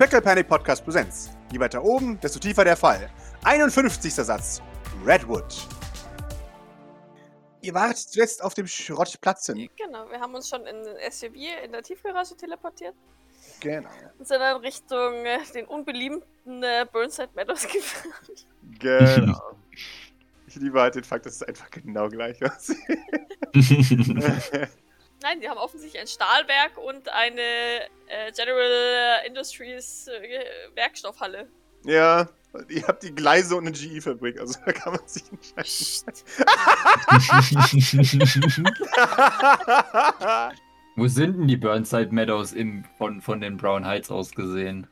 Pickle 0.00 0.22
Panic 0.22 0.48
Podcast 0.48 0.82
Präsenz. 0.82 1.28
Je 1.52 1.60
weiter 1.60 1.84
oben, 1.84 2.18
desto 2.20 2.38
tiefer 2.38 2.64
der 2.64 2.74
Fall. 2.74 3.10
51. 3.44 4.14
Satz. 4.14 4.62
Redwood. 5.04 5.68
Ihr 7.60 7.74
wart 7.74 7.98
zuletzt 7.98 8.42
auf 8.42 8.54
dem 8.54 8.66
Schrottplatz 8.66 9.44
hin. 9.44 9.68
Genau, 9.76 10.08
wir 10.08 10.18
haben 10.18 10.34
uns 10.34 10.48
schon 10.48 10.64
in 10.66 10.82
den 10.82 10.96
SUV 11.12 11.34
in 11.62 11.72
der 11.72 11.82
Tiefgarage 11.82 12.34
teleportiert 12.34 12.94
Genau. 13.60 13.90
und 14.18 14.26
sind 14.26 14.40
dann 14.40 14.62
Richtung 14.62 15.26
äh, 15.26 15.38
den 15.54 15.66
unbeliebten 15.66 16.62
äh, 16.62 16.86
Burnside 16.90 17.28
Meadows 17.34 17.68
gefahren. 17.68 18.14
Genau. 18.78 19.52
Ich 20.46 20.56
liebe 20.56 20.80
halt 20.80 20.94
den 20.94 21.04
Fakt, 21.04 21.26
dass 21.26 21.34
es 21.34 21.42
einfach 21.42 21.70
genau 21.70 22.08
gleich 22.08 22.42
aussieht. 22.42 22.78
Nein, 25.22 25.40
die 25.40 25.48
haben 25.48 25.58
offensichtlich 25.58 26.00
ein 26.00 26.08
Stahlwerk 26.08 26.78
und 26.78 27.08
eine 27.10 27.40
äh, 28.06 28.32
General 28.34 29.26
Industries 29.26 30.08
äh, 30.08 30.44
Werkstoffhalle. 30.74 31.48
ja, 31.84 32.28
ihr 32.68 32.86
habt 32.86 33.02
die 33.02 33.14
Gleise 33.14 33.56
und 33.56 33.66
eine 33.66 33.76
GE-Fabrik, 33.76 34.40
also 34.40 34.58
da 34.64 34.72
kann 34.72 34.94
man 34.94 35.06
sich 35.06 35.24
entscheiden. 35.30 36.24
Wo 40.96 41.06
sind 41.06 41.38
denn 41.38 41.48
die 41.48 41.56
Burnside 41.56 42.12
Meadows 42.12 42.52
im, 42.52 42.84
von, 42.98 43.20
von 43.20 43.40
den 43.40 43.56
Brown 43.56 43.86
Heights 43.86 44.10
aus 44.10 44.32
gesehen? 44.32 44.86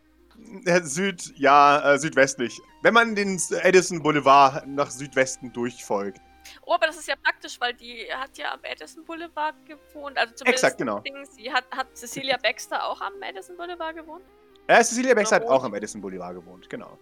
Äh, 0.64 0.82
Süd, 0.82 1.32
ja, 1.36 1.94
äh, 1.94 1.98
südwestlich. 1.98 2.60
Wenn 2.82 2.94
man 2.94 3.14
den 3.14 3.40
Edison 3.62 4.02
Boulevard 4.02 4.66
nach 4.66 4.90
Südwesten 4.90 5.52
durchfolgt. 5.52 6.20
Oh, 6.68 6.74
aber 6.74 6.86
das 6.86 6.98
ist 6.98 7.08
ja 7.08 7.14
praktisch, 7.16 7.58
weil 7.60 7.72
die 7.72 8.04
hat 8.12 8.36
ja 8.36 8.52
am 8.52 8.60
Madison 8.60 9.02
Boulevard 9.04 9.54
gewohnt. 9.64 10.18
Also 10.18 10.34
zumindest 10.34 10.64
Exakt, 10.64 10.78
genau. 10.78 11.02
Sie 11.34 11.50
hat, 11.50 11.64
hat 11.70 11.86
Cecilia 11.96 12.36
Baxter 12.42 12.84
auch 12.84 13.00
am 13.00 13.18
Madison 13.18 13.56
Boulevard 13.56 13.96
gewohnt? 13.96 14.22
Äh, 14.66 14.84
Cecilia 14.84 15.14
Baxter 15.14 15.36
hat 15.36 15.46
auch 15.46 15.64
am 15.64 15.72
Edison 15.72 16.02
Boulevard 16.02 16.34
gewohnt, 16.34 16.68
genau. 16.68 16.98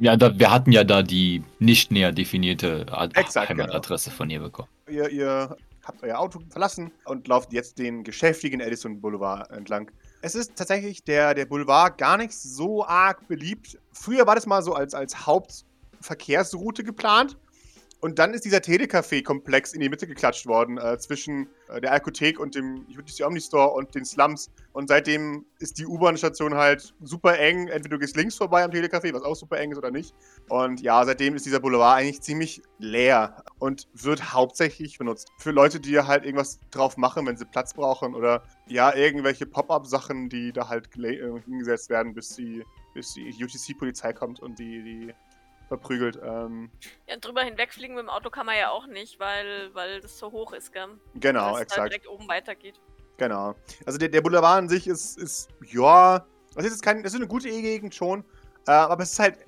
Ja, 0.00 0.16
da, 0.16 0.36
wir 0.36 0.50
hatten 0.50 0.72
ja 0.72 0.82
da 0.82 1.02
die 1.02 1.44
nicht 1.60 1.92
näher 1.92 2.10
definierte 2.10 2.84
Ad 2.90 3.18
Exakt, 3.18 3.46
genau. 3.46 3.62
Heimatadresse 3.62 4.10
von 4.10 4.28
ihr 4.28 4.40
bekommen. 4.40 4.68
Ihr, 4.88 5.08
ihr 5.08 5.56
habt 5.84 6.02
euer 6.02 6.18
Auto 6.18 6.40
verlassen 6.50 6.90
und 7.04 7.28
lauft 7.28 7.52
jetzt 7.52 7.78
den 7.78 8.02
geschäftigen 8.02 8.58
Edison 8.58 9.00
Boulevard 9.00 9.48
entlang. 9.52 9.88
Es 10.20 10.34
ist 10.34 10.56
tatsächlich 10.56 11.04
der, 11.04 11.32
der 11.34 11.46
Boulevard 11.46 11.96
gar 11.96 12.16
nicht 12.16 12.32
so 12.32 12.84
arg 12.84 13.28
beliebt. 13.28 13.78
Früher 13.92 14.26
war 14.26 14.34
das 14.34 14.46
mal 14.46 14.60
so 14.62 14.74
als, 14.74 14.94
als 14.94 15.26
Hauptverkehrsroute 15.26 16.82
geplant. 16.82 17.36
Und 18.00 18.20
dann 18.20 18.32
ist 18.32 18.44
dieser 18.44 18.58
Telecafé-Komplex 18.58 19.72
in 19.74 19.80
die 19.80 19.88
Mitte 19.88 20.06
geklatscht 20.06 20.46
worden, 20.46 20.78
äh, 20.78 20.98
zwischen 20.98 21.48
äh, 21.68 21.80
der 21.80 21.92
Alkothek 21.92 22.38
und 22.38 22.54
dem 22.54 22.86
UTC 22.96 23.26
Omnistore 23.26 23.70
und 23.70 23.92
den 23.94 24.04
Slums. 24.04 24.50
Und 24.72 24.88
seitdem 24.88 25.44
ist 25.58 25.78
die 25.78 25.86
U-Bahn-Station 25.86 26.54
halt 26.54 26.94
super 27.02 27.36
eng. 27.38 27.66
Entweder 27.66 27.96
du 27.96 27.98
gehst 27.98 28.16
links 28.16 28.36
vorbei 28.36 28.62
am 28.62 28.70
Telecafé, 28.70 29.12
was 29.12 29.22
auch 29.22 29.34
super 29.34 29.58
eng 29.58 29.72
ist, 29.72 29.78
oder 29.78 29.90
nicht. 29.90 30.14
Und 30.48 30.80
ja, 30.80 31.04
seitdem 31.04 31.34
ist 31.34 31.44
dieser 31.44 31.58
Boulevard 31.58 31.98
eigentlich 31.98 32.20
ziemlich 32.20 32.62
leer 32.78 33.42
und 33.58 33.88
wird 33.94 34.32
hauptsächlich 34.32 34.98
benutzt 34.98 35.28
für 35.38 35.50
Leute, 35.50 35.80
die 35.80 35.98
halt 35.98 36.24
irgendwas 36.24 36.60
drauf 36.70 36.96
machen, 36.96 37.26
wenn 37.26 37.36
sie 37.36 37.46
Platz 37.46 37.74
brauchen 37.74 38.14
oder 38.14 38.44
ja, 38.68 38.94
irgendwelche 38.94 39.46
Pop-up-Sachen, 39.46 40.28
die 40.28 40.52
da 40.52 40.68
halt 40.68 40.88
äh, 40.98 41.40
hingesetzt 41.44 41.90
werden, 41.90 42.14
bis 42.14 42.36
die, 42.36 42.64
bis 42.94 43.14
die 43.14 43.34
UTC-Polizei 43.42 44.12
kommt 44.12 44.38
und 44.38 44.60
die, 44.60 44.84
die 44.84 45.14
verprügelt. 45.68 46.18
Ähm, 46.22 46.70
Ja, 47.06 47.16
drüber 47.16 47.42
hinwegfliegen 47.42 47.94
mit 47.94 48.04
dem 48.04 48.08
Auto 48.10 48.30
kann 48.30 48.46
man 48.46 48.56
ja 48.56 48.70
auch 48.70 48.86
nicht, 48.86 49.20
weil, 49.20 49.72
weil 49.74 50.00
das 50.00 50.18
so 50.18 50.32
hoch 50.32 50.52
ist, 50.52 50.72
gell? 50.72 50.88
genau, 51.14 51.52
Dass 51.52 51.52
es 51.52 51.56
da 51.56 51.62
exakt. 51.62 51.90
direkt 51.92 52.08
oben 52.08 52.28
weitergeht. 52.28 52.80
Genau. 53.18 53.54
Also 53.84 53.98
der, 53.98 54.08
der 54.08 54.20
Boulevard 54.20 54.58
an 54.58 54.68
sich 54.68 54.86
ist, 54.86 55.18
ist 55.18 55.48
ja, 55.70 56.26
das 56.54 56.64
ist, 56.64 56.72
jetzt 56.72 56.82
kein, 56.82 57.02
das 57.02 57.12
ist 57.12 57.18
eine 57.18 57.28
gute 57.28 57.48
E-Gegend 57.48 57.94
schon, 57.94 58.24
äh, 58.66 58.70
aber 58.72 59.02
es 59.02 59.12
ist 59.12 59.18
halt 59.18 59.38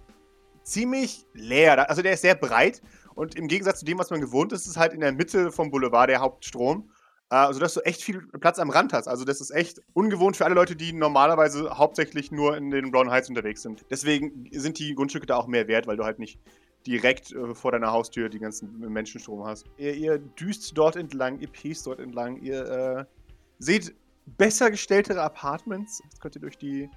ziemlich 0.62 1.26
leer. 1.32 1.88
Also 1.88 2.02
der 2.02 2.12
ist 2.12 2.22
sehr 2.22 2.34
breit 2.34 2.82
und 3.14 3.34
im 3.36 3.48
Gegensatz 3.48 3.80
zu 3.80 3.84
dem, 3.84 3.98
was 3.98 4.10
man 4.10 4.20
gewohnt 4.20 4.53
ist, 4.53 4.62
ist 4.62 4.72
es 4.72 4.76
halt 4.76 4.92
in 4.92 5.00
der 5.00 5.12
Mitte 5.12 5.50
vom 5.53 5.70
Boulevard 5.70 6.10
der 6.10 6.20
Hauptstrom. 6.20 6.91
Äh, 7.32 7.52
sodass 7.52 7.74
du 7.74 7.80
echt 7.82 8.02
viel 8.02 8.26
Platz 8.41 8.58
am 8.58 8.70
Rand 8.70 8.92
hast. 8.92 9.06
Also 9.06 9.24
das 9.24 9.41
ist 9.41 9.50
echt 9.52 9.80
ungewohnt 9.92 10.36
für 10.36 10.44
alle 10.44 10.56
Leute, 10.56 10.74
die 10.74 10.92
normalerweise 10.92 11.70
hauptsächlich 11.78 12.32
nur 12.32 12.56
in 12.56 12.72
den 12.72 12.91
Brown 12.91 13.08
Heights 13.08 13.28
unterwegs 13.28 13.62
sind. 13.62 13.84
Deswegen 13.88 14.48
sind 14.50 14.80
die 14.80 14.96
Grundstücke 14.96 15.26
da 15.26 15.36
auch 15.36 15.46
mehr 15.46 15.68
wert, 15.68 15.86
weil 15.86 15.96
du 15.96 16.04
halt 16.04 16.18
nicht 16.18 16.41
direkt 16.88 17.30
äh, 17.32 17.54
vor 17.54 17.70
deiner 17.70 17.92
Haustür 17.92 18.28
die 18.28 18.41
ganzen 18.41 18.80
Menschenstrom 18.80 19.44
hast. 19.44 19.66
Ihr, 19.76 19.94
ihr 19.94 20.18
düst 20.18 20.76
dort 20.76 20.96
entlang, 20.96 21.38
ihr 21.38 21.48
pest 21.48 21.86
dort 21.86 22.00
entlang, 22.00 22.42
ihr 22.42 22.66
äh, 22.66 23.04
seht 23.60 23.94
besser 24.26 24.72
gestelltere 24.72 25.22
Apartments. 25.22 26.02
Das 26.10 26.18
könnt 26.18 26.34
ihr 26.34 26.41
durch 26.41 26.58
die, 26.58 26.91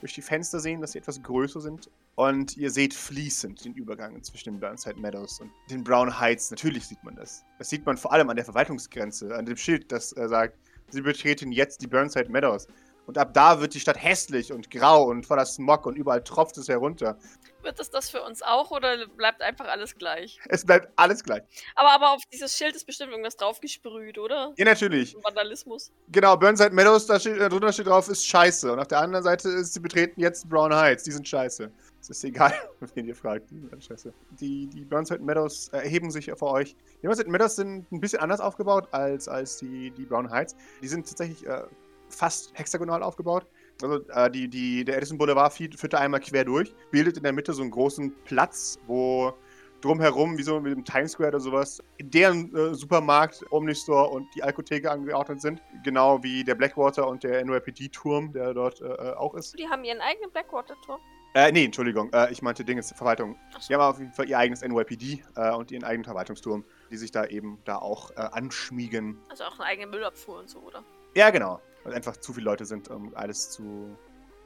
durch 0.00 0.14
die 0.14 0.22
Fenster 0.22 0.60
sehen, 0.60 0.80
dass 0.80 0.92
sie 0.92 0.98
etwas 0.98 1.22
größer 1.22 1.60
sind. 1.60 1.90
Und 2.16 2.56
ihr 2.56 2.70
seht 2.70 2.94
fließend 2.94 3.64
den 3.64 3.74
Übergang 3.74 4.22
zwischen 4.22 4.54
den 4.54 4.60
Burnside 4.60 4.98
Meadows 4.98 5.40
und 5.40 5.50
den 5.70 5.84
Brown 5.84 6.18
Heights. 6.18 6.50
Natürlich 6.50 6.86
sieht 6.86 7.02
man 7.04 7.14
das. 7.14 7.44
Das 7.58 7.68
sieht 7.68 7.86
man 7.86 7.96
vor 7.96 8.12
allem 8.12 8.28
an 8.30 8.36
der 8.36 8.44
Verwaltungsgrenze, 8.44 9.34
an 9.34 9.46
dem 9.46 9.56
Schild, 9.56 9.92
das 9.92 10.16
äh, 10.16 10.28
sagt, 10.28 10.58
sie 10.88 11.02
betreten 11.02 11.52
jetzt 11.52 11.82
die 11.82 11.86
Burnside 11.86 12.30
Meadows. 12.30 12.66
Und 13.06 13.18
ab 13.18 13.34
da 13.34 13.60
wird 13.60 13.74
die 13.74 13.80
Stadt 13.80 14.02
hässlich 14.02 14.52
und 14.52 14.70
grau 14.70 15.04
und 15.04 15.26
voller 15.26 15.46
Smog 15.46 15.86
und 15.86 15.96
überall 15.96 16.22
tropft 16.22 16.56
es 16.58 16.68
herunter. 16.68 17.18
Wird 17.62 17.78
es 17.78 17.90
das 17.90 18.08
für 18.08 18.22
uns 18.22 18.42
auch 18.42 18.70
oder 18.70 19.06
bleibt 19.06 19.42
einfach 19.42 19.66
alles 19.66 19.96
gleich? 19.96 20.38
Es 20.48 20.64
bleibt 20.64 20.88
alles 20.96 21.22
gleich. 21.22 21.42
Aber, 21.74 21.90
aber 21.90 22.12
auf 22.12 22.22
dieses 22.32 22.56
Schild 22.56 22.74
ist 22.74 22.86
bestimmt 22.86 23.10
irgendwas 23.10 23.36
draufgesprüht, 23.36 24.18
oder? 24.18 24.54
Ja, 24.56 24.64
natürlich. 24.64 25.14
Vandalismus. 25.22 25.92
Genau, 26.08 26.36
Burnside 26.36 26.74
Meadows, 26.74 27.06
da 27.06 27.20
steht, 27.20 27.38
äh, 27.38 27.48
drunter 27.48 27.72
steht 27.72 27.86
drauf, 27.86 28.08
ist 28.08 28.26
scheiße. 28.26 28.72
Und 28.72 28.78
auf 28.78 28.88
der 28.88 29.00
anderen 29.00 29.24
Seite 29.24 29.48
ist, 29.50 29.74
sie 29.74 29.80
betreten 29.80 30.20
jetzt 30.20 30.48
Brown 30.48 30.74
Heights, 30.74 31.04
die 31.04 31.12
sind 31.12 31.28
scheiße. 31.28 31.70
Es 32.00 32.08
ist 32.08 32.24
egal, 32.24 32.52
wen 32.94 33.06
ihr 33.06 33.14
fragt, 33.14 33.50
die 33.50 33.60
sind 33.60 33.84
scheiße. 33.84 34.12
Die, 34.40 34.66
die 34.66 34.84
Burnside 34.84 35.22
Meadows 35.22 35.68
erheben 35.68 36.10
sich 36.10 36.30
vor 36.36 36.52
euch. 36.52 36.74
Die 37.02 37.06
Burnside 37.06 37.30
Meadows 37.30 37.56
sind 37.56 37.90
ein 37.92 38.00
bisschen 38.00 38.20
anders 38.20 38.40
aufgebaut 38.40 38.88
als, 38.92 39.28
als 39.28 39.58
die, 39.58 39.90
die 39.90 40.04
Brown 40.06 40.30
Heights. 40.30 40.56
Die 40.82 40.88
sind 40.88 41.06
tatsächlich 41.06 41.46
äh, 41.46 41.64
fast 42.08 42.52
hexagonal 42.54 43.02
aufgebaut. 43.02 43.46
Also 43.82 44.00
äh, 44.08 44.30
die, 44.30 44.48
die, 44.48 44.84
der 44.84 44.96
Edison 44.96 45.18
Boulevard 45.18 45.52
führt 45.52 45.78
führt 45.78 45.92
da 45.92 45.98
einmal 45.98 46.20
quer 46.20 46.44
durch, 46.44 46.74
bildet 46.90 47.16
in 47.16 47.22
der 47.22 47.32
Mitte 47.32 47.52
so 47.52 47.62
einen 47.62 47.70
großen 47.70 48.12
Platz, 48.24 48.78
wo 48.86 49.34
drumherum, 49.80 50.36
wie 50.36 50.42
so 50.42 50.60
mit 50.60 50.72
dem 50.72 50.84
Times 50.84 51.12
Square 51.12 51.30
oder 51.30 51.40
sowas, 51.40 51.82
deren 52.00 52.54
äh, 52.54 52.74
Supermarkt, 52.74 53.44
Omnistore 53.50 54.08
und 54.10 54.28
die 54.34 54.42
Alkotheke 54.42 54.90
angeordnet 54.90 55.40
sind. 55.40 55.62
Genau 55.84 56.22
wie 56.22 56.44
der 56.44 56.54
Blackwater 56.54 57.08
und 57.08 57.22
der 57.22 57.44
NYPD-Turm, 57.44 58.32
der 58.32 58.54
dort 58.54 58.80
äh, 58.80 59.12
auch 59.16 59.34
ist. 59.34 59.58
Die 59.58 59.68
haben 59.68 59.84
ihren 59.84 60.00
eigenen 60.00 60.30
Blackwater-Turm. 60.30 61.00
Äh, 61.34 61.52
nee, 61.52 61.64
Entschuldigung, 61.64 62.12
äh, 62.12 62.32
ich 62.32 62.42
meinte 62.42 62.64
Dinges, 62.64 62.92
Verwaltung. 62.92 63.36
So. 63.52 63.68
Die 63.68 63.74
haben 63.74 63.82
auf 63.82 64.00
jeden 64.00 64.12
Fall 64.12 64.28
ihr 64.28 64.36
eigenes 64.36 64.62
NYPD 64.62 65.22
äh, 65.36 65.52
und 65.52 65.70
ihren 65.70 65.84
eigenen 65.84 66.04
Verwaltungsturm, 66.04 66.64
die 66.90 66.96
sich 66.96 67.12
da 67.12 67.24
eben 67.26 67.60
da 67.64 67.76
auch 67.76 68.10
äh, 68.10 68.14
anschmiegen. 68.16 69.16
Also 69.28 69.44
auch 69.44 69.58
eine 69.60 69.68
eigene 69.68 69.86
Müllabfuhr 69.86 70.40
und 70.40 70.50
so, 70.50 70.58
oder? 70.58 70.82
Ja, 71.14 71.30
genau. 71.30 71.60
Weil 71.84 71.94
einfach 71.94 72.16
zu 72.16 72.32
viele 72.32 72.46
Leute 72.46 72.64
sind, 72.64 72.88
um 72.88 73.14
alles 73.14 73.50
zu 73.50 73.96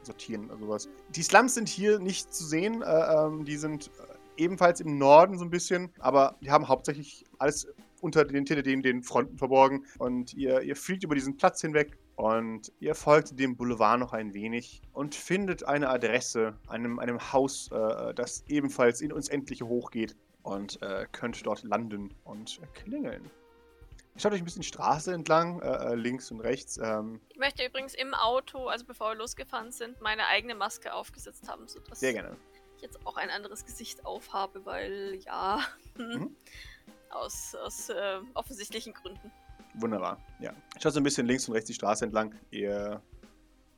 sortieren 0.03 0.51
oder 0.51 0.59
sowas. 0.59 0.89
Die 1.11 1.23
Slums 1.23 1.55
sind 1.55 1.69
hier 1.69 1.99
nicht 1.99 2.33
zu 2.33 2.45
sehen. 2.45 2.83
Äh, 2.83 2.87
ähm, 2.87 3.45
die 3.45 3.57
sind 3.57 3.89
äh, 3.89 4.43
ebenfalls 4.43 4.81
im 4.81 4.99
Norden 4.99 5.39
so 5.39 5.45
ein 5.45 5.51
bisschen, 5.51 5.91
aber 5.99 6.37
die 6.41 6.51
haben 6.51 6.69
hauptsächlich 6.69 7.25
alles 7.39 7.67
unter 8.01 8.25
den, 8.25 8.37
hinter 8.37 8.63
den, 8.63 8.83
den 8.83 9.03
Fronten 9.03 9.39
verborgen. 9.39 9.87
Und 9.99 10.35
ihr, 10.35 10.61
ihr 10.61 10.77
fliegt 10.77 11.05
über 11.05 11.15
diesen 11.15 11.37
Platz 11.37 11.61
hinweg 11.61 11.97
und 12.17 12.71
ihr 12.81 12.95
folgt 12.95 13.39
dem 13.39 13.57
Boulevard 13.57 13.99
noch 13.99 14.13
ein 14.13 14.35
wenig 14.35 14.83
und 14.93 15.15
findet 15.15 15.65
eine 15.65 15.89
Adresse, 15.89 16.55
einem, 16.69 16.99
einem 16.99 17.33
Haus, 17.33 17.71
äh, 17.73 18.15
das 18.15 18.45
ebenfalls 18.49 19.01
in 19.01 19.13
uns 19.13 19.29
Endliche 19.29 19.67
hochgeht 19.67 20.17
und 20.43 20.81
äh, 20.83 21.07
könnt 21.11 21.45
dort 21.47 21.65
landen 21.65 22.15
und 22.25 22.61
klingeln. 22.75 23.31
Schaut 24.17 24.33
euch 24.33 24.41
ein 24.41 24.45
bisschen 24.45 24.63
die 24.63 24.69
Straße 24.69 25.13
entlang, 25.13 25.61
äh, 25.61 25.93
äh, 25.93 25.95
links 25.97 26.31
und 26.31 26.41
rechts. 26.41 26.79
Ähm, 26.79 27.21
Ich 27.31 27.39
möchte 27.39 27.65
übrigens 27.65 27.95
im 27.95 28.15
Auto, 28.15 28.69
also 28.69 28.85
bevor 28.85 29.11
wir 29.11 29.17
losgefahren 29.17 29.73
sind, 29.73 30.01
meine 30.01 30.27
eigene 30.29 30.55
Maske 30.55 30.93
aufgesetzt 30.95 31.49
haben, 31.49 31.67
sodass 31.67 31.99
sehr 32.01 32.13
gerne. 32.13 32.37
ich 32.77 32.83
jetzt 32.83 33.05
auch 33.07 33.17
ein 33.17 33.31
anderes 33.31 33.65
Gesicht 33.65 34.05
aufhabe, 34.07 34.65
weil 34.65 35.17
ja, 35.25 35.61
Mhm. 35.97 36.35
aus, 37.11 37.55
aus 37.57 37.89
äh, 37.89 38.21
offensichtlichen 38.35 38.93
Gründen. 38.95 39.31
Wunderbar, 39.75 40.21
ja. 40.39 40.53
Schaut 40.81 40.93
so 40.93 41.01
ein 41.01 41.03
bisschen 41.05 41.27
links 41.27 41.49
und 41.49 41.55
rechts 41.55 41.67
die 41.67 41.75
Straße 41.75 42.05
entlang. 42.05 42.35
Ihr 42.51 43.03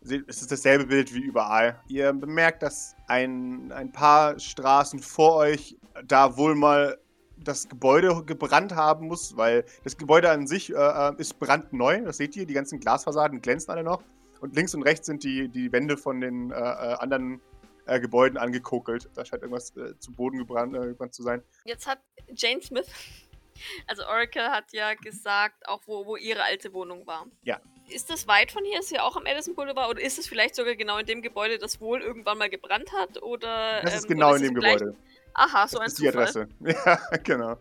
seht, 0.03 0.29
es 0.29 0.43
ist 0.43 0.53
dasselbe 0.53 0.85
Bild 0.87 1.15
wie 1.15 1.21
überall. 1.21 1.81
Ihr 1.89 2.13
bemerkt, 2.13 2.63
dass 2.63 2.95
ein, 3.09 3.73
ein 3.73 3.91
paar 3.93 4.39
Straßen 4.39 4.99
vor 5.01 5.37
euch 5.37 5.77
da 6.05 6.37
wohl 6.37 6.55
mal 6.55 6.99
das 7.37 7.69
Gebäude 7.69 8.25
gebrannt 8.25 8.75
haben 8.75 9.09
muss, 9.09 9.37
weil 9.37 9.65
das 9.85 9.97
Gebäude 9.97 10.31
an 10.31 10.47
sich 10.47 10.73
äh, 10.73 10.77
äh, 10.77 11.13
ist 11.19 11.39
brandneu. 11.39 12.03
Das 12.03 12.17
seht 12.17 12.37
ihr, 12.37 12.47
die 12.47 12.55
ganzen 12.55 12.81
Glasfassaden 12.81 13.41
glänzen 13.41 13.71
alle 13.71 13.85
noch. 13.85 14.03
Und 14.41 14.55
links 14.55 14.75
und 14.75 14.83
rechts 14.83 15.07
sind 15.07 15.25
die, 15.25 15.49
die 15.49 15.73
Wände 15.73 15.97
von 15.97 16.21
den 16.21 16.51
äh, 16.51 16.55
äh, 16.55 16.59
anderen 16.59 17.41
äh, 17.87 18.01
Gebäuden 18.01 18.37
angekokelt. 18.39 19.09
Da 19.15 19.25
scheint 19.25 19.43
irgendwas 19.43 19.75
äh, 19.77 19.99
zu 19.99 20.13
Boden 20.13 20.39
gebrannt, 20.39 20.75
gebrannt 20.75 21.15
zu 21.15 21.23
sein. 21.23 21.43
Jetzt 21.65 21.87
hat 21.87 22.01
Jane 22.35 22.61
Smith, 22.61 22.89
also 23.87 24.05
Oracle 24.05 24.51
hat 24.51 24.73
ja 24.73 24.95
gesagt, 24.95 25.67
auch 25.69 25.83
wo, 25.87 26.07
wo 26.07 26.17
ihre 26.17 26.43
alte 26.43 26.73
Wohnung 26.73 27.07
war. 27.07 27.27
Ja. 27.45 27.61
ist 27.89 28.11
das 28.11 28.27
weit 28.27 28.53
von 28.53 28.65
hier? 28.65 28.81
Ist 28.81 28.91
ja 28.91 29.03
auch 29.03 29.17
am 29.17 29.25
Edison 29.27 29.55
Boulevard? 29.55 29.89
Oder 29.91 30.03
ist 30.03 30.19
es 30.19 30.27
vielleicht 30.27 30.55
sogar 30.55 30.75
genau 30.75 30.99
in 30.99 31.07
dem 31.07 31.23
Gebäude, 31.23 31.59
das 31.59 31.81
wohl 31.81 32.03
irgendwann 32.03 32.39
mal 32.39 32.51
gebrannt 32.51 32.93
hat? 32.93 33.23
Oder, 33.23 33.81
Das 33.83 33.95
ist 33.95 34.05
ähm, 34.05 34.11
genau 34.11 34.29
oder 34.31 34.37
in 34.37 34.43
dem 34.43 34.55
Gebäude. 34.55 34.97
Aha, 35.39 35.69
so 35.69 35.79
das 35.79 35.81
ein 35.81 35.87
ist 35.89 35.99
die 36.01 36.07
Zufall. 36.07 36.23
Adresse. 36.23 36.49
Ja, 36.87 37.17
genau. 37.23 37.57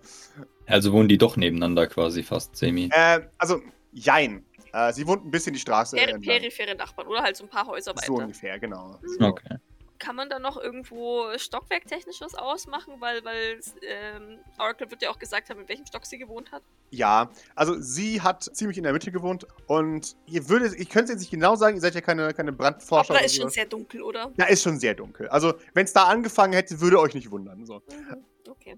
Also 0.66 0.92
wohnen 0.94 1.08
die 1.10 1.18
doch 1.18 1.36
nebeneinander 1.38 1.88
quasi 1.88 2.24
fast, 2.24 2.56
semi. 2.56 2.90
Äh, 2.92 3.22
also, 3.38 3.62
jein. 3.92 4.46
Äh, 4.74 4.92
sie 4.94 5.06
wohnt 5.08 5.26
ein 5.26 5.32
bisschen 5.32 5.54
die 5.54 5.60
Straße 5.60 5.96
Per 5.96 6.08
entlang. 6.10 6.22
periphere 6.40 6.76
Nachbarn 6.76 7.08
oder 7.08 7.22
halt 7.22 7.36
so 7.36 7.44
ein 7.44 7.50
paar 7.50 7.68
Häuser 7.68 7.94
So 7.96 8.14
weiter. 8.14 8.24
ungefähr, 8.24 8.60
genau. 8.60 8.98
Mhm. 9.20 9.26
Okay. 9.26 9.56
Kann 9.98 10.16
man 10.16 10.30
da 10.30 10.40
noch 10.40 10.58
irgendwo 10.58 11.26
stockwerktechnisch 11.38 12.20
was 12.22 12.36
ausmachen? 12.36 12.96
Weil, 13.00 13.24
weil 13.24 13.60
ähm, 13.82 14.40
Oracle 14.60 14.92
wird 14.92 15.02
ja 15.02 15.10
auch 15.10 15.20
gesagt 15.20 15.50
haben, 15.50 15.62
in 15.62 15.70
welchem 15.70 15.86
Stock 15.86 16.06
sie 16.06 16.18
gewohnt 16.18 16.52
hat. 16.52 16.64
Ja, 16.92 17.30
also 17.56 17.80
sie 17.80 18.22
hat 18.22 18.44
ziemlich 18.44 18.78
in 18.78 18.84
der 18.84 18.94
Mitte 18.94 19.12
gewohnt 19.12 19.48
und 19.68 20.16
ihr 20.26 20.50
würdet, 20.50 20.74
ich 20.80 20.90
könnte 20.90 21.06
es 21.06 21.10
jetzt 21.12 21.20
nicht 21.22 21.32
genau 21.32 21.56
sagen, 21.56 21.76
ihr 21.76 21.82
seid 21.82 21.96
ja 21.96 22.02
keine, 22.02 22.34
keine 22.34 22.52
Brandforscher. 22.52 23.12
Aber 23.12 23.14
da 23.14 23.20
oder 23.20 23.26
ist 23.26 23.36
schon 23.38 23.50
sehr 23.50 23.66
dunkel, 23.66 24.02
oder? 24.02 24.32
Ja, 24.38 24.46
ist 24.46 24.64
schon 24.64 24.80
sehr 24.80 24.94
dunkel. 24.96 25.30
Also, 25.30 25.54
wenn 25.74 25.86
es 25.86 25.94
da 25.94 26.04
angefangen 26.06 26.54
hätte, 26.54 26.80
würde 26.82 27.00
euch 27.00 27.14
nicht 27.14 27.32
wundern. 27.32 27.66
So, 27.66 27.82
Mhm, 27.90 28.26
okay. 28.50 28.78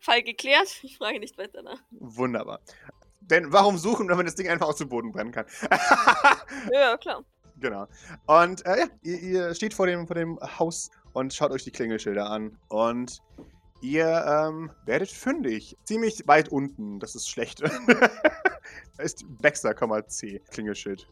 Fall 0.00 0.22
geklärt. 0.22 0.68
Ich 0.82 0.96
frage 0.96 1.20
nicht 1.20 1.36
weiter 1.38 1.62
nach. 1.62 1.78
wunderbar. 1.90 2.60
Denn 3.20 3.52
warum 3.52 3.78
suchen, 3.78 4.08
wenn 4.08 4.16
man 4.16 4.26
das 4.26 4.34
Ding 4.34 4.48
einfach 4.48 4.66
aus 4.66 4.76
dem 4.78 4.88
Boden 4.88 5.12
brennen 5.12 5.30
kann? 5.30 5.46
Ja, 6.72 6.96
klar. 6.96 7.24
Genau. 7.62 7.86
Und 8.26 8.64
äh, 8.66 8.80
ja, 8.80 8.86
ihr, 9.02 9.20
ihr 9.20 9.54
steht 9.54 9.74
vor 9.74 9.86
dem, 9.86 10.06
vor 10.06 10.16
dem 10.16 10.38
Haus 10.58 10.90
und 11.12 11.32
schaut 11.32 11.52
euch 11.52 11.64
die 11.64 11.70
Klingelschilder 11.70 12.28
an. 12.28 12.58
Und 12.68 13.22
ihr 13.80 14.24
ähm, 14.26 14.70
werdet 14.84 15.10
fündig. 15.10 15.76
Ziemlich 15.84 16.26
weit 16.26 16.48
unten. 16.48 17.00
Das 17.00 17.14
ist 17.14 17.28
schlecht. 17.28 17.62
da 17.62 17.68
ist 19.02 19.24
Baxter, 19.40 19.74
C. 20.08 20.40
Klingelschild. 20.50 21.08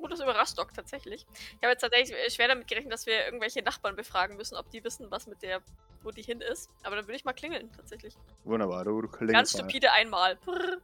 Oh, 0.00 0.06
das 0.06 0.20
überrascht 0.20 0.56
Doc 0.56 0.72
tatsächlich. 0.74 1.26
Ich 1.32 1.62
habe 1.62 1.72
jetzt 1.72 1.80
tatsächlich 1.80 2.16
schwer 2.32 2.48
damit 2.48 2.68
gerechnet, 2.68 2.92
dass 2.92 3.06
wir 3.06 3.24
irgendwelche 3.24 3.62
Nachbarn 3.62 3.96
befragen 3.96 4.36
müssen, 4.36 4.56
ob 4.56 4.70
die 4.70 4.84
wissen, 4.84 5.10
was 5.10 5.26
mit 5.26 5.42
der, 5.42 5.60
wo 6.02 6.10
die 6.10 6.22
hin 6.22 6.40
ist. 6.40 6.70
Aber 6.84 6.94
dann 6.94 7.06
würde 7.06 7.16
ich 7.16 7.24
mal 7.24 7.32
klingeln, 7.32 7.70
tatsächlich. 7.72 8.14
Wunderbar, 8.44 8.84
du, 8.84 9.02
du 9.02 9.08
klingelst 9.08 9.34
Ganz 9.34 9.54
mal. 9.54 9.60
stupide 9.60 9.92
einmal. 9.92 10.36
Prrr. 10.36 10.78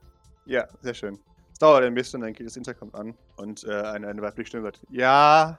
Ja, 0.46 0.67
sehr 0.81 0.94
schön. 0.94 1.20
Es 1.55 1.59
dauert 1.61 1.85
ein 1.85 1.95
bisschen, 1.95 2.21
dann 2.21 2.33
geht 2.33 2.47
das 2.47 2.56
Intercom 2.56 2.95
an 2.95 3.15
und 3.37 3.65
äh, 3.65 3.71
eine, 3.71 4.09
eine 4.09 4.21
weibliche 4.21 4.49
Stimme 4.49 4.65
sagt, 4.65 4.81
ja, 4.91 5.59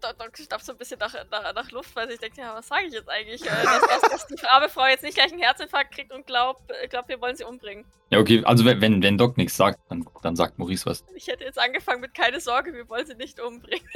Doc, 0.00 0.36
schnappt 0.36 0.64
so 0.64 0.72
ein 0.72 0.78
bisschen 0.78 0.98
nach, 0.98 1.14
nach, 1.30 1.54
nach 1.54 1.70
Luft, 1.70 1.94
weil 1.94 2.10
ich 2.10 2.18
denke, 2.18 2.40
ja, 2.40 2.54
was 2.54 2.68
sage 2.68 2.86
ich 2.86 2.94
jetzt 2.94 3.08
eigentlich? 3.08 3.42
Äh, 3.44 3.50
dass, 3.64 4.00
dass, 4.00 4.10
dass 4.10 4.26
die 4.26 4.36
arme 4.50 4.68
Frau 4.68 4.86
jetzt 4.86 5.02
nicht 5.02 5.14
gleich 5.14 5.32
einen 5.32 5.42
Herzinfarkt 5.42 5.92
kriegt 5.94 6.12
und 6.12 6.26
glaubt, 6.26 6.62
äh, 6.70 6.88
glaubt, 6.88 7.08
wir 7.08 7.20
wollen 7.20 7.36
sie 7.36 7.44
umbringen. 7.44 7.84
Ja, 8.10 8.18
okay, 8.18 8.42
also 8.44 8.64
wenn, 8.64 8.80
wenn, 8.80 9.02
wenn 9.02 9.18
Doc 9.18 9.36
nichts 9.36 9.56
sagt, 9.56 9.78
dann, 9.88 10.06
dann 10.22 10.36
sagt 10.36 10.58
Maurice 10.58 10.86
was. 10.86 11.04
Ich 11.14 11.26
hätte 11.26 11.44
jetzt 11.44 11.58
angefangen 11.58 12.00
mit 12.00 12.14
keine 12.14 12.40
Sorge, 12.40 12.72
wir 12.72 12.88
wollen 12.88 13.06
sie 13.06 13.14
nicht 13.14 13.40
umbringen. 13.40 13.86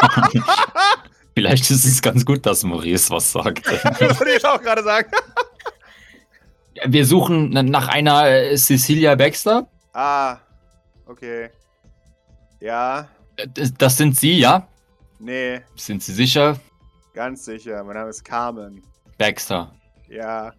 Vielleicht 1.34 1.70
ist 1.70 1.84
es 1.84 2.02
ganz 2.02 2.24
gut, 2.24 2.44
dass 2.44 2.64
Maurice 2.64 3.10
was 3.10 3.32
sagt. 3.32 3.66
das 4.00 4.20
wollte 4.20 4.32
ich 4.36 4.44
auch 4.44 4.60
gerade 4.60 4.82
sagen. 4.82 5.10
Wir 6.84 7.04
suchen 7.04 7.50
nach 7.50 7.88
einer 7.88 8.28
äh, 8.28 8.56
Cecilia 8.56 9.14
Baxter. 9.14 9.68
Ah, 9.92 10.38
okay. 11.08 11.50
Ja, 12.60 13.08
Äh, 13.36 13.46
Das, 13.48 13.72
das 13.74 13.96
sind 13.96 14.16
Sie, 14.16 14.38
ja? 14.38 14.66
nee, 15.18 15.60
Sind 15.76 16.02
Sie 16.02 16.12
sicher? 16.12 16.58
ganz 17.14 17.44
sicher. 17.44 17.82
Mein 17.82 17.96
Name 17.96 18.10
ist 18.10 18.24
Carmen. 18.24 18.82
Baxter. 19.18 19.74
Ja, 20.08 20.52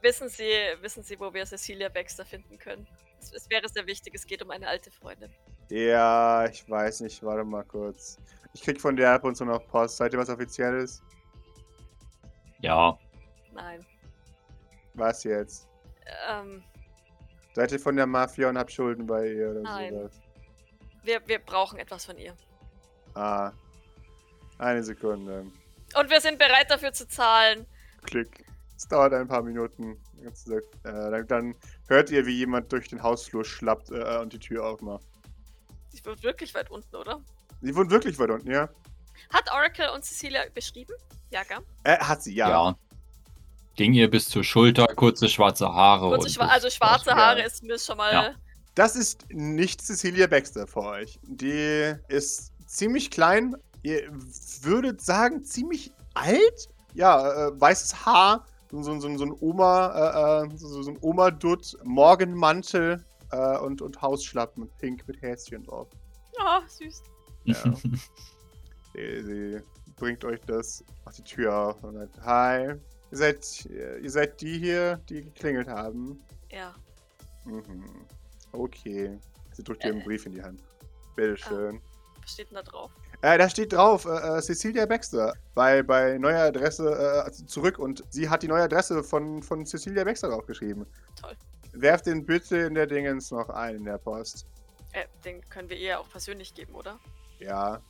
Wissen 0.00 0.28
Sie, 0.28 0.48
wissen 0.80 1.02
Sie, 1.04 1.18
wo 1.20 1.32
wir 1.32 1.44
Cecilia 1.46 1.88
Baxter 1.88 2.24
finden 2.24 2.58
können? 2.58 2.86
Es, 3.20 3.32
es 3.32 3.48
wäre 3.50 3.68
sehr 3.68 3.86
wichtig, 3.86 4.14
es 4.14 4.26
geht 4.26 4.42
um 4.42 4.50
eine 4.50 4.66
alte 4.66 4.90
Freundin. 4.90 5.30
ja, 5.68 6.46
ich 6.46 6.68
weiß 6.68 7.00
nicht, 7.02 7.22
warte 7.22 7.44
mal 7.44 7.62
kurz. 7.64 8.16
Ich 8.54 8.62
krieg 8.62 8.80
von 8.80 8.96
der 8.96 9.12
ab 9.12 9.24
und 9.24 9.36
zu 9.36 9.44
noch 9.44 9.64
Post. 9.68 9.98
Seid 9.98 10.12
ihr 10.12 10.18
was 10.18 10.28
Offizielles? 10.28 11.02
Ja. 12.60 12.98
Nein. 13.52 13.84
Was 14.94 15.22
jetzt? 15.24 15.68
Ähm, 16.28 16.62
Seid 17.54 17.72
ihr 17.72 17.80
von 17.80 17.96
der 17.96 18.06
Mafia 18.06 18.48
und 18.48 18.58
habt 18.58 18.72
Schulden 18.72 19.06
bei 19.06 19.28
ihr 19.28 19.50
oder 19.50 19.60
Nein. 19.60 19.94
sowas? 19.94 20.22
wir, 21.02 21.20
wir 21.26 21.38
brauchen 21.38 21.78
etwas 21.78 22.04
von 22.04 22.16
ihr. 22.18 22.34
Ah, 23.14 23.52
eine 24.58 24.82
Sekunde. 24.82 25.46
Und 25.94 26.10
wir 26.10 26.20
sind 26.20 26.38
bereit 26.38 26.70
dafür 26.70 26.92
zu 26.92 27.06
zahlen. 27.06 27.66
Klick. 28.04 28.46
Es 28.76 28.88
dauert 28.88 29.12
ein 29.12 29.28
paar 29.28 29.42
Minuten. 29.42 29.96
Äh, 30.84 31.24
dann, 31.24 31.54
hört 31.88 32.10
ihr, 32.10 32.26
wie 32.26 32.36
jemand 32.36 32.72
durch 32.72 32.88
den 32.88 33.02
Hausflur 33.02 33.44
schlappt 33.44 33.90
äh, 33.90 34.18
und 34.18 34.32
die 34.32 34.38
Tür 34.38 34.64
aufmacht. 34.64 35.04
Sie 35.90 36.04
wird 36.04 36.22
wirklich 36.22 36.54
weit 36.54 36.70
unten, 36.70 36.94
oder? 36.96 37.20
Sie 37.60 37.74
wohnt 37.76 37.90
wirklich 37.90 38.18
weit 38.18 38.30
unten, 38.30 38.50
ja? 38.50 38.68
Hat 39.30 39.52
Oracle 39.52 39.90
und 39.90 40.04
Cecilia 40.04 40.42
beschrieben? 40.54 40.94
Ja, 41.30 41.42
gell? 41.44 41.58
Äh, 41.84 41.98
hat 41.98 42.22
sie, 42.22 42.34
ja. 42.34 42.48
Ja. 42.48 42.78
Ging 43.76 43.94
ihr 43.94 44.10
bis 44.10 44.28
zur 44.28 44.44
Schulter, 44.44 44.86
kurze 44.86 45.28
schwarze 45.28 45.72
Haare. 45.72 46.08
Kurze 46.08 46.26
und 46.26 46.32
Schwa 46.32 46.44
das 46.44 46.52
also 46.52 46.70
schwarze. 46.70 47.14
Haare 47.14 47.42
ist 47.42 47.62
mir 47.62 47.78
schon 47.78 47.96
mal. 47.96 48.12
Ja. 48.12 48.34
Das 48.74 48.96
ist 48.96 49.26
nicht 49.30 49.82
Cecilia 49.82 50.26
Baxter 50.26 50.66
für 50.66 50.82
euch. 50.82 51.18
Die 51.22 51.94
ist 52.08 52.52
ziemlich 52.66 53.10
klein. 53.10 53.56
Ihr 53.82 54.10
würdet 54.62 55.00
sagen, 55.00 55.44
ziemlich 55.44 55.92
alt? 56.14 56.68
Ja, 56.94 57.48
äh, 57.48 57.60
weißes 57.60 58.04
Haar, 58.06 58.46
so, 58.70 58.82
so, 58.82 58.98
so, 59.00 59.16
so 59.16 59.24
ein 59.24 59.36
Oma, 59.40 60.42
äh, 60.42 60.46
äh, 60.46 60.56
so, 60.56 60.82
so 60.82 60.90
ein 60.90 60.98
Oma-Dutt, 61.00 61.78
Morgenmantel 61.84 63.04
äh, 63.30 63.58
und, 63.58 63.82
und 63.82 64.00
Hausschlappen, 64.00 64.68
pink 64.78 65.06
mit 65.08 65.20
Häschen 65.20 65.64
drauf. 65.64 65.88
Oh, 66.38 66.60
süß. 66.66 67.02
Ja. 67.44 67.56
sie, 68.94 69.22
sie 69.22 69.60
bringt 69.96 70.24
euch 70.24 70.40
das, 70.46 70.84
macht 71.04 71.18
die 71.18 71.24
Tür 71.24 71.54
auf 71.54 71.82
und 71.82 71.94
sagt, 71.94 72.20
hi, 72.24 72.74
ihr 73.12 73.16
seid, 73.18 73.64
ihr 73.66 74.10
seid 74.10 74.40
die 74.40 74.58
hier, 74.58 74.96
die 75.08 75.22
geklingelt 75.22 75.68
haben. 75.68 76.20
Ja. 76.50 76.74
Mhm. 77.44 78.06
Okay. 78.52 79.18
Sie 79.52 79.62
drückt 79.62 79.84
dir 79.84 79.90
einen 79.92 80.00
Äh. 80.00 80.04
Brief 80.04 80.26
in 80.26 80.32
die 80.32 80.42
Hand. 80.42 80.60
Bitteschön. 81.14 81.80
Was 82.22 82.32
steht 82.32 82.48
denn 82.50 82.56
da 82.56 82.62
drauf? 82.62 82.90
Äh, 83.20 83.38
da 83.38 83.48
steht 83.48 83.72
drauf, 83.72 84.04
äh, 84.06 84.38
äh, 84.38 84.40
Cecilia 84.42 84.86
Baxter. 84.86 85.34
Bei, 85.54 85.82
bei 85.82 86.18
neuer 86.18 86.40
Adresse 86.44 86.90
äh, 86.90 87.20
also 87.20 87.44
zurück 87.44 87.78
und 87.78 88.02
sie 88.10 88.28
hat 88.28 88.42
die 88.42 88.48
neue 88.48 88.62
Adresse 88.62 89.04
von, 89.04 89.42
von 89.42 89.64
Cecilia 89.66 90.02
Baxter 90.04 90.28
draufgeschrieben. 90.28 90.86
Toll. 91.20 91.36
Werft 91.72 92.06
den 92.06 92.24
bitte 92.26 92.56
in 92.58 92.74
der 92.74 92.86
Dingens 92.86 93.30
noch 93.30 93.48
ein 93.50 93.76
in 93.76 93.84
der 93.84 93.98
Post. 93.98 94.46
Äh, 94.92 95.04
den 95.24 95.40
können 95.48 95.68
wir 95.68 95.76
ihr 95.76 96.00
auch 96.00 96.08
persönlich 96.08 96.54
geben, 96.54 96.74
oder? 96.74 96.98
Ja, 97.38 97.80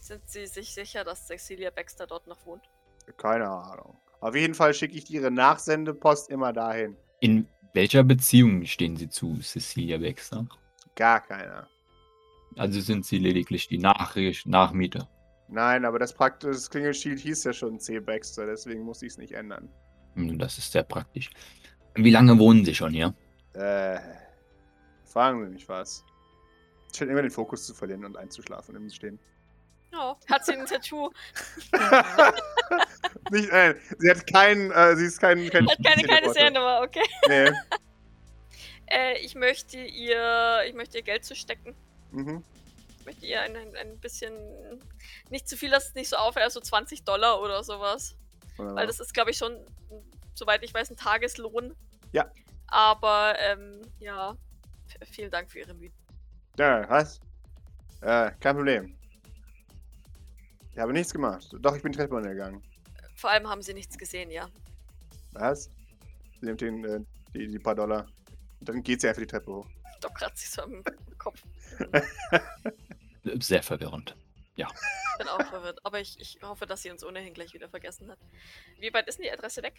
Sind 0.00 0.28
Sie 0.28 0.46
sich 0.46 0.72
sicher, 0.74 1.04
dass 1.04 1.26
Cecilia 1.26 1.70
Baxter 1.70 2.06
dort 2.06 2.26
noch 2.26 2.44
wohnt? 2.46 2.68
keine 3.16 3.48
Ahnung. 3.48 3.96
Auf 4.22 4.36
jeden 4.36 4.54
Fall 4.54 4.72
schicke 4.72 4.96
ich 4.96 5.10
ihre 5.10 5.32
Nachsendepost 5.32 6.30
immer 6.30 6.52
dahin. 6.52 6.96
In 7.18 7.48
welcher 7.74 8.04
Beziehung 8.04 8.64
stehen 8.66 8.96
Sie 8.96 9.08
zu 9.08 9.36
Cecilia 9.42 9.98
Baxter? 9.98 10.46
Gar 10.94 11.20
keiner. 11.20 11.66
Also 12.56 12.80
sind 12.80 13.04
Sie 13.04 13.18
lediglich 13.18 13.66
die 13.66 13.78
Nachricht, 13.78 14.46
Nachmieter. 14.46 15.08
Nein, 15.48 15.84
aber 15.84 15.98
das 15.98 16.14
praktisch 16.14 16.54
das 16.54 16.70
Klingelschild 16.70 17.18
hieß 17.18 17.42
ja 17.44 17.52
schon 17.52 17.80
C. 17.80 17.98
Baxter, 17.98 18.46
deswegen 18.46 18.84
muss 18.84 19.02
ich 19.02 19.08
es 19.08 19.18
nicht 19.18 19.32
ändern. 19.32 19.68
Hm, 20.14 20.38
Das 20.38 20.56
ist 20.56 20.70
sehr 20.70 20.84
praktisch. 20.84 21.28
Wie 21.96 22.10
lange 22.10 22.38
wohnen 22.38 22.64
Sie 22.64 22.76
schon 22.76 22.92
hier? 22.92 23.14
Äh, 23.54 23.98
fragen 25.04 25.44
Sie 25.44 25.50
mich 25.52 25.68
was. 25.68 26.04
Ich 26.92 26.96
scheint 26.98 27.10
immer 27.10 27.22
den 27.22 27.30
Fokus 27.32 27.66
zu 27.66 27.74
verlieren 27.74 28.04
und 28.04 28.16
einzuschlafen 28.16 28.76
im 28.76 28.88
Stehen. 28.88 29.18
Oh, 29.94 30.14
hat 30.30 30.44
sie 30.46 30.52
ein 30.52 30.66
Tattoo? 30.66 31.10
Nicht, 33.30 33.50
äh, 33.50 33.74
sie 33.98 34.10
hat 34.10 34.26
kein, 34.26 34.70
äh, 34.70 34.96
sie 34.96 35.04
ist 35.04 35.20
kein, 35.20 35.50
kein 35.50 35.68
Hat 35.68 35.76
keine, 35.84 36.02
keine 36.02 36.08
Teleporter. 36.08 36.32
Seriennummer, 36.32 36.80
okay. 36.82 37.04
Nee. 37.28 37.50
Äh, 38.94 39.16
ich 39.24 39.34
möchte 39.34 39.78
ihr, 39.78 40.64
ich 40.68 40.74
möchte 40.74 40.98
ihr 40.98 41.02
Geld 41.02 41.24
zustecken. 41.24 41.74
Mhm. 42.10 42.44
Ich 42.98 43.06
möchte 43.06 43.24
ihr 43.24 43.40
ein, 43.40 43.56
ein, 43.56 43.74
ein 43.74 43.98
bisschen, 44.00 44.34
nicht 45.30 45.48
zu 45.48 45.56
viel, 45.56 45.70
dass 45.70 45.88
es 45.88 45.94
nicht 45.94 46.10
so 46.10 46.16
auffällt, 46.16 46.44
also 46.44 46.60
20 46.60 47.02
Dollar 47.02 47.40
oder 47.40 47.64
sowas. 47.64 48.16
Wunderbar. 48.56 48.82
Weil 48.82 48.86
das 48.86 49.00
ist, 49.00 49.14
glaube 49.14 49.30
ich, 49.30 49.38
schon, 49.38 49.56
soweit 50.34 50.62
ich 50.62 50.74
weiß, 50.74 50.90
ein 50.90 50.98
Tageslohn. 50.98 51.74
Ja. 52.12 52.30
Aber, 52.66 53.34
ähm, 53.38 53.80
ja, 53.98 54.36
vielen 55.10 55.30
Dank 55.30 55.50
für 55.50 55.60
Ihre 55.60 55.72
Mühe. 55.72 55.92
Ja, 56.58 56.86
was? 56.90 57.18
Äh, 58.02 58.30
kein 58.40 58.56
Problem. 58.56 58.94
Ich 60.72 60.78
habe 60.78 60.92
nichts 60.92 61.12
gemacht. 61.12 61.48
Doch, 61.60 61.76
ich 61.76 61.82
bin 61.82 61.92
Treppe 61.92 62.14
runtergegangen. 62.14 62.62
Vor 63.14 63.30
allem 63.30 63.48
haben 63.48 63.62
Sie 63.62 63.74
nichts 63.74 63.98
gesehen, 63.98 64.30
ja. 64.30 64.48
Was? 65.32 65.70
Sie 66.40 66.46
nimmt 66.46 66.60
den, 66.60 66.84
äh, 66.84 67.00
die, 67.34 67.48
die 67.48 67.58
paar 67.58 67.74
Dollar. 67.74 68.06
Und 68.60 68.68
dann 68.68 68.82
geht 68.82 69.00
sie 69.00 69.08
einfach 69.08 69.22
die 69.22 69.26
Treppe 69.26 69.52
hoch. 69.52 69.66
Doc 70.00 70.14
kratzt 70.14 70.38
sich 70.38 70.50
so 70.50 70.62
am 70.62 70.82
Kopf. 71.18 71.42
Sehr 73.40 73.62
verwirrend. 73.62 74.16
Ich 74.56 74.66
bin 75.18 75.28
auch 75.28 75.46
verwirrt. 75.46 75.78
Aber 75.84 76.00
ich, 76.00 76.18
ich 76.18 76.38
hoffe, 76.42 76.66
dass 76.66 76.82
sie 76.82 76.90
uns 76.90 77.04
ohnehin 77.04 77.34
gleich 77.34 77.52
wieder 77.54 77.68
vergessen 77.68 78.10
hat. 78.10 78.18
Wie 78.80 78.92
weit 78.92 79.08
ist 79.08 79.18
denn 79.18 79.24
die 79.24 79.32
Adresse 79.32 79.62
weg? 79.62 79.74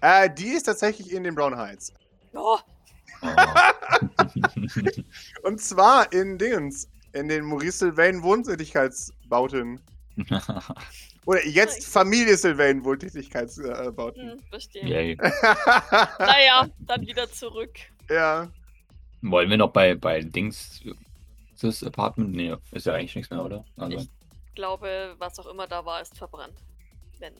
Äh, 0.00 0.30
die 0.30 0.50
ist 0.50 0.64
tatsächlich 0.64 1.12
in 1.12 1.24
den 1.24 1.34
Brown 1.34 1.56
Heights. 1.56 1.92
Oh, 2.32 2.58
Oh. 3.20 3.22
Und 5.42 5.60
zwar 5.60 6.12
in 6.12 6.38
Dingens, 6.38 6.88
in 7.12 7.28
den 7.28 7.44
Maurice 7.44 7.78
Sylvain 7.78 8.22
Wohntätigkeitsbauten. 8.22 9.80
Oder 11.26 11.46
jetzt. 11.46 11.86
Familie 11.86 12.36
Sylvain 12.36 12.84
Wohntätigkeitsbauten. 12.84 14.32
Hm, 14.32 14.38
verstehe. 14.50 15.16
Naja, 16.18 16.68
dann 16.80 17.06
wieder 17.06 17.30
zurück. 17.30 17.72
ja. 18.08 18.50
Wollen 19.24 19.48
wir 19.50 19.56
noch 19.56 19.70
bei, 19.72 19.94
bei 19.94 20.20
Dings 20.20 20.80
das 21.60 21.84
Apartment? 21.84 22.32
Nee, 22.32 22.56
ist 22.72 22.86
ja 22.86 22.94
eigentlich 22.94 23.14
nichts 23.14 23.30
mehr, 23.30 23.44
oder? 23.44 23.64
Also, 23.76 23.98
Ich 23.98 24.54
glaube, 24.56 25.14
was 25.18 25.38
auch 25.38 25.46
immer 25.46 25.68
da 25.68 25.84
war, 25.84 26.02
ist 26.02 26.18
verbrannt. 26.18 26.58
Wenn, 27.20 27.32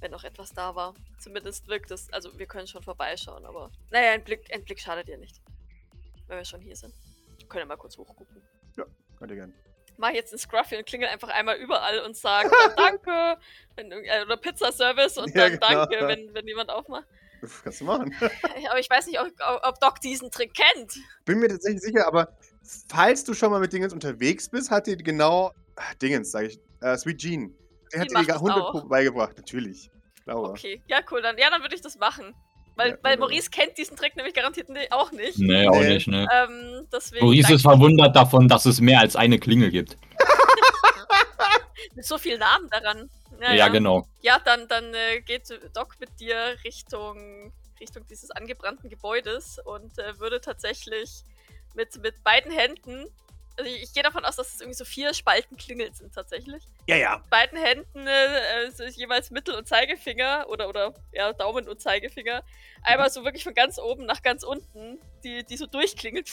wenn 0.00 0.10
noch 0.10 0.24
etwas 0.24 0.52
da 0.52 0.74
war. 0.74 0.94
Zumindest 1.20 1.68
wirkt 1.68 1.92
es. 1.92 2.12
Also, 2.12 2.36
wir 2.36 2.46
können 2.46 2.66
schon 2.66 2.82
vorbeischauen, 2.82 3.44
aber. 3.46 3.70
Naja, 3.92 4.10
ein 4.10 4.24
Blick, 4.24 4.52
ein 4.52 4.64
Blick 4.64 4.80
schadet 4.80 5.06
dir 5.06 5.16
nicht. 5.18 5.40
Wenn 6.26 6.38
wir 6.38 6.44
schon 6.44 6.60
hier 6.60 6.74
sind. 6.74 6.92
Wir 7.38 7.46
können 7.46 7.60
ja 7.60 7.66
mal 7.66 7.76
kurz 7.76 7.96
hochgucken. 7.96 8.42
Könnt 9.16 9.30
ihr 9.30 9.36
gern. 9.36 9.54
Mach 10.00 10.12
jetzt 10.12 10.32
einen 10.32 10.38
Scruffy 10.38 10.78
und 10.78 10.86
klingel 10.86 11.08
einfach 11.08 11.28
einmal 11.28 11.56
überall 11.56 12.00
und 12.00 12.16
sag 12.16 12.50
dann 12.50 12.76
Danke. 13.04 13.38
Wenn, 13.76 13.92
äh, 13.92 14.22
oder 14.24 14.38
Pizzaservice 14.38 15.18
und 15.18 15.34
Ja, 15.34 15.50
dann 15.50 15.60
genau. 15.60 15.86
Danke, 15.86 16.08
wenn, 16.08 16.32
wenn 16.32 16.46
jemand 16.48 16.70
aufmacht. 16.70 17.04
Das 17.42 17.62
kannst 17.62 17.80
du 17.82 17.84
machen. 17.84 18.14
Aber 18.70 18.78
ich 18.78 18.88
weiß 18.88 19.06
nicht, 19.06 19.20
ob, 19.20 19.28
ob 19.62 19.78
Doc 19.78 20.00
diesen 20.00 20.30
Trick 20.30 20.54
kennt. 20.54 20.94
Bin 21.26 21.38
mir 21.38 21.48
tatsächlich 21.48 21.82
sicher, 21.82 22.06
aber 22.06 22.36
falls 22.88 23.24
du 23.24 23.34
schon 23.34 23.50
mal 23.50 23.60
mit 23.60 23.72
Dingens 23.72 23.92
unterwegs 23.92 24.48
bist, 24.48 24.70
hat 24.70 24.86
dir 24.86 24.96
genau. 24.96 25.52
Ach, 25.76 25.94
Dingens, 25.94 26.30
sag 26.30 26.44
ich. 26.44 26.58
Äh, 26.80 26.96
Sweet 26.96 27.18
Jean. 27.18 27.54
Der 27.92 28.00
hat 28.00 28.06
dir 28.06 28.08
die 28.08 28.14
macht 28.14 28.28
das 28.28 28.36
100 28.36 28.58
auch. 28.58 28.72
Pro 28.72 28.88
beigebracht. 28.88 29.36
Natürlich. 29.36 29.90
Ich 30.16 30.24
glaube. 30.24 30.50
Okay, 30.50 30.82
ja, 30.86 31.00
cool. 31.10 31.22
Dann, 31.22 31.38
ja, 31.38 31.50
dann 31.50 31.62
würde 31.62 31.74
ich 31.74 31.80
das 31.80 31.98
machen. 31.98 32.34
Weil, 32.76 32.90
Ja, 32.90 32.96
weil. 33.02 33.16
Maurice 33.18 33.50
kennt 33.50 33.76
diesen 33.78 33.96
Trick 33.96 34.16
nämlich 34.16 34.34
garantiert 34.34 34.68
auch 34.90 35.12
nicht. 35.12 35.38
nee, 35.38 35.68
auch 35.68 35.80
Nee. 35.80 35.94
nicht, 35.94 36.08
ne? 36.08 36.26
Ähm, 36.32 36.86
deswegen 36.92 37.24
Maurice 37.24 37.54
ist 37.54 37.62
verwundert 37.62 38.14
davon, 38.16 38.48
dass 38.48 38.66
es 38.66 38.80
mehr 38.80 39.00
als 39.00 39.16
eine 39.16 39.38
Klingel 39.38 39.70
gibt. 39.70 39.96
mit 41.94 42.04
so 42.04 42.18
vielen 42.18 42.40
Namen 42.40 42.68
daran. 42.70 43.10
Ja, 43.40 43.68
genau. 43.68 44.06
Ja, 44.20 44.38
dann, 44.44 44.68
dann 44.68 44.92
äh, 44.92 45.20
geht 45.22 45.44
Doc 45.74 45.96
mit 45.98 46.20
dir 46.20 46.56
Richtung, 46.64 47.52
Richtung 47.80 48.06
dieses 48.08 48.30
angebrannten 48.30 48.90
Gebäudes 48.90 49.58
und 49.64 49.98
äh, 49.98 50.18
würde 50.18 50.40
tatsächlich 50.40 51.24
mit, 51.74 52.00
mit 52.02 52.22
beiden 52.22 52.52
Händen, 52.52 53.06
also 53.56 53.70
ich, 53.70 53.82
ich 53.82 53.92
gehe 53.92 54.02
davon 54.02 54.24
aus, 54.24 54.36
dass 54.36 54.54
es 54.54 54.60
irgendwie 54.60 54.76
so 54.76 54.84
vier 54.84 55.12
Spalten 55.14 55.56
Klingeln 55.56 55.92
sind 55.94 56.14
tatsächlich. 56.14 56.62
Ja, 56.86 56.96
ja. 56.96 57.22
beiden 57.30 57.58
Händen 57.58 58.06
äh, 58.06 58.70
so 58.70 58.84
jeweils 58.84 59.30
Mittel- 59.30 59.54
und 59.54 59.68
Zeigefinger 59.68 60.46
oder, 60.48 60.68
oder 60.68 60.94
ja, 61.12 61.32
Daumen 61.32 61.68
und 61.68 61.80
Zeigefinger. 61.80 62.42
Einmal 62.82 63.10
so 63.10 63.24
wirklich 63.24 63.44
von 63.44 63.54
ganz 63.54 63.78
oben 63.78 64.06
nach 64.06 64.22
ganz 64.22 64.42
unten, 64.42 64.98
die, 65.24 65.44
die 65.44 65.56
so 65.56 65.66
durchklingelt. 65.66 66.32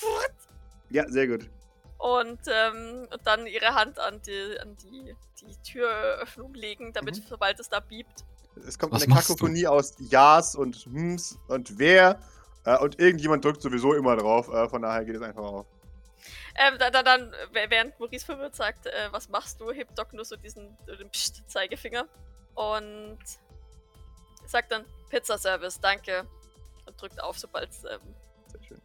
Ja, 0.90 1.08
sehr 1.10 1.28
gut. 1.28 1.50
Und, 1.98 2.40
ähm, 2.48 3.08
und 3.12 3.22
dann 3.26 3.48
ihre 3.48 3.74
Hand 3.74 4.00
an 4.00 4.22
die, 4.22 4.60
an 4.60 4.78
die, 4.78 5.16
die 5.42 5.56
Türöffnung 5.70 6.54
legen, 6.54 6.94
damit, 6.94 7.18
Mhm. 7.18 7.24
sobald 7.28 7.60
es 7.60 7.70
da 7.70 7.80
biebt. 7.80 8.24
Es 8.68 8.78
kommt 8.78 8.94
Was 8.94 9.04
eine 9.04 9.14
du? 9.14 9.20
Kakophonie 9.20 9.68
aus 9.68 9.96
Ja's 10.00 10.56
und 10.56 10.76
Hms 10.76 11.38
und 11.48 11.78
Wer. 11.78 12.20
Äh, 12.66 12.78
und 12.80 13.00
irgendjemand 13.00 13.44
drückt 13.44 13.62
sowieso 13.62 13.94
immer 13.94 14.16
drauf. 14.16 14.48
Äh, 14.50 14.70
von 14.70 14.82
daher 14.82 15.06
geht 15.06 15.16
es 15.16 15.22
einfach 15.22 15.44
auf. 15.44 15.66
Ähm, 16.58 16.78
da, 16.80 16.90
da, 16.90 17.04
dann, 17.04 17.34
äh, 17.34 17.70
während 17.70 18.00
Maurice 18.00 18.26
verwirrt 18.26 18.56
sagt, 18.56 18.88
äh, 18.88 19.10
was 19.12 19.30
machst 19.30 19.62
du, 19.62 19.72
hebt 19.72 19.98
Doc 19.98 20.14
nur 20.14 20.26
so 20.26 20.36
diesen 20.36 20.76
so 20.88 20.96
den 20.96 21.10
Psst-Zeigefinger 21.10 22.08
und 22.56 23.20
sagt 24.46 24.72
dann 24.72 24.86
Pizzaservice, 25.10 25.80
danke. 25.80 26.26
Und 26.86 27.00
drückt 27.00 27.22
auf, 27.22 27.38
sobald 27.38 27.70
es 27.70 27.84
ähm, 27.84 28.00
Sehr 28.48 28.64
schön. 28.64 28.82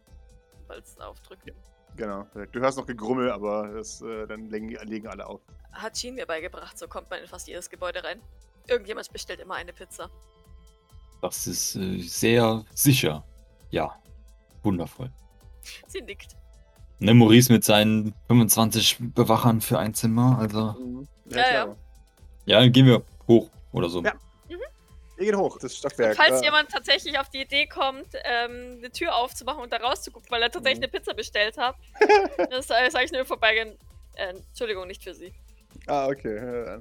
sobald's 0.61 0.99
aufdrückt. 0.99 1.51
Genau. 1.95 2.27
Du 2.51 2.59
hörst 2.59 2.77
noch 2.77 2.85
Gegrummel, 2.85 3.31
aber 3.31 3.69
das, 3.69 4.01
äh, 4.01 4.27
dann 4.27 4.49
legen, 4.49 4.69
legen 4.69 5.07
alle 5.07 5.25
auf. 5.25 5.41
Hat 5.71 5.93
Jean 5.93 6.15
mir 6.15 6.25
beigebracht, 6.25 6.77
so 6.77 6.87
kommt 6.87 7.09
man 7.09 7.19
in 7.21 7.27
fast 7.27 7.47
jedes 7.47 7.69
Gebäude 7.69 8.03
rein. 8.03 8.21
Irgendjemand 8.67 9.11
bestellt 9.11 9.39
immer 9.39 9.55
eine 9.55 9.73
Pizza. 9.73 10.09
Das 11.21 11.47
ist 11.47 11.75
äh, 11.75 12.01
sehr 12.01 12.65
sicher. 12.73 13.23
Ja. 13.69 13.99
Wundervoll. 14.61 15.11
Sie 15.87 16.01
nickt. 16.01 16.35
Ne, 17.03 17.13
Maurice 17.13 17.51
mit 17.51 17.65
seinen 17.65 18.13
25 18.27 18.97
Bewachern 19.13 19.59
für 19.59 19.77
ein 19.77 19.93
Zimmer. 19.93 20.37
Also. 20.39 21.05
Ja, 21.25 21.37
ja. 21.37 21.49
klar. 21.49 21.75
Ja, 22.45 22.59
dann 22.61 22.71
gehen 22.71 22.85
wir 22.85 23.03
hoch 23.27 23.49
oder 23.73 23.89
so. 23.89 24.01
Ja. 24.03 24.13
Ihr 25.19 25.25
geht 25.25 25.35
hoch, 25.35 25.59
das 25.59 25.77
Stockwerk. 25.77 26.15
Falls 26.15 26.41
Äh, 26.41 26.45
jemand 26.45 26.69
tatsächlich 26.69 27.19
auf 27.19 27.29
die 27.29 27.41
Idee 27.41 27.67
kommt, 27.67 28.07
ähm, 28.23 28.77
eine 28.79 28.89
Tür 28.89 29.15
aufzumachen 29.15 29.61
und 29.61 29.71
da 29.71 29.77
rauszugucken, 29.77 30.29
weil 30.31 30.41
er 30.41 30.49
tatsächlich 30.49 30.79
Mhm. 30.79 30.83
eine 30.85 30.91
Pizza 30.99 31.13
bestellt 31.13 31.57
hat, 31.57 31.75
das 32.49 32.69
äh, 32.69 32.89
sage 32.89 33.05
ich 33.05 33.11
nur 33.11 33.21
im 33.21 33.27
vorbeigehen. 33.27 33.77
Äh, 34.15 34.29
Entschuldigung, 34.47 34.87
nicht 34.87 35.03
für 35.03 35.13
Sie. 35.13 35.31
Ah, 35.87 36.07
okay. 36.07 36.37
äh, 36.37 36.79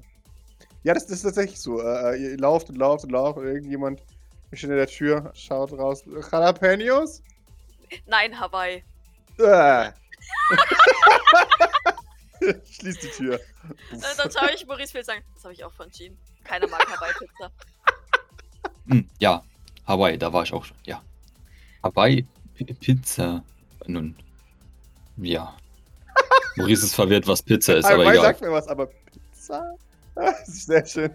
Ja, 0.85 0.95
das, 0.95 1.07
das 1.07 1.17
ist 1.19 1.23
tatsächlich 1.23 1.61
so. 1.61 1.81
Äh, 1.83 2.17
ihr 2.17 2.39
lauft 2.39 2.71
und 2.71 2.77
lauft 2.79 3.05
und 3.05 3.11
lauft 3.11 3.39
und 3.39 3.47
irgendjemand 3.47 4.01
steht 4.53 4.71
in 4.71 4.77
der 4.77 4.87
Tür, 4.87 5.31
schaut 5.35 5.73
raus. 5.73 6.03
Jalapenos? 6.33 7.23
Nein, 8.07 8.39
Hawaii. 8.39 8.83
Äh. 9.39 9.91
Schließ 12.71 12.99
die 12.99 13.09
Tür. 13.09 13.41
Dann 13.91 14.31
schaue 14.31 14.51
ich 14.55 14.67
Maurice 14.67 14.95
will 14.95 15.05
sagen, 15.05 15.23
das 15.35 15.45
habe 15.45 15.55
ich 15.55 15.65
auch 15.65 15.73
von 15.73 15.91
Jean. 15.91 16.17
Keiner 16.45 16.67
mag 16.69 16.85
Hawaii-Pizza. 16.89 17.51
Hm, 18.89 19.09
ja. 19.19 19.45
Hawaii, 19.87 20.19
da 20.19 20.33
war 20.33 20.43
ich 20.43 20.53
auch 20.53 20.65
schon. 20.65 20.77
Ja. 20.85 21.03
Hawaii 21.83 22.27
P 22.55 22.65
Pizza. 22.65 23.45
Nun. 23.87 24.17
Ja. 25.17 25.57
Maurice 26.57 26.87
ist 26.87 26.95
verwirrt, 26.95 27.27
was 27.27 27.43
Pizza 27.43 27.77
ist, 27.77 27.85
aber 27.85 28.03
Hawaii 28.05 28.19
egal. 28.19 28.23
sagt 28.23 28.41
mir 28.41 28.53
was, 28.53 28.69
aber 28.69 28.87
Pizza? 28.87 29.77
Das 30.15 30.47
ist 30.47 30.67
sehr 30.67 30.85
schön. 30.85 31.11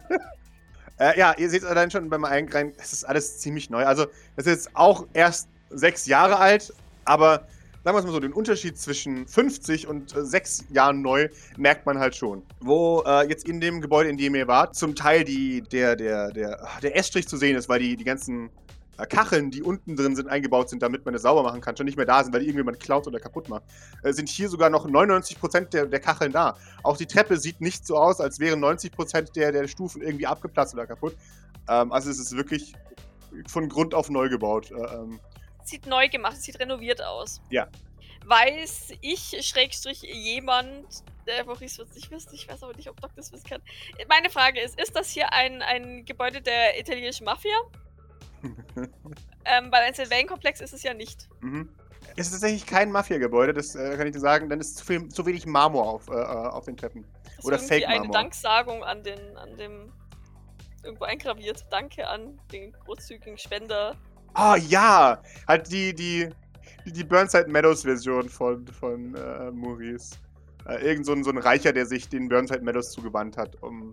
äh, 0.99 1.19
ja, 1.19 1.35
ihr 1.37 1.51
seht 1.51 1.61
es 1.61 1.67
allein 1.67 1.91
schon 1.91 2.09
beim 2.09 2.25
Eingreifen, 2.25 2.73
es 2.79 2.93
ist 2.93 3.03
alles 3.03 3.37
ziemlich 3.37 3.69
neu. 3.69 3.85
Also, 3.85 4.07
das 4.35 4.47
ist 4.47 4.65
jetzt 4.65 4.75
auch 4.75 5.05
erst 5.13 5.49
sechs 5.69 6.07
Jahre 6.07 6.37
alt, 6.37 6.73
aber 7.05 7.47
sagen 7.87 7.95
wir 7.95 7.99
es 7.99 8.05
mal 8.05 8.11
so, 8.11 8.19
den 8.19 8.33
Unterschied 8.33 8.77
zwischen 8.77 9.25
50 9.25 9.87
und 9.87 10.13
äh, 10.13 10.25
sechs 10.25 10.65
Jahren 10.71 11.01
neu 11.01 11.29
merkt 11.55 11.85
man 11.85 11.97
halt 11.99 12.17
schon. 12.17 12.43
Wo 12.59 13.01
äh, 13.07 13.29
jetzt 13.29 13.47
in 13.47 13.61
dem 13.61 13.79
Gebäude, 13.79 14.09
in 14.09 14.17
dem 14.17 14.35
ihr 14.35 14.45
wart, 14.45 14.75
zum 14.75 14.93
Teil 14.93 15.23
die, 15.23 15.61
der, 15.61 15.95
der, 15.95 16.31
der, 16.31 16.67
der 16.83 16.97
Estrich 16.97 17.29
zu 17.29 17.37
sehen 17.37 17.55
ist, 17.55 17.69
weil 17.69 17.79
die, 17.79 17.95
die 17.95 18.03
ganzen 18.03 18.49
äh, 18.97 19.05
Kacheln, 19.05 19.51
die 19.51 19.63
unten 19.63 19.95
drin 19.95 20.17
sind, 20.17 20.27
eingebaut 20.27 20.69
sind, 20.69 20.83
damit 20.83 21.05
man 21.05 21.15
es 21.15 21.21
sauber 21.21 21.43
machen 21.43 21.61
kann, 21.61 21.77
schon 21.77 21.85
nicht 21.85 21.95
mehr 21.95 22.05
da 22.05 22.21
sind, 22.21 22.33
weil 22.33 22.41
irgendjemand 22.41 22.77
klaut 22.81 23.07
oder 23.07 23.21
kaputt 23.21 23.47
macht. 23.47 23.63
Äh, 24.03 24.11
sind 24.11 24.27
hier 24.27 24.49
sogar 24.49 24.69
noch 24.69 24.85
99% 24.85 25.69
der, 25.69 25.85
der 25.85 25.99
Kacheln 26.01 26.33
da. 26.33 26.57
Auch 26.83 26.97
die 26.97 27.05
Treppe 27.05 27.37
sieht 27.37 27.61
nicht 27.61 27.87
so 27.87 27.95
aus, 27.95 28.19
als 28.19 28.41
wären 28.41 28.61
90% 28.61 29.31
der, 29.31 29.53
der 29.53 29.65
Stufen 29.69 30.01
irgendwie 30.01 30.27
abgeplatzt 30.27 30.73
oder 30.73 30.87
kaputt. 30.87 31.15
Ähm, 31.69 31.93
also 31.93 32.09
es 32.09 32.19
ist 32.19 32.35
wirklich 32.35 32.73
von 33.47 33.69
Grund 33.69 33.93
auf 33.93 34.09
neu 34.09 34.29
gebaut. 34.29 34.71
Äh, 34.71 34.75
ähm, 34.75 35.19
Sieht 35.67 35.85
neu 35.85 36.07
gemacht, 36.07 36.37
sieht 36.41 36.59
renoviert 36.61 37.01
aus. 37.01 37.41
Ja. 37.49 37.67
Weiß 38.25 38.93
ich, 39.01 39.37
Schrägstrich, 39.45 40.01
jemand, 40.01 40.85
der 41.27 41.43
Maurice 41.43 41.79
wird 41.79 41.89
es 41.89 41.95
nicht 41.95 42.09
wissen, 42.09 42.33
ich 42.33 42.47
weiß 42.47 42.63
aber 42.63 42.73
nicht, 42.73 42.89
ob 42.89 43.01
Doc 43.01 43.11
das 43.17 43.33
wissen 43.33 43.49
kann. 43.49 43.61
Meine 44.07 44.29
Frage 44.29 44.61
ist, 44.61 44.79
ist 44.79 44.95
das 44.95 45.09
hier 45.09 45.33
ein, 45.33 45.61
ein 45.61 46.05
Gebäude 46.05 46.41
der 46.41 46.79
italienischen 46.79 47.25
Mafia? 47.25 47.57
ähm, 49.43 49.71
weil 49.71 49.83
ein 49.83 49.93
Sylvain-Komplex 49.93 50.61
ist 50.61 50.73
es 50.73 50.83
ja 50.83 50.93
nicht. 50.93 51.27
mhm. 51.41 51.69
Es 52.15 52.27
ist 52.27 52.31
tatsächlich 52.31 52.65
kein 52.65 52.89
Mafia-Gebäude, 52.89 53.53
das 53.53 53.75
äh, 53.75 53.97
kann 53.97 54.07
ich 54.07 54.13
dir 54.13 54.21
sagen, 54.21 54.49
dann 54.49 54.61
ist 54.61 54.77
zu, 54.77 54.85
viel, 54.85 55.09
zu 55.09 55.25
wenig 55.25 55.45
Marmor 55.45 55.85
auf, 55.85 56.07
äh, 56.07 56.13
auf 56.13 56.63
den 56.63 56.77
Treppen. 56.77 57.05
Das 57.23 57.33
ist 57.33 57.45
Oder 57.45 57.57
irgendwie 57.57 57.73
eine 57.73 57.85
Fake-Marmor. 57.85 58.13
Danksagung 58.13 58.83
an 58.85 59.03
den, 59.03 59.37
an 59.37 59.57
dem 59.57 59.91
irgendwo 60.83 61.03
eingraviert. 61.03 61.65
Danke 61.69 62.07
an 62.07 62.39
den 62.51 62.71
großzügigen 62.71 63.37
Spender. 63.37 63.95
Ah 64.37 64.55
ja! 64.55 65.19
Halt 65.47 65.71
die, 65.71 65.95
die, 65.95 66.29
die, 66.85 66.91
die 66.91 67.03
Burnside 67.03 67.49
Meadows-Version 67.49 68.29
von, 68.29 68.67
von 68.67 69.15
äh, 69.15 69.49
Maurice. 69.49 70.15
Äh, 70.67 70.75
irgend 70.85 71.07
so 71.07 71.13
ein, 71.13 71.23
so 71.23 71.31
ein 71.31 71.39
Reicher, 71.39 71.73
der 71.73 71.87
sich 71.87 72.07
den 72.07 72.29
Burnside 72.29 72.61
Meadows 72.61 72.91
zugewandt 72.91 73.35
hat, 73.35 73.59
um. 73.63 73.89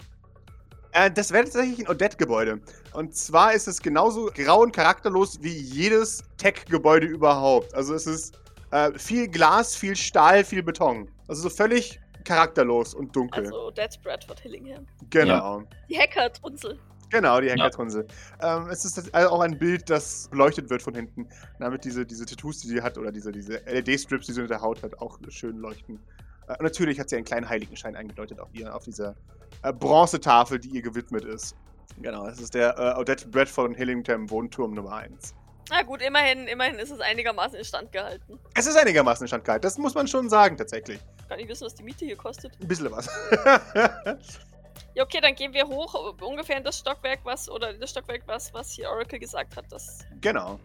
Äh, 0.93 1.11
das 1.11 1.33
wäre 1.33 1.45
tatsächlich 1.45 1.79
ein 1.79 1.89
Odette-Gebäude. 1.89 2.61
Und 2.93 3.17
zwar 3.17 3.55
ist 3.55 3.67
es 3.69 3.81
genauso 3.81 4.27
grau 4.35 4.61
und 4.61 4.73
charakterlos 4.73 5.39
wie 5.41 5.57
jedes 5.57 6.23
Tech-Gebäude 6.37 7.07
überhaupt. 7.07 7.73
Also 7.75 7.95
es 7.95 8.07
ist 8.07 8.39
äh, 8.71 8.93
viel 8.99 9.29
Glas, 9.29 9.75
viel 9.75 9.97
Stahl, 9.97 10.45
viel 10.45 10.63
Beton. 10.63 11.09
Also 11.27 11.49
so 11.49 11.49
völlig 11.49 11.99
charakterlos 12.25 12.93
und 12.93 13.17
dunkel. 13.17 13.47
Also 13.47 13.71
Dead 13.71 13.99
Bradford 14.03 14.41
Hillingham. 14.41 14.87
genau. 15.09 15.63
Die 15.89 15.99
Hacker-Trunzel. 15.99 16.79
Genau, 17.11 17.41
die 17.41 17.51
Hackertrunsel. 17.51 18.07
Ähm, 18.41 18.69
es 18.71 18.85
ist 18.85 19.15
also 19.15 19.31
auch 19.31 19.41
ein 19.41 19.59
Bild, 19.59 19.89
das 19.91 20.29
beleuchtet 20.29 20.71
wird 20.71 20.83
von 20.83 20.95
hinten, 20.95 21.29
damit 21.59 21.85
diese, 21.85 22.05
diese 22.05 22.27
Tattoos, 22.27 22.61
die 22.61 22.69
sie 22.69 22.83
hat, 22.83 22.99
oder 22.99 23.13
diese, 23.13 23.33
diese 23.33 23.59
LED-Strips, 23.67 24.27
die 24.27 24.33
sie 24.33 24.41
unter 24.41 24.55
der 24.55 24.63
Haut 24.63 24.83
hat, 24.83 24.99
auch 25.01 25.19
schön 25.29 25.59
leuchten. 25.59 26.01
Äh, 26.49 26.53
und 26.53 26.63
natürlich 26.63 26.99
hat 26.99 27.09
sie 27.09 27.17
einen 27.17 27.25
kleinen 27.25 27.49
Heiligenschein 27.49 27.97
eingedeutet 27.97 28.41
auf, 28.41 28.49
ihr, 28.53 28.75
auf 28.75 28.85
dieser 28.85 29.15
äh, 29.63 29.73
Bronzetafel, 29.73 30.59
die 30.59 30.69
ihr 30.69 30.83
gewidmet 30.83 31.25
ist. 31.25 31.57
Genau, 32.01 32.27
das 32.27 32.41
ist 32.41 32.55
der 32.55 32.77
äh, 32.79 33.01
Odette 33.01 33.29
Bradford 33.29 33.69
und 33.69 33.75
Hillington 33.75 34.29
Wohnturm 34.31 34.75
Nummer 34.75 34.97
1. 34.97 35.35
Na 35.71 35.83
gut, 35.83 36.03
immerhin, 36.03 36.47
immerhin 36.47 36.79
ist 36.79 36.91
es 36.91 37.01
einigermaßen 37.01 37.59
instand 37.59 37.91
gehalten. 37.93 38.39
Es 38.55 38.67
ist 38.67 38.77
einigermaßen 38.77 39.25
instand 39.25 39.45
gehalten, 39.45 39.63
das 39.63 39.79
muss 39.79 39.95
man 39.95 40.07
schon 40.07 40.29
sagen, 40.29 40.57
tatsächlich. 40.57 41.01
Kann 41.29 41.39
ich 41.39 41.49
wissen, 41.49 41.65
was 41.65 41.75
die 41.75 41.83
Miete 41.83 42.05
hier 42.05 42.17
kostet? 42.17 42.53
Ein 42.61 42.69
bisschen 42.69 42.91
was. 42.91 43.09
Ja, 44.95 45.03
okay, 45.03 45.21
dann 45.21 45.35
gehen 45.35 45.53
wir 45.53 45.67
hoch, 45.67 45.95
äh, 45.95 46.25
ungefähr 46.25 46.57
in 46.57 46.65
das 46.65 46.79
Stockwerk, 46.79 47.21
was, 47.25 47.49
oder 47.49 47.71
in 47.71 47.81
das 47.81 47.91
Stockwerk, 47.91 48.23
was, 48.27 48.53
was 48.55 48.73
hier 48.73 48.89
Oracle 48.91 49.19
gesagt 49.19 49.57
hat, 49.57 49.65
das 49.71 50.05
genau. 50.21 50.61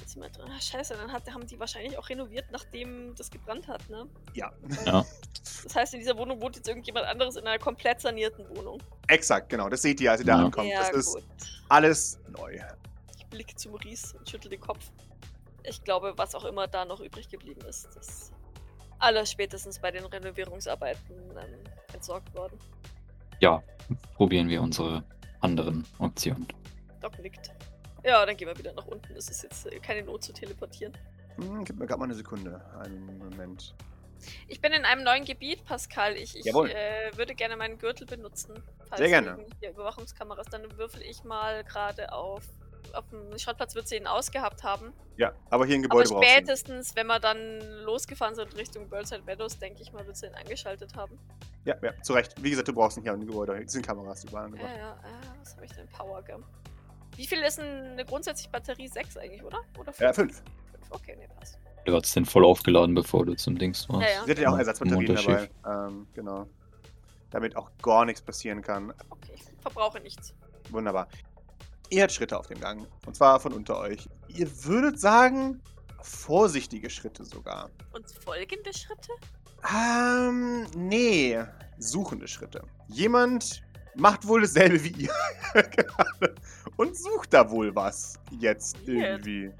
jetzt 0.00 0.12
sind 0.12 0.22
wir 0.22 0.30
drin. 0.30 0.46
Ah, 0.48 0.60
scheiße, 0.60 0.94
dann 0.94 1.10
hat, 1.12 1.28
haben 1.32 1.46
die 1.46 1.58
wahrscheinlich 1.58 1.98
auch 1.98 2.08
renoviert, 2.08 2.44
nachdem 2.52 3.14
das 3.16 3.28
gebrannt 3.30 3.66
hat, 3.66 3.88
ne? 3.90 4.06
Ja. 4.34 4.52
Ja. 4.86 5.04
Das 5.64 5.74
heißt, 5.74 5.94
in 5.94 6.00
dieser 6.00 6.16
Wohnung 6.16 6.40
wohnt 6.40 6.56
jetzt 6.56 6.68
irgendjemand 6.68 7.06
anderes 7.06 7.36
in 7.36 7.46
einer 7.46 7.58
komplett 7.58 8.00
sanierten 8.00 8.48
Wohnung. 8.56 8.80
Exakt, 9.08 9.48
genau. 9.48 9.68
Das 9.68 9.82
seht 9.82 10.00
ihr, 10.00 10.12
als 10.12 10.20
ihr 10.20 10.26
da 10.26 10.38
Ja. 10.38 10.44
ankommt. 10.44 10.68
ja, 10.68 10.78
das 10.80 10.90
ist 10.90 11.14
gut. 11.14 11.24
alles 11.68 12.20
neu. 12.28 12.58
Ich 13.18 13.26
blicke 13.26 13.54
zu 13.56 13.68
Maurice 13.70 14.16
und 14.16 14.28
schüttel 14.28 14.50
den 14.50 14.60
Kopf. 14.60 14.90
Ich 15.64 15.82
glaube, 15.84 16.14
was 16.16 16.34
auch 16.34 16.44
immer 16.44 16.66
da 16.68 16.84
noch 16.84 17.00
übrig 17.00 17.28
geblieben 17.28 17.60
ist, 17.66 17.86
ist 17.96 18.32
alles 19.00 19.30
spätestens 19.30 19.78
bei 19.78 19.90
den 19.90 20.04
Renovierungsarbeiten 20.04 21.16
ähm, 21.36 21.64
entsorgt 21.92 22.32
worden. 22.34 22.58
Ja, 23.40 23.62
probieren 24.14 24.48
wir 24.48 24.62
unsere 24.62 25.02
anderen 25.40 25.84
Optionen. 25.98 26.46
Doc 27.00 27.18
nickt. 27.18 27.50
Ja, 28.04 28.24
dann 28.24 28.36
gehen 28.36 28.48
wir 28.48 28.56
wieder 28.56 28.72
nach 28.72 28.86
unten. 28.86 29.14
Es 29.14 29.28
ist 29.28 29.42
jetzt 29.42 29.66
äh, 29.66 29.78
keine 29.80 30.02
Not 30.02 30.22
zu 30.22 30.32
teleportieren. 30.32 30.92
Hm, 31.36 31.64
gib 31.64 31.78
mir 31.78 31.86
gerade 31.86 31.98
mal 31.98 32.06
eine 32.06 32.14
Sekunde. 32.14 32.60
Einen 32.78 33.18
Moment. 33.18 33.74
Ich 34.48 34.60
bin 34.60 34.72
in 34.72 34.84
einem 34.84 35.02
neuen 35.02 35.24
Gebiet, 35.24 35.64
Pascal. 35.64 36.16
Ich, 36.16 36.36
ich 36.36 36.46
äh, 36.46 37.10
würde 37.16 37.34
gerne 37.34 37.56
meinen 37.56 37.78
Gürtel 37.78 38.06
benutzen. 38.06 38.62
Falls 38.88 38.98
Sehr 38.98 39.08
gerne. 39.08 39.38
Hier 39.60 39.70
Überwachungskameras. 39.70 40.46
Dann 40.50 40.62
würfel 40.76 41.02
ich 41.02 41.24
mal 41.24 41.64
gerade 41.64 42.12
auf. 42.12 42.42
Auf 42.94 43.04
dem 43.10 43.38
Schrottplatz 43.38 43.74
wird 43.74 43.88
sie 43.88 43.96
ihn 43.96 44.06
ausgehabt 44.06 44.62
haben. 44.64 44.92
Ja, 45.16 45.32
aber 45.50 45.66
hier 45.66 45.76
ein 45.76 45.80
Aber 45.84 46.00
Gebäude 46.02 46.10
brauchst 46.10 46.28
du. 46.28 46.32
spätestens, 46.34 46.96
wenn 46.96 47.06
wir 47.06 47.18
dann 47.20 47.60
losgefahren 47.84 48.34
sind 48.34 48.56
Richtung 48.56 48.88
Burnside 48.88 49.22
Meadows, 49.26 49.58
denke 49.58 49.82
ich 49.82 49.92
mal, 49.92 50.06
wird 50.06 50.16
sie 50.16 50.26
ihn 50.26 50.34
angeschaltet 50.34 50.94
haben. 50.96 51.18
Ja, 51.64 51.74
ja, 51.82 51.92
zu 52.02 52.14
Recht. 52.14 52.34
Wie 52.42 52.50
gesagt, 52.50 52.68
du 52.68 52.72
brauchst 52.72 52.96
ihn 52.96 53.02
hier 53.02 53.12
ein 53.12 53.26
Gebäude. 53.26 53.56
Hier 53.56 53.68
sind 53.68 53.86
Kameras 53.86 54.24
überall 54.24 54.44
Ja, 54.44 54.46
angebracht. 54.46 54.76
ja, 54.78 54.92
äh, 54.92 55.40
was 55.40 55.54
habe 55.56 55.64
ich 55.66 55.72
denn? 55.72 55.88
Power 55.88 56.22
Gum. 56.22 56.42
Wie 57.16 57.26
viel 57.26 57.38
ist 57.42 57.58
denn 57.58 57.66
eine 57.92 58.04
grundsätzliche 58.04 58.50
Batterie? 58.50 58.88
6 58.88 59.16
eigentlich, 59.18 59.42
oder? 59.44 59.58
Oder 59.78 59.92
Ja, 59.98 60.12
fünf. 60.12 60.36
Fünf. 60.38 60.42
Okay, 60.90 61.16
nee, 61.18 61.28
passt. 61.38 61.58
Du 61.84 61.94
hast 61.94 62.14
den 62.16 62.24
voll 62.24 62.44
aufgeladen, 62.44 62.94
bevor 62.94 63.26
du 63.26 63.34
zum 63.34 63.58
Dings 63.58 63.88
warst. 63.88 64.02
Ja, 64.08 64.14
ja. 64.14 64.24
Sie 64.24 64.30
hat 64.30 64.38
ja 64.38 64.48
auch 64.48 64.52
Ja, 64.54 64.58
Ersatzbatterien 64.60 65.06
im 65.06 65.14
dabei. 65.16 65.50
Ähm, 65.88 66.06
genau. 66.14 66.46
Damit 67.30 67.56
auch 67.56 67.70
gar 67.82 68.04
nichts 68.04 68.22
passieren 68.22 68.62
kann. 68.62 68.92
Okay, 69.10 69.32
ich 69.34 69.42
verbrauche 69.60 70.00
nichts. 70.00 70.34
Wunderbar. 70.70 71.08
Ihr 71.90 72.00
hört 72.02 72.12
Schritte 72.12 72.38
auf 72.38 72.46
dem 72.46 72.60
Gang. 72.60 72.86
Und 73.06 73.16
zwar 73.16 73.40
von 73.40 73.52
unter 73.52 73.78
euch. 73.78 74.08
Ihr 74.28 74.48
würdet 74.64 75.00
sagen, 75.00 75.60
vorsichtige 76.02 76.88
Schritte 76.88 77.24
sogar. 77.24 77.70
Und 77.92 78.06
folgende 78.24 78.72
Schritte? 78.72 79.10
Ähm, 79.68 80.66
nee. 80.76 81.38
Suchende 81.78 82.28
Schritte. 82.28 82.62
Jemand 82.88 83.62
macht 83.96 84.26
wohl 84.26 84.42
dasselbe 84.42 84.82
wie 84.84 84.92
ihr. 85.04 85.12
gerade. 85.52 86.34
Und 86.76 86.96
sucht 86.96 87.34
da 87.34 87.50
wohl 87.50 87.74
was. 87.74 88.18
Jetzt 88.38 88.86
Weird. 88.86 89.26
irgendwie. 89.26 89.52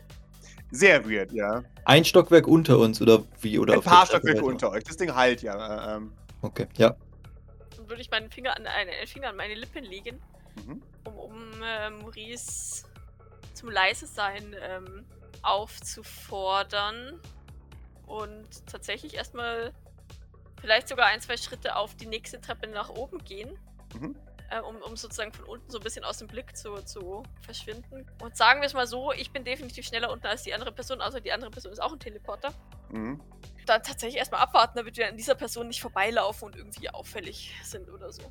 Sehr 0.70 1.04
weird, 1.08 1.32
ja. 1.32 1.64
Ein 1.84 2.04
Stockwerk 2.04 2.46
unter 2.46 2.78
uns 2.78 3.02
oder 3.02 3.24
wie? 3.40 3.58
Oder 3.58 3.74
Ein 3.74 3.82
paar 3.82 4.06
Stockwerke 4.06 4.44
unter 4.44 4.70
euch. 4.70 4.84
Das 4.84 4.96
Ding 4.96 5.12
halt 5.14 5.42
ja. 5.42 5.94
äh, 5.94 5.96
Ähm, 5.96 6.12
Okay, 6.42 6.66
ja. 6.76 6.96
Dann 7.76 7.88
würde 7.88 8.00
ich 8.00 8.10
meinen 8.10 8.30
Finger 8.30 8.56
an, 8.56 8.66
einen 8.66 9.06
Finger 9.06 9.28
an 9.28 9.36
meine 9.36 9.54
Lippen 9.54 9.84
legen, 9.84 10.20
mhm. 10.66 10.80
Um, 11.04 11.16
um 11.16 11.62
äh, 11.62 11.90
Maurice 11.90 12.84
zum 13.54 13.70
leise 13.70 14.06
sein 14.06 14.54
ähm, 14.60 15.04
aufzufordern. 15.42 17.20
Und 18.06 18.66
tatsächlich 18.66 19.14
erstmal 19.14 19.72
vielleicht 20.60 20.88
sogar 20.88 21.06
ein, 21.06 21.20
zwei 21.20 21.36
Schritte 21.36 21.76
auf 21.76 21.94
die 21.94 22.06
nächste 22.06 22.40
Treppe 22.40 22.66
nach 22.68 22.88
oben 22.90 23.22
gehen. 23.24 23.58
Mhm. 23.94 24.16
äh, 24.50 24.60
um, 24.60 24.76
um 24.82 24.96
sozusagen 24.96 25.32
von 25.32 25.44
unten 25.46 25.70
so 25.70 25.78
ein 25.78 25.84
bisschen 25.84 26.04
aus 26.04 26.18
dem 26.18 26.28
Blick 26.28 26.56
zu, 26.56 26.74
zu 26.84 27.22
verschwinden. 27.40 28.06
Und 28.20 28.36
sagen 28.36 28.60
wir 28.60 28.66
es 28.66 28.74
mal 28.74 28.86
so, 28.86 29.12
ich 29.12 29.32
bin 29.32 29.44
definitiv 29.44 29.86
schneller 29.86 30.10
unten 30.10 30.26
als 30.26 30.42
die 30.42 30.54
andere 30.54 30.72
Person, 30.72 31.00
außer 31.00 31.20
die 31.20 31.32
andere 31.32 31.50
Person 31.50 31.72
ist 31.72 31.80
auch 31.80 31.92
ein 31.92 32.00
Teleporter. 32.00 32.52
Mhm. 32.90 33.20
Dann 33.66 33.82
tatsächlich 33.82 34.16
erstmal 34.18 34.40
abwarten, 34.40 34.76
damit 34.76 34.96
wir 34.96 35.08
an 35.08 35.16
dieser 35.16 35.34
Person 35.34 35.68
nicht 35.68 35.80
vorbeilaufen 35.80 36.46
und 36.46 36.56
irgendwie 36.56 36.90
auffällig 36.90 37.54
sind 37.62 37.88
oder 37.88 38.12
so. 38.12 38.22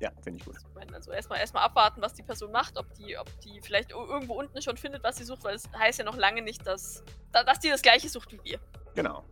Ja, 0.00 0.10
finde 0.22 0.38
ich 0.40 0.44
gut. 0.44 0.56
Ich 0.58 0.74
meine, 0.74 0.94
also 0.94 1.10
erstmal 1.10 1.38
erstmal 1.40 1.64
abwarten, 1.64 2.02
was 2.02 2.12
die 2.14 2.22
Person 2.22 2.52
macht, 2.52 2.76
ob 2.76 2.92
die, 2.94 3.16
ob 3.16 3.28
die 3.40 3.60
vielleicht 3.62 3.92
ir- 3.92 4.08
irgendwo 4.08 4.34
unten 4.34 4.60
schon 4.60 4.76
findet, 4.76 5.02
was 5.02 5.16
sie 5.16 5.24
sucht, 5.24 5.42
weil 5.44 5.54
es 5.54 5.64
heißt 5.78 5.98
ja 5.98 6.04
noch 6.04 6.16
lange 6.16 6.42
nicht, 6.42 6.66
dass, 6.66 7.02
da- 7.32 7.42
dass 7.44 7.60
die 7.60 7.70
das 7.70 7.80
gleiche 7.82 8.08
sucht 8.08 8.30
wie 8.32 8.40
wir. 8.44 8.60
Genau. 8.94 9.24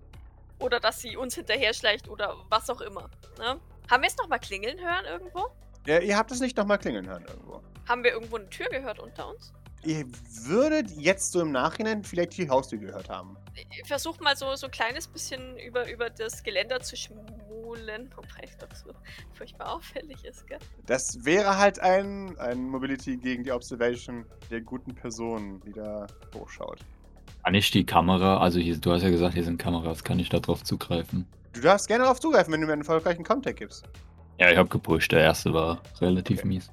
Oder 0.60 0.80
dass 0.80 1.00
sie 1.00 1.16
uns 1.16 1.34
hinterher 1.34 1.74
schleicht 1.74 2.08
oder 2.08 2.36
was 2.48 2.70
auch 2.70 2.80
immer. 2.80 3.10
Ne? 3.38 3.60
Haben 3.90 4.02
wir 4.02 4.08
es 4.08 4.16
nochmal 4.16 4.40
klingeln 4.40 4.78
hören 4.80 5.04
irgendwo? 5.04 5.48
Ja, 5.86 5.98
ihr 5.98 6.16
habt 6.16 6.30
es 6.30 6.40
nicht 6.40 6.56
nochmal 6.56 6.78
klingeln 6.78 7.06
hören 7.06 7.26
irgendwo. 7.28 7.60
Haben 7.86 8.02
wir 8.02 8.12
irgendwo 8.12 8.36
eine 8.36 8.48
Tür 8.48 8.68
gehört 8.70 8.98
unter 9.00 9.28
uns? 9.28 9.52
Ihr 9.82 10.06
würdet 10.46 10.90
jetzt 10.92 11.32
so 11.32 11.42
im 11.42 11.52
Nachhinein 11.52 12.02
vielleicht 12.04 12.38
die 12.38 12.48
Haustür 12.48 12.78
gehört 12.78 13.10
haben. 13.10 13.36
Ich 13.54 13.86
versuche 13.86 14.22
mal 14.22 14.34
so, 14.34 14.56
so 14.56 14.66
ein 14.66 14.70
kleines 14.72 15.06
bisschen 15.06 15.58
über, 15.58 15.86
über 15.90 16.08
das 16.08 16.42
Geländer 16.42 16.80
zu 16.80 16.96
schmulen, 17.74 18.10
wobei 18.16 18.44
ich 18.44 18.56
doch 18.56 18.74
so 18.74 18.90
furchtbar 19.32 19.74
auffällig 19.74 20.24
ist, 20.24 20.46
gell? 20.46 20.58
Das 20.86 21.24
wäre 21.24 21.58
halt 21.58 21.80
ein, 21.80 22.36
ein 22.38 22.68
Mobility 22.68 23.16
gegen 23.16 23.44
die 23.44 23.52
Observation 23.52 24.24
der 24.50 24.60
guten 24.60 24.94
Person, 24.94 25.60
die 25.66 25.72
da 25.72 26.06
hochschaut. 26.34 26.78
Kann 27.44 27.54
ich 27.54 27.70
die 27.70 27.84
Kamera, 27.84 28.38
also 28.38 28.58
hier, 28.58 28.76
du 28.78 28.92
hast 28.92 29.02
ja 29.02 29.10
gesagt, 29.10 29.34
hier 29.34 29.44
sind 29.44 29.58
Kameras, 29.58 30.02
kann 30.02 30.18
ich 30.18 30.28
da 30.28 30.40
drauf 30.40 30.64
zugreifen? 30.64 31.26
Du 31.52 31.60
darfst 31.60 31.88
gerne 31.88 32.04
darauf 32.04 32.20
zugreifen, 32.20 32.52
wenn 32.52 32.60
du 32.60 32.66
mir 32.66 32.72
einen 32.72 32.82
erfolgreichen 32.82 33.22
Contact 33.22 33.58
gibst. 33.58 33.84
Ja, 34.38 34.50
ich 34.50 34.56
hab 34.56 34.70
gepusht, 34.70 35.12
der 35.12 35.20
erste 35.20 35.52
war 35.52 35.80
relativ 36.00 36.38
Okay. 36.40 36.48
mies. 36.48 36.70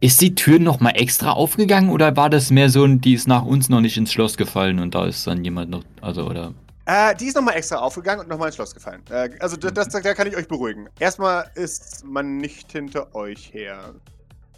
Ist 0.00 0.20
die 0.20 0.34
Tür 0.34 0.58
nochmal 0.60 0.92
extra 0.96 1.32
aufgegangen 1.32 1.90
oder 1.90 2.16
war 2.16 2.30
das 2.30 2.50
mehr 2.50 2.68
so 2.70 2.84
ein, 2.84 3.00
die 3.00 3.14
ist 3.14 3.26
nach 3.26 3.44
uns 3.44 3.68
noch 3.68 3.80
nicht 3.80 3.96
ins 3.96 4.12
Schloss 4.12 4.36
gefallen 4.36 4.78
und 4.78 4.94
da 4.94 5.06
ist 5.06 5.26
dann 5.26 5.42
jemand 5.44 5.70
noch, 5.70 5.82
also 6.00 6.24
oder 6.28 6.54
Äh, 6.90 7.14
die 7.16 7.26
ist 7.26 7.34
nochmal 7.36 7.54
extra 7.54 7.76
aufgegangen 7.76 8.20
und 8.22 8.28
nochmal 8.30 8.48
ins 8.48 8.54
Schloss 8.54 8.72
gefallen. 8.72 9.04
Äh, 9.10 9.36
also 9.40 9.58
da- 9.58 9.70
das, 9.70 9.88
da 9.88 10.00
kann 10.00 10.26
ich 10.26 10.34
euch 10.34 10.48
beruhigen. 10.48 10.88
Erstmal 10.98 11.50
ist 11.54 12.02
man 12.02 12.38
nicht 12.38 12.72
hinter 12.72 13.14
euch 13.14 13.52
her. 13.52 13.94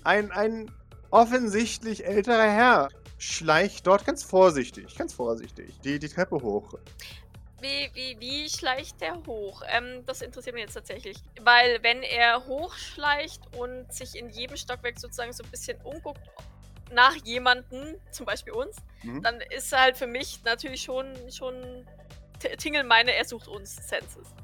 Ein, 0.05 0.31
ein 0.31 0.71
offensichtlich 1.11 2.07
älterer 2.07 2.49
Herr 2.49 2.89
schleicht 3.19 3.85
dort 3.85 4.05
ganz 4.07 4.23
vorsichtig, 4.23 4.95
ganz 4.97 5.13
vorsichtig, 5.13 5.81
die, 5.83 5.99
die 5.99 6.09
Treppe 6.09 6.37
hoch. 6.37 6.75
Wie, 7.61 7.91
wie, 7.95 8.17
wie 8.21 8.49
schleicht 8.49 9.01
der 9.01 9.17
hoch? 9.27 9.63
Ähm, 9.69 10.05
das 10.07 10.23
interessiert 10.23 10.55
mich 10.55 10.63
jetzt 10.63 10.75
tatsächlich. 10.75 11.17
Weil 11.43 11.83
wenn 11.83 12.05
er 12.05 12.47
hochschleicht 12.47 13.41
und 13.57 13.93
sich 13.93 14.15
in 14.15 14.31
jedem 14.31 14.57
Stockwerk 14.57 15.01
sozusagen 15.01 15.33
so 15.33 15.43
ein 15.43 15.51
bisschen 15.51 15.79
umguckt 15.83 16.21
nach 16.93 17.17
jemanden, 17.25 17.97
zum 18.13 18.25
Beispiel 18.25 18.53
uns, 18.53 18.77
Mhm. 19.03 19.21
dann 19.23 19.41
ist 19.51 19.73
halt 19.77 19.97
für 19.97 20.07
mich 20.07 20.41
natürlich 20.45 20.83
schon, 20.83 21.07
schon 21.33 21.87
T- 22.41 22.57
Tingle 22.57 22.85
meine, 22.85 23.15
er 23.15 23.25
sucht 23.25 23.49
uns 23.49 23.77
Senses. 23.77 24.35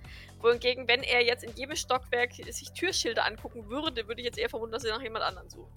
Wohingegen, 0.40 0.86
wenn 0.86 1.02
er 1.02 1.24
jetzt 1.24 1.42
in 1.44 1.52
jedem 1.56 1.74
Stockwerk 1.76 2.32
sich 2.34 2.70
Türschilder 2.72 3.24
angucken 3.26 3.68
würde, 3.68 4.06
würde 4.06 4.20
ich 4.20 4.26
jetzt 4.26 4.38
eher 4.38 4.48
vermuten, 4.48 4.72
dass 4.72 4.84
er 4.84 4.94
nach 4.94 5.02
jemand 5.02 5.24
anderem 5.24 5.48
sucht. 5.48 5.72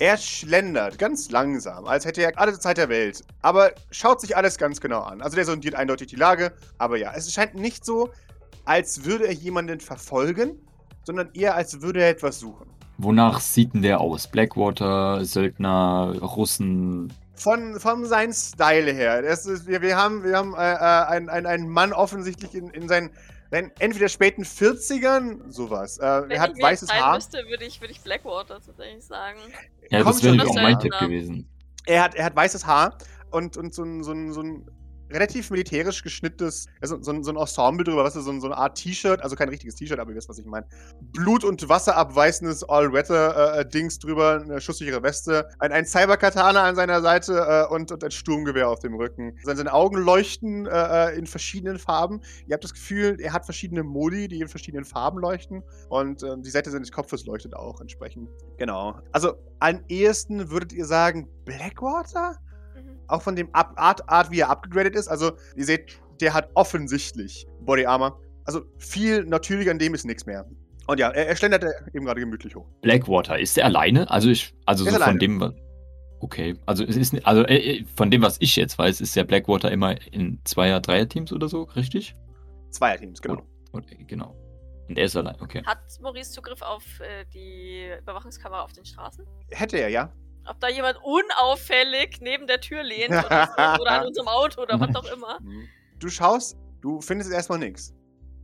Er 0.00 0.16
schlendert 0.16 0.98
ganz 0.98 1.30
langsam, 1.30 1.84
als 1.86 2.04
hätte 2.04 2.22
er 2.22 2.38
alle 2.38 2.58
Zeit 2.58 2.78
der 2.78 2.88
Welt. 2.88 3.22
Aber 3.42 3.72
schaut 3.90 4.20
sich 4.20 4.36
alles 4.36 4.56
ganz 4.56 4.80
genau 4.80 5.00
an. 5.00 5.20
Also 5.20 5.36
der 5.36 5.44
sondiert 5.44 5.74
eindeutig 5.74 6.06
die 6.08 6.16
Lage. 6.16 6.52
Aber 6.78 6.96
ja, 6.96 7.12
es 7.14 7.32
scheint 7.32 7.54
nicht 7.54 7.84
so, 7.84 8.10
als 8.64 9.04
würde 9.04 9.26
er 9.26 9.32
jemanden 9.34 9.80
verfolgen, 9.80 10.58
sondern 11.04 11.30
eher 11.34 11.54
als 11.54 11.80
würde 11.82 12.00
er 12.00 12.10
etwas 12.10 12.38
suchen. 12.38 12.70
wonach 12.96 13.40
sieht 13.40 13.74
denn 13.74 13.82
der 13.82 14.00
aus? 14.00 14.26
Blackwater, 14.28 15.24
Söldner, 15.24 16.16
Russen. 16.20 17.12
Von, 17.38 17.78
von 17.78 18.04
seinem 18.04 18.32
Style 18.32 18.92
her. 18.92 19.22
Das 19.22 19.46
ist, 19.46 19.66
wir, 19.66 19.80
wir 19.80 19.96
haben, 19.96 20.24
wir 20.24 20.36
haben 20.36 20.54
äh, 20.54 20.72
äh, 20.72 21.06
einen, 21.06 21.28
einen, 21.28 21.46
einen 21.46 21.68
Mann 21.68 21.92
offensichtlich 21.92 22.54
in, 22.54 22.70
in 22.70 22.88
seinen, 22.88 23.10
seinen 23.50 23.70
entweder 23.78 24.08
späten 24.08 24.42
40ern, 24.42 25.50
sowas. 25.50 25.98
Äh, 25.98 26.02
Wenn 26.02 26.30
er 26.32 26.40
hat 26.40 26.60
weißes 26.60 26.92
Haar. 26.92 27.14
müsste, 27.14 27.38
würde 27.48 27.64
ich, 27.64 27.80
würde 27.80 27.92
ich 27.92 28.00
Blackwater 28.00 28.60
tatsächlich 28.60 29.04
sagen. 29.04 29.38
Ja, 29.90 30.02
Kommt 30.02 30.16
das 30.16 30.22
wäre 30.24 30.38
schon 30.38 30.48
auch 30.48 30.54
mein. 30.54 30.78
Tipp 30.80 30.92
gewesen. 30.98 31.48
Er 31.86 32.02
hat, 32.02 32.14
er 32.14 32.24
hat 32.24 32.36
weißes 32.36 32.66
Haar 32.66 32.98
und, 33.30 33.56
und 33.56 33.72
so 33.72 33.84
ein, 33.84 34.02
so 34.02 34.12
ein, 34.12 34.32
so 34.32 34.42
ein 34.42 34.66
relativ 35.10 35.50
militärisch 35.50 36.02
geschnittenes, 36.02 36.66
also 36.80 37.02
so 37.02 37.12
ein, 37.12 37.22
so 37.22 37.30
ein 37.30 37.36
Ensemble 37.36 37.84
drüber, 37.84 38.04
was 38.04 38.16
ist 38.16 38.24
so, 38.24 38.40
so 38.40 38.46
eine 38.46 38.56
Art 38.56 38.76
T-Shirt, 38.76 39.22
also 39.22 39.36
kein 39.36 39.48
richtiges 39.48 39.74
T-Shirt, 39.74 39.98
aber 39.98 40.10
ihr 40.10 40.16
wisst, 40.16 40.28
was 40.28 40.38
ich 40.38 40.46
meine. 40.46 40.66
Blut- 41.00 41.44
und 41.44 41.68
Wasserabweißendes 41.68 42.64
All-Weather-Dings 42.64 43.98
drüber, 43.98 44.42
eine 44.42 44.60
schusssichere 44.60 45.02
Weste, 45.02 45.48
ein, 45.58 45.72
ein 45.72 45.84
Cyber-Katana 45.84 46.62
an 46.62 46.76
seiner 46.76 47.00
Seite 47.00 47.66
äh, 47.68 47.72
und, 47.72 47.92
und 47.92 48.04
ein 48.04 48.10
Sturmgewehr 48.10 48.68
auf 48.68 48.80
dem 48.80 48.94
Rücken. 48.94 49.36
Seine, 49.44 49.58
seine 49.58 49.72
Augen 49.72 49.98
leuchten 49.98 50.66
äh, 50.66 51.08
äh, 51.10 51.18
in 51.18 51.26
verschiedenen 51.26 51.78
Farben. 51.78 52.20
Ihr 52.46 52.54
habt 52.54 52.64
das 52.64 52.72
Gefühl, 52.72 53.16
er 53.20 53.32
hat 53.32 53.44
verschiedene 53.44 53.82
Modi, 53.82 54.28
die 54.28 54.40
in 54.40 54.48
verschiedenen 54.48 54.84
Farben 54.84 55.18
leuchten 55.18 55.62
und 55.88 56.22
äh, 56.22 56.36
die 56.38 56.50
Seite 56.50 56.70
seines 56.70 56.92
Kopfes 56.92 57.26
leuchtet 57.26 57.54
auch 57.54 57.80
entsprechend. 57.80 58.28
Genau. 58.58 59.00
Also 59.12 59.34
am 59.60 59.80
ehesten 59.88 60.50
würdet 60.50 60.72
ihr 60.72 60.84
sagen 60.84 61.28
Blackwater? 61.44 62.36
Auch 63.08 63.22
von 63.22 63.34
dem 63.36 63.52
Up 63.54 63.72
Art, 63.76 64.08
Art, 64.08 64.30
wie 64.30 64.40
er 64.40 64.50
abgegradet 64.50 64.94
ist. 64.94 65.08
Also, 65.08 65.32
ihr 65.56 65.64
seht, 65.64 65.98
der 66.20 66.34
hat 66.34 66.50
offensichtlich 66.54 67.46
Body 67.60 67.86
Armor. 67.86 68.20
Also, 68.44 68.62
viel 68.78 69.24
natürlicher 69.24 69.70
an 69.70 69.78
dem 69.78 69.94
ist 69.94 70.04
nichts 70.04 70.26
mehr. 70.26 70.46
Und 70.86 70.98
ja, 71.00 71.10
er, 71.10 71.28
er 71.28 71.36
schlendert 71.36 71.64
eben 71.92 72.06
gerade 72.06 72.20
gemütlich 72.20 72.54
hoch. 72.54 72.66
Blackwater, 72.80 73.38
ist 73.38 73.56
der 73.56 73.66
alleine? 73.66 74.10
Also 74.10 74.30
ich, 74.30 74.54
also 74.64 74.84
so 74.84 74.90
von 74.98 75.18
dem, 75.18 75.38
was- 75.38 75.52
okay, 76.20 76.56
also 76.64 76.82
es 76.82 76.96
ist, 76.96 77.14
also 77.26 77.42
äh, 77.44 77.80
äh, 77.80 77.84
von 77.94 78.10
dem, 78.10 78.22
was 78.22 78.38
ich 78.40 78.56
jetzt 78.56 78.78
weiß, 78.78 79.02
ist 79.02 79.14
der 79.14 79.24
Blackwater 79.24 79.70
immer 79.70 80.00
in 80.12 80.40
Zweier-, 80.44 80.80
Dreier-Teams 80.80 81.30
oder 81.32 81.46
so, 81.48 81.64
richtig? 81.76 82.16
Zweierteams, 82.70 83.20
genau. 83.20 83.42
Oder, 83.72 83.84
genau. 84.06 84.34
Und 84.88 84.96
er 84.98 85.04
ist 85.04 85.14
allein, 85.16 85.36
okay. 85.42 85.62
Hat 85.66 85.80
Maurice 86.00 86.32
Zugriff 86.32 86.62
auf 86.62 86.82
äh, 87.00 87.26
die 87.34 87.90
Überwachungskamera 88.00 88.62
auf 88.62 88.72
den 88.72 88.86
Straßen? 88.86 89.26
Hätte 89.50 89.76
er, 89.76 89.90
ja. 89.90 90.10
Ob 90.48 90.60
da 90.60 90.68
jemand 90.68 90.98
unauffällig 91.02 92.20
neben 92.20 92.46
der 92.46 92.60
Tür 92.60 92.82
lehnt 92.82 93.10
oder, 93.10 93.78
oder 93.80 93.90
an 94.00 94.06
unserem 94.06 94.28
Auto 94.28 94.62
oder 94.62 94.80
was 94.80 94.94
auch 94.96 95.04
immer? 95.12 95.38
Du 95.98 96.08
schaust, 96.08 96.56
du 96.80 97.00
findest 97.00 97.30
erstmal 97.30 97.58
nichts. 97.58 97.94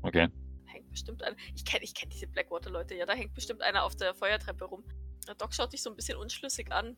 Okay. 0.02 0.28
Hängt 0.66 0.90
bestimmt 0.90 1.22
einer. 1.22 1.36
Ich 1.54 1.64
kenne 1.64 1.82
ich 1.82 1.94
kenn 1.94 2.10
diese 2.10 2.26
Blackwater-Leute 2.26 2.94
ja, 2.94 3.06
da 3.06 3.14
hängt 3.14 3.34
bestimmt 3.34 3.62
einer 3.62 3.84
auf 3.84 3.96
der 3.96 4.14
Feuertreppe 4.14 4.66
rum. 4.66 4.84
Der 5.26 5.34
Doc 5.34 5.54
schaut 5.54 5.72
dich 5.72 5.82
so 5.82 5.90
ein 5.90 5.96
bisschen 5.96 6.18
unschlüssig 6.18 6.70
an. 6.70 6.96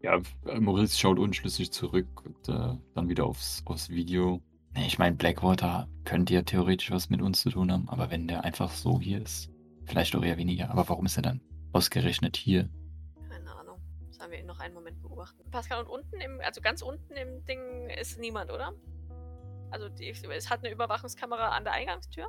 Ja, 0.00 0.20
äh, 0.46 0.60
Maurice 0.60 0.98
schaut 0.98 1.18
unschlüssig 1.18 1.72
zurück 1.72 2.24
und 2.24 2.48
äh, 2.48 2.76
dann 2.94 3.08
wieder 3.08 3.24
aufs, 3.24 3.62
aufs 3.64 3.88
Video. 3.88 4.42
Nee, 4.74 4.86
ich 4.86 4.98
meine, 4.98 5.16
Blackwater 5.16 5.88
könnte 6.04 6.34
ja 6.34 6.42
theoretisch 6.42 6.90
was 6.90 7.08
mit 7.08 7.22
uns 7.22 7.42
zu 7.42 7.50
tun 7.50 7.70
haben, 7.72 7.88
aber 7.88 8.10
wenn 8.10 8.26
der 8.26 8.44
einfach 8.44 8.70
so 8.70 9.00
hier 9.00 9.22
ist, 9.22 9.50
vielleicht 9.86 10.14
auch 10.16 10.24
eher 10.24 10.38
weniger. 10.38 10.70
Aber 10.70 10.88
warum 10.88 11.06
ist 11.06 11.16
er 11.16 11.22
dann 11.22 11.40
ausgerechnet 11.72 12.36
hier? 12.36 12.68
Sollen 14.22 14.30
wir 14.30 14.38
ihn 14.38 14.46
noch 14.46 14.60
einen 14.60 14.72
Moment 14.72 15.02
beobachten? 15.02 15.42
Pascal, 15.50 15.80
und 15.82 15.88
unten 15.88 16.20
im, 16.20 16.40
also 16.44 16.60
ganz 16.60 16.80
unten 16.80 17.12
im 17.14 17.44
Ding 17.44 17.90
ist 18.00 18.20
niemand, 18.20 18.52
oder? 18.52 18.72
Also 19.72 19.88
die, 19.88 20.10
es 20.10 20.48
hat 20.48 20.60
eine 20.60 20.72
Überwachungskamera 20.72 21.48
an 21.48 21.64
der 21.64 21.72
Eingangstür. 21.72 22.28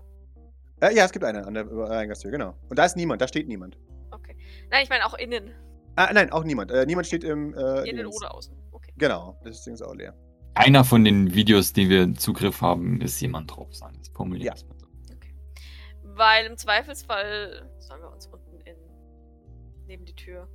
Äh, 0.82 0.95
ja, 0.95 1.06
es 1.06 1.12
gibt 1.12 1.23
eine 1.23 1.45
an 1.45 1.53
der 1.53 1.67
Eingangstür, 1.91 2.32
genau. 2.32 2.56
Und 2.67 2.79
da 2.79 2.86
ist 2.86 2.95
niemand, 2.95 3.21
da 3.21 3.27
steht 3.27 3.47
niemand. 3.47 3.77
Okay. 4.10 4.36
Nein, 4.71 4.82
ich 4.82 4.89
meine 4.89 5.06
auch 5.06 5.13
innen. 5.13 5.51
Ah, 5.95 6.12
nein, 6.12 6.32
auch 6.32 6.43
niemand. 6.43 6.71
Äh, 6.71 6.88
niemand 6.88 7.06
steht 7.06 7.23
im. 7.23 7.53
Äh, 7.53 7.88
Innen 7.88 8.08
oder 8.08 8.34
außen. 8.34 8.58
Okay. 8.71 8.91
Genau, 8.97 9.39
das 9.43 9.63
Ding 9.63 9.75
ist 9.75 9.84
auch 9.84 9.93
leer. 9.93 10.17
Einer 10.56 10.84
von 10.84 11.06
den 11.06 11.36
Videos, 11.36 11.73
die 11.73 11.89
wir 11.89 12.15
Zugriff 12.15 12.62
haben, 12.62 13.01
ist 13.01 13.21
jemand 13.21 13.56
drauf, 13.56 13.75
sagen 13.75 13.97
wir 13.97 14.01
es. 14.01 14.10
Formulieren 14.10 14.56
Ja. 14.58 14.77
so. 14.79 14.88
Weil 16.01 16.47
im 16.47 16.58
Zweifelsfall 16.58 17.71
sollen 17.77 18.01
wir 18.01 18.12
uns 18.12 18.25
unten 18.25 18.62
in, 18.62 18.77
neben 19.86 20.06
die 20.06 20.15
Tür 20.15 20.47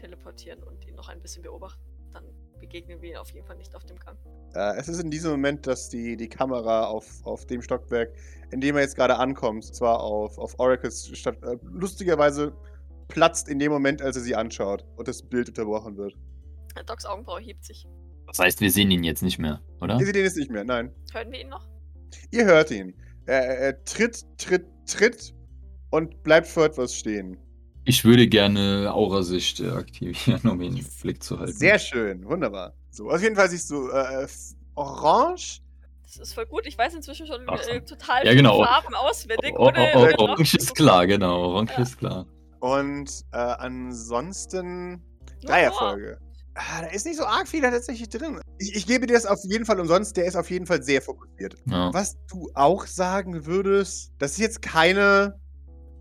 teleportieren 0.00 0.62
und 0.62 0.86
ihn 0.86 0.94
noch 0.94 1.08
ein 1.08 1.20
bisschen 1.20 1.42
beobachten. 1.42 1.80
Dann 2.12 2.24
begegnen 2.58 3.00
wir 3.00 3.10
ihn 3.10 3.16
auf 3.16 3.30
jeden 3.30 3.46
Fall 3.46 3.56
nicht 3.56 3.74
auf 3.74 3.84
dem 3.84 3.98
Gang. 3.98 4.18
Äh, 4.54 4.76
es 4.78 4.88
ist 4.88 5.00
in 5.00 5.10
diesem 5.10 5.30
Moment, 5.30 5.66
dass 5.66 5.88
die, 5.88 6.16
die 6.16 6.28
Kamera 6.28 6.86
auf, 6.86 7.24
auf 7.24 7.46
dem 7.46 7.62
Stockwerk, 7.62 8.12
in 8.50 8.60
dem 8.60 8.76
er 8.76 8.82
jetzt 8.82 8.96
gerade 8.96 9.16
ankommt, 9.16 9.64
zwar 9.64 10.00
auf, 10.00 10.38
auf 10.38 10.58
Oracles 10.58 11.10
statt, 11.16 11.38
äh, 11.42 11.56
lustigerweise 11.62 12.52
platzt 13.08 13.48
in 13.48 13.58
dem 13.58 13.72
Moment, 13.72 14.02
als 14.02 14.16
er 14.16 14.22
sie 14.22 14.34
anschaut 14.34 14.84
und 14.96 15.08
das 15.08 15.22
Bild 15.22 15.48
unterbrochen 15.48 15.96
wird. 15.96 16.16
Docs 16.86 17.06
Augenbraue 17.06 17.40
hebt 17.40 17.64
sich. 17.64 17.86
Das 18.26 18.38
heißt, 18.38 18.60
wir 18.60 18.70
sehen 18.70 18.90
ihn 18.90 19.02
jetzt 19.02 19.22
nicht 19.22 19.38
mehr, 19.38 19.60
oder? 19.80 19.98
Ihr 19.98 20.06
seht 20.06 20.16
ihn 20.16 20.22
jetzt 20.22 20.36
nicht 20.36 20.50
mehr, 20.50 20.64
nein. 20.64 20.94
Hören 21.12 21.32
wir 21.32 21.40
ihn 21.40 21.48
noch? 21.48 21.68
Ihr 22.30 22.44
hört 22.44 22.70
ihn. 22.70 22.94
Er, 23.26 23.44
er, 23.44 23.58
er 23.58 23.84
tritt, 23.84 24.24
tritt, 24.38 24.66
tritt 24.86 25.34
und 25.90 26.22
bleibt 26.22 26.46
für 26.46 26.64
etwas 26.64 26.94
stehen. 26.94 27.36
Ich 27.84 28.04
würde 28.04 28.26
gerne 28.28 28.92
Aurasicht 28.92 29.60
äh, 29.60 29.70
aktivieren, 29.70 30.48
um 30.48 30.60
ihn 30.60 30.76
im 30.76 30.86
Blick 31.02 31.22
zu 31.22 31.38
halten. 31.38 31.52
Sehr 31.52 31.78
schön, 31.78 32.24
wunderbar. 32.24 32.74
So, 32.90 33.10
auf 33.10 33.22
jeden 33.22 33.36
Fall 33.36 33.48
siehst 33.48 33.70
du 33.70 33.88
äh, 33.88 34.26
orange. 34.74 35.62
Das 36.02 36.16
ist 36.16 36.34
voll 36.34 36.46
gut. 36.46 36.66
Ich 36.66 36.76
weiß 36.76 36.94
inzwischen 36.94 37.26
schon 37.26 37.42
äh, 37.48 37.80
total 37.82 38.24
Ja, 38.24 38.30
viele 38.30 38.36
genau. 38.36 38.64
Farben 38.64 38.94
auswendig. 38.94 39.54
Oh, 39.56 39.64
oh, 39.64 39.68
ohne, 39.68 39.92
oh, 39.94 39.98
ohne 39.98 40.14
oh, 40.18 40.22
Orange 40.22 40.54
ist 40.56 40.74
klar, 40.74 41.06
genau. 41.06 41.40
Orange 41.52 41.72
Ja. 41.76 41.82
ist 41.82 41.98
klar. 41.98 42.26
Und 42.58 43.24
äh, 43.32 43.36
ansonsten 43.36 45.02
Dreierfolge. 45.42 46.18
Ah, 46.54 46.82
da 46.82 46.88
ist 46.88 47.06
nicht 47.06 47.16
so 47.16 47.24
arg 47.24 47.46
viel 47.46 47.62
da 47.62 47.70
tatsächlich 47.70 48.08
drin. 48.08 48.40
Ich, 48.58 48.74
ich 48.74 48.86
gebe 48.86 49.06
dir 49.06 49.14
das 49.14 49.24
auf 49.24 49.38
jeden 49.44 49.64
Fall 49.64 49.78
umsonst. 49.80 50.16
Der 50.16 50.26
ist 50.26 50.36
auf 50.36 50.50
jeden 50.50 50.66
Fall 50.66 50.82
sehr 50.82 51.00
fokussiert. 51.00 51.54
Ja. 51.66 51.94
Was 51.94 52.16
du 52.30 52.50
auch 52.54 52.86
sagen 52.86 53.46
würdest, 53.46 54.12
das 54.18 54.32
ist 54.32 54.38
jetzt 54.38 54.62
keine 54.62 55.38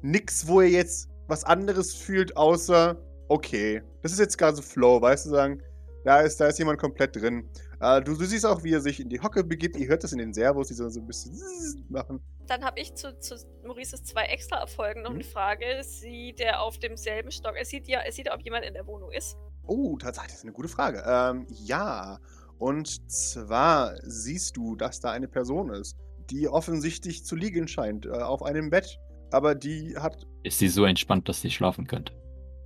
nix, 0.02 0.48
wo 0.48 0.62
er 0.62 0.70
jetzt 0.70 1.08
was 1.30 1.44
anderes 1.44 1.94
fühlt, 1.94 2.36
außer 2.36 2.98
okay. 3.28 3.82
Das 4.02 4.12
ist 4.12 4.20
jetzt 4.20 4.38
gerade 4.38 4.56
so 4.58 4.62
Flow, 4.62 5.02
weißt 5.02 5.26
du, 5.28 5.30
sagen, 5.32 5.62
da 6.06 6.22
ist, 6.22 6.40
da 6.40 6.48
ist 6.48 6.58
jemand 6.60 6.80
komplett 6.80 7.16
drin. 7.16 7.48
Äh, 7.82 8.02
du, 8.02 8.16
du 8.16 8.26
siehst 8.26 8.46
auch, 8.46 8.64
wie 8.64 8.74
er 8.74 8.82
sich 8.82 9.00
in 9.00 9.10
die 9.10 9.20
Hocke 9.20 9.44
begibt. 9.44 9.76
Ihr 9.78 9.88
hört 9.90 10.04
das 10.04 10.14
in 10.14 10.18
den 10.20 10.34
Servos, 10.34 10.70
die 10.70 10.74
so, 10.74 10.88
so 10.90 11.00
ein 11.02 11.08
bisschen 11.08 11.38
machen. 11.90 12.22
Dann 12.48 12.64
habe 12.64 12.80
ich 12.80 12.96
zu, 12.96 13.18
zu 13.20 13.36
Maurices 13.66 14.04
zwei 14.04 14.24
extra 14.24 14.60
Erfolgen 14.60 15.02
noch 15.04 15.12
Mhm. 15.12 15.18
eine 15.18 15.24
Frage. 15.26 15.66
Sieht 15.84 16.40
er 16.40 16.62
auf 16.62 16.80
demselben 16.80 17.32
Stock? 17.32 17.56
Er 17.56 17.66
sieht 17.66 17.88
ja, 17.88 18.00
er 18.00 18.12
sieht 18.12 18.28
ja, 18.28 18.34
ob 18.34 18.42
jemand 18.42 18.66
in 18.66 18.74
der 18.74 18.88
Wohnung 18.88 19.12
ist. 19.12 19.38
Oh, 19.68 19.98
tatsächlich, 19.98 20.32
das 20.32 20.40
ist 20.40 20.46
eine 20.46 20.54
gute 20.54 20.70
Frage. 20.70 21.04
Ähm, 21.06 21.46
ja. 21.50 22.18
Und 22.58 23.12
zwar 23.12 23.96
siehst 24.04 24.58
du, 24.58 24.76
dass 24.76 25.00
da 25.00 25.12
eine 25.12 25.28
Person 25.28 25.70
ist, 25.70 25.96
die 26.32 26.48
offensichtlich 26.48 27.24
zu 27.24 27.36
liegen 27.36 27.68
scheint, 27.68 28.06
äh, 28.06 28.10
auf 28.10 28.42
einem 28.42 28.70
Bett. 28.70 29.00
Aber 29.32 29.56
die 29.56 29.96
hat. 29.98 30.26
Ist 30.44 30.60
sie 30.60 30.68
so 30.70 30.86
entspannt, 30.86 31.28
dass 31.30 31.42
sie 31.42 31.52
schlafen 31.52 31.86
könnte? 31.88 32.14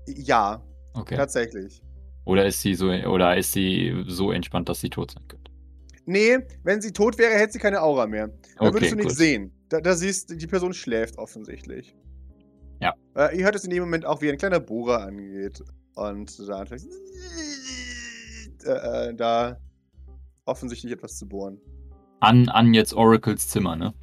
Ja, 0.08 0.64
Okay. 0.94 1.16
tatsächlich. 1.16 1.82
Oder 2.26 2.46
ist 2.46 2.62
sie 2.62 2.76
so 2.76 2.88
oder 2.90 3.36
ist 3.36 3.52
sie 3.52 4.04
so 4.08 4.32
entspannt, 4.32 4.70
dass 4.70 4.80
sie 4.80 4.90
tot 4.90 5.12
sein 5.12 5.28
könnte? 5.28 5.52
Nee, 6.06 6.38
wenn 6.64 6.82
sie 6.82 6.92
tot 6.92 7.18
wäre, 7.18 7.34
hätte 7.34 7.54
sie 7.54 7.60
keine 7.60 7.82
Aura 7.82 8.06
mehr. 8.08 8.28
Da 8.28 8.34
Okay, 8.66 8.74
würdest 8.74 8.92
du 8.92 8.96
nichts 8.98 9.18
sehen. 9.18 9.52
Da, 9.70 9.82
da 9.82 9.96
siehst 9.96 10.30
du, 10.30 10.36
die 10.36 10.48
Person 10.48 10.74
schläft 10.74 11.18
offensichtlich. 11.18 11.96
Ja. 12.82 12.94
Äh, 13.16 13.38
ihr 13.38 13.46
hört 13.46 13.56
es 13.56 13.64
in 13.64 13.70
dem 13.72 13.84
Moment 13.84 14.06
auch, 14.06 14.22
wie 14.22 14.30
ein 14.30 14.38
kleiner 14.38 14.60
Bohrer 14.60 15.02
angeht. 15.04 15.64
Und 15.96 16.38
da. 16.48 16.64
Äh, 18.66 19.10
äh, 19.10 19.14
da 19.16 19.58
offensichtlich 20.46 20.92
etwas 20.92 21.18
zu 21.18 21.28
bohren. 21.28 21.60
An, 22.20 22.48
an 22.50 22.74
jetzt 22.74 22.94
Oracles 22.94 23.48
Zimmer, 23.50 23.76
ne? 23.76 23.94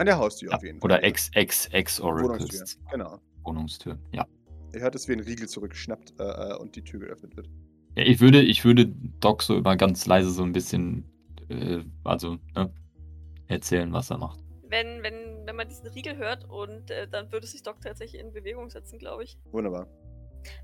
An 0.00 0.06
der 0.06 0.16
Haustür 0.18 0.50
Ja. 0.50 0.56
auf 0.56 0.62
jeden 0.62 0.80
Fall. 0.80 0.86
Oder 0.90 1.04
ex, 1.04 1.30
ex, 1.34 1.66
ex 1.66 2.00
Wohnungstür. 2.00 2.30
Oracles 2.30 2.78
Genau. 2.90 3.18
Wohnungstür. 3.44 3.98
Ja. 4.12 4.26
Ihr 4.72 4.80
hört 4.80 4.94
es, 4.94 5.06
wie 5.08 5.12
ein 5.12 5.20
Riegel 5.20 5.46
zurückschnappt 5.48 6.14
äh, 6.18 6.22
äh, 6.22 6.56
und 6.56 6.74
die 6.74 6.82
Tür 6.82 7.00
geöffnet 7.00 7.36
wird. 7.36 7.48
ja. 7.96 8.04
Ich 8.04 8.20
würde, 8.20 8.40
ich 8.40 8.64
würde 8.64 8.86
Doc 9.20 9.42
so 9.42 9.56
immer 9.56 9.76
ganz 9.76 10.06
leise 10.06 10.30
so 10.30 10.42
ein 10.42 10.52
bisschen, 10.52 11.04
äh, 11.50 11.80
also, 12.04 12.38
ne, 12.54 12.72
erzählen, 13.48 13.92
was 13.92 14.10
er 14.10 14.18
macht. 14.18 14.40
Wenn, 14.68 15.02
wenn, 15.02 15.44
wenn 15.46 15.56
man 15.56 15.68
diesen 15.68 15.88
Riegel 15.88 16.16
hört 16.16 16.48
und 16.48 16.90
äh, 16.90 17.08
dann 17.08 17.30
würde 17.32 17.46
sich 17.46 17.62
Doc 17.62 17.80
tatsächlich 17.82 18.22
in 18.22 18.32
Bewegung 18.32 18.70
setzen, 18.70 18.98
glaube 18.98 19.24
ich. 19.24 19.36
Wunderbar. 19.50 19.86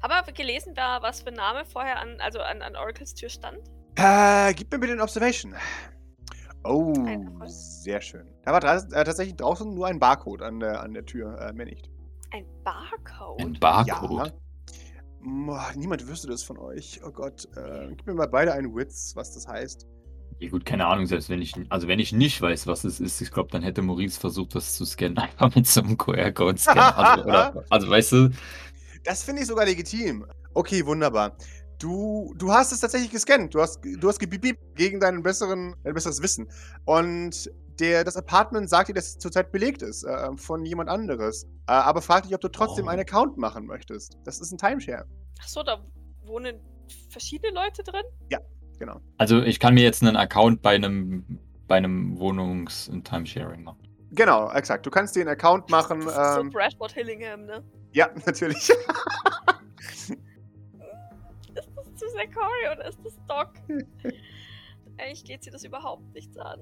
Habe 0.02 0.32
gelesen, 0.32 0.72
da 0.74 1.02
was 1.02 1.20
für 1.20 1.28
ein 1.28 1.34
Name 1.34 1.64
vorher 1.66 1.98
an, 2.00 2.16
also 2.20 2.38
an, 2.38 2.62
an 2.62 2.76
Oracles 2.76 3.12
Tür 3.12 3.28
stand. 3.28 3.58
Äh, 3.96 4.54
gib 4.54 4.70
mir 4.72 4.78
bitte 4.78 4.92
ein 4.94 5.00
Observation. 5.00 5.54
Oh, 6.68 6.94
sehr 7.46 8.00
schön. 8.00 8.26
Da 8.44 8.52
war 8.52 8.62
äh, 8.62 9.04
tatsächlich 9.04 9.36
draußen 9.36 9.74
nur 9.74 9.86
ein 9.86 9.98
Barcode 9.98 10.42
an 10.42 10.60
der, 10.60 10.82
an 10.82 10.94
der 10.94 11.04
Tür, 11.04 11.40
äh, 11.40 11.52
mehr 11.52 11.66
nicht. 11.66 11.90
Ein 12.32 12.44
Barcode. 12.64 13.40
Ein 13.40 13.52
Barcode. 13.54 14.26
Ja. 14.28 14.32
Boah, 15.20 15.72
niemand 15.74 16.06
wüsste 16.06 16.28
das 16.28 16.42
von 16.42 16.58
euch. 16.58 17.00
Oh 17.04 17.10
Gott. 17.10 17.48
Äh, 17.56 17.88
gib 17.96 18.06
mir 18.06 18.14
mal 18.14 18.28
beide 18.28 18.52
einen 18.52 18.74
Witz, 18.74 19.12
was 19.16 19.34
das 19.34 19.48
heißt. 19.48 19.86
Ja, 20.38 20.50
gut, 20.50 20.66
keine 20.66 20.86
Ahnung, 20.86 21.06
selbst 21.06 21.30
wenn 21.30 21.40
ich, 21.40 21.54
also 21.70 21.88
wenn 21.88 21.98
ich 21.98 22.12
nicht 22.12 22.42
weiß, 22.42 22.66
was 22.66 22.84
es 22.84 23.00
ist, 23.00 23.20
ich 23.22 23.30
glaube, 23.30 23.48
dann 23.50 23.62
hätte 23.62 23.80
Maurice 23.80 24.20
versucht, 24.20 24.54
das 24.54 24.74
zu 24.74 24.84
scannen, 24.84 25.18
einfach 25.18 25.54
mit 25.54 25.66
so 25.66 25.80
einem 25.80 25.96
QR-Code 25.96 26.58
scannen. 26.58 26.82
Also, 26.94 27.24
oder, 27.24 27.64
also, 27.70 27.88
weißt 27.88 28.12
du, 28.12 28.30
Das 29.04 29.24
finde 29.24 29.42
ich 29.42 29.48
sogar 29.48 29.64
legitim. 29.64 30.26
Okay, 30.52 30.84
wunderbar. 30.84 31.36
Du, 31.78 32.32
du 32.36 32.52
hast 32.52 32.72
es 32.72 32.80
tatsächlich 32.80 33.10
gescannt. 33.10 33.54
Du 33.54 33.60
hast, 33.60 33.80
du 33.84 34.08
hast 34.08 34.18
gebibib 34.18 34.58
gegen 34.76 34.98
deinen 35.00 35.22
besseren, 35.22 35.74
dein 35.84 35.94
besseres 35.94 36.22
Wissen. 36.22 36.48
Und 36.84 37.50
der, 37.78 38.02
das 38.04 38.16
Apartment 38.16 38.70
sagt 38.70 38.88
dir, 38.88 38.94
dass 38.94 39.08
es 39.08 39.18
zurzeit 39.18 39.52
belegt 39.52 39.82
ist 39.82 40.04
äh, 40.04 40.28
von 40.36 40.64
jemand 40.64 40.88
anderes. 40.88 41.44
Äh, 41.68 41.72
aber 41.72 42.00
fragt 42.00 42.26
dich, 42.26 42.34
ob 42.34 42.40
du 42.40 42.48
trotzdem 42.48 42.86
Oh. 42.86 42.88
einen 42.88 43.00
Account 43.02 43.36
machen 43.36 43.66
möchtest. 43.66 44.16
Das 44.24 44.40
ist 44.40 44.52
ein 44.52 44.58
Timeshare. 44.58 45.04
Achso, 45.42 45.62
da 45.62 45.84
wohnen 46.24 46.58
verschiedene 47.10 47.52
Leute 47.52 47.82
drin? 47.82 48.04
Genau. 48.78 49.00
also 49.16 49.40
ich 49.42 49.58
kann 49.58 49.72
mir 49.72 49.82
jetzt 49.84 50.02
einen 50.02 50.16
Account 50.16 50.60
bei 50.60 50.74
einem, 50.74 51.24
bei 51.66 51.76
einem 51.76 52.18
Wohnungs-Timesharing 52.18 53.64
machen. 53.64 53.78
Genau, 54.12 54.50
exakt. 54.52 54.84
Du 54.84 54.90
kannst 54.90 55.16
dir 55.16 55.20
einen 55.20 55.30
Account 55.30 55.70
machen. 55.70 56.00
Das 56.04 56.08
ist 56.16 56.34
so 56.34 56.40
Ähm, 56.40 56.50
Brashbot 56.50 56.92
Hillingham, 56.92 57.46
ne? 57.46 57.64
ja, 57.92 58.08
natürlich. 58.26 58.70
Ist 62.16 62.32
das 62.32 62.38
zu 62.38 62.38
Zachary 62.38 62.72
oder 62.72 62.88
ist 62.88 62.98
das 63.04 63.14
Doc? 63.26 63.52
Eigentlich 64.98 65.24
geht 65.24 65.44
sie 65.44 65.50
das 65.50 65.64
überhaupt 65.64 66.14
nichts 66.14 66.36
an. 66.38 66.60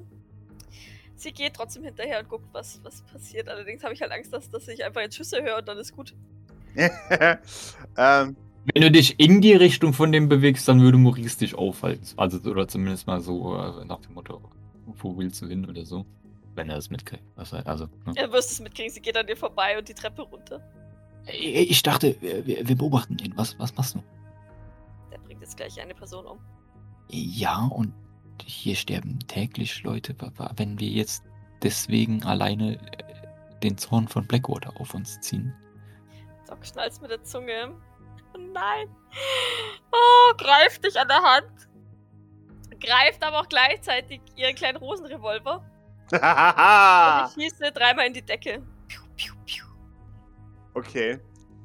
Sie 1.17 1.33
geht 1.33 1.55
trotzdem 1.55 1.85
hinterher 1.85 2.21
und 2.21 2.29
guckt, 2.29 2.47
was, 2.53 2.81
was 2.83 3.03
passiert. 3.03 3.49
Allerdings 3.49 3.85
habe 3.85 3.95
ich 3.95 4.03
halt 4.03 4.11
Angst, 4.11 4.33
dass, 4.33 4.51
dass 4.51 4.67
ich 4.67 4.85
einfach 4.85 5.01
jetzt 5.01 5.17
Schüsse 5.17 5.43
höre 5.43 5.59
und 5.59 5.69
dann 5.69 5.79
ist 5.79 5.95
gut. 5.95 6.15
ähm, 6.77 8.37
Wenn 8.73 8.83
du 8.83 8.91
dich 8.91 9.21
in 9.21 9.41
die 9.41 9.53
Richtung 9.53 9.93
von 9.93 10.11
dem 10.11 10.29
bewegst, 10.29 10.67
dann 10.67 10.81
würde 10.81 10.99
Maurice 10.99 11.39
dich 11.39 11.55
aufhalten. 11.55 12.05
Also, 12.17 12.39
oder 12.51 12.67
zumindest 12.67 13.07
mal 13.07 13.21
so 13.21 13.55
äh, 13.57 13.85
nach 13.85 14.01
dem 14.01 14.15
Motto, 14.15 14.41
wo 14.87 15.17
willst 15.17 15.41
du 15.43 15.47
hin 15.47 15.69
oder 15.69 15.87
so. 15.87 16.05
Wenn 16.57 16.69
er 16.69 16.79
es 16.79 16.91
mitkriegt. 16.91 17.23
Also, 17.37 17.57
also, 17.59 17.85
ne? 18.07 18.13
Er 18.17 18.33
wirst 18.33 18.51
es 18.51 18.61
mitkriegen, 18.61 18.93
sie 18.93 19.01
geht 19.01 19.17
an 19.17 19.27
dir 19.27 19.37
vorbei 19.37 19.79
und 19.79 19.89
die 19.89 19.95
Treppe 19.95 20.23
runter. 20.23 20.61
Ich 21.27 21.83
dachte, 21.83 22.17
wir, 22.21 22.47
wir 22.47 22.69
wir 22.69 22.77
beobachten 22.77 23.17
ihn. 23.19 23.33
Was, 23.37 23.59
was 23.59 23.75
machst 23.77 23.95
du? 23.95 24.03
Jetzt 25.45 25.59
gleich 25.59 25.79
eine 25.79 25.95
Person 25.95 26.25
um. 26.25 26.41
Ja, 27.11 27.67
und 27.67 27.93
hier 28.43 28.75
sterben 28.75 29.19
täglich 29.29 29.83
Leute. 29.83 30.17
Wenn 30.57 30.81
wir 30.81 30.89
jetzt 30.89 31.23
deswegen 31.63 32.25
alleine 32.25 32.77
äh, 32.77 33.59
den 33.63 33.77
Zorn 33.77 34.09
von 34.09 34.27
Blackwater 34.27 34.73
auf 34.81 34.95
uns 34.95 35.21
ziehen. 35.21 35.55
Doc 36.49 36.65
schnalzt 36.65 37.03
mit 37.03 37.11
der 37.11 37.23
Zunge. 37.25 37.75
Oh 38.33 38.39
nein. 38.39 38.89
Oh, 39.93 40.35
greift 40.39 40.83
dich 40.83 40.99
an 40.99 41.09
der 41.09 41.23
Hand. 41.23 41.69
Greift 42.81 43.23
aber 43.23 43.41
auch 43.41 43.49
gleichzeitig 43.51 44.23
ihren 44.37 44.55
kleinen 44.55 44.79
Rosenrevolver. 44.79 45.63
Hahaha. 46.11 47.25
Und 47.27 47.37
ich 47.37 47.45
schieße 47.53 47.71
dreimal 47.71 48.07
in 48.07 48.15
die 48.15 48.25
Decke. 48.25 48.63
Piu, 48.89 49.03
piu, 49.15 49.35
piu. 49.45 49.67
okay. 50.73 51.21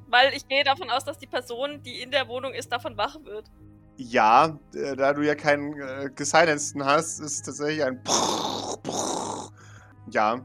Weil 0.07 0.33
ich 0.33 0.45
gehe 0.49 0.65
davon 0.65 0.89
aus, 0.89 1.05
dass 1.05 1.17
die 1.17 1.27
Person, 1.27 1.81
die 1.81 2.01
in 2.01 2.11
der 2.11 2.27
Wohnung 2.27 2.53
ist, 2.53 2.73
davon 2.73 2.97
wach 2.97 3.15
wird. 3.23 3.49
Ja, 4.01 4.57
äh, 4.73 4.95
da 4.95 5.11
du 5.11 5.23
ja 5.25 5.35
keinen 5.35 5.73
äh, 5.73 6.09
gesilenceden 6.15 6.85
hast, 6.85 7.19
ist 7.19 7.33
es 7.33 7.41
tatsächlich 7.41 7.83
ein 7.83 7.99
Ja. 10.09 10.39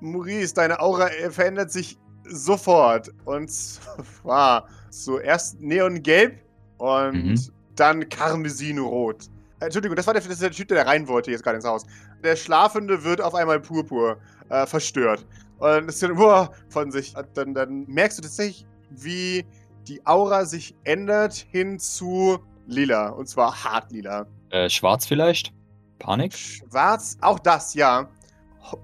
Maurice, 0.00 0.52
deine 0.52 0.80
Aura 0.80 1.10
äh, 1.10 1.30
verändert 1.30 1.70
sich 1.70 1.96
sofort. 2.28 3.08
Und 3.24 3.52
zwar 3.52 4.66
zuerst 4.90 5.60
neongelb 5.60 6.40
und 6.78 7.12
Mhm. 7.12 7.40
dann 7.76 8.08
karmesinrot. 8.08 9.28
Entschuldigung, 9.60 9.94
das 9.94 10.06
war 10.08 10.14
der, 10.14 10.22
das 10.24 10.40
der 10.40 10.50
Typ, 10.50 10.66
der 10.66 10.84
rein 10.84 11.06
wollte 11.06 11.30
jetzt 11.30 11.44
gerade 11.44 11.56
ins 11.56 11.64
Haus. 11.64 11.86
Der 12.24 12.34
Schlafende 12.34 13.04
wird 13.04 13.20
auf 13.20 13.36
einmal 13.36 13.60
purpur 13.60 14.18
äh, 14.48 14.66
verstört. 14.66 15.24
Und 15.58 15.88
es 15.88 15.94
ist 15.94 16.02
dann, 16.02 16.18
uah, 16.18 16.50
von 16.68 16.90
sich. 16.90 17.16
Und 17.16 17.28
Dann, 17.34 17.54
dann 17.54 17.84
merkst 17.86 18.18
du 18.18 18.22
tatsächlich, 18.22 18.66
wie 18.90 19.46
die 19.88 20.04
Aura 20.06 20.44
sich 20.44 20.74
ändert 20.84 21.34
hin 21.34 21.78
zu 21.78 22.38
lila. 22.66 23.08
Und 23.08 23.28
zwar 23.28 23.64
hart 23.64 23.92
lila. 23.92 24.26
Äh, 24.50 24.68
schwarz 24.68 25.06
vielleicht? 25.06 25.52
Panik? 25.98 26.34
Schwarz, 26.34 27.16
auch 27.20 27.38
das, 27.38 27.74
ja, 27.74 28.08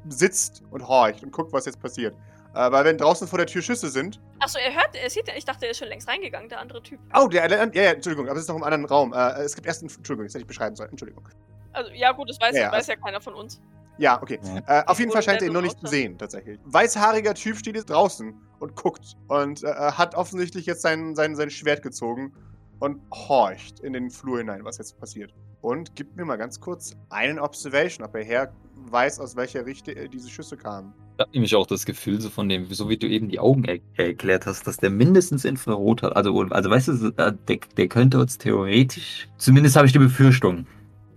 sitzt 0.09 0.63
und 0.71 0.87
horcht 0.87 1.23
und 1.23 1.33
guckt, 1.33 1.53
was 1.53 1.67
jetzt 1.67 1.81
passiert. 1.81 2.15
Äh, 2.55 2.71
weil 2.73 2.85
wenn 2.85 2.99
draußen 2.99 3.29
vor 3.29 3.39
der 3.39 3.47
Tür 3.47 3.63
Schüsse 3.63 3.89
sind. 3.89 4.21
Achso, 4.41 4.59
er 4.59 4.75
hört, 4.75 4.97
er 4.97 5.09
sieht, 5.09 5.31
ich 5.37 5.45
dachte, 5.45 5.67
er 5.67 5.71
ist 5.71 5.79
schon 5.79 5.89
längst 5.89 6.09
reingegangen, 6.09 6.49
der 6.49 6.61
andere 6.61 6.83
Typ. 6.83 6.99
Oh, 7.15 7.29
der, 7.29 7.47
der 7.47 7.71
ja, 7.73 7.83
ja, 7.83 7.91
Entschuldigung, 7.93 8.29
aber 8.29 8.37
es 8.37 8.43
ist 8.43 8.49
noch 8.49 8.57
im 8.57 8.65
anderen 8.65 8.85
Raum. 8.87 9.13
Äh, 9.13 9.43
es 9.43 9.55
gibt 9.55 9.67
erst 9.67 9.83
einen, 9.83 9.91
Entschuldigung, 9.91 10.27
das 10.27 10.35
hätte 10.35 10.43
ich 10.43 10.49
beschreiben 10.49 10.75
sollen. 10.75 10.91
Entschuldigung. 10.91 11.29
Also, 11.73 11.91
ja, 11.93 12.11
gut, 12.13 12.29
das 12.29 12.41
weiß, 12.41 12.57
Ja, 12.57 12.63
ja, 12.63 12.73
weiß 12.73 12.89
ja 12.89 12.97
keiner 12.97 13.21
von 13.21 13.35
uns. 13.35 13.61
Ja, 13.99 14.21
okay. 14.21 14.41
Ja. 14.43 14.81
Äh, 14.81 14.87
auf 14.87 14.99
jeden 14.99 15.13
Fall 15.13 15.23
scheint 15.23 15.43
er 15.43 15.49
ihn 15.49 15.53
noch 15.53 15.61
so 15.61 15.67
nicht 15.67 15.79
zu 15.79 15.87
sehen, 15.87 16.19
tatsächlich. 16.19 16.59
Weißhaariger 16.65 17.35
Typ 17.35 17.57
steht 17.59 17.77
jetzt 17.77 17.91
draußen 17.91 18.35
und 18.61 18.77
guckt 18.77 19.16
und 19.29 19.64
äh, 19.64 19.68
hat 19.68 20.14
offensichtlich 20.14 20.66
jetzt 20.66 20.83
sein, 20.83 21.14
sein, 21.16 21.35
sein 21.35 21.51
Schwert 21.51 21.83
gezogen 21.83 22.33
und 22.79 23.01
horcht 23.12 23.81
in 23.81 23.92
den 23.92 24.11
Flur 24.11 24.38
hinein, 24.38 24.64
was 24.64 24.79
jetzt 24.79 24.99
passiert. 24.99 25.35
Und 25.61 25.94
gibt 25.96 26.16
mir 26.16 26.25
mal 26.25 26.37
ganz 26.37 26.61
kurz 26.61 26.96
einen 27.11 27.38
Observation, 27.38 28.07
ob 28.07 28.14
er 28.14 28.25
her 28.25 28.53
weiß, 28.90 29.20
aus 29.20 29.37
welcher 29.37 29.66
Richtung 29.66 29.94
äh, 29.94 30.09
diese 30.09 30.31
Schüsse 30.31 30.57
kamen. 30.57 30.94
Ich 31.16 31.23
habe 31.23 31.33
nämlich 31.33 31.55
auch 31.55 31.66
das 31.66 31.85
Gefühl, 31.85 32.18
so 32.20 32.31
von 32.31 32.49
dem, 32.49 32.73
so 32.73 32.88
wie 32.88 32.96
du 32.96 33.07
eben 33.07 33.29
die 33.29 33.38
Augen 33.38 33.64
er 33.64 33.79
erklärt 33.96 34.46
hast, 34.46 34.66
dass 34.66 34.79
der 34.79 34.88
mindestens 34.88 35.44
Infrarot 35.44 36.03
hat. 36.03 36.16
Also, 36.16 36.40
also 36.49 36.70
weißt 36.70 36.88
du, 36.88 37.12
äh, 37.18 37.33
der, 37.46 37.59
der 37.77 37.88
könnte 37.88 38.18
uns 38.18 38.38
theoretisch. 38.38 39.29
Zumindest 39.37 39.77
habe 39.77 39.87
ich 39.87 39.92
die 39.92 39.99
Befürchtung. 39.99 40.66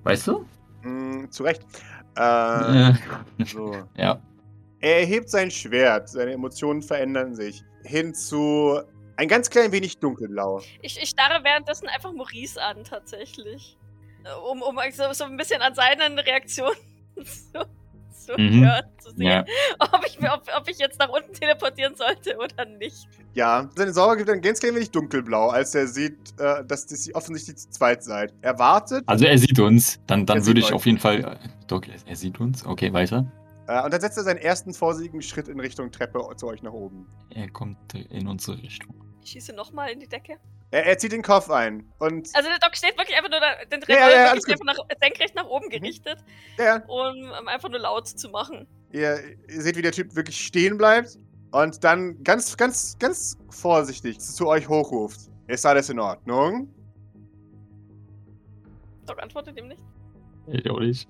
Weißt 0.03 0.27
du? 0.27 0.45
Mm, 0.83 1.29
zu 1.29 1.43
Recht. 1.43 1.65
Äh, 2.17 2.89
Äh, 2.89 2.93
so. 3.45 3.75
ja. 3.97 4.19
Er 4.83 4.99
erhebt 4.99 5.29
sein 5.29 5.49
Schwert, 5.49 6.09
seine 6.09 6.33
Emotionen 6.33 6.81
verändern 6.81 7.33
sich 7.35 7.63
hin 7.85 8.13
zu 8.13 8.81
ein 9.15 9.29
ganz 9.29 9.49
klein 9.49 9.71
wenig 9.71 9.99
dunkelblau. 9.99 10.61
Ich, 10.81 11.01
ich 11.01 11.09
starre 11.09 11.41
währenddessen 11.43 11.87
einfach 11.87 12.11
Maurice 12.11 12.61
an, 12.61 12.83
tatsächlich. 12.83 13.77
Äh, 14.25 14.29
Um, 14.51 14.61
um 14.61 14.77
so, 14.91 15.03
so 15.13 15.23
ein 15.23 15.37
bisschen 15.37 15.61
an 15.61 15.73
seinen 15.73 16.19
Reaktionen 16.19 16.75
zu, 17.15 17.65
zu 18.25 18.33
Mhm. 18.37 18.65
hören, 18.65 18.83
zu 18.99 19.09
sehen, 19.11 19.21
Ja. 19.21 19.45
ob, 19.79 20.01
ich, 20.05 20.17
ob, 20.19 20.43
ob 20.57 20.69
ich 20.69 20.77
jetzt 20.79 20.99
nach 20.99 21.07
unten 21.09 21.31
teleportieren 21.31 21.95
sollte 21.95 22.35
oder 22.37 22.65
nicht. 22.65 23.07
Ja, 23.35 23.69
seine 23.77 23.93
Sorge 23.93 24.17
gibt 24.17 24.29
ein 24.31 24.41
ganz 24.41 24.59
klein 24.59 24.75
wenig 24.75 24.91
dunkelblau, 24.91 25.47
als 25.49 25.73
er 25.75 25.87
sieht, 25.87 26.17
äh, 26.39 26.63
dass 26.65 27.07
ihr 27.07 27.15
offensichtlich 27.15 27.55
zu 27.55 27.69
zweit 27.69 28.03
seid. 28.03 28.33
Er 28.41 28.59
wartet 28.59 29.03
Also 29.07 29.23
er 29.25 29.37
sieht 29.37 29.57
uns. 29.59 29.99
Dann, 30.07 30.25
dann 30.25 30.45
würde 30.45 30.59
ich 30.59 30.67
euch. 30.67 30.73
auf 30.73 30.85
jeden 30.85 30.99
Fall. 30.99 31.19
Äh, 31.23 31.37
Doc, 31.67 31.85
er 32.05 32.15
sieht 32.17 32.37
uns. 32.41 32.65
Okay, 32.65 32.91
weiter. 32.91 33.25
Äh, 33.67 33.83
und 33.83 33.93
dann 33.93 34.01
setzt 34.01 34.17
er 34.17 34.23
seinen 34.23 34.37
ersten 34.37 34.73
vorsichtigen 34.73 35.21
Schritt 35.21 35.47
in 35.47 35.59
Richtung 35.59 35.91
Treppe 35.91 36.19
zu 36.35 36.47
euch 36.47 36.61
nach 36.63 36.73
oben. 36.73 37.07
Er 37.31 37.49
kommt 37.49 37.77
äh, 37.95 38.01
in 38.09 38.27
unsere 38.27 38.57
Richtung. 38.61 38.93
Ich 39.23 39.31
schieße 39.31 39.53
nochmal 39.53 39.91
in 39.91 39.99
die 39.99 40.07
Decke. 40.07 40.37
Er, 40.71 40.85
er 40.85 40.97
zieht 40.97 41.11
den 41.11 41.21
Kopf 41.21 41.49
ein 41.49 41.85
und 41.99 42.29
Also 42.33 42.49
der 42.49 42.59
Doc 42.59 42.75
steht 42.75 42.97
wirklich 42.97 43.15
einfach 43.15 43.29
nur 43.29 43.39
da, 43.39 43.63
den 43.71 43.81
Ja, 43.87 43.95
ja, 43.95 44.05
Revolver 44.07 44.25
ja, 44.25 44.31
einfach 44.33 44.65
nach, 44.65 44.97
senkrecht 45.01 45.35
nach 45.35 45.45
oben 45.45 45.67
Mhm. 45.67 45.69
gerichtet, 45.69 46.17
ja, 46.57 46.77
um 46.87 47.31
um 47.39 47.47
einfach 47.47 47.69
nur 47.69 47.79
laut 47.79 48.07
zu 48.07 48.29
machen. 48.29 48.67
ihr, 48.91 49.19
ihr 49.47 49.61
seht, 49.61 49.77
wie 49.77 49.81
der 49.83 49.91
Typ 49.91 50.15
wirklich 50.15 50.37
stehen 50.43 50.77
bleibt 50.77 51.17
und 51.51 51.83
dann 51.83 52.21
ganz, 52.23 52.57
ganz, 52.57 52.97
ganz 52.97 53.37
vorsichtig 53.49 54.19
zu 54.19 54.47
euch 54.47 54.67
hochruft. 54.67 55.29
Ist 55.47 55.65
alles 55.65 55.89
in 55.89 55.99
Ordnung? 55.99 56.67
Doc 59.05 59.21
antwortet 59.21 59.57
ihm 59.59 59.67
nicht. 59.67 59.83
Ich 60.47 60.69
auch 60.69 60.79
nicht. 60.79 61.07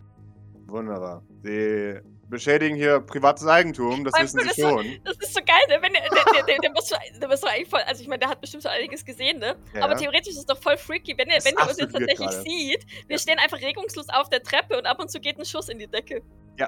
Wunderbar. 0.67 1.23
Sie 1.43 1.99
beschädigen 2.33 2.75
hier 2.75 2.99
privates 2.99 3.47
Eigentum, 3.47 4.03
das 4.03 4.13
wissen 4.21 4.41
Sie 4.41 4.61
schon. 4.61 4.85
Das 5.05 5.15
ist 5.17 5.33
so 5.33 5.39
geil, 5.39 5.55
ne? 5.69 5.77
Wenn 5.81 5.93
der, 5.93 6.01
der, 6.01 6.33
der, 6.33 6.43
der, 6.45 6.57
der, 6.59 6.71
muss, 6.71 6.89
doch- 6.89 6.99
der 7.21 7.27
muss 7.29 7.39
doch 7.41 7.49
eigentlich 7.49 7.69
voll, 7.69 7.79
also 7.87 8.01
ich 8.01 8.07
meine, 8.09 8.19
der 8.19 8.29
hat 8.29 8.41
bestimmt 8.41 8.63
so 8.63 8.69
einiges 8.69 9.05
gesehen, 9.05 9.39
ne? 9.39 9.55
Ja. 9.73 9.83
Aber 9.83 9.95
theoretisch 9.95 10.33
ist 10.33 10.39
es 10.39 10.45
doch 10.45 10.61
voll 10.61 10.75
freaky, 10.77 11.17
wenn 11.17 11.29
er, 11.29 11.43
wenn 11.45 11.55
er 11.55 11.69
uns 11.69 11.77
jetzt 11.79 11.93
tatsächlich 11.93 12.17
gerade. 12.17 12.41
sieht. 12.41 12.85
Wir 13.07 13.15
Ja. 13.15 13.17
stehen 13.17 13.39
einfach 13.39 13.61
regungslos 13.61 14.09
auf 14.09 14.29
der 14.29 14.43
Treppe 14.43 14.77
und 14.77 14.85
ab 14.85 14.99
und 14.99 15.09
zu 15.09 15.19
geht 15.21 15.37
ein 15.39 15.45
Schuss 15.45 15.69
in 15.69 15.79
die 15.79 15.87
Decke. 15.87 16.21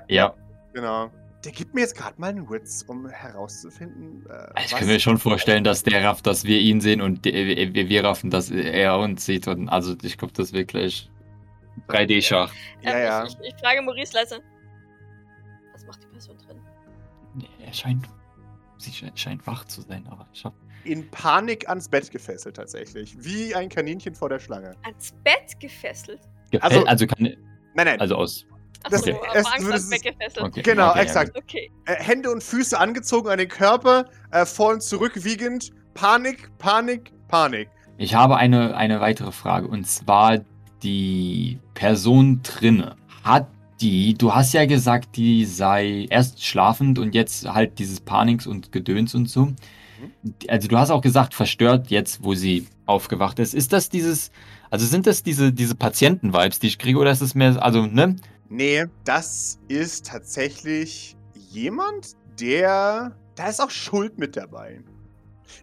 Ja. 0.07 0.33
Genau. 0.73 1.11
Der 1.43 1.51
gibt 1.51 1.75
mir 1.75 1.81
jetzt 1.81 1.95
gerade 1.95 2.19
mal 2.19 2.29
einen 2.29 2.49
Witz, 2.49 2.83
um 2.87 3.07
herauszufinden. 3.07 4.25
Äh, 4.29 4.61
Ich 4.65 4.71
was- 4.71 4.79
kann 4.79 4.87
mir 4.87 4.99
schon 4.99 5.17
vorstellen, 5.19 5.63
dass 5.63 5.83
der 5.83 6.03
rafft, 6.03 6.25
dass 6.25 6.43
wir 6.43 6.57
ihn 6.59 6.81
sehen 6.81 7.01
und 7.01 7.23
der, 7.25 7.33
wir, 7.33 7.87
wir 7.89 8.03
raffen, 8.03 8.31
dass 8.31 8.49
er 8.49 8.97
uns 8.97 9.25
sieht. 9.25 9.47
Und 9.47 9.69
also 9.69 9.95
ich 10.01 10.17
glaube, 10.17 10.33
das 10.33 10.53
wird 10.53 10.69
gleich 10.69 11.09
3D-Schach. 11.87 12.51
Ja, 12.81 12.97
ja. 12.97 13.23
Ich, 13.25 13.37
ich, 13.41 13.53
ich 13.53 13.59
frage 13.61 13.81
Maurice 13.81 14.13
leise. 14.13 14.41
Was 15.85 15.95
macht 15.97 16.03
die 16.03 16.07
Person 16.07 16.37
drin? 16.37 16.57
Er 17.65 17.73
scheint. 17.73 18.07
Sie 18.77 18.91
sche- 18.91 19.11
scheint 19.15 19.45
wach 19.47 19.65
zu 19.65 19.81
sein, 19.81 20.05
aber 20.09 20.27
ich 20.33 20.43
hab. 20.43 20.53
In 20.83 21.09
Panik 21.09 21.67
ans 21.69 21.87
Bett 21.89 22.11
gefesselt 22.11 22.55
tatsächlich. 22.57 23.15
Wie 23.19 23.55
ein 23.55 23.69
Kaninchen 23.69 24.13
vor 24.15 24.29
der 24.29 24.39
Schlange. 24.39 24.75
Ans 24.83 25.13
Bett 25.23 25.59
gefesselt. 25.59 26.19
Also- 26.59 26.77
Also, 26.79 26.85
also 26.87 27.07
kann. 27.07 27.23
Nein, 27.23 27.37
nein. 27.75 27.99
Also 27.99 28.15
aus. 28.15 28.45
Okay. 28.85 29.13
aber 29.13 29.35
Es- 29.35 29.45
Angst 29.47 29.47
das 29.47 29.55
ans 29.71 29.83
ist- 29.83 29.89
Bett 29.89 30.03
gefesselt. 30.03 30.45
Okay. 30.45 30.61
genau, 30.61 30.91
okay, 30.91 30.99
exakt. 31.01 31.35
Okay. 31.37 31.71
Äh, 31.85 31.95
Hände 31.95 32.29
und 32.31 32.43
Füße 32.43 32.77
angezogen 32.79 33.29
an 33.29 33.39
den 33.39 33.47
Körper, 33.49 34.05
äh, 34.31 34.45
vor 34.45 34.73
und 34.73 34.83
zurück 34.83 35.23
wiegend. 35.23 35.71
Panik, 35.95 36.55
Panik, 36.59 37.11
Panik. 37.27 37.69
Ich 37.97 38.13
habe 38.13 38.35
eine, 38.37 38.75
eine 38.77 38.99
weitere 38.99 39.31
Frage 39.31 39.67
und 39.67 39.87
zwar 39.87 40.39
die 40.83 41.59
Person 41.73 42.41
drinne. 42.43 42.95
Hat 43.23 43.47
die, 43.81 44.13
du 44.13 44.33
hast 44.33 44.53
ja 44.53 44.65
gesagt, 44.65 45.17
die 45.17 45.45
sei 45.45 46.07
erst 46.09 46.43
schlafend 46.43 46.99
und 46.99 47.13
jetzt 47.13 47.45
halt 47.47 47.79
dieses 47.79 47.99
Paniks 47.99 48.47
und 48.47 48.71
Gedöns 48.71 49.15
und 49.15 49.29
so. 49.29 49.53
Also 50.47 50.67
du 50.67 50.77
hast 50.77 50.91
auch 50.91 51.01
gesagt, 51.01 51.33
verstört 51.33 51.89
jetzt, 51.89 52.23
wo 52.23 52.33
sie 52.35 52.67
aufgewacht 52.85 53.39
ist. 53.39 53.53
Ist 53.53 53.73
das 53.73 53.89
dieses, 53.89 54.31
also 54.69 54.85
sind 54.85 55.07
das 55.07 55.23
diese, 55.23 55.51
diese 55.51 55.75
Patienten-Vibes, 55.75 56.59
die 56.59 56.67
ich 56.67 56.77
kriege 56.77 56.99
oder 56.99 57.11
ist 57.11 57.21
es 57.21 57.35
mehr, 57.35 57.61
also, 57.63 57.85
ne? 57.85 58.15
Nee, 58.49 58.85
das 59.03 59.59
ist 59.67 60.05
tatsächlich 60.05 61.15
jemand, 61.49 62.15
der. 62.39 63.15
Da 63.35 63.47
ist 63.47 63.59
auch 63.59 63.69
Schuld 63.69 64.17
mit 64.17 64.37
dabei. 64.37 64.79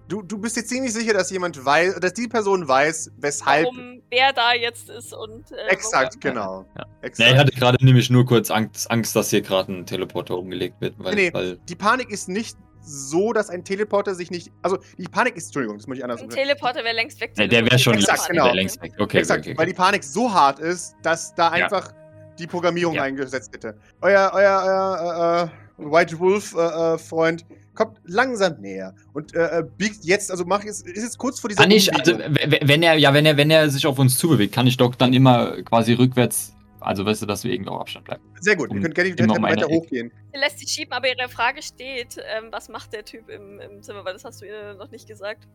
Du, 0.09 0.23
du 0.23 0.39
bist 0.39 0.57
dir 0.57 0.65
ziemlich 0.65 0.93
sicher, 0.93 1.13
dass 1.15 1.31
jemand 1.31 1.65
weiß, 1.65 2.01
dass 2.01 2.13
die 2.15 2.29
Person 2.29 2.67
weiß, 2.67 3.13
weshalb. 3.19 3.65
Warum 3.67 4.03
wer 4.11 4.33
da 4.33 4.53
jetzt 4.55 4.91
ist 4.91 5.13
und. 5.15 5.51
Äh, 5.53 5.69
Exakt, 5.71 6.21
genau. 6.21 6.65
ja. 6.77 6.87
Exakt. 7.03 7.29
Ja, 7.29 7.35
ich 7.35 7.41
hatte 7.41 7.53
gerade 7.53 7.85
nämlich 7.85 8.11
nur 8.11 8.25
kurz 8.27 8.51
Angst, 8.51 8.91
Angst 8.91 9.15
dass 9.17 9.31
hier 9.31 9.43
gerade 9.43 9.73
ein 9.73 9.87
Teleporter 9.87 10.37
umgelegt 10.37 10.81
wird, 10.81 10.95
weil, 10.99 11.15
Nee, 11.15 11.27
nee. 11.29 11.35
weil 11.35 11.57
Die 11.69 11.75
Panik 11.75 12.11
ist 12.11 12.29
nicht 12.29 12.57
so, 12.85 13.33
dass 13.33 13.49
ein 13.49 13.65
Teleporter 13.65 14.15
sich 14.15 14.31
nicht. 14.31 14.51
Also, 14.63 14.79
die 14.99 15.05
Panik 15.05 15.37
ist, 15.37 15.47
Entschuldigung, 15.47 15.79
das 15.79 15.87
muss 15.87 15.99
ich 15.99 16.03
anders 16.05 16.21
Ein 16.21 16.31
sagen. 16.31 16.43
Teleporter 16.43 16.83
wäre 16.83 16.97
längst 16.97 17.21
weg. 17.21 17.33
Ja, 17.37 17.47
der 17.47 17.65
wäre 17.65 17.79
schon 17.79 17.95
Exakt, 17.95 18.19
längst, 18.19 18.29
genau. 18.31 18.45
der 18.47 18.55
längst 18.55 18.83
weg. 18.83 18.93
Okay, 18.99 19.19
Exakt, 19.19 19.41
okay, 19.41 19.51
okay. 19.51 19.59
weil 19.59 19.67
die 19.67 19.75
Panik 19.75 20.03
so 20.03 20.33
hart 20.33 20.59
ist, 20.59 20.95
dass 21.03 21.33
da 21.37 21.57
Ja. 21.57 21.65
einfach 21.65 21.93
die 22.39 22.47
Programmierung 22.47 22.95
Ja. 22.95 23.03
eingesetzt 23.05 23.53
hätte. 23.55 23.77
Euer, 24.01 24.31
euer, 24.35 24.63
euer 24.65 25.51
äh, 25.79 25.83
äh, 25.85 25.93
White 25.93 26.19
Wolf 26.19 26.55
äh, 26.55 26.59
äh, 26.95 26.99
Freund 26.99 27.45
kommt 27.75 27.99
langsam 28.05 28.61
näher 28.61 28.95
und 29.13 29.35
äh, 29.35 29.61
äh, 29.61 29.65
biegt 29.77 30.05
jetzt, 30.05 30.31
also 30.31 30.45
mach 30.45 30.65
jetzt, 30.65 30.87
ist 30.87 31.03
jetzt 31.03 31.19
kurz 31.19 31.41
vor 31.41 31.49
dieser 31.49 31.63
Kann 31.63 31.71
ich, 31.71 31.95
also, 31.95 32.19
wenn 32.19 32.83
er, 32.83 32.95
ja, 32.95 33.15
wenn 33.15 33.27
er, 33.27 33.37
wenn 33.37 33.51
er 33.51 33.69
sich 33.71 33.87
auf 33.87 33.99
uns 33.99 34.19
zubewegt, 34.19 34.55
kann 34.55 34.67
ich 34.67 34.77
doch 34.77 34.95
dann 34.95 35.13
immer 35.13 35.63
quasi 35.63 35.95
rückwärts, 35.95 36.55
also 36.81 37.07
weißt 37.07 37.23
du, 37.23 37.27
dass 37.27 37.45
wir 37.45 37.53
irgendwo 37.53 37.73
auf 37.73 37.83
Abstand 37.83 38.05
bleiben. 38.05 38.23
Sehr 38.41 38.57
gut, 38.57 38.71
ihr 38.71 38.77
um 38.77 38.83
könnt 38.83 38.95
gerne 38.95 39.11
die 39.11 39.17
Treppe 39.17 39.33
um 39.33 39.43
weiter 39.43 39.67
hochgehen. 39.67 40.13
Er 40.33 40.41
lässt 40.41 40.59
sich 40.59 40.69
schieben, 40.69 40.93
aber 40.93 41.09
ihre 41.09 41.29
Frage 41.29 41.63
steht, 41.63 42.17
ähm, 42.19 42.49
was 42.51 42.69
macht 42.69 42.93
der 42.93 43.05
Typ 43.05 43.29
im, 43.29 43.61
im 43.61 43.83
Zimmer? 43.83 44.05
Weil 44.05 44.13
das 44.13 44.25
hast 44.25 44.43
du 44.43 44.47
ihr 44.47 44.75
noch 44.75 44.91
nicht 44.91 45.07
gesagt. 45.07 45.49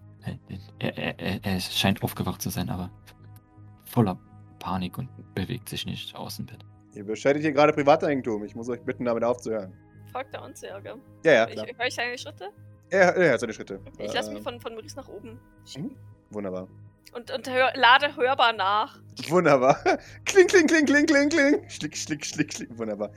Er, 0.79 0.97
er, 0.97 1.19
er, 1.19 1.39
er 1.43 1.59
scheint 1.59 2.01
aufgewacht 2.01 2.41
zu 2.41 2.49
sein, 2.49 2.69
aber 2.69 2.89
voller 3.85 4.19
Panik 4.59 4.97
und 4.97 5.09
bewegt 5.35 5.69
sich 5.69 5.85
nicht 5.85 6.15
aus 6.15 6.37
dem 6.37 6.47
Bett. 6.47 6.59
Ihr 6.95 7.03
bescheidet 7.03 7.43
hier 7.43 7.51
gerade 7.51 7.73
Privateigentum. 7.73 8.43
Ich 8.43 8.55
muss 8.55 8.69
euch 8.69 8.81
bitten, 8.81 9.05
damit 9.05 9.23
aufzuhören. 9.23 9.73
Folgt 10.11 10.33
er 10.33 10.43
uns 10.43 10.61
ja, 10.61 10.79
gell? 10.79 10.95
Ja, 11.23 11.31
ja, 11.33 11.47
ich 11.47 11.53
klar. 11.53 11.67
höre 11.77 11.87
ich 11.87 11.95
seine 11.95 12.17
Schritte? 12.17 12.49
Er 12.89 13.33
hat 13.33 13.39
seine 13.39 13.53
Schritte. 13.53 13.79
Ich 13.97 14.13
lasse 14.13 14.31
mich 14.31 14.41
von, 14.41 14.59
von 14.61 14.73
Maurice 14.73 14.95
nach 14.95 15.07
oben 15.09 15.39
schieben. 15.65 15.95
Wunderbar. 16.29 16.67
Und, 17.13 17.31
und 17.31 17.49
hör, 17.49 17.71
lade 17.75 18.15
hörbar 18.15 18.53
nach. 18.53 18.99
Wunderbar. 19.29 19.77
Kling, 20.25 20.47
kling, 20.47 20.67
kling, 20.67 20.85
kling, 20.85 21.05
kling, 21.05 21.29
kling. 21.29 21.69
Schlick, 21.69 21.97
schlick, 21.97 22.25
schlick, 22.25 22.53
schlick. 22.53 22.77
Wunderbar. 22.77 23.11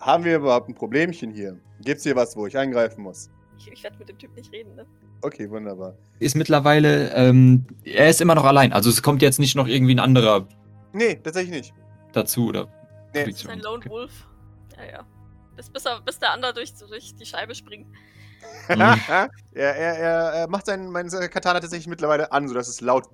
Haben 0.00 0.24
wir 0.24 0.36
überhaupt 0.36 0.68
ein 0.68 0.74
Problemchen 0.74 1.32
hier? 1.32 1.58
Gibt's 1.82 2.04
hier 2.04 2.16
was, 2.16 2.36
wo 2.36 2.46
ich 2.46 2.56
eingreifen 2.56 3.02
muss? 3.02 3.30
Ich, 3.58 3.70
ich 3.70 3.82
werde 3.82 3.98
mit 3.98 4.08
dem 4.08 4.18
Typ 4.18 4.34
nicht 4.34 4.50
reden, 4.52 4.74
ne? 4.74 4.86
Okay, 5.22 5.50
wunderbar. 5.50 5.94
Ist 6.18 6.34
mittlerweile, 6.34 7.10
ähm, 7.14 7.66
er 7.84 8.08
ist 8.08 8.22
immer 8.22 8.34
noch 8.34 8.44
allein. 8.44 8.72
Also 8.72 8.88
es 8.88 9.02
kommt 9.02 9.20
jetzt 9.20 9.38
nicht 9.38 9.54
noch 9.54 9.66
irgendwie 9.66 9.94
ein 9.94 9.98
anderer 9.98 10.46
Nee, 10.92 11.16
tatsächlich 11.16 11.54
nicht. 11.54 11.74
dazu 12.12 12.48
oder. 12.48 12.68
Nee. 13.14 13.24
Das 13.26 13.34
ist 13.34 13.48
ein 13.48 13.60
Lone. 13.60 13.84
Wolf. 13.88 14.26
Ja, 14.78 14.84
ja. 14.92 15.06
Bis, 15.60 15.68
bis, 15.68 15.84
er, 15.84 16.00
bis 16.00 16.18
der 16.18 16.30
andere 16.30 16.54
durch, 16.54 16.72
durch 16.74 17.14
die 17.14 17.26
Scheibe 17.26 17.54
springt. 17.54 17.86
Mhm. 18.68 18.80
er, 19.10 19.30
er, 19.54 19.74
er, 19.76 20.32
er 20.32 20.48
macht 20.48 20.64
seinen, 20.64 20.90
meinen 20.90 21.10
Katana 21.10 21.60
tatsächlich 21.60 21.86
mittlerweile 21.86 22.32
an, 22.32 22.48
sodass 22.48 22.66
es 22.66 22.80
laut 22.80 23.10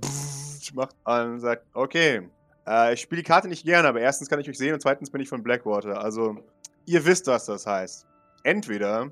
macht 0.75 0.95
und 1.05 1.41
sagt, 1.41 1.67
okay, 1.75 2.29
äh, 2.69 2.95
ich 2.95 3.01
spiele 3.01 3.23
die 3.23 3.27
Karte 3.27 3.49
nicht 3.49 3.65
gerne, 3.65 3.89
aber 3.89 4.01
erstens 4.01 4.29
kann 4.29 4.39
ich 4.39 4.49
euch 4.49 4.59
sehen 4.59 4.75
und 4.75 4.81
zweitens 4.81 5.11
bin 5.11 5.21
ich 5.21 5.29
von 5.29 5.43
Blackwater. 5.43 6.01
Also, 6.01 6.37
ihr 6.85 7.05
wisst, 7.05 7.27
was 7.27 7.47
das 7.47 7.67
heißt. 7.67 8.07
Entweder 8.45 9.11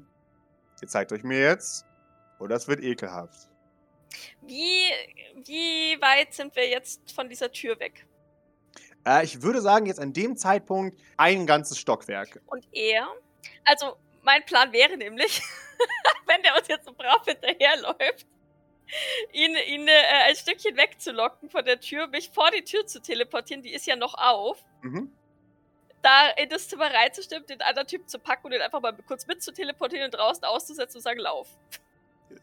ihr 0.81 0.89
zeigt 0.89 1.11
euch 1.11 1.25
mir 1.25 1.41
jetzt 1.41 1.87
oder 2.39 2.55
es 2.55 2.69
wird 2.69 2.85
ekelhaft. 2.85 3.49
Wie, 4.43 4.91
wie 5.45 6.01
weit 6.01 6.35
sind 6.35 6.55
wir 6.55 6.69
jetzt 6.69 7.11
von 7.11 7.29
dieser 7.29 7.51
Tür 7.51 7.81
weg? 7.81 8.07
Äh, 9.07 9.25
ich 9.25 9.43
würde 9.43 9.61
sagen, 9.61 9.87
jetzt 9.87 10.01
an 10.01 10.13
dem 10.13 10.37
Zeitpunkt 10.37 11.01
ein 11.17 11.47
ganzes 11.47 11.79
Stockwerk. 11.79 12.41
Und 12.47 12.67
er? 12.73 13.07
Also, 13.65 13.97
mein 14.23 14.45
Plan 14.45 14.73
wäre 14.73 14.97
nämlich, 14.97 15.43
wenn 16.27 16.43
der 16.43 16.57
uns 16.57 16.69
jetzt 16.69 16.87
so 16.87 16.93
brav 16.93 17.25
hinterherläuft, 17.25 18.27
ihn, 19.33 19.57
ihn 19.67 19.89
äh, 19.89 19.93
ein 20.27 20.37
Stückchen 20.37 20.77
wegzulocken 20.77 21.51
von 21.51 21.65
der 21.65 21.81
Tür, 21.81 22.07
mich 22.09 22.31
vor 22.31 22.51
die 22.51 22.63
Tür 22.63 22.87
zu 22.87 23.01
teleportieren, 23.01 23.63
die 23.63 23.73
ist 23.73 23.87
ja 23.87 23.97
noch 23.97 24.15
auf, 24.15 24.63
Mhm. 24.83 25.11
da 26.03 26.29
in 26.37 26.49
das 26.51 26.69
Zimmer 26.69 26.93
reinzustimmen, 26.93 27.47
den 27.47 27.63
anderen 27.63 27.89
Typ 27.89 28.09
zu 28.09 28.19
packen 28.19 28.47
und 28.47 28.51
den 28.53 28.61
einfach 28.61 28.81
mal 28.81 28.93
kurz 29.09 29.27
mit 29.27 29.43
zu 29.43 29.53
teleportieren 29.53 30.05
und 30.05 30.15
draußen 30.15 30.45
auszusetzen 30.45 30.99
und 30.99 31.03
sagen, 31.03 31.21
lauf. 31.21 31.49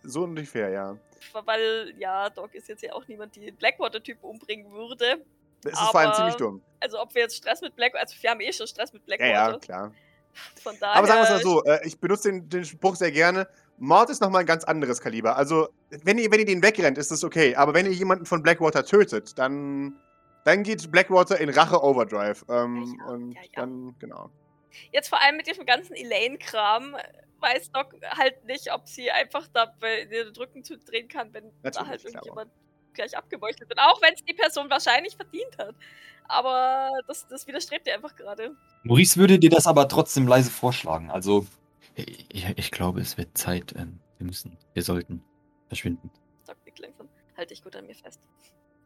So 0.03 0.23
ungefähr, 0.23 0.69
ja. 0.69 0.97
Weil, 1.33 1.93
ja, 1.99 2.29
Doc 2.31 2.55
ist 2.55 2.67
jetzt 2.69 2.81
ja 2.81 2.93
auch 2.93 3.05
niemand, 3.07 3.35
die 3.35 3.41
den 3.41 3.55
Blackwater-Typ 3.55 4.23
umbringen 4.23 4.71
würde. 4.71 5.23
Das 5.63 5.73
ist 5.73 5.79
vor 5.79 5.99
allem 5.99 6.07
Aber- 6.09 6.15
ziemlich 6.17 6.35
dumm. 6.37 6.63
Also, 6.79 6.99
ob 6.99 7.13
wir 7.13 7.21
jetzt 7.21 7.35
Stress 7.37 7.61
mit 7.61 7.75
Blackwater, 7.75 8.01
also 8.01 8.15
wir 8.19 8.29
haben 8.31 8.41
eh 8.41 8.51
schon 8.51 8.65
Stress 8.65 8.91
mit 8.93 9.03
Ja, 9.03 9.05
Blackwater. 9.05 9.51
ja, 9.53 9.59
klar. 9.59 9.93
Von 10.63 10.75
daher. 10.79 10.95
Aber 10.95 11.07
sagen 11.07 11.19
wir 11.19 11.23
es 11.23 11.29
mal 11.29 11.41
so, 11.41 11.63
äh, 11.63 11.87
ich 11.87 11.99
benutze 11.99 12.31
den, 12.31 12.49
den 12.49 12.65
Spruch 12.65 12.95
sehr 12.95 13.11
gerne. 13.11 13.47
Mord 13.77 14.09
ist 14.09 14.21
nochmal 14.21 14.41
ein 14.41 14.45
ganz 14.45 14.63
anderes 14.63 15.01
Kaliber. 15.01 15.37
Also, 15.37 15.69
wenn 16.03 16.17
ihr, 16.17 16.31
wenn 16.31 16.39
ihr 16.39 16.45
den 16.45 16.61
wegrennt, 16.61 16.97
ist 16.97 17.09
das 17.11 17.23
okay. 17.23 17.55
Aber 17.55 17.73
wenn 17.73 17.85
ihr 17.85 17.93
jemanden 17.93 18.25
von 18.25 18.43
Blackwater 18.43 18.85
tötet, 18.85 19.37
dann, 19.39 19.95
dann 20.45 20.63
geht 20.63 20.91
Blackwater 20.91 21.39
in 21.39 21.49
Rache 21.49 21.81
Overdrive. 21.83 22.45
Ähm, 22.47 22.95
Ja, 22.99 23.05
und 23.07 23.31
ja, 23.33 23.41
dann, 23.55 23.95
genau. 23.97 24.29
Jetzt 24.91 25.09
vor 25.09 25.19
allem 25.21 25.37
mit 25.37 25.47
diesem 25.47 25.65
ganzen 25.65 25.95
Elaine-Kram 25.95 26.95
weiß 27.39 27.71
Doc 27.71 27.95
halt 28.03 28.45
nicht, 28.45 28.71
ob 28.71 28.87
sie 28.87 29.09
einfach 29.11 29.47
da 29.53 29.73
bei 29.79 30.05
den 30.05 30.27
Rücken 30.35 30.63
zudrehen 30.63 31.07
kann, 31.07 31.33
wenn 31.33 31.45
da 31.63 31.69
Natürlich, 31.69 31.89
halt 31.89 32.01
klar. 32.01 32.13
irgendjemand 32.13 32.51
gleich 32.93 33.17
abgemeuchelt 33.17 33.67
wird. 33.69 33.79
Auch 33.79 34.01
wenn 34.01 34.13
es 34.13 34.23
die 34.23 34.33
Person 34.33 34.69
wahrscheinlich 34.69 35.15
verdient 35.15 35.57
hat. 35.57 35.75
Aber 36.27 36.89
das, 37.07 37.27
das 37.27 37.47
widerstrebt 37.47 37.87
ihr 37.87 37.93
einfach 37.93 38.15
gerade. 38.15 38.55
Maurice 38.83 39.17
würde 39.17 39.37
dir 39.39 39.49
das 39.49 39.67
aber 39.67 39.87
trotzdem 39.87 40.27
leise 40.27 40.49
vorschlagen. 40.49 41.11
Also, 41.11 41.45
ich, 41.95 42.45
ich 42.55 42.71
glaube, 42.71 43.01
es 43.01 43.17
wird 43.17 43.37
Zeit. 43.37 43.73
Ähm, 43.77 43.99
wir 44.17 44.27
müssen, 44.27 44.57
wir 44.73 44.83
sollten 44.83 45.23
verschwinden. 45.67 46.09
Doc 46.47 46.57
nickt 46.65 46.79
langsam. 46.79 47.09
Halt 47.35 47.49
dich 47.49 47.63
gut 47.63 47.75
an 47.75 47.85
mir 47.85 47.95
fest. 47.95 48.21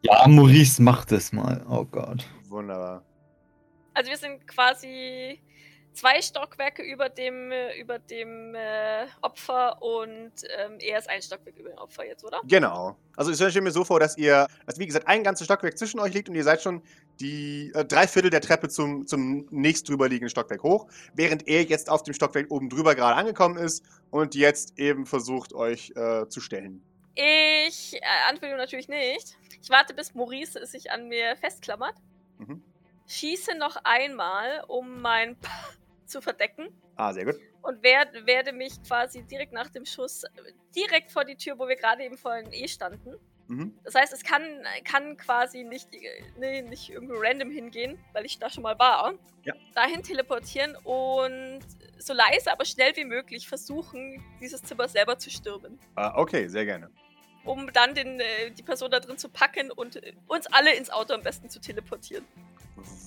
Ja, 0.01 0.27
Maurice, 0.27 0.81
mach 0.81 1.05
das 1.05 1.31
mal. 1.31 1.65
Oh 1.69 1.85
Gott. 1.85 2.25
Wunderbar. 2.47 3.03
Also 3.93 4.09
wir 4.09 4.17
sind 4.17 4.47
quasi 4.47 5.41
zwei 5.95 6.21
Stockwerke 6.21 6.83
über 6.83 7.09
dem, 7.09 7.51
äh, 7.51 7.79
über 7.79 7.99
dem 7.99 8.53
äh, 8.53 9.07
Opfer 9.21 9.81
und 9.81 10.31
ähm, 10.57 10.77
er 10.79 10.99
ist 10.99 11.09
ein 11.09 11.21
Stockwerk 11.21 11.57
über 11.57 11.69
dem 11.69 11.77
Opfer 11.77 12.05
jetzt, 12.05 12.23
oder? 12.23 12.41
Genau. 12.45 12.97
Also, 13.15 13.31
ich 13.31 13.37
stelle 13.37 13.61
mir 13.61 13.71
so 13.71 13.83
vor, 13.83 13.99
dass 13.99 14.17
ihr, 14.17 14.47
dass 14.65 14.77
wie 14.77 14.85
gesagt, 14.85 15.07
ein 15.07 15.23
ganzes 15.23 15.45
Stockwerk 15.45 15.77
zwischen 15.77 15.99
euch 15.99 16.13
liegt 16.13 16.29
und 16.29 16.35
ihr 16.35 16.43
seid 16.43 16.61
schon 16.61 16.81
die 17.19 17.71
äh, 17.73 17.85
drei 17.85 18.07
Viertel 18.07 18.29
der 18.29 18.41
Treppe 18.41 18.67
zum, 18.67 19.07
zum 19.07 19.47
nächst 19.49 19.87
drüber 19.87 20.09
liegenden 20.09 20.29
Stockwerk 20.29 20.63
hoch, 20.63 20.87
während 21.13 21.47
er 21.47 21.63
jetzt 21.63 21.89
auf 21.89 22.03
dem 22.03 22.13
Stockwerk 22.13 22.51
oben 22.51 22.69
drüber 22.69 22.93
gerade 22.93 23.15
angekommen 23.15 23.57
ist 23.57 23.85
und 24.11 24.35
jetzt 24.35 24.77
eben 24.77 25.05
versucht, 25.05 25.53
euch 25.53 25.91
äh, 25.95 26.27
zu 26.27 26.41
stellen. 26.41 26.83
Ich 27.15 27.95
äh, 27.95 28.29
antworte 28.29 28.57
natürlich 28.57 28.89
nicht. 28.89 29.37
Ich 29.61 29.69
warte, 29.69 29.93
bis 29.93 30.13
Maurice 30.13 30.65
sich 30.65 30.91
an 30.91 31.07
mir 31.07 31.37
festklammert. 31.37 31.95
Mhm. 32.37 32.61
Schieße 33.07 33.55
noch 33.57 33.77
einmal, 33.83 34.63
um 34.67 35.01
mein 35.01 35.37
zu 36.05 36.21
verdecken. 36.21 36.69
Ah, 36.95 37.13
sehr 37.13 37.25
gut. 37.25 37.35
Und 37.61 37.81
werd, 37.83 38.25
werde 38.25 38.53
mich 38.53 38.81
quasi 38.83 39.23
direkt 39.23 39.53
nach 39.53 39.69
dem 39.69 39.85
Schuss 39.85 40.23
direkt 40.75 41.11
vor 41.11 41.25
die 41.25 41.35
Tür, 41.35 41.57
wo 41.57 41.67
wir 41.67 41.75
gerade 41.75 42.03
eben 42.03 42.17
vorhin 42.17 42.51
eh 42.51 42.67
standen. 42.67 43.15
Mhm. 43.47 43.77
Das 43.83 43.93
heißt, 43.93 44.11
es 44.13 44.23
kann, 44.23 44.41
kann 44.83 45.17
quasi 45.17 45.63
nicht, 45.63 45.89
nee, 46.37 46.61
nicht 46.63 46.89
irgendwo 46.89 47.15
random 47.17 47.51
hingehen, 47.51 47.99
weil 48.13 48.25
ich 48.25 48.39
da 48.39 48.49
schon 48.49 48.63
mal 48.63 48.77
war. 48.79 49.13
Ja. 49.43 49.53
Dahin 49.75 50.01
teleportieren 50.01 50.75
und 50.83 51.61
so 51.99 52.13
leise, 52.13 52.51
aber 52.51 52.65
schnell 52.65 52.95
wie 52.95 53.05
möglich 53.05 53.47
versuchen, 53.47 54.23
dieses 54.41 54.63
Zimmer 54.63 54.87
selber 54.87 55.19
zu 55.19 55.29
stürmen. 55.29 55.79
Ah, 55.95 56.13
okay, 56.15 56.47
sehr 56.47 56.65
gerne. 56.65 56.89
um 57.43 57.71
dann 57.71 57.93
den, 57.93 58.19
äh, 58.19 58.49
die 58.51 58.63
Person 58.63 58.89
da 58.89 58.99
drin 58.99 59.17
zu 59.19 59.29
packen 59.29 59.71
und 59.71 60.01
uns 60.27 60.47
alle 60.47 60.75
ins 60.75 60.89
Auto 60.89 61.13
am 61.13 61.21
besten 61.21 61.47
zu 61.49 61.59
teleportieren. 61.61 62.25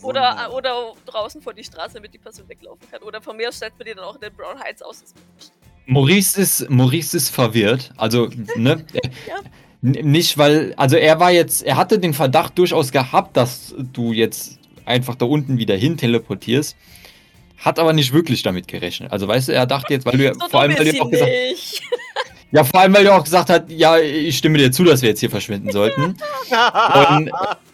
Oder, 0.03 0.49
äh, 0.49 0.55
oder 0.55 0.93
draußen 1.07 1.43
vor 1.43 1.53
die 1.55 1.65
Straße, 1.65 1.95
damit 1.95 2.15
die 2.15 2.19
Person 2.19 2.49
weglaufen 2.49 2.89
kann. 2.91 3.03
Oder 3.03 3.21
von 3.21 3.37
mir 3.37 3.49
aus 3.49 3.57
stellt 3.57 3.73
man 3.79 3.87
die 3.87 3.95
dann 3.95 4.05
auch 4.05 4.15
in 4.15 4.21
den 4.21 4.33
Brown 4.35 4.59
Heights 4.63 4.83
aus. 4.83 5.03
Maurice 5.87 6.41
ist, 6.41 6.71
Maurice 6.71 7.17
ist 7.17 7.31
verwirrt. 7.31 7.93
Also, 7.97 8.29
ne? 8.57 8.85
Ja. 9.27 9.37
N- 9.83 10.11
Nicht, 10.11 10.37
weil, 10.39 10.75
also 10.77 10.97
er 10.97 11.19
war 11.21 11.31
jetzt, 11.31 11.63
er 11.63 11.77
hatte 11.77 11.99
den 11.99 12.15
Verdacht 12.15 12.57
durchaus 12.59 12.93
gehabt, 12.93 13.37
dass 13.37 13.75
du 13.93 14.13
jetzt 14.13 14.59
einfach 14.85 15.15
da 15.17 15.27
unten 15.27 15.59
wieder 15.59 15.77
hin 15.77 15.97
teleportierst. 15.97 16.77
Hat 17.59 17.79
aber 17.81 17.93
nicht 17.93 18.13
wirklich 18.13 18.43
damit 18.45 18.69
gerechnet. 18.69 19.11
Also 19.11 19.27
weißt 19.27 19.49
du, 19.49 19.53
er 19.53 19.67
dachte 19.67 19.93
jetzt, 19.93 20.07
weil 20.07 20.17
du 20.17 20.25
ja 20.25 20.35
So 20.35 20.49
vor 20.49 20.61
allem, 20.61 20.79
weil 20.79 20.93
du 20.93 21.01
auch 21.03 21.11
gesagt, 21.11 21.31
nicht. 21.31 21.83
ja, 22.53 22.63
vor 22.63 22.81
allem, 22.81 22.95
weil 22.95 23.03
du 23.05 23.13
auch 23.13 23.25
gesagt 23.25 23.51
hast, 23.51 23.65
ja, 23.69 23.99
ich 23.99 24.39
stimme 24.39 24.59
dir 24.59 24.71
zu, 24.71 24.85
dass 24.85 25.03
wir 25.03 25.09
jetzt 25.09 25.19
hier 25.21 25.31
verschwinden 25.31 25.73
sollten. 25.73 26.03
Und 27.11 27.31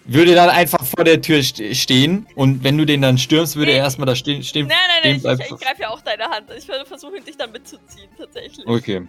würde 0.06 0.34
dann 0.34 0.50
einfach 0.50 0.84
vor 0.84 1.04
der 1.04 1.20
Tür 1.20 1.42
st 1.42 1.62
stehen 1.74 2.26
und 2.34 2.62
wenn 2.64 2.76
du 2.76 2.84
den 2.84 3.00
dann 3.02 3.18
stürmst, 3.18 3.56
würde 3.56 3.72
Nee. 3.72 3.78
er 3.78 3.84
erstmal 3.84 4.06
da 4.06 4.14
stehen. 4.14 4.42
stehen 4.42 4.66
Nein, 4.66 4.76
nein, 5.02 5.20
nein, 5.22 5.36
stehen 5.38 5.46
ich, 5.46 5.52
ich, 5.52 5.66
greife 5.66 5.82
ja 5.82 5.90
auch 5.90 6.00
deine 6.02 6.24
Hand. 6.24 6.46
Ich 6.56 6.68
würde 6.68 6.84
versuchen, 6.84 7.24
dich 7.24 7.36
dann 7.36 7.52
mitzuziehen, 7.52 8.08
tatsächlich. 8.18 8.66
Okay, 8.66 9.02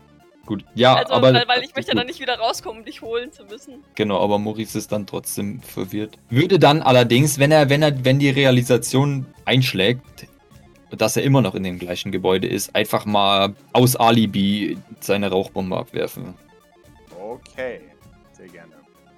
gut. 0.45 0.63
Ja, 0.73 0.95
Also, 0.95 1.13
aber. 1.13 1.34
weil, 1.34 1.47
weil 1.47 1.63
ich 1.63 1.75
möchte 1.75 1.91
ja 1.91 1.93
gut. 1.93 1.99
dann 1.99 2.08
nicht 2.08 2.19
wieder 2.21 2.38
rauskommen, 2.39 2.79
um 2.79 2.86
dich 2.86 3.01
holen 3.01 3.31
zu 3.31 3.43
müssen. 3.45 3.84
Genau, 3.95 4.21
aber 4.21 4.39
Maurice 4.39 4.77
ist 4.77 4.91
dann 4.91 5.05
trotzdem 5.05 5.62
verwirrt. 5.62 6.17
Würde 6.29 6.60
dann 6.60 6.81
allerdings, 6.81 7.39
wenn 7.39 7.51
er, 7.51 7.69
wenn 7.69 7.81
er, 7.81 8.05
wenn 8.05 8.19
die 8.19 8.29
Realisation 8.29 9.25
einschlägt, 9.43 10.27
dass 10.91 11.17
er 11.17 11.23
immer 11.23 11.41
noch 11.41 11.56
in 11.56 11.63
dem 11.63 11.77
gleichen 11.77 12.12
Gebäude 12.13 12.48
ist, 12.48 12.73
einfach 12.73 13.06
mal 13.06 13.54
aus 13.73 13.98
Alibi 13.98 14.77
seine 15.02 15.29
Rauchbombe 15.29 15.75
abwerfen. 15.75 16.35
Okay. 17.19 17.81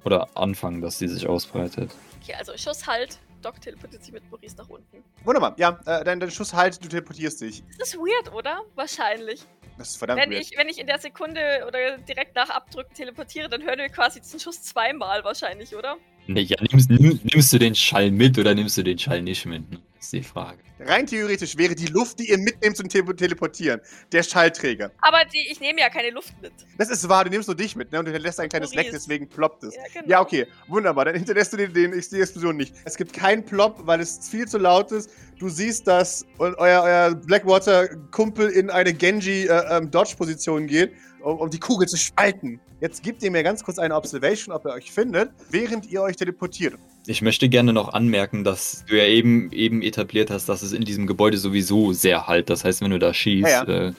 Oder 0.04 0.28
anfangen, 0.36 0.80
dass 0.80 0.98
sie 0.98 1.08
sich 1.08 1.26
ausbreitet. 1.26 1.90
Okay, 2.22 2.34
also 2.34 2.56
Schuss 2.56 2.86
halt. 2.86 3.18
Doc 3.42 3.60
teleportiert 3.60 4.02
sich 4.02 4.12
mit 4.12 4.28
Maurice 4.30 4.56
nach 4.56 4.68
unten. 4.68 5.04
Wunderbar. 5.24 5.54
Ja, 5.58 5.78
äh, 5.86 6.02
dein, 6.02 6.18
dein 6.18 6.30
Schuss 6.30 6.52
halt, 6.52 6.82
du 6.82 6.88
teleportierst 6.88 7.40
dich. 7.40 7.62
Das 7.78 7.90
ist 7.90 7.96
weird, 7.98 8.34
oder? 8.34 8.62
Wahrscheinlich. 8.74 9.42
Das 9.76 9.90
ist 9.90 9.96
verdammt 9.96 10.20
Wenn 10.20 10.30
weird. 10.32 10.42
ich, 10.42 10.58
wenn 10.58 10.68
ich 10.68 10.78
in 10.80 10.88
der 10.88 10.98
Sekunde 10.98 11.64
oder 11.66 11.98
direkt 11.98 12.34
nach 12.34 12.50
Abdrücken 12.50 12.94
teleportiere, 12.94 13.48
dann 13.48 13.62
hören 13.62 13.78
wir 13.78 13.88
quasi 13.90 14.20
diesen 14.20 14.40
Schuss 14.40 14.60
zweimal 14.62 15.22
wahrscheinlich, 15.22 15.74
oder? 15.76 15.96
Nee, 16.26 16.42
ja, 16.42 16.56
nimmst, 16.60 16.90
nimm, 16.90 17.20
nimmst 17.22 17.52
du 17.52 17.58
den 17.58 17.74
Schall 17.74 18.10
mit 18.10 18.36
oder 18.38 18.54
nimmst 18.54 18.76
du 18.76 18.82
den 18.82 18.98
Schall 18.98 19.22
nicht 19.22 19.46
mit? 19.46 19.70
ne? 19.70 19.78
Ist 20.00 20.12
die 20.12 20.22
Frage. 20.22 20.58
Rein 20.80 21.06
theoretisch 21.06 21.56
wäre 21.56 21.74
die 21.74 21.86
Luft, 21.86 22.20
die 22.20 22.30
ihr 22.30 22.38
mitnehmt 22.38 22.76
zum 22.76 22.88
Tele 22.88 23.14
Teleportieren, 23.16 23.80
der 24.12 24.22
Schallträger. 24.22 24.92
Aber 25.00 25.24
die, 25.24 25.46
ich 25.50 25.58
nehme 25.60 25.80
ja 25.80 25.88
keine 25.88 26.10
Luft 26.10 26.32
mit. 26.40 26.52
Das 26.76 26.88
ist 26.88 27.08
wahr, 27.08 27.24
du 27.24 27.30
nimmst 27.30 27.48
nur 27.48 27.56
dich 27.56 27.74
mit, 27.74 27.90
ne? 27.90 27.98
Und 27.98 28.04
du 28.04 28.12
hinterlässt 28.12 28.38
ein 28.38 28.48
kleines 28.48 28.74
Leck, 28.74 28.90
deswegen 28.92 29.28
ploppt 29.28 29.64
es. 29.64 29.74
Ja, 29.74 29.82
genau. 29.92 30.08
Ja, 30.08 30.20
okay, 30.20 30.46
wunderbar. 30.68 31.06
Dann 31.06 31.16
hinterlässt 31.16 31.52
du 31.52 31.56
den, 31.56 31.72
den 31.72 31.90
die 31.92 32.20
Explosion 32.20 32.56
nicht. 32.56 32.74
Es 32.84 32.96
gibt 32.96 33.12
keinen 33.12 33.44
Plop, 33.44 33.80
weil 33.86 34.00
es 34.00 34.28
viel 34.28 34.46
zu 34.46 34.58
laut 34.58 34.92
ist. 34.92 35.10
Du 35.40 35.48
siehst, 35.48 35.86
dass 35.88 36.24
eu- 36.38 36.54
euer, 36.58 36.82
euer 36.82 37.14
Blackwater-Kumpel 37.14 38.48
in 38.50 38.70
eine 38.70 38.92
Genji-Dodge-Position 38.94 40.66
geht, 40.66 40.92
um, 41.20 41.38
um 41.38 41.50
die 41.50 41.58
Kugel 41.60 41.86
zu 41.88 41.96
spalten. 41.96 42.60
Jetzt 42.80 43.02
gebt 43.02 43.22
ihr 43.22 43.30
mir 43.30 43.42
ganz 43.42 43.64
kurz 43.64 43.78
eine 43.78 43.94
Observation, 43.96 44.54
ob 44.54 44.64
er 44.66 44.74
euch 44.74 44.90
findet, 44.92 45.30
während 45.50 45.90
ihr 45.90 46.02
euch 46.02 46.16
teleportiert. 46.16 46.74
Ich 47.06 47.22
möchte 47.22 47.48
gerne 47.48 47.72
noch 47.72 47.92
anmerken, 47.92 48.44
dass 48.44 48.84
du 48.86 48.96
ja 48.96 49.04
eben, 49.04 49.50
eben 49.52 49.82
etabliert 49.82 50.30
hast, 50.30 50.48
dass 50.48 50.62
es 50.62 50.72
in 50.72 50.84
diesem 50.84 51.06
Gebäude 51.06 51.38
sowieso 51.38 51.92
sehr 51.92 52.26
halt. 52.26 52.50
Das 52.50 52.64
heißt, 52.64 52.80
wenn 52.82 52.90
du 52.90 52.98
da 52.98 53.12
schießt, 53.12 53.48
Ja, 53.50 53.62
Äh, 53.64 53.92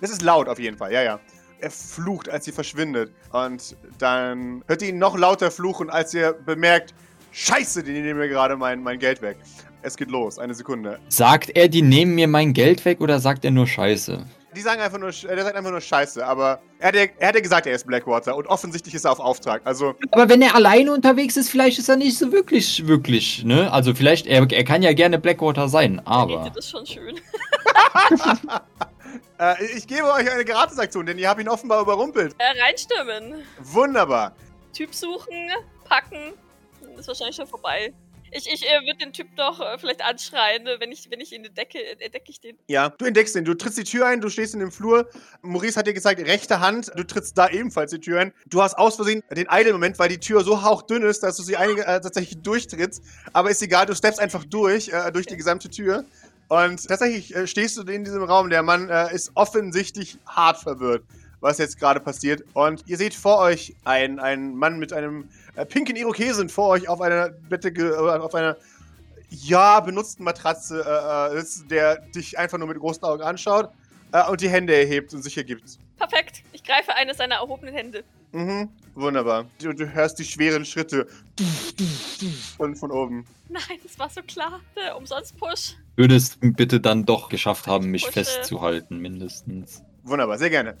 Das 0.00 0.10
ist 0.10 0.22
laut 0.22 0.48
auf 0.48 0.58
jeden 0.58 0.76
Fall, 0.76 0.92
ja, 0.92 1.02
ja. 1.02 1.20
Er 1.60 1.70
flucht, 1.70 2.28
als 2.28 2.44
sie 2.44 2.52
verschwindet. 2.52 3.12
Und 3.32 3.76
dann 3.98 4.64
hört 4.66 4.82
ihr 4.82 4.88
ihn 4.88 4.98
noch 4.98 5.16
lauter 5.16 5.50
fluchen, 5.50 5.90
als 5.90 6.12
ihr 6.14 6.32
bemerkt, 6.32 6.94
Scheiße, 7.32 7.82
die 7.82 7.92
nehmen 7.92 8.18
mir 8.18 8.28
gerade 8.28 8.56
mein, 8.56 8.82
mein 8.82 8.98
Geld 8.98 9.22
weg. 9.22 9.36
Es 9.82 9.96
geht 9.96 10.10
los, 10.10 10.38
eine 10.38 10.54
Sekunde. 10.54 10.98
sagt 11.08 11.50
er, 11.54 11.68
die 11.68 11.82
nehmen 11.82 12.14
mir 12.14 12.28
mein 12.28 12.52
Geld 12.52 12.84
weg 12.84 13.00
oder 13.00 13.18
sagt 13.20 13.44
er 13.44 13.50
nur 13.50 13.66
Scheiße? 13.66 14.24
Die 14.54 14.60
sagen 14.60 14.80
einfach 14.80 14.98
nur, 14.98 15.08
äh, 15.08 15.34
der 15.34 15.44
sagt 15.44 15.56
einfach 15.56 15.70
nur 15.70 15.80
Scheiße, 15.80 16.24
aber 16.24 16.60
er 16.78 16.88
hat, 16.88 16.94
ja, 16.94 17.04
er 17.18 17.28
hat 17.28 17.34
ja 17.34 17.40
gesagt, 17.40 17.66
er 17.66 17.74
ist 17.74 17.86
Blackwater 17.86 18.36
und 18.36 18.46
offensichtlich 18.46 18.94
ist 18.94 19.04
er 19.04 19.12
auf 19.12 19.20
Auftrag. 19.20 19.62
Also, 19.64 19.94
Aber 20.10 20.28
wenn 20.28 20.42
er 20.42 20.54
alleine 20.54 20.92
unterwegs 20.92 21.36
ist, 21.36 21.48
vielleicht 21.48 21.78
ist 21.78 21.88
er 21.88 21.96
nicht 21.96 22.18
so 22.18 22.32
wirklich, 22.32 22.86
wirklich, 22.86 23.44
ne? 23.44 23.72
Also 23.72 23.94
vielleicht, 23.94 24.26
er, 24.26 24.46
er 24.50 24.64
kann 24.64 24.82
ja 24.82 24.92
gerne 24.92 25.18
Blackwater 25.18 25.68
sein, 25.68 26.00
aber. 26.06 26.50
das 26.54 26.68
schon 26.68 26.84
schön. 26.84 27.18
äh, 29.38 29.64
ich 29.76 29.86
gebe 29.86 30.04
euch 30.04 30.30
eine 30.30 30.44
Gratisaktion, 30.44 31.06
denn 31.06 31.18
ihr 31.18 31.28
habt 31.28 31.40
ihn 31.40 31.48
offenbar 31.48 31.80
überrumpelt. 31.80 32.34
Äh, 32.38 32.62
reinstürmen. 32.62 33.42
Wunderbar. 33.60 34.34
Typ 34.72 34.94
suchen, 34.94 35.50
packen. 35.88 36.34
Ist 36.98 37.08
wahrscheinlich 37.08 37.36
schon 37.36 37.46
vorbei. 37.46 37.92
Ich, 38.34 38.50
ich 38.50 38.66
äh, 38.66 38.80
würde 38.86 38.98
den 38.98 39.12
Typ 39.12 39.28
doch 39.36 39.60
äh, 39.60 39.78
vielleicht 39.78 40.02
anschreien, 40.02 40.66
äh, 40.66 40.80
wenn 40.80 40.90
ich, 40.90 41.10
wenn 41.10 41.20
ich 41.20 41.32
ihn 41.32 41.44
entdecke, 41.44 41.78
entdecke 42.00 42.30
ich 42.30 42.40
den. 42.40 42.56
Ja, 42.66 42.88
du 42.88 43.04
entdeckst 43.04 43.36
ihn. 43.36 43.44
Du 43.44 43.52
trittst 43.54 43.78
die 43.78 43.84
Tür 43.84 44.06
ein, 44.06 44.22
du 44.22 44.30
stehst 44.30 44.54
in 44.54 44.60
dem 44.60 44.72
Flur. 44.72 45.08
Maurice 45.42 45.78
hat 45.78 45.86
dir 45.86 45.92
gesagt, 45.92 46.18
rechte 46.20 46.60
Hand. 46.60 46.90
Du 46.96 47.04
trittst 47.04 47.36
da 47.36 47.48
ebenfalls 47.48 47.90
die 47.90 48.00
Tür 48.00 48.20
ein. 48.20 48.32
Du 48.46 48.62
hast 48.62 48.78
aus 48.78 48.96
Versehen 48.96 49.22
den 49.30 49.48
Idle-Moment, 49.50 49.98
weil 49.98 50.08
die 50.08 50.18
Tür 50.18 50.44
so 50.44 50.62
hauchdünn 50.62 51.02
ist, 51.02 51.22
dass 51.22 51.36
du 51.36 51.42
sie 51.42 51.56
einige, 51.56 51.82
äh, 51.82 52.00
tatsächlich 52.00 52.40
durchtrittst. 52.42 53.04
Aber 53.34 53.50
ist 53.50 53.60
egal, 53.60 53.84
du 53.84 53.94
steppst 53.94 54.18
einfach 54.18 54.44
durch, 54.44 54.88
äh, 54.88 55.12
durch 55.12 55.26
die 55.26 55.36
gesamte 55.36 55.68
Tür. 55.68 56.04
Und 56.48 56.86
tatsächlich 56.88 57.34
äh, 57.34 57.46
stehst 57.46 57.76
du 57.76 57.82
in 57.82 58.04
diesem 58.04 58.22
Raum. 58.22 58.48
Der 58.48 58.62
Mann 58.62 58.88
äh, 58.88 59.14
ist 59.14 59.32
offensichtlich 59.34 60.18
hart 60.26 60.58
verwirrt, 60.58 61.04
was 61.42 61.58
jetzt 61.58 61.78
gerade 61.78 62.00
passiert. 62.00 62.42
Und 62.54 62.84
ihr 62.86 62.96
seht 62.96 63.12
vor 63.14 63.38
euch 63.38 63.76
einen, 63.84 64.18
einen 64.18 64.56
Mann 64.56 64.78
mit 64.78 64.94
einem 64.94 65.28
äh, 65.56 65.66
pinken 65.66 65.96
Irokesen 65.96 66.48
vor 66.48 66.68
euch 66.68 66.88
auf 66.88 67.02
einer 67.02 67.28
Bette, 67.28 67.70
ge- 67.70 67.90
äh, 67.90 67.96
auf 67.96 68.34
einer 68.34 68.56
ja, 69.28 69.80
benutzten 69.80 70.24
Matratze 70.24 70.82
äh, 70.86 71.36
äh, 71.36 71.40
sitzt, 71.40 71.70
der 71.70 71.96
dich 72.14 72.38
einfach 72.38 72.58
nur 72.58 72.68
mit 72.68 72.78
großen 72.78 73.02
Augen 73.04 73.22
anschaut 73.22 73.70
äh, 74.12 74.22
und 74.30 74.40
die 74.40 74.48
Hände 74.48 74.74
erhebt 74.74 75.12
und 75.14 75.22
sich 75.22 75.36
ergibt. 75.36 75.78
Perfekt. 75.98 76.42
Ich 76.52 76.62
greife 76.64 76.94
eine 76.94 77.14
seiner 77.14 77.36
erhobenen 77.36 77.74
Hände. 77.74 78.04
Mhm, 78.32 78.68
wunderbar. 78.94 79.44
Du, 79.60 79.72
du 79.72 79.92
hörst 79.92 80.18
die 80.18 80.24
schweren 80.24 80.64
Schritte 80.64 81.06
von, 82.56 82.74
von 82.76 82.90
oben. 82.90 83.26
Nein, 83.48 83.78
das 83.82 83.98
war 83.98 84.08
so 84.08 84.22
klar. 84.22 84.60
Der 84.76 84.96
Umsonst-Push. 84.96 85.76
Würdest 85.96 86.38
bitte 86.40 86.80
dann 86.80 87.04
doch 87.04 87.28
geschafft 87.28 87.66
haben, 87.66 87.88
mich 87.90 88.06
festzuhalten, 88.06 88.98
mindestens. 88.98 89.82
Wunderbar, 90.04 90.38
sehr 90.38 90.50
gerne. 90.50 90.76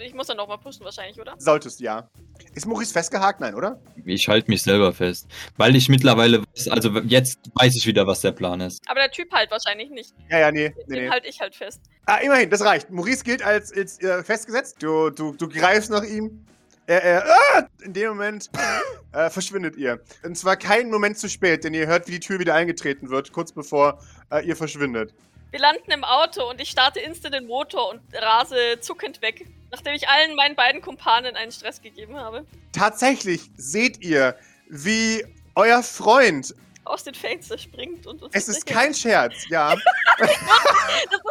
Ich 0.00 0.14
muss 0.14 0.26
dann 0.26 0.36
nochmal 0.36 0.58
pushen 0.58 0.84
wahrscheinlich, 0.84 1.20
oder? 1.20 1.34
Solltest, 1.38 1.80
ja. 1.80 2.08
Ist 2.54 2.66
Maurice 2.66 2.92
festgehakt? 2.92 3.40
Nein, 3.40 3.54
oder? 3.54 3.80
Ich 4.04 4.28
halte 4.28 4.50
mich 4.50 4.62
selber 4.62 4.92
fest. 4.92 5.26
Weil 5.56 5.76
ich 5.76 5.88
mittlerweile 5.88 6.40
weiß, 6.40 6.68
also 6.68 6.98
jetzt 7.00 7.40
weiß 7.54 7.76
ich 7.76 7.86
wieder, 7.86 8.06
was 8.06 8.20
der 8.20 8.32
Plan 8.32 8.60
ist. 8.60 8.80
Aber 8.88 9.00
der 9.00 9.10
Typ 9.10 9.32
halt 9.32 9.50
wahrscheinlich 9.50 9.90
nicht. 9.90 10.14
Ja, 10.30 10.38
ja, 10.38 10.52
nee. 10.52 10.70
Den 10.70 10.76
nee, 10.86 11.00
nee. 11.02 11.10
halte 11.10 11.28
ich 11.28 11.40
halt 11.40 11.54
fest. 11.54 11.82
Ah, 12.06 12.18
immerhin, 12.18 12.50
das 12.50 12.62
reicht. 12.62 12.90
Maurice 12.90 13.24
gilt 13.24 13.42
als, 13.42 13.72
als 13.72 14.00
äh, 14.00 14.22
festgesetzt. 14.22 14.76
Du, 14.80 15.10
du, 15.10 15.32
du 15.32 15.48
greifst 15.48 15.90
nach 15.90 16.04
ihm. 16.04 16.44
Er, 16.86 17.02
er, 17.02 17.24
ah! 17.26 17.68
In 17.82 17.92
dem 17.92 18.08
Moment 18.10 18.48
äh, 19.12 19.28
verschwindet 19.28 19.76
ihr. 19.76 20.00
Und 20.22 20.36
zwar 20.36 20.56
keinen 20.56 20.90
Moment 20.90 21.18
zu 21.18 21.28
spät, 21.28 21.64
denn 21.64 21.74
ihr 21.74 21.86
hört, 21.86 22.06
wie 22.08 22.12
die 22.12 22.20
Tür 22.20 22.38
wieder 22.38 22.54
eingetreten 22.54 23.10
wird, 23.10 23.32
kurz 23.32 23.52
bevor 23.52 24.00
äh, 24.30 24.46
ihr 24.46 24.56
verschwindet. 24.56 25.12
Wir 25.50 25.60
landen 25.60 25.90
im 25.90 26.04
Auto 26.04 26.48
und 26.48 26.60
ich 26.60 26.68
starte 26.68 27.00
instant 27.00 27.34
den 27.34 27.46
Motor 27.46 27.90
und 27.90 28.00
rase 28.12 28.80
zuckend 28.80 29.22
weg, 29.22 29.46
nachdem 29.70 29.94
ich 29.94 30.08
allen 30.08 30.34
meinen 30.36 30.54
beiden 30.56 30.80
Kumpanen 30.80 31.36
einen 31.36 31.52
Stress 31.52 31.80
gegeben 31.82 32.16
habe. 32.16 32.44
Tatsächlich 32.72 33.50
seht 33.56 34.02
ihr, 34.02 34.36
wie 34.68 35.24
euer 35.54 35.82
Freund, 35.82 36.54
Aus 36.84 37.04
den 37.04 37.14
Fenster 37.14 37.58
springt 37.58 38.06
und 38.06 38.22
uns. 38.22 38.34
es 38.34 38.48
ist 38.48 38.66
kein 38.66 38.94
Scherz, 38.94 39.34
ja. 39.50 39.74
Das 40.18 40.30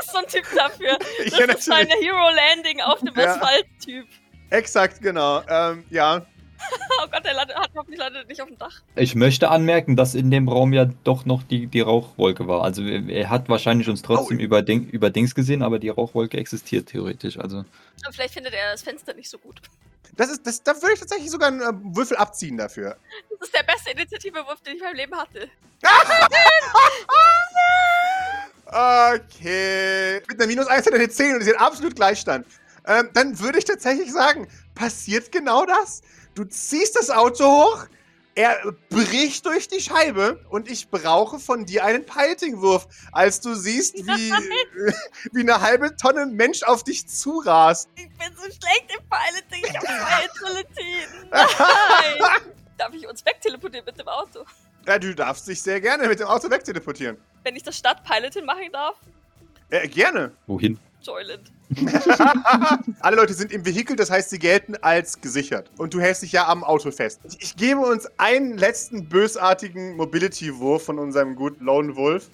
ist 0.06 0.12
so 0.12 0.18
ein 0.20 0.28
Typ 0.28 0.46
dafür. 0.56 0.98
Das 1.30 1.38
ja, 1.40 1.46
ist 1.46 1.68
mein 1.68 1.88
Hero 1.88 2.30
Landing 2.30 2.82
auf 2.82 3.00
dem 3.00 3.14
Ja. 3.16 3.34
Asphalt-Typ. 3.36 4.08
Exakt, 4.50 5.02
genau. 5.02 5.42
Ähm, 5.50 5.84
ja. 5.90 6.26
Oh 7.04 7.08
Gott, 7.12 7.24
der 7.24 7.34
landet, 7.36 7.56
hat 7.58 7.70
hoffentlich 7.76 8.00
landet 8.00 8.28
nicht 8.28 8.42
auf 8.42 8.48
dem 8.48 8.58
Dach. 8.58 8.82
Ich 8.96 9.14
möchte 9.16 9.50
anmerken, 9.50 9.96
dass 9.96 10.16
in 10.16 10.32
dem 10.32 10.50
Raum 10.50 10.74
ja 10.74 10.86
doch 11.04 11.26
noch 11.26 11.44
die, 11.44 11.68
die 11.68 11.82
Rauchwolke 11.82 12.48
war. 12.48 12.64
Also 12.64 12.84
er 12.84 13.30
hat 13.30 13.50
wahrscheinlich 13.50 13.88
uns 13.88 14.02
trotzdem 14.02 14.38
Oh. 14.40 14.42
über, 14.42 14.62
Ding, 14.64 14.88
über 14.90 15.10
Dings 15.12 15.36
gesehen, 15.36 15.62
aber 15.62 15.78
die 15.80 15.90
Rauchwolke 15.90 16.38
existiert 16.38 16.88
theoretisch. 16.90 17.38
Also 17.40 17.66
Aber 18.04 18.14
vielleicht 18.14 18.34
findet 18.34 18.54
er 18.54 18.72
das 18.72 18.82
Fenster 18.82 19.14
nicht 19.14 19.30
so 19.30 19.38
gut. 19.38 19.62
Das 20.16 20.30
ist, 20.32 20.48
das, 20.48 20.64
da 20.64 20.74
würde 20.82 20.94
ich 20.96 21.00
tatsächlich 21.00 21.30
sogar 21.30 21.50
einen 21.50 21.62
äh, 21.62 21.96
Würfel 21.96 22.18
abziehen 22.18 22.58
dafür. 22.58 22.98
Das 23.40 23.48
ist 23.50 23.56
der 23.56 23.64
beste 23.64 23.92
Initiativewurf, 23.92 24.60
den 24.62 24.74
ich 24.76 24.80
in 24.82 24.86
meinem 24.88 24.96
Leben 24.96 25.16
hatte. 25.16 25.48
Okay. 28.70 30.22
Mit 30.28 30.40
einer 30.40 30.48
Minus 30.48 30.68
1 30.68 30.86
hat 30.86 30.94
er 30.94 31.00
eine 31.00 31.10
10 31.10 31.36
und 31.36 31.42
sie 31.44 31.52
hat 31.52 31.60
absolut 31.62 31.96
Gleichstand. 31.96 32.46
Ähm, 32.86 33.10
dann 33.14 33.40
würde 33.40 33.60
ich 33.60 33.66
tatsächlich 33.66 34.12
sagen, 34.12 34.48
passiert 34.76 35.32
genau 35.32 35.66
das. 35.66 36.02
Du 36.38 36.46
ziehst 36.46 36.96
das 36.96 37.10
Auto 37.10 37.46
hoch, 37.46 37.88
er 38.36 38.72
bricht 38.90 39.44
durch 39.48 39.68
die 39.68 39.82
Scheibe 39.82 40.40
und 40.52 40.70
ich 40.70 40.88
brauche 40.88 41.40
von 41.40 41.66
dir 41.66 41.84
einen 41.84 42.06
Piloting-Wurf, 42.06 42.88
als 43.12 43.42
du 43.42 43.56
siehst, 43.56 43.96
wie, 43.96 44.32
wie 45.34 45.40
eine 45.40 45.60
halbe 45.60 45.96
Tonne 45.96 46.28
Mensch 46.28 46.62
auf 46.62 46.84
dich 46.84 47.08
zurast. 47.08 47.90
Ich 47.96 48.08
bin 48.10 48.36
so 48.36 48.44
schlecht 48.44 48.86
im 48.96 49.04
Piloting. 49.10 49.64
Ich 49.66 49.76
habe 49.76 49.88
zwei 49.88 50.52
Agility. 50.52 51.08
Nein. 51.32 52.54
Darf 52.78 52.94
ich 52.94 53.08
uns 53.08 53.26
wegteleportieren 53.26 53.86
mit 53.88 53.98
dem 53.98 54.08
Auto? 54.08 54.46
Ja, 54.86 55.00
du 55.00 55.16
darfst 55.16 55.48
dich 55.48 55.60
sehr 55.60 55.82
gerne 55.82 56.08
mit 56.08 56.20
dem 56.20 56.28
Auto 56.28 56.52
wegteleportieren. 56.52 57.18
Wenn 57.42 57.56
ich 57.56 57.64
das 57.64 57.76
Stadtpiloting 57.76 58.46
machen 58.46 58.72
darf? 58.72 58.96
Äh, 59.72 59.88
gerne. 59.88 60.34
wohin? 60.46 60.78
Joyland. 61.02 61.52
Alle 63.02 63.16
Leute 63.16 63.34
sind 63.34 63.52
im 63.52 63.66
Vehikel, 63.66 63.96
das 63.96 64.10
heißt, 64.10 64.30
sie 64.30 64.40
gelten 64.40 64.76
als 64.82 65.20
gesichert. 65.22 65.70
Und 65.78 65.94
du 65.94 66.00
hältst 66.00 66.24
dich 66.24 66.32
ja 66.32 66.48
am 66.48 66.64
Auto 66.64 66.92
fest. 66.92 67.22
Ich 67.40 67.56
gebe 67.56 67.80
uns 67.80 68.08
einen 68.18 68.58
letzten 68.58 69.08
bösartigen 69.08 69.96
Mobility-Wurf 69.96 70.86
von 70.86 71.00
unserem 71.00 71.36
guten 71.36 71.64
Lone 71.66 71.96
Wolf. 71.96 72.30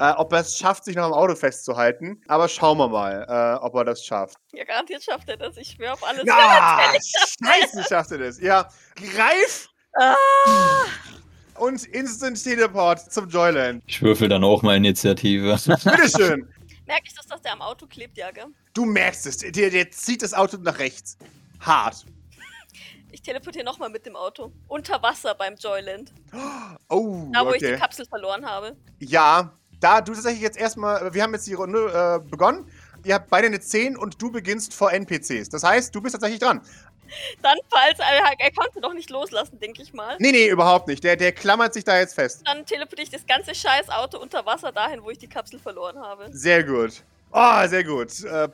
Äh, 0.00 0.12
ob 0.12 0.32
er 0.32 0.40
es 0.40 0.56
schafft, 0.56 0.84
sich 0.84 0.94
noch 0.94 1.04
am 1.04 1.12
Auto 1.12 1.34
festzuhalten. 1.34 2.20
Aber 2.28 2.48
schauen 2.48 2.78
wir 2.78 2.88
mal, 2.88 3.26
äh, 3.28 3.64
ob 3.64 3.74
er 3.74 3.84
das 3.84 4.04
schafft. 4.04 4.36
Ja, 4.52 4.64
garantiert 4.64 5.02
schafft 5.02 5.28
er 5.28 5.36
das. 5.36 5.56
Ich 5.56 5.70
schwöre 5.70 5.94
auf 5.94 6.04
alles. 6.06 6.24
Ja, 6.24 6.92
scheiße, 7.42 7.84
schafft 7.88 8.12
er 8.12 8.18
das. 8.18 8.40
Ja, 8.40 8.68
greif 8.94 9.68
Ah, 10.00 10.14
und 11.54 11.84
Instant 11.86 12.42
Teleport 12.42 13.12
zum 13.12 13.28
Joyland. 13.28 13.82
Ich 13.86 14.00
würfel 14.00 14.28
dann 14.28 14.44
auch 14.44 14.62
mal 14.62 14.76
Initiative. 14.76 15.58
Bitteschön. 15.66 16.48
merke 16.88 17.04
ich 17.06 17.14
das, 17.14 17.26
dass 17.26 17.40
der 17.42 17.52
am 17.52 17.62
Auto 17.62 17.86
klebt, 17.86 18.16
ja, 18.16 18.32
gell? 18.32 18.46
Du 18.74 18.84
merkst 18.84 19.26
es. 19.26 19.38
Der, 19.38 19.70
der 19.70 19.90
zieht 19.92 20.22
das 20.22 20.34
Auto 20.34 20.56
nach 20.56 20.78
rechts. 20.80 21.16
Hart. 21.60 22.04
Ich 23.12 23.22
teleportiere 23.22 23.64
nochmal 23.64 23.90
mit 23.90 24.04
dem 24.06 24.16
Auto. 24.16 24.52
Unter 24.66 25.00
Wasser 25.02 25.34
beim 25.34 25.54
Joyland. 25.54 26.12
Oh, 26.88 27.28
Da, 27.32 27.44
wo 27.44 27.50
ich 27.50 27.62
okay. 27.62 27.74
die 27.74 27.80
Kapsel 27.80 28.06
verloren 28.06 28.44
habe. 28.44 28.76
Ja, 28.98 29.52
da 29.80 30.00
du 30.00 30.12
tatsächlich 30.12 30.42
jetzt 30.42 30.58
erstmal, 30.58 31.14
wir 31.14 31.22
haben 31.22 31.32
jetzt 31.32 31.46
die 31.46 31.54
Runde 31.54 32.20
äh, 32.24 32.28
begonnen. 32.28 32.70
Ihr 33.04 33.14
habt 33.14 33.30
beide 33.30 33.46
eine 33.46 33.60
10 33.60 33.96
und 33.96 34.20
du 34.20 34.30
beginnst 34.30 34.74
vor 34.74 34.92
NPCs. 34.92 35.48
Das 35.48 35.62
heißt, 35.62 35.94
du 35.94 36.00
bist 36.00 36.14
tatsächlich 36.14 36.40
dran. 36.40 36.60
Dann, 37.42 37.56
falls 37.70 37.98
er, 37.98 38.38
er 38.38 38.50
konnte 38.52 38.80
doch 38.80 38.92
nicht 38.92 39.10
loslassen, 39.10 39.58
denke 39.58 39.82
ich 39.82 39.92
mal. 39.92 40.16
Nee, 40.18 40.32
nee, 40.32 40.48
überhaupt 40.48 40.88
nicht. 40.88 41.04
Der, 41.04 41.16
der 41.16 41.32
klammert 41.32 41.74
sich 41.74 41.84
da 41.84 41.98
jetzt 41.98 42.14
fest. 42.14 42.42
Dann 42.44 42.64
teleportiere 42.64 43.04
ich 43.04 43.10
das 43.10 43.26
ganze 43.26 43.54
scheiß 43.54 43.88
Auto 43.90 44.18
unter 44.18 44.44
Wasser 44.46 44.72
dahin, 44.72 45.02
wo 45.02 45.10
ich 45.10 45.18
die 45.18 45.28
Kapsel 45.28 45.58
verloren 45.58 45.98
habe. 45.98 46.28
Sehr 46.30 46.64
gut. 46.64 47.02
Oh, 47.32 47.66
sehr 47.66 47.84
gut. 47.84 48.24
Äh, 48.24 48.48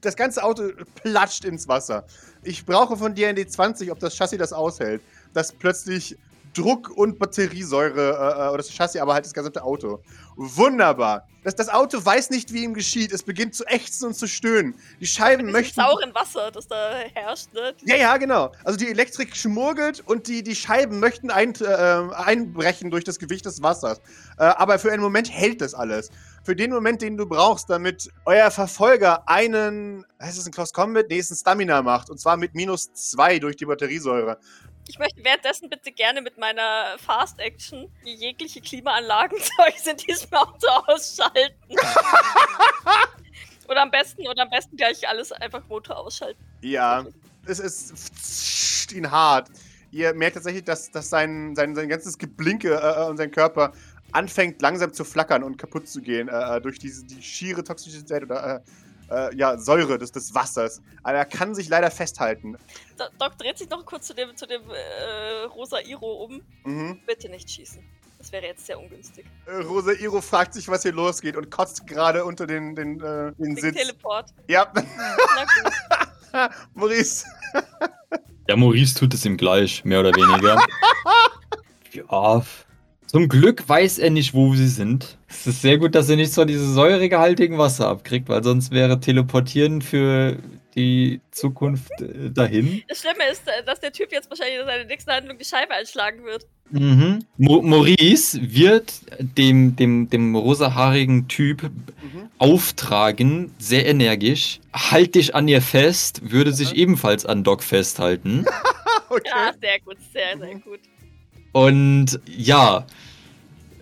das 0.00 0.16
ganze 0.16 0.42
Auto 0.42 0.70
platscht 1.02 1.44
ins 1.44 1.66
Wasser. 1.68 2.04
Ich 2.42 2.66
brauche 2.66 2.96
von 2.96 3.14
dir 3.14 3.30
in 3.30 3.36
die 3.36 3.46
20, 3.46 3.90
ob 3.90 3.98
das 4.00 4.16
Chassis 4.16 4.38
das 4.38 4.52
aushält. 4.52 5.02
Das 5.32 5.52
plötzlich 5.52 6.16
Druck 6.54 6.90
und 6.90 7.18
Batteriesäure, 7.18 8.10
äh, 8.10 8.48
oder 8.48 8.58
das 8.58 8.70
Chassis, 8.70 9.00
aber 9.00 9.14
halt 9.14 9.26
das 9.26 9.34
gesamte 9.34 9.62
Auto. 9.62 10.00
Wunderbar. 10.36 11.26
Das, 11.44 11.54
das 11.54 11.68
Auto 11.68 12.02
weiß 12.02 12.30
nicht, 12.30 12.52
wie 12.52 12.64
ihm 12.64 12.72
geschieht. 12.72 13.12
Es 13.12 13.22
beginnt 13.22 13.54
zu 13.54 13.64
ächzen 13.66 14.08
und 14.08 14.14
zu 14.14 14.26
stöhnen. 14.26 14.74
Die 14.98 15.06
Scheiben 15.06 15.52
möchten. 15.52 15.78
sauren 15.78 16.14
Wasser, 16.14 16.50
das 16.50 16.66
da 16.66 16.92
herrscht, 17.12 17.52
ne? 17.52 17.74
Ja, 17.84 17.96
ja, 17.96 18.16
genau. 18.16 18.52
Also 18.64 18.78
die 18.78 18.88
Elektrik 18.88 19.36
schmurgelt 19.36 20.02
und 20.06 20.26
die, 20.26 20.42
die 20.42 20.56
Scheiben 20.56 21.00
möchten 21.00 21.30
ein, 21.30 21.54
äh, 21.60 21.66
einbrechen 22.14 22.90
durch 22.90 23.04
das 23.04 23.18
Gewicht 23.18 23.44
des 23.44 23.62
Wassers. 23.62 24.00
Äh, 24.38 24.44
aber 24.44 24.78
für 24.78 24.90
einen 24.90 25.02
Moment 25.02 25.30
hält 25.30 25.60
das 25.60 25.74
alles. 25.74 26.10
Für 26.44 26.56
den 26.56 26.70
Moment, 26.70 27.02
den 27.02 27.16
du 27.16 27.26
brauchst, 27.26 27.68
damit 27.68 28.10
euer 28.24 28.50
Verfolger 28.50 29.28
einen, 29.28 30.04
heißt 30.20 30.38
es 30.38 30.46
ein 30.46 30.52
Close 30.52 30.72
Combat? 30.72 31.06
Nee, 31.08 31.18
ist 31.18 31.30
ein 31.30 31.36
Stamina 31.36 31.82
macht. 31.82 32.10
Und 32.10 32.18
zwar 32.18 32.36
mit 32.36 32.54
minus 32.54 32.92
zwei 32.94 33.38
durch 33.38 33.56
die 33.56 33.66
Batteriesäure. 33.66 34.38
Ich 34.86 34.98
möchte 34.98 35.24
währenddessen 35.24 35.70
bitte 35.70 35.92
gerne 35.92 36.20
mit 36.20 36.38
meiner 36.38 36.96
Fast 36.98 37.38
Action 37.40 37.90
jegliche 38.04 38.60
Klimaanlagenzeugs 38.60 39.86
in 39.90 39.96
diesem 39.96 40.32
Auto 40.32 40.66
ausschalten. 40.86 41.76
oder 43.68 43.82
am 43.82 43.90
besten, 43.90 44.26
oder 44.26 44.42
am 44.42 44.50
besten 44.50 44.76
gleich 44.76 45.08
alles 45.08 45.32
einfach 45.32 45.66
Motor 45.68 45.98
ausschalten. 45.98 46.42
Ja, 46.60 47.06
es 47.46 47.58
ist 47.58 48.92
ihn 48.92 49.10
hart. 49.10 49.50
Ihr 49.90 50.12
merkt 50.12 50.34
tatsächlich, 50.34 50.64
dass, 50.64 50.90
dass 50.90 51.08
sein, 51.08 51.54
sein, 51.54 51.74
sein 51.74 51.88
ganzes 51.88 52.18
Geblinke 52.18 52.74
äh, 52.74 53.04
und 53.08 53.16
sein 53.16 53.30
Körper 53.30 53.72
anfängt 54.12 54.60
langsam 54.60 54.92
zu 54.92 55.04
flackern 55.04 55.42
und 55.42 55.56
kaputt 55.56 55.88
zu 55.88 56.00
gehen 56.00 56.28
äh, 56.28 56.60
durch 56.60 56.78
diese, 56.78 57.04
die 57.04 57.22
schiere 57.22 57.64
Toxizität 57.64 58.22
oder 58.22 58.56
äh, 58.56 58.60
äh, 59.10 59.34
ja, 59.36 59.58
Säure 59.58 59.98
des, 59.98 60.12
des 60.12 60.34
Wassers. 60.34 60.80
Aber 61.02 61.18
er 61.18 61.24
kann 61.24 61.54
sich 61.54 61.68
leider 61.68 61.90
festhalten. 61.90 62.56
Do 62.96 63.04
Doc 63.18 63.38
dreht 63.38 63.58
sich 63.58 63.68
noch 63.70 63.84
kurz 63.84 64.06
zu 64.06 64.14
dem, 64.14 64.36
zu 64.36 64.46
dem 64.46 64.62
äh, 64.70 65.44
rosa 65.44 65.80
Iro 65.80 66.24
um. 66.24 66.42
Mhm. 66.64 67.00
Bitte 67.06 67.28
nicht 67.28 67.50
schießen. 67.50 67.82
Das 68.18 68.32
wäre 68.32 68.46
jetzt 68.46 68.64
sehr 68.64 68.78
ungünstig. 68.78 69.26
Äh, 69.44 69.56
Rosa 69.56 69.92
Iro 69.92 70.22
fragt 70.22 70.54
sich, 70.54 70.66
was 70.68 70.80
hier 70.82 70.92
losgeht 70.92 71.36
und 71.36 71.50
kotzt 71.50 71.86
gerade 71.86 72.24
unter 72.24 72.46
den, 72.46 72.74
den, 72.74 72.98
äh, 72.98 73.32
den 73.34 73.54
Sitz. 73.54 73.76
Teleport. 73.76 74.30
Ja, 74.48 74.72
Na 74.74 74.80
gut. 74.82 76.50
Maurice. 76.74 77.26
Ja, 78.48 78.56
Maurice 78.56 78.98
tut 78.98 79.12
es 79.12 79.26
ihm 79.26 79.36
gleich, 79.36 79.84
mehr 79.84 80.00
oder 80.00 80.12
weniger. 80.14 80.58
ja. 81.92 82.42
Zum 83.14 83.28
Glück 83.28 83.68
weiß 83.68 84.00
er 84.00 84.10
nicht, 84.10 84.34
wo 84.34 84.56
sie 84.56 84.66
sind. 84.66 85.18
Es 85.28 85.46
ist 85.46 85.62
sehr 85.62 85.78
gut, 85.78 85.94
dass 85.94 86.08
er 86.08 86.16
nicht 86.16 86.32
so 86.32 86.44
dieses 86.44 86.74
säuregehaltigen 86.74 87.58
Wasser 87.58 87.86
abkriegt, 87.86 88.28
weil 88.28 88.42
sonst 88.42 88.72
wäre 88.72 88.98
Teleportieren 88.98 89.82
für 89.82 90.38
die 90.74 91.20
Zukunft 91.30 91.92
äh, 92.00 92.32
dahin. 92.32 92.82
Das 92.88 93.02
Schlimme 93.02 93.30
ist, 93.30 93.46
äh, 93.46 93.62
dass 93.64 93.78
der 93.78 93.92
Typ 93.92 94.10
jetzt 94.10 94.28
wahrscheinlich 94.30 94.58
in 94.58 94.66
seiner 94.66 94.84
nächsten 94.86 95.12
Handlung 95.12 95.38
die 95.38 95.44
Scheibe 95.44 95.74
einschlagen 95.74 96.24
wird. 96.24 96.48
Mhm. 96.72 97.20
Mo 97.36 97.62
Maurice 97.62 98.36
wird 98.42 98.92
dem, 99.20 99.76
dem, 99.76 100.10
dem 100.10 100.34
rosahaarigen 100.34 101.28
Typ 101.28 101.62
Mhm. 101.62 102.30
auftragen, 102.38 103.54
sehr 103.58 103.86
energisch. 103.86 104.58
Halt 104.72 105.14
dich 105.14 105.36
an 105.36 105.46
ihr 105.46 105.62
fest, 105.62 106.32
würde 106.32 106.52
sich 106.52 106.74
ebenfalls 106.74 107.24
an 107.24 107.44
Doc 107.44 107.62
festhalten. 107.62 108.44
Okay. 109.08 109.22
Ja, 109.28 109.52
sehr 109.60 109.80
gut, 109.84 109.98
sehr, 110.12 110.36
sehr 110.38 110.54
gut. 110.56 110.80
Und 111.52 112.18
ja, 112.26 112.84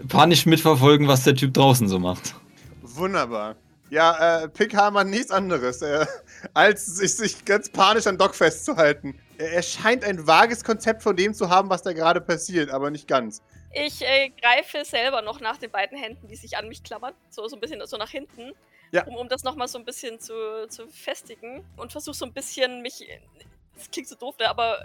panisch 0.09 0.47
mitverfolgen, 0.47 1.09
was 1.09 1.25
der 1.25 1.35
Typ 1.35 1.55
draußen 1.55 1.89
so 1.89 1.99
macht. 1.99 2.35
Wunderbar. 2.83 3.57
Ja, 3.91 4.45
äh, 4.45 4.49
Pickhammer 4.49 5.05
nichts 5.05 5.31
anderes, 5.31 5.83
äh, 5.83 6.07
als 6.55 6.87
sich, 6.87 7.15
sich 7.15 7.45
ganz 7.45 7.69
panisch 7.69 8.07
an 8.07 8.17
Doc 8.17 8.35
festzuhalten. 8.35 9.19
Er, 9.37 9.53
er 9.53 9.63
scheint 9.63 10.05
ein 10.05 10.27
vages 10.27 10.65
Konzept 10.65 11.03
von 11.03 11.15
dem 11.15 11.35
zu 11.35 11.51
haben, 11.51 11.69
was 11.69 11.83
da 11.83 11.93
gerade 11.93 12.21
passiert, 12.21 12.71
aber 12.71 12.91
nicht 12.91 13.07
ganz. 13.07 13.43
Ich 13.75 14.03
äh, 14.03 14.31
greife 14.41 14.85
selber 14.85 15.23
noch 15.23 15.41
nach 15.41 15.57
den 15.57 15.71
beiden 15.71 15.99
Händen, 15.99 16.29
die 16.29 16.37
sich 16.37 16.57
an 16.57 16.69
mich 16.69 16.83
klammern. 16.83 17.15
So, 17.31 17.47
so 17.49 17.57
ein 17.57 17.61
bisschen 17.61 17.85
so 17.87 17.97
nach 17.97 18.11
hinten. 18.11 18.53
Ja. 18.93 19.05
Um, 19.07 19.17
um 19.17 19.29
das 19.29 19.45
nochmal 19.45 19.69
so 19.69 19.79
ein 19.79 19.85
bisschen 19.85 20.21
zu, 20.21 20.69
zu 20.69 20.87
festigen. 20.89 21.65
Und 21.77 21.93
versuche 21.93 22.15
so 22.15 22.27
ein 22.27 22.33
bisschen 22.33 22.83
mich. 22.83 23.07
Das 23.75 23.91
klingt 23.91 24.09
so 24.09 24.15
doof, 24.15 24.37
ne, 24.39 24.49
aber 24.49 24.79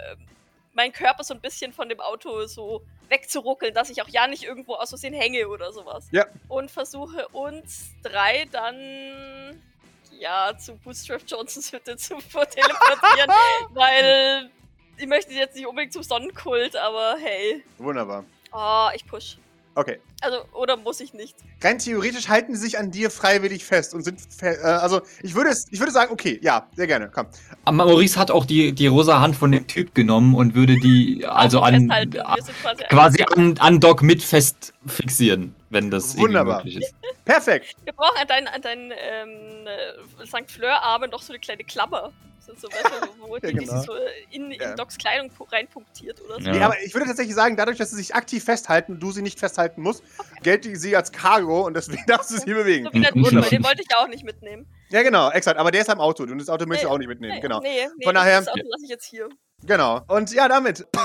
äh, 0.78 0.82
mein 0.82 0.92
Körper 0.92 1.24
so 1.24 1.34
ein 1.34 1.40
bisschen 1.40 1.72
von 1.72 1.88
dem 1.88 2.00
Auto 2.00 2.46
so 2.46 2.82
wegzuruckeln, 3.08 3.74
dass 3.74 3.90
ich 3.90 4.02
auch 4.02 4.08
ja 4.08 4.26
nicht 4.26 4.44
irgendwo 4.44 4.74
aus 4.74 4.90
Versehen 4.90 5.14
hänge 5.14 5.48
oder 5.48 5.72
sowas. 5.72 6.08
Ja. 6.12 6.26
Und 6.48 6.70
versuche 6.70 7.26
uns 7.28 7.90
drei 8.02 8.46
dann. 8.50 9.60
Ja, 10.18 10.56
zu 10.58 10.74
Bootstrap 10.76 11.22
Johnsons 11.26 11.72
Hütte 11.72 11.96
zu 11.96 12.16
teleportieren, 12.30 13.30
weil 13.70 14.50
ich 14.96 15.06
möchte 15.06 15.32
jetzt 15.32 15.54
nicht 15.54 15.66
unbedingt 15.66 15.92
zum 15.92 16.02
Sonnenkult, 16.02 16.74
aber 16.74 17.16
hey. 17.20 17.62
Wunderbar. 17.78 18.24
Oh, 18.52 18.88
ich 18.94 19.06
push. 19.06 19.36
Okay. 19.78 20.00
Also, 20.22 20.38
oder 20.54 20.76
muss 20.76 20.98
ich 20.98 21.14
nicht? 21.14 21.36
Rein 21.62 21.78
theoretisch 21.78 22.28
halten 22.28 22.56
sie 22.56 22.62
sich 22.62 22.80
an 22.80 22.90
dir 22.90 23.12
freiwillig 23.12 23.64
fest 23.64 23.94
und 23.94 24.02
sind. 24.02 24.20
Fe 24.20 24.58
äh, 24.60 24.66
also, 24.66 25.02
ich 25.22 25.36
würde, 25.36 25.50
es, 25.50 25.68
ich 25.70 25.78
würde 25.78 25.92
sagen, 25.92 26.10
okay, 26.10 26.40
ja, 26.42 26.66
sehr 26.74 26.88
gerne, 26.88 27.08
komm. 27.14 27.28
Aber 27.64 27.76
Maurice 27.76 28.18
hat 28.18 28.32
auch 28.32 28.44
die, 28.44 28.72
die 28.72 28.88
rosa 28.88 29.20
Hand 29.20 29.36
von 29.36 29.52
dem 29.52 29.68
Typ 29.68 29.94
genommen 29.94 30.34
und 30.34 30.56
würde 30.56 30.74
die 30.80 31.24
also 31.24 31.60
an, 31.60 31.82
Festhalten. 31.82 32.12
Wir 32.12 32.42
sind 32.42 32.60
quasi, 32.60 32.84
quasi 32.88 33.22
an, 33.36 33.58
an 33.58 33.78
Doc 33.78 34.02
mit 34.02 34.20
fest 34.20 34.74
fixieren, 34.84 35.54
wenn 35.70 35.92
das 35.92 36.14
irgendwie 36.14 36.22
Wunderbar. 36.22 36.64
möglich 36.64 36.78
ist. 36.78 36.94
Perfekt. 37.24 37.76
Wir 37.84 37.92
brauchen 37.92 38.18
an 38.20 38.26
deinen, 38.26 38.48
an 38.48 38.62
deinen 38.62 38.90
ähm, 38.90 39.68
äh, 39.68 40.26
St. 40.26 40.50
Fleur-Armen 40.50 41.08
noch 41.10 41.22
so 41.22 41.32
eine 41.32 41.38
kleine 41.38 41.62
Klammer. 41.62 42.12
So, 42.56 42.68
du, 42.68 43.36
die, 43.42 43.46
die 43.46 43.52
genau. 43.58 43.76
sich 43.76 43.86
so 43.86 43.92
in, 44.30 44.50
in 44.50 44.60
Ja. 44.60 44.74
Docs 44.74 44.96
Kleidung 44.98 45.30
pu- 45.30 45.50
reinpunktiert 45.52 46.20
oder 46.22 46.34
so. 46.34 46.40
Ja. 46.40 46.52
Nee, 46.52 46.60
aber 46.62 46.80
ich 46.82 46.94
würde 46.94 47.06
tatsächlich 47.06 47.34
sagen, 47.34 47.56
dadurch, 47.56 47.78
dass 47.78 47.90
sie 47.90 47.96
sich 47.96 48.14
aktiv 48.14 48.42
festhalten 48.44 48.92
und 48.94 49.00
du 49.00 49.12
sie 49.12 49.22
nicht 49.22 49.38
festhalten 49.38 49.82
musst, 49.82 50.02
gelten 50.42 50.74
sie 50.76 50.96
als 50.96 51.12
Cargo 51.12 51.66
und 51.66 51.74
deswegen 51.74 52.02
darfst 52.06 52.30
du 52.30 52.38
sie 52.38 52.54
bewegen. 52.54 52.86
So 52.86 52.92
wie 52.92 53.00
der 53.00 53.12
Duschel, 53.12 53.42
den 53.42 53.64
wollte 53.64 53.82
ich 53.82 53.88
ja 53.90 53.98
auch 53.98 54.08
nicht 54.08 54.24
mitnehmen. 54.24 54.66
Ja, 54.90 55.02
genau, 55.02 55.30
exakt. 55.30 55.58
Aber 55.58 55.70
der 55.70 55.82
ist 55.82 55.90
am 55.90 56.00
Auto 56.00 56.22
und 56.24 56.38
das 56.38 56.48
Auto 56.48 56.66
möchtest 56.66 56.84
du 56.84 56.88
Nee, 56.88 56.94
auch 56.94 56.98
nicht 56.98 57.08
mitnehmen. 57.08 57.34
nee, 57.34 57.40
Genau. 57.40 57.60
Nee, 57.60 57.86
nee, 57.98 58.04
Von 58.04 58.14
daher- 58.14 58.38
Das 58.40 58.48
Auto 58.48 58.62
lasse 58.68 58.84
ich 58.84 58.90
jetzt 58.90 59.04
hier. 59.04 59.28
Genau. 59.64 60.00
Und 60.08 60.32
ja, 60.32 60.48
damit. 60.48 60.86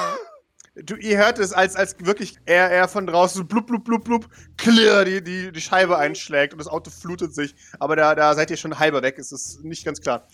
Du, 0.75 0.95
ihr 0.95 1.19
hört 1.19 1.37
es, 1.37 1.53
als, 1.53 1.75
als 1.75 1.95
wirklich 1.99 2.39
er, 2.47 2.71
er 2.71 2.87
von 2.87 3.05
draußen 3.05 3.37
so 3.37 3.43
blub, 3.45 3.67
blub, 3.67 3.83
blub, 3.85 4.03
blub, 4.03 4.27
clear 4.57 5.05
die, 5.05 5.23
die, 5.23 5.51
die 5.51 5.61
Scheibe 5.61 5.99
einschlägt 5.99 6.53
und 6.53 6.57
das 6.57 6.67
Auto 6.67 6.89
flutet 6.89 7.35
sich. 7.35 7.53
Aber 7.79 7.95
da, 7.95 8.15
da 8.15 8.33
seid 8.33 8.49
ihr 8.49 8.57
schon 8.57 8.79
halber 8.79 9.03
weg, 9.03 9.19
es 9.19 9.31
ist 9.31 9.63
nicht 9.63 9.85
ganz 9.85 10.01
klar. 10.01 10.27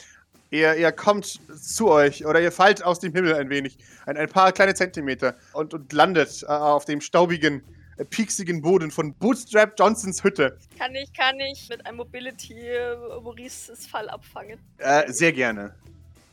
Ihr, 0.51 0.75
ihr 0.75 0.91
kommt 0.91 1.39
zu 1.61 1.89
euch 1.89 2.25
oder 2.25 2.41
ihr 2.41 2.51
fallt 2.51 2.83
aus 2.83 2.99
dem 2.99 3.13
Himmel 3.13 3.35
ein 3.35 3.49
wenig, 3.49 3.77
ein, 4.07 4.17
ein 4.17 4.27
paar 4.27 4.51
kleine 4.51 4.73
Zentimeter 4.73 5.35
und, 5.53 5.73
und 5.73 5.93
landet 5.93 6.43
äh, 6.43 6.47
auf 6.47 6.85
dem 6.85 7.01
staubigen, 7.01 7.61
äh, 7.97 8.05
pieksigen 8.05 8.61
Boden 8.61 8.89
von 8.89 9.13
Bootstrap 9.13 9.73
Johnsons 9.77 10.23
Hütte. 10.23 10.57
Kann 10.77 10.95
ich, 10.95 11.13
kann 11.13 11.39
ich 11.39 11.69
mit 11.69 11.85
einem 11.85 11.97
Mobility 11.97 12.53
äh, 12.53 12.95
Maurices 13.21 13.85
Fall 13.85 14.09
abfangen? 14.09 14.57
Äh, 14.79 15.11
sehr 15.11 15.33
gerne. 15.33 15.75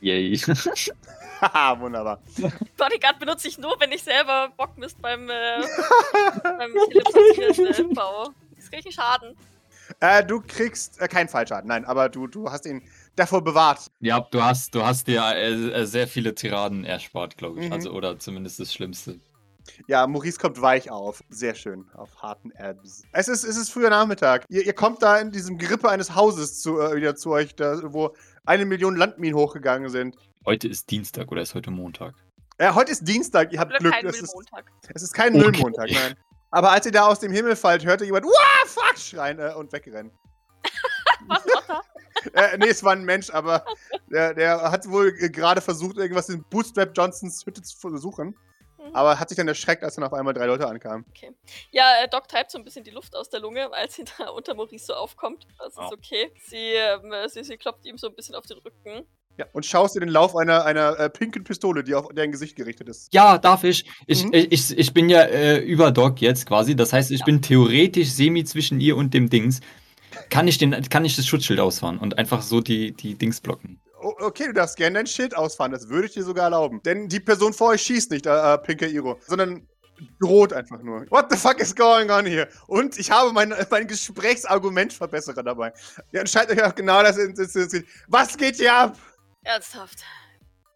Yay. 0.01 0.37
Haha, 1.41 1.79
wunderbar. 1.79 2.19
Bodyguard 2.77 3.19
benutze 3.19 3.47
ich 3.47 3.57
nur, 3.59 3.79
wenn 3.79 3.91
ich 3.91 4.03
selber 4.03 4.49
Bockmist 4.57 4.99
beim, 5.01 5.29
äh, 5.29 5.61
beim 6.43 6.73
Teleportieren 6.89 7.91
äh, 7.91 7.93
baue. 7.93 8.29
Das 8.55 8.71
kriege 8.71 8.89
ich 8.89 8.95
Schaden. 8.95 9.35
Äh, 9.99 10.23
du 10.23 10.41
kriegst 10.41 10.99
äh, 11.01 11.07
keinen 11.07 11.29
Fallschaden, 11.29 11.67
nein, 11.67 11.85
aber 11.85 12.09
du, 12.09 12.27
du 12.27 12.51
hast 12.51 12.65
ihn 12.65 12.81
davor 13.17 13.43
bewahrt. 13.43 13.87
ja, 13.99 14.19
du 14.21 14.41
hast, 14.41 14.73
du 14.73 14.83
hast 14.85 15.07
dir 15.07 15.21
äh, 15.23 15.51
äh, 15.81 15.85
sehr 15.85 16.07
viele 16.07 16.33
Tiraden 16.33 16.85
erspart, 16.85 17.35
glaube 17.37 17.59
ich. 17.59 17.67
Mhm. 17.67 17.73
Also, 17.73 17.91
oder 17.91 18.17
zumindest 18.19 18.59
das 18.59 18.73
Schlimmste. 18.73 19.19
Ja, 19.87 20.07
Maurice 20.07 20.39
kommt 20.39 20.61
weich 20.61 20.89
auf. 20.89 21.21
Sehr 21.29 21.53
schön. 21.53 21.89
Auf 21.93 22.21
harten 22.21 22.53
Abs. 22.57 23.03
Es 23.11 23.27
ist, 23.27 23.43
es 23.43 23.57
ist 23.57 23.69
früher 23.69 23.89
Nachmittag. 23.89 24.45
Ihr, 24.47 24.65
ihr 24.65 24.73
kommt 24.73 25.03
da 25.03 25.17
in 25.19 25.31
diesem 25.31 25.57
Gerippe 25.57 25.89
eines 25.89 26.15
Hauses 26.15 26.61
zu, 26.61 26.79
äh, 26.79 26.95
wieder 26.95 27.15
zu 27.17 27.31
euch, 27.31 27.53
da, 27.55 27.81
wo 27.91 28.15
eine 28.45 28.65
Million 28.65 28.95
Landminen 28.95 29.35
hochgegangen 29.35 29.89
sind. 29.89 30.15
Heute 30.45 30.69
ist 30.69 30.89
Dienstag 30.89 31.29
oder 31.31 31.41
ist 31.41 31.53
heute 31.53 31.69
Montag? 31.69 32.15
Äh, 32.59 32.71
heute 32.73 32.91
ist 32.93 33.05
Dienstag, 33.05 33.51
ihr 33.51 33.59
habt 33.59 33.71
Oder 33.71 33.79
Glück. 33.79 33.93
kein 33.93 34.05
Es 34.05 34.15
ist, 34.21 34.33
Müllmontag. 34.33 34.71
es 34.95 35.03
ist 35.03 35.13
kein 35.13 35.35
Okay. 35.35 35.43
Müllmontag, 35.45 35.89
nein. 35.91 36.15
Aber 36.49 36.71
als 36.71 36.85
ihr 36.85 36.93
da 36.93 37.05
aus 37.05 37.19
dem 37.19 37.33
Himmel 37.33 37.55
fallt, 37.57 37.83
hört 37.83 37.99
ihr 37.99 38.05
jemand, 38.07 38.25
Wah, 38.25 38.65
fuck, 38.67 38.97
schreien 38.97 39.37
äh, 39.39 39.53
und 39.53 39.71
wegrennen. 39.73 40.11
Was, 41.27 41.43
Otter? 41.45 41.81
Äh, 42.33 42.57
nee, 42.57 42.67
es 42.69 42.83
war 42.83 42.93
ein 42.93 43.03
Mensch, 43.05 43.29
aber 43.29 43.65
der, 44.11 44.33
der 44.33 44.71
hat 44.71 44.87
wohl 44.89 45.13
äh, 45.19 45.29
gerade 45.29 45.61
versucht, 45.61 45.97
irgendwas 45.97 46.29
in 46.29 46.43
Bootstrap 46.49 46.91
Johnsons 46.95 47.45
Hütte 47.45 47.61
zu 47.61 47.77
versuchen. 47.77 48.35
Mhm. 48.77 48.93
Aber 48.95 49.19
hat 49.19 49.29
sich 49.29 49.35
dann 49.37 49.47
erschreckt, 49.47 49.83
als 49.83 49.95
dann 49.95 50.03
auf 50.03 50.13
einmal 50.13 50.33
drei 50.33 50.45
Leute 50.45 50.67
ankamen. 50.67 51.05
Ja, 51.71 51.85
äh, 52.03 52.07
Doc 52.07 52.27
treibt 52.27 52.51
so 52.51 52.57
ein 52.57 52.63
bisschen 52.63 52.83
die 52.83 52.91
Luft 52.91 53.15
aus 53.15 53.29
der 53.29 53.39
Lunge, 53.39 53.71
als 53.73 53.95
sie 53.95 54.05
da 54.17 54.29
unter 54.29 54.53
Maurice 54.55 54.85
so 54.85 54.93
aufkommt. 54.93 55.45
Das 55.57 55.69
ist 55.73 55.77
Ja. 55.79 55.89
okay. 55.91 56.31
Sie, 56.45 56.55
ähm, 56.73 57.11
äh, 57.11 57.27
sie, 57.29 57.43
sie 57.43 57.57
klopft 57.57 57.85
ihm 57.85 57.97
so 57.97 58.07
ein 58.07 58.15
bisschen 58.15 58.35
auf 58.35 58.45
den 58.45 58.57
Rücken. 58.59 59.05
Ja, 59.39 59.45
und 59.53 59.67
schaust 59.67 59.95
dir 59.95 59.99
den 59.99 60.09
Lauf 60.09 60.35
einer, 60.35 60.65
einer 60.65 60.97
äh, 60.99 61.09
pinken 61.11 61.43
Pistole, 61.43 61.83
die 61.83 61.93
auf 61.93 62.07
dein 62.15 62.31
Gesicht 62.31 62.55
gerichtet 62.55 62.89
ist. 62.89 63.13
Ja, 63.13 63.37
darf 63.37 63.63
ich. 63.63 63.85
Ich, 64.07 64.23
Mhm. 64.23 64.33
ich, 64.33 64.51
ich, 64.51 64.77
ich 64.79 64.93
bin 64.95 65.09
ja 65.09 65.21
äh, 65.21 65.57
über 65.59 65.91
Doc 65.91 66.21
jetzt 66.21 66.47
quasi. 66.47 66.75
Das 66.75 66.91
heißt, 66.91 67.11
ich 67.11 67.19
Ja. 67.19 67.25
bin 67.25 67.41
theoretisch 67.43 68.09
semi 68.09 68.43
zwischen 68.45 68.79
ihr 68.79 68.97
und 68.97 69.13
dem 69.13 69.29
Dings. 69.29 69.59
Kann 70.29 70.47
ich, 70.47 70.57
den, 70.57 70.71
kann 70.89 71.05
ich 71.05 71.15
das 71.15 71.25
Schutzschild 71.27 71.59
ausfahren 71.59 71.97
und 71.99 72.17
einfach 72.17 72.41
so 72.41 72.61
die, 72.61 72.91
die 72.93 73.15
Dings 73.15 73.41
blocken? 73.41 73.79
O- 74.01 74.13
Okay, 74.19 74.45
du 74.47 74.53
darfst 74.53 74.77
gerne 74.77 74.95
dein 74.95 75.07
Schild 75.07 75.35
ausfahren, 75.35 75.71
das 75.71 75.89
würde 75.89 76.07
ich 76.07 76.13
dir 76.13 76.23
sogar 76.23 76.45
erlauben. 76.45 76.81
Denn 76.83 77.07
die 77.07 77.19
Person 77.19 77.53
vor 77.53 77.69
euch 77.69 77.81
schießt 77.81 78.11
nicht, 78.11 78.25
äh, 78.25 78.53
äh, 78.53 78.57
Pinker 78.57 78.87
Iro, 78.87 79.19
sondern 79.27 79.67
droht 80.19 80.53
einfach 80.53 80.81
nur. 80.83 81.05
What 81.09 81.27
the 81.31 81.37
fuck 81.37 81.59
is 81.59 81.75
going 81.75 82.09
on 82.11 82.25
here? 82.25 82.47
Und 82.67 82.97
ich 82.99 83.09
habe 83.09 83.31
mein, 83.33 83.53
mein 83.71 83.87
Gesprächsargumentverbesserer 83.87 85.41
dabei. 85.43 85.73
Ja, 86.11 86.19
entscheidet 86.19 86.57
euch 86.59 86.63
auch 86.65 86.75
genau 86.75 87.01
das. 87.01 87.17
Was 88.07 88.37
geht 88.37 88.57
hier 88.57 88.73
ab? 88.75 88.97
Ernsthaft. 89.43 90.03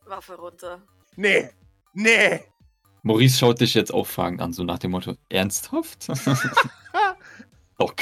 Waffe 0.07 0.33
runter. 0.35 0.81
Nee. 1.15 1.49
Nee. 1.93 2.41
Maurice 3.03 3.37
schaut 3.37 3.59
dich 3.61 3.73
jetzt 3.73 3.93
auffragend 3.93 4.41
an, 4.41 4.53
so 4.53 4.63
nach 4.63 4.79
dem 4.79 4.91
Motto: 4.91 5.15
Ernsthaft? 5.29 6.07
Doc. 7.77 7.95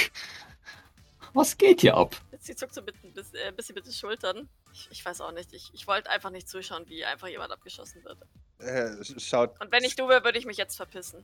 Was 1.40 1.58
geht 1.58 1.80
hier 1.80 1.96
ab? 1.96 2.18
Sie 2.42 2.54
zuckt 2.54 2.74
so 2.74 2.82
ein 2.82 2.86
bisschen, 2.86 3.14
äh, 3.36 3.54
bisschen 3.54 3.74
mit 3.74 3.86
den 3.86 3.94
Schultern. 3.94 4.50
Ich, 4.74 4.90
ich 4.92 5.06
weiß 5.06 5.22
auch 5.22 5.32
nicht. 5.32 5.54
Ich, 5.54 5.72
ich 5.74 5.88
wollte 5.88 6.10
einfach 6.10 6.32
nicht 6.32 6.50
zuschauen, 6.50 6.84
wie 6.90 7.06
einfach 7.06 7.30
jemand 7.30 7.54
abgeschossen 7.54 8.04
wird. 8.04 8.18
Äh, 8.60 9.02
schaut. 9.22 9.58
Und 9.62 9.72
wenn 9.72 9.86
ich 9.86 9.96
du 9.96 10.10
wäre, 10.10 10.26
würde 10.26 10.38
ich 10.38 10.46
mich 10.46 10.58
jetzt 10.58 10.76
verpissen. 10.76 11.24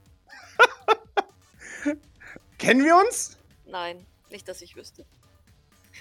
Kennen 2.57 2.85
wir 2.85 2.95
uns? 2.95 3.37
Nein, 3.65 4.05
nicht, 4.29 4.47
dass 4.47 4.61
ich 4.61 4.77
wüsste. 4.77 5.05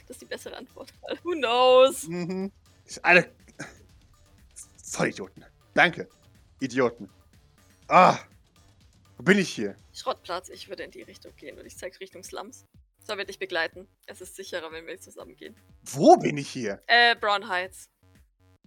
Das 0.06 0.14
ist 0.14 0.22
die 0.22 0.26
bessere 0.26 0.56
Antwort. 0.56 0.94
Who 1.24 1.32
knows? 1.32 2.04
Mhm. 2.04 2.52
Alle. 3.02 3.32
Vollidioten. 4.80 5.44
Danke. 5.74 6.08
Idioten. 6.60 7.10
Ah. 7.88 8.20
Wo 9.16 9.24
bin 9.24 9.38
ich 9.38 9.52
hier? 9.52 9.74
Schrottplatz, 9.92 10.50
ich 10.50 10.68
würde 10.68 10.84
in 10.84 10.92
die 10.92 11.02
Richtung 11.02 11.34
gehen 11.34 11.58
und 11.58 11.66
ich 11.66 11.76
zeige 11.76 11.98
Richtung 11.98 12.22
Slums. 12.22 12.64
Sollen 13.04 13.18
wir 13.18 13.26
dich 13.26 13.38
begleiten? 13.38 13.86
Es 14.06 14.22
ist 14.22 14.34
sicherer, 14.34 14.72
wenn 14.72 14.86
wir 14.86 14.98
zusammen 14.98 15.36
gehen. 15.36 15.54
Wo 15.82 16.16
bin 16.16 16.38
ich 16.38 16.48
hier? 16.48 16.82
Äh, 16.86 17.14
Brown 17.16 17.46
Heights. 17.48 17.90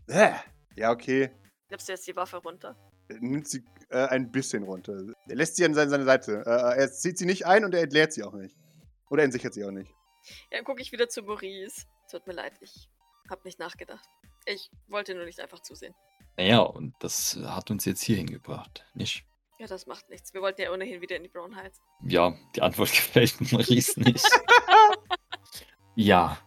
Äh. 0.08 0.34
Ja, 0.76 0.92
okay. 0.92 1.32
Nimmst 1.70 1.88
du 1.88 1.94
jetzt 1.94 2.08
die 2.08 2.16
Waffe 2.16 2.38
runter? 2.38 2.78
Er 3.10 3.20
nimmt 3.20 3.48
sie 3.48 3.64
äh, 3.90 4.06
ein 4.08 4.32
bisschen 4.32 4.64
runter. 4.64 4.94
Er 5.28 5.36
lässt 5.36 5.56
sie 5.56 5.66
an 5.66 5.74
seine, 5.74 5.90
seine 5.90 6.06
Seite. 6.06 6.44
Äh, 6.46 6.80
er 6.82 6.92
zieht 6.92 7.18
sie 7.18 7.26
nicht 7.26 7.48
ein 7.48 7.66
und 7.66 7.74
er 7.74 7.82
entleert 7.82 8.14
sie 8.14 8.24
auch 8.24 8.34
nicht. 8.34 8.56
Oder 9.10 9.24
entsichert 9.24 9.56
sie 9.56 9.66
auch 9.66 9.72
nicht. 9.72 9.90
Ja, 10.52 10.58
dann 10.58 10.66
gucke 10.66 10.82
ich 10.82 10.92
wieder 10.92 11.10
zu 11.10 11.24
Maurice. 11.24 11.88
Tut 12.12 12.28
mir 12.28 12.34
leid, 12.34 12.54
ich 12.62 12.90
habe 13.30 13.42
nicht 13.44 13.60
nachgedacht. 13.60 14.08
Ich 14.46 14.70
wollte 14.88 15.16
nur 15.16 15.26
nicht 15.26 15.40
einfach 15.40 15.62
zusehen. 15.62 15.96
Naja, 16.38 16.60
und 16.60 16.94
das 17.00 17.38
hat 17.44 17.72
uns 17.72 17.86
jetzt 17.86 18.02
hier 18.04 18.18
hingebracht, 18.18 18.86
nicht? 18.94 19.26
Ja, 19.60 19.66
das 19.66 19.88
macht 19.88 20.10
nichts. 20.10 20.34
Wir 20.34 20.41
wollten 20.41 20.62
ja 20.62 20.72
ohnehin 20.72 21.01
wieder 21.01 21.16
in 21.16 21.24
die 21.24 21.30
Brown 21.30 21.55
Heights. 21.55 21.82
Ja, 22.03 22.36
die 22.55 22.62
Antwort 22.62 22.89
gefällt 22.91 23.51
Maurice 23.51 23.99
nicht. 23.99 24.26
ja, 25.95 26.38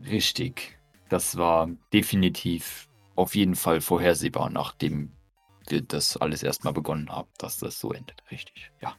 richtig. 0.00 0.76
Das 1.08 1.36
war 1.36 1.68
definitiv 1.92 2.88
auf 3.14 3.34
jeden 3.36 3.54
Fall 3.54 3.80
vorhersehbar, 3.80 4.50
nachdem 4.50 5.12
wir 5.68 5.82
das 5.82 6.16
alles 6.16 6.42
erstmal 6.42 6.72
begonnen 6.72 7.10
haben, 7.10 7.28
dass 7.38 7.58
das 7.58 7.78
so 7.78 7.92
endet. 7.92 8.22
Richtig, 8.30 8.70
ja. 8.80 8.96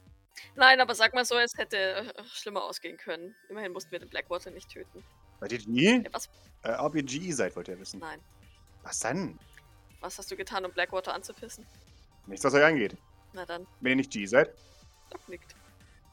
Nein, 0.55 0.80
aber 0.80 0.95
sag 0.95 1.13
mal 1.13 1.25
so, 1.25 1.38
es 1.38 1.57
hätte 1.57 1.78
äh, 1.78 2.23
schlimmer 2.34 2.63
ausgehen 2.63 2.97
können. 2.97 3.36
Immerhin 3.49 3.73
mussten 3.73 3.91
wir 3.91 3.99
den 3.99 4.09
Blackwater 4.09 4.51
nicht 4.51 4.69
töten. 4.69 5.03
Seid 5.39 5.51
ihr 5.51 5.59
G? 5.59 5.97
Ja, 5.97 6.13
was? 6.13 6.30
Äh, 6.63 6.75
ob 6.78 6.95
ihr 6.95 7.03
G 7.03 7.32
seid, 7.32 7.55
wollt 7.55 7.67
ihr 7.67 7.80
wissen. 7.80 7.99
Nein. 7.99 8.19
Was 8.84 8.99
dann? 8.99 9.38
Was 9.99 10.17
hast 10.17 10.32
du 10.32 10.36
getan, 10.36 10.65
um 10.65 10.71
Blackwater 10.71 11.13
anzupissen? 11.13 11.65
Nichts, 12.25 12.43
was 12.43 12.53
euch 12.53 12.63
angeht. 12.63 12.97
Na 13.38 13.45
dann, 13.45 13.67
Wenn 13.81 13.91
ihr 13.91 13.95
nicht 13.97 14.11
G 14.11 14.25
seid. 14.25 14.49
Doc 15.11 15.21
nickt. 15.29 15.55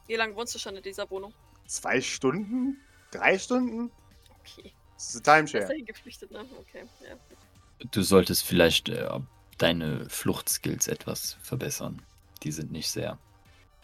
Wie 0.07 0.15
lange 0.15 0.35
wohnst 0.35 0.53
du 0.53 0.59
schon 0.59 0.75
in 0.75 0.83
dieser 0.83 1.09
Wohnung? 1.09 1.33
Zwei 1.65 1.99
Stunden? 1.99 2.79
Drei 3.09 3.39
Stunden? 3.39 3.91
Okay. 4.39 4.71
Das 4.95 5.15
ist 5.15 5.27
ein 5.27 5.45
ist 5.45 5.51
Timeshare. 5.51 5.67
dahin 5.71 5.85
geflüchtet, 5.85 6.29
ne? 6.31 6.45
Okay, 6.59 6.85
ja. 7.01 7.15
Du 7.91 8.03
solltest 8.03 8.43
vielleicht 8.45 8.89
äh, 8.89 9.09
deine 9.57 10.07
Fluchtskills 10.07 10.87
etwas 10.87 11.33
verbessern. 11.41 11.99
Die 12.43 12.51
sind 12.51 12.71
nicht 12.71 12.91
sehr. 12.91 13.17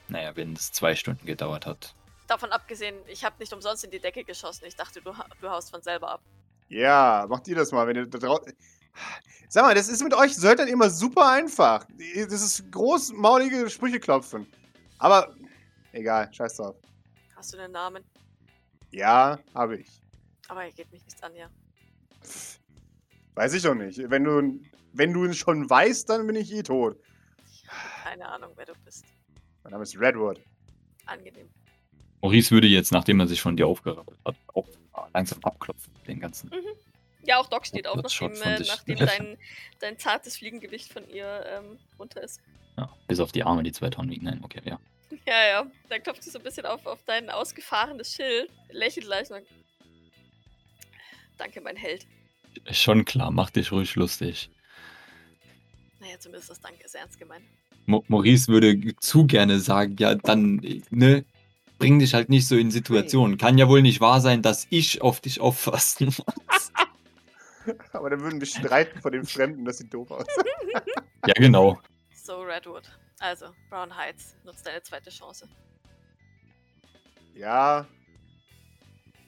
Naja, 0.07 0.35
wenn 0.35 0.53
es 0.53 0.71
zwei 0.71 0.93
Stunden 0.95 1.25
gedauert 1.25 1.65
hat. 1.65 1.95
Davon 2.27 2.51
abgesehen, 2.51 2.95
ich 3.07 3.25
habe 3.25 3.35
nicht 3.39 3.51
umsonst 3.51 3.83
in 3.83 3.89
die 3.91 3.99
Decke 3.99 4.23
geschossen. 4.23 4.65
Ich 4.67 4.75
dachte, 4.75 5.01
du, 5.01 5.17
ha- 5.17 5.27
du 5.41 5.49
haust 5.49 5.71
von 5.71 5.81
selber 5.81 6.11
ab. 6.11 6.21
Ja, 6.69 7.25
macht 7.27 7.47
ihr 7.47 7.55
das 7.55 7.71
mal, 7.71 7.87
wenn 7.87 7.95
ihr 7.97 8.05
da 8.05 8.19
draußen. 8.19 8.53
Sag 9.49 9.63
mal, 9.63 9.75
das 9.75 9.89
ist 9.89 10.01
mit 10.01 10.13
euch 10.13 10.35
Söldnern 10.35 10.67
immer 10.67 10.89
super 10.89 11.29
einfach. 11.29 11.85
Das 12.15 12.41
ist 12.41 12.71
großmaulige 12.71 13.69
Sprüche 13.69 13.99
klopfen. 13.99 14.47
Aber 14.97 15.35
egal, 15.91 16.33
scheiß 16.33 16.57
drauf. 16.57 16.75
Hast 17.35 17.53
du 17.53 17.57
einen 17.57 17.73
Namen? 17.73 18.03
Ja, 18.91 19.39
habe 19.53 19.77
ich. 19.77 20.01
Aber 20.47 20.63
er 20.63 20.71
geht 20.71 20.91
mich 20.91 21.03
nichts 21.03 21.21
an, 21.23 21.35
ja. 21.35 21.49
Pff, 22.23 22.59
Weiß 23.35 23.53
ich 23.53 23.63
doch 23.63 23.75
nicht. 23.75 23.97
Wenn 24.09 24.23
du, 24.23 24.59
wenn 24.93 25.13
du 25.13 25.25
ihn 25.25 25.33
schon 25.33 25.69
weißt, 25.69 26.09
dann 26.09 26.27
bin 26.27 26.35
ich 26.35 26.51
eh 26.53 26.63
tot. 26.63 26.97
Keine 28.03 28.27
Ahnung, 28.27 28.51
wer 28.55 28.65
du 28.65 28.73
bist. 28.83 29.05
Mein 29.63 29.71
Name 29.71 29.83
ist 29.83 29.97
Redwood. 29.99 30.41
Angenehm. 31.05 31.49
Maurice 32.21 32.51
würde 32.51 32.67
jetzt, 32.67 32.91
nachdem 32.91 33.19
er 33.19 33.27
sich 33.27 33.41
von 33.41 33.55
dir 33.55 33.67
aufgerappelt 33.67 34.19
hat, 34.25 34.35
auch 34.53 34.67
langsam 35.13 35.39
abklopfen, 35.43 35.93
den 36.07 36.19
ganzen. 36.19 36.51
Ja, 37.23 37.37
auch 37.37 37.47
Doc 37.47 37.65
steht 37.65 37.87
auf, 37.87 37.99
schaut 38.11 38.33
nachdem, 38.33 38.65
äh, 38.65 38.67
nachdem 38.67 38.97
dein, 38.97 39.37
dein 39.79 39.99
zartes 39.99 40.37
Fliegengewicht 40.37 40.91
von 40.91 41.07
ihr 41.09 41.45
ähm, 41.47 41.77
runter 41.99 42.21
ist. 42.23 42.41
Ja, 42.77 42.89
bis 43.07 43.19
auf 43.19 43.31
die 43.31 43.43
Arme, 43.43 43.63
die 43.63 43.71
zwei 43.71 43.89
Tonnen 43.89 44.09
wiegen. 44.09 44.25
Nein, 44.25 44.39
okay, 44.43 44.61
ja. 44.65 44.79
Ja, 45.27 45.45
ja. 45.45 45.71
Dann 45.89 46.01
klopft 46.01 46.23
sie 46.23 46.29
so 46.29 46.39
ein 46.39 46.43
bisschen 46.43 46.65
auf, 46.65 46.85
auf 46.85 46.99
dein 47.05 47.29
ausgefahrenes 47.29 48.13
Schild, 48.13 48.49
lächelt 48.69 49.05
leicht 49.05 49.29
und 49.31 49.43
Danke, 51.37 51.59
mein 51.59 51.75
Held. 51.75 52.05
Schon 52.71 53.03
klar, 53.03 53.31
mach 53.31 53.49
dich 53.49 53.71
ruhig 53.71 53.95
lustig. 53.95 54.49
Naja, 55.99 56.19
zumindest 56.19 56.49
das 56.49 56.61
Danke 56.61 56.83
ist 56.83 56.95
ernst 56.95 57.19
gemeint. 57.19 57.43
Mo 57.87 58.03
Maurice 58.07 58.47
würde 58.47 58.95
zu 58.97 59.25
gerne 59.25 59.59
sagen, 59.59 59.95
ja, 59.99 60.15
dann, 60.15 60.61
ne, 60.91 61.25
bring 61.79 61.97
dich 61.97 62.13
halt 62.13 62.29
nicht 62.29 62.47
so 62.47 62.55
in 62.55 62.69
Situationen. 62.69 63.39
Kann 63.39 63.57
ja 63.57 63.67
wohl 63.67 63.81
nicht 63.81 64.01
wahr 64.01 64.21
sein, 64.21 64.43
dass 64.43 64.67
ich 64.69 65.01
auf 65.01 65.19
dich 65.19 65.41
auffassen 65.41 66.05
muss. 66.47 66.71
Aber 67.93 68.09
dann 68.09 68.21
würden 68.21 68.39
wir 68.39 68.47
streiten 68.47 69.01
vor 69.01 69.11
den 69.11 69.25
Fremden, 69.25 69.65
das 69.65 69.77
sieht 69.77 69.93
doof 69.93 70.11
aus. 70.11 70.25
ja, 71.27 71.33
genau. 71.35 71.79
So, 72.13 72.41
Redwood. 72.41 72.89
Also, 73.19 73.47
Brown 73.69 73.95
Heights, 73.95 74.35
nutzt 74.43 74.65
deine 74.65 74.81
zweite 74.81 75.09
Chance. 75.09 75.47
Ja. 77.35 77.87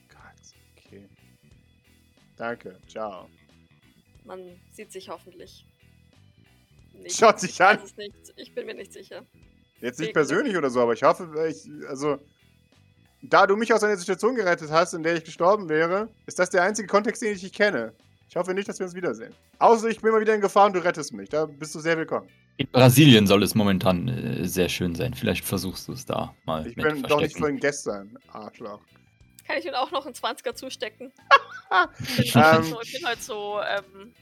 Gott, 0.09 0.55
okay. 0.75 1.07
Danke, 2.35 2.79
ciao. 2.87 3.29
Man 4.25 4.59
sieht 4.71 4.91
sich 4.91 5.09
hoffentlich. 5.09 5.67
Nicht. 6.93 7.17
Schaut 7.17 7.39
sich 7.39 7.61
an. 7.61 7.75
Ich 7.75 7.81
weiß 7.81 7.89
es 7.91 7.97
nicht. 7.97 8.33
Ich 8.35 8.55
bin 8.55 8.65
mir 8.65 8.75
nicht 8.75 8.93
sicher. 8.93 9.25
Jetzt 9.79 9.99
nicht 9.99 10.13
persönlich 10.13 10.55
oder 10.55 10.69
so, 10.69 10.81
aber 10.81 10.93
ich 10.93 11.03
hoffe, 11.03 11.29
ich, 11.49 11.69
also, 11.87 12.19
da 13.21 13.45
du 13.45 13.55
mich 13.55 13.73
aus 13.73 13.83
einer 13.83 13.97
Situation 13.97 14.35
gerettet 14.35 14.71
hast, 14.71 14.93
in 14.93 15.03
der 15.03 15.15
ich 15.15 15.23
gestorben 15.23 15.67
wäre, 15.67 16.09
ist 16.25 16.39
das 16.39 16.49
der 16.49 16.63
einzige 16.63 16.87
Kontext, 16.87 17.21
den 17.21 17.35
ich 17.35 17.53
kenne. 17.53 17.93
Ich 18.33 18.35
hoffe 18.35 18.55
nicht, 18.55 18.67
dass 18.67 18.79
wir 18.79 18.87
uns 18.87 18.95
wiedersehen. 18.95 19.31
Außer 19.59 19.89
ich 19.89 20.01
bin 20.01 20.11
mal 20.11 20.19
wieder 20.19 20.33
in 20.33 20.41
Gefahr 20.41 20.65
und 20.65 20.73
du 20.73 20.83
rettest 20.83 21.13
mich. 21.13 21.29
Da 21.29 21.45
bist 21.45 21.75
du 21.75 21.79
sehr 21.79 21.95
willkommen. 21.95 22.27
In 22.57 22.67
Brasilien 22.71 23.27
soll 23.27 23.43
es 23.43 23.53
momentan 23.53 24.07
äh, 24.07 24.47
sehr 24.47 24.69
schön 24.69 24.95
sein. 24.95 25.13
Vielleicht 25.13 25.45
versuchst 25.45 25.87
du 25.87 25.91
es 25.93 26.03
da 26.03 26.33
mal 26.45 26.65
Ich 26.65 26.75
mit 26.75 26.83
bin 26.83 27.03
doch 27.03 27.21
nicht 27.21 27.37
von 27.37 27.57
gestern, 27.57 28.17
Arschloch. 28.29 28.81
Kann 29.45 29.59
ich 29.59 29.65
mir 29.65 29.79
auch 29.79 29.91
noch 29.91 30.07
einen 30.07 30.15
20er 30.15 30.55
zustecken? 30.55 31.13
Ähm. 31.71 31.87
Ich 32.19 32.33
bin, 32.33 32.43
halt 32.43 32.65
so, 32.65 32.81
ich 32.81 32.93
bin 32.93 33.05
halt 33.05 33.23
so 33.23 33.59
ähm, 33.61 34.13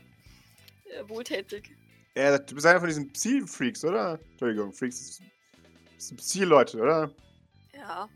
äh, 0.86 1.10
wohltätig. 1.10 1.76
Ja, 2.16 2.38
du 2.38 2.56
bist 2.56 2.66
einer 2.66 2.80
von 2.80 2.88
diesen 2.88 3.12
Psi-Freaks, 3.12 3.84
oder? 3.84 4.20
Entschuldigung, 4.32 4.72
Freaks. 4.72 5.22
Sind 5.98 6.18
Psi-Leute, 6.18 6.80
oder? 6.80 7.12
Ja, 7.76 8.08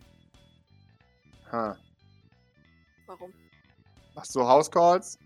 Ha. 1.51 1.77
warum? 3.07 3.33
Machst 4.13 4.33
du 4.35 4.41
Housecalls? 4.41 5.19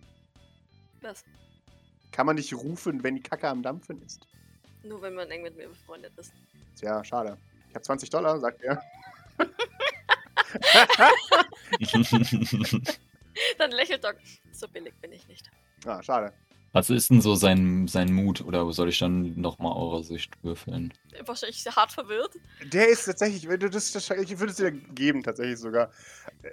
Was? 1.01 1.23
Kann 2.11 2.25
man 2.25 2.35
dich 2.35 2.53
rufen, 2.53 3.03
wenn 3.03 3.15
die 3.15 3.21
Kacke 3.21 3.47
am 3.47 3.61
Dampfen 3.61 4.01
ist? 4.01 4.27
Nur 4.83 5.01
wenn 5.01 5.13
man 5.15 5.29
eng 5.29 5.43
mit 5.43 5.55
mir 5.57 5.67
befreundet 5.67 6.11
ist. 6.17 6.33
Tja, 6.75 7.03
schade. 7.03 7.37
Ich 7.69 7.75
habe 7.75 7.83
20 7.83 8.09
Dollar, 8.09 8.39
sagt 8.39 8.61
er. 8.63 8.81
Dann 13.57 13.71
lächelt 13.71 14.03
Doc. 14.03 14.15
So 14.51 14.67
billig 14.67 14.93
bin 15.01 15.11
ich 15.11 15.27
nicht. 15.27 15.49
Ah, 15.85 16.01
schade. 16.01 16.33
Was 16.71 16.89
ist 16.91 17.09
denn 17.09 17.21
so 17.21 17.33
sein, 17.35 17.87
sein 17.87 18.13
Mut? 18.13 18.41
Oder 18.41 18.71
soll 18.71 18.89
ich 18.89 18.99
dann 18.99 19.39
nochmal 19.39 19.75
eurer 19.75 20.03
Sicht 20.03 20.31
würfeln? 20.43 20.93
Wahrscheinlich 21.25 21.65
hart 21.65 21.91
verwirrt. 21.91 22.33
Der 22.71 22.89
ist 22.89 23.05
tatsächlich, 23.05 23.47
wenn 23.49 23.59
du 23.59 23.69
das, 23.69 23.91
das 23.91 24.07
ich 24.09 24.37
würde 24.37 24.51
es 24.51 24.57
dir 24.57 24.71
geben, 24.71 25.23
tatsächlich 25.23 25.57
sogar. 25.57 25.89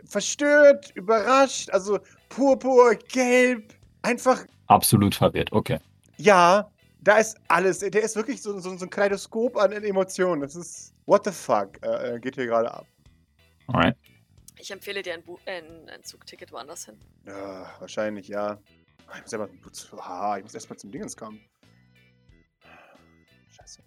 Verstört, 0.06 0.90
überrascht, 0.94 1.68
also 1.70 1.98
purpur, 2.30 2.94
gelb, 2.94 3.74
einfach, 4.06 4.44
Absolut 4.68 5.14
verwirrt, 5.14 5.52
okay. 5.52 5.78
ja, 6.16 6.70
da 7.00 7.18
ist 7.18 7.38
alles. 7.48 7.78
Der 7.78 8.02
ist 8.02 8.16
wirklich 8.16 8.42
so, 8.42 8.58
so, 8.58 8.76
so 8.76 8.84
ein 8.84 8.90
Kaleidoskop 8.90 9.56
an 9.56 9.72
Emotionen. 9.72 10.42
Das 10.42 10.56
ist, 10.56 10.92
what 11.06 11.24
the 11.24 11.30
fuck, 11.30 11.80
äh, 11.84 12.14
äh, 12.14 12.18
geht 12.18 12.34
hier 12.34 12.46
gerade 12.46 12.72
ab. 12.72 12.86
Alright. 13.68 13.96
Ich 14.58 14.70
empfehle 14.70 15.02
dir 15.02 15.14
ein, 15.14 15.22
Bu 15.22 15.38
äh, 15.44 15.62
ein, 15.62 16.02
Zugticket 16.02 16.50
woanders 16.50 16.86
hin. 16.86 16.98
Ja, 17.26 17.70
wahrscheinlich, 17.78 18.28
ja. 18.28 18.58
Ich 19.14 19.22
muss 19.22 19.32
erstmal 19.32 19.50
ah, 20.00 20.36
ich 20.38 20.42
muss 20.42 20.54
erst 20.54 20.68
mal 20.68 20.76
zum 20.76 20.90
Dingens 20.90 21.16
kommen. 21.16 21.40
Scheiße. 23.50 23.82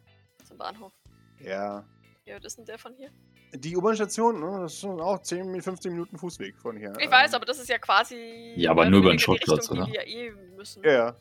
Zum 0.47 0.57
Bahnhof. 0.57 0.93
Ja. 1.39 1.83
Ja, 2.25 2.37
was 2.37 2.45
ist 2.45 2.57
denn 2.57 2.65
der 2.65 2.77
von 2.77 2.93
hier? 2.95 3.11
Die 3.53 3.75
U-Bahn-Station, 3.75 4.39
ne, 4.39 4.59
das 4.61 4.81
sind 4.81 4.99
auch 4.99 5.21
10, 5.21 5.61
15 5.61 5.91
Minuten 5.91 6.17
Fußweg 6.17 6.57
von 6.57 6.77
hier. 6.77 6.93
Ich 6.99 7.09
weiß, 7.09 7.31
Ähm, 7.31 7.35
aber 7.35 7.45
das 7.45 7.59
ist 7.59 7.69
ja 7.69 7.79
quasi. 7.79 8.53
Ja, 8.55 8.71
aber 8.71 8.89
nur 8.89 8.99
über 8.99 9.09
den 9.09 9.19
Schrottplatz, 9.19 9.71
oder? 9.71 9.85
Die 9.85 9.93
wir 9.93 10.07
eh 10.07 10.31
müssen. 10.55 10.83
Ja, 10.83 10.91
ja. 10.91 11.15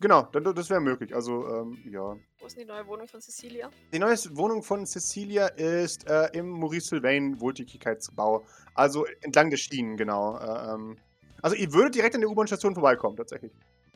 Genau, 0.00 0.22
das 0.22 0.68
wäre 0.70 0.80
möglich. 0.80 1.14
Also, 1.14 1.46
ähm, 1.46 1.78
ja. 1.90 2.16
Wo 2.40 2.46
ist 2.46 2.56
denn 2.56 2.66
die 2.66 2.72
neue 2.72 2.86
Wohnung 2.86 3.06
von 3.06 3.20
Cecilia? 3.20 3.70
Die 3.92 3.98
neue 3.98 4.16
Wohnung 4.32 4.62
von 4.62 4.84
Cecilia 4.86 5.46
ist 5.46 6.08
äh, 6.08 6.28
im 6.32 6.50
Maurice 6.50 6.88
Sylvain 6.88 7.40
Wohltätigkeitsbau. 7.40 8.44
Also 8.74 9.06
entlang 9.20 9.50
der 9.50 9.56
Schienen, 9.56 9.96
genau. 9.96 10.36
Äh, 10.38 10.74
ähm, 10.74 10.96
also 11.40 11.56
ihr 11.56 11.72
würdet 11.72 11.94
direkt 11.94 12.14
an 12.16 12.20
der 12.20 12.30
U-Bahn-Station 12.30 12.74
vorbeikommen, 12.74 13.16
tatsächlich. 13.16 13.52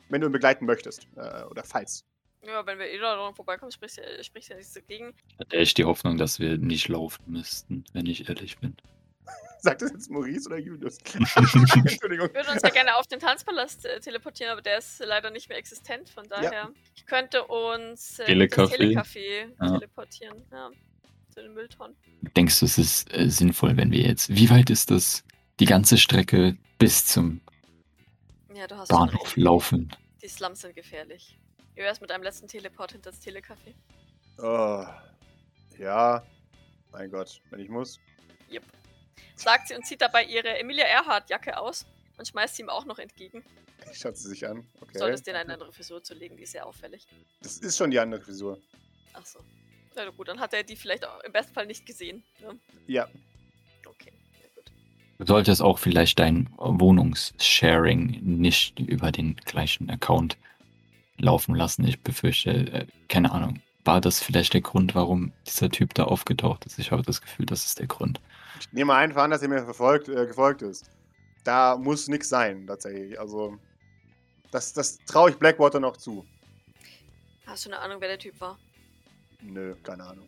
Wenn 0.09 0.21
du 0.21 0.27
ihn 0.27 0.33
begleiten 0.33 0.65
möchtest. 0.65 1.07
Äh, 1.17 1.43
oder 1.43 1.63
falls. 1.63 2.05
Ja, 2.45 2.65
wenn 2.65 2.77
wir 2.79 2.85
eh 2.87 2.97
da 2.99 3.15
dran 3.15 3.33
vorbeikommen, 3.35 3.71
spricht 3.71 3.97
ja, 3.97 4.23
spricht 4.23 4.49
ja 4.49 4.55
nichts 4.55 4.73
dagegen. 4.73 5.13
Hatte 5.39 5.57
echt 5.57 5.77
die 5.77 5.85
Hoffnung, 5.85 6.17
dass 6.17 6.39
wir 6.39 6.57
nicht 6.57 6.87
laufen 6.87 7.23
müssten, 7.27 7.83
wenn 7.93 8.05
ich 8.05 8.29
ehrlich 8.29 8.57
bin. 8.59 8.75
Sagt 9.59 9.81
das 9.81 9.91
jetzt 9.91 10.09
Maurice 10.09 10.47
oder 10.47 10.59
Julius? 10.59 10.97
Entschuldigung. 11.35 12.27
Wir 12.29 12.35
würden 12.35 12.53
uns 12.53 12.61
ja 12.61 12.69
gerne 12.69 12.95
auf 12.95 13.07
den 13.07 13.19
Tanzpalast 13.19 13.85
äh, 13.85 13.99
teleportieren, 13.99 14.51
aber 14.51 14.61
der 14.61 14.77
ist 14.77 14.99
leider 14.99 15.31
nicht 15.31 15.49
mehr 15.49 15.57
existent. 15.57 16.09
Von 16.09 16.29
daher, 16.29 16.71
ich 16.95 17.05
könnte 17.05 17.43
uns 17.43 18.19
äh, 18.19 18.25
Telecafé. 18.25 18.75
Telecafé 18.77 19.47
Ja. 19.59 19.71
teleportieren. 19.79 20.43
Ja, 20.51 20.69
zu 21.33 21.41
den 21.41 21.53
Mülltonnen. 21.53 21.97
Denkst 22.35 22.59
du, 22.59 22.65
es 22.65 22.77
ist 22.77 23.13
äh, 23.13 23.29
sinnvoll, 23.29 23.75
wenn 23.77 23.91
wir 23.91 24.01
jetzt. 24.01 24.29
Wie 24.29 24.49
weit 24.49 24.69
ist 24.69 24.91
das? 24.91 25.23
Die 25.59 25.65
ganze 25.65 25.97
Strecke 25.97 26.55
bis 26.77 27.05
zum 27.07 27.41
Ja, 28.53 28.67
du 28.67 28.77
hast 28.77 28.89
schon 28.89 28.97
Bahnhof 28.99 29.35
laufen. 29.35 29.91
Die 30.21 30.27
Slums 30.27 30.61
sind 30.61 30.75
gefährlich. 30.75 31.39
Wie 31.77 31.83
wär's 31.83 32.01
mit 32.01 32.11
einem 32.11 32.23
letzten 32.23 32.47
Teleport 32.47 32.93
hinter 32.93 33.11
das 33.11 33.21
Telecafé? 33.21 33.75
Oh, 34.39 34.83
ja. 35.77 36.25
Mein 36.91 37.11
Gott, 37.11 37.39
wenn 37.51 37.59
ich 37.59 37.69
muss. 37.69 37.99
Yep. 38.51 38.63
Sagt 39.35 39.67
sie 39.67 39.75
und 39.75 39.85
zieht 39.85 40.01
dabei 40.01 40.23
ihre 40.23 40.57
Emilia 40.57 40.85
Earhart-Jacke 40.85 41.55
aus 41.55 41.85
und 42.17 42.27
schmeißt 42.27 42.55
sie 42.55 42.63
ihm 42.63 42.69
auch 42.69 42.85
noch 42.85 42.97
entgegen. 42.97 43.43
Schaut 43.93 44.17
sie 44.17 44.27
sich 44.27 44.47
an. 44.47 44.65
Okay. 44.81 44.97
Solltest 44.97 45.27
dir 45.27 45.37
eine 45.37 45.53
andere 45.53 45.71
Frisur 45.71 46.01
zu 46.01 46.15
legen, 46.15 46.35
die 46.35 46.43
ist 46.43 46.53
sehr 46.53 46.65
auffällig. 46.65 47.05
Das 47.43 47.59
ist 47.59 47.77
schon 47.77 47.91
die 47.91 47.99
andere 47.99 48.21
Frisur. 48.21 48.59
Ach 49.13 49.25
so. 49.27 49.39
Na 49.95 50.09
gut, 50.09 50.29
dann 50.29 50.39
hat 50.39 50.55
er 50.55 50.63
die 50.63 50.75
vielleicht 50.75 51.05
auch 51.05 51.19
im 51.19 51.31
besten 51.31 51.53
Fall 51.53 51.67
nicht 51.67 51.85
gesehen. 51.85 52.23
Ne? 52.41 52.57
Ja. 52.87 53.07
Okay, 53.85 54.13
na 54.41 54.47
gut. 54.55 54.71
Du 55.19 55.27
solltest 55.27 55.61
auch 55.61 55.77
vielleicht 55.77 56.17
dein 56.17 56.49
Wohnungssharing 56.57 58.19
nicht 58.23 58.79
über 58.79 59.11
den 59.11 59.35
gleichen 59.35 59.91
Account 59.91 60.37
laufen 61.17 61.55
lassen. 61.55 61.87
Ich 61.87 62.01
befürchte, 62.01 62.51
äh, 62.51 62.87
keine 63.07 63.31
Ahnung. 63.31 63.61
War 63.85 64.01
das 64.01 64.21
vielleicht 64.21 64.53
der 64.53 64.61
Grund, 64.61 64.95
warum 64.95 65.31
dieser 65.45 65.69
Typ 65.69 65.93
da 65.93 66.03
aufgetaucht 66.03 66.65
ist? 66.65 66.77
Ich 66.77 66.91
habe 66.91 67.03
das 67.03 67.21
Gefühl, 67.21 67.45
das 67.45 67.65
ist 67.65 67.79
der 67.79 67.87
Grund. 67.87 68.19
Ich 68.59 68.71
nehme 68.73 68.93
einfach 68.93 69.23
an, 69.23 69.31
dass 69.31 69.41
er 69.41 69.47
mir 69.47 69.63
verfolgt, 69.63 70.09
äh, 70.09 70.25
gefolgt 70.25 70.61
ist. 70.61 70.89
Da 71.43 71.77
muss 71.77 72.07
nichts 72.07 72.27
sein, 72.27 72.67
tatsächlich. 72.67 73.17
Also, 73.19 73.57
das, 74.51 74.73
das 74.73 74.97
traue 75.05 75.29
ich 75.29 75.37
Blackwater 75.37 75.79
noch 75.79 75.95
zu. 75.95 76.25
Hast 77.45 77.65
du 77.65 77.69
eine 77.69 77.79
Ahnung, 77.79 78.01
wer 78.01 78.09
der 78.09 78.19
Typ 78.19 78.39
war? 78.41 78.57
Nö, 79.41 79.75
keine 79.83 80.03
Ahnung. 80.03 80.27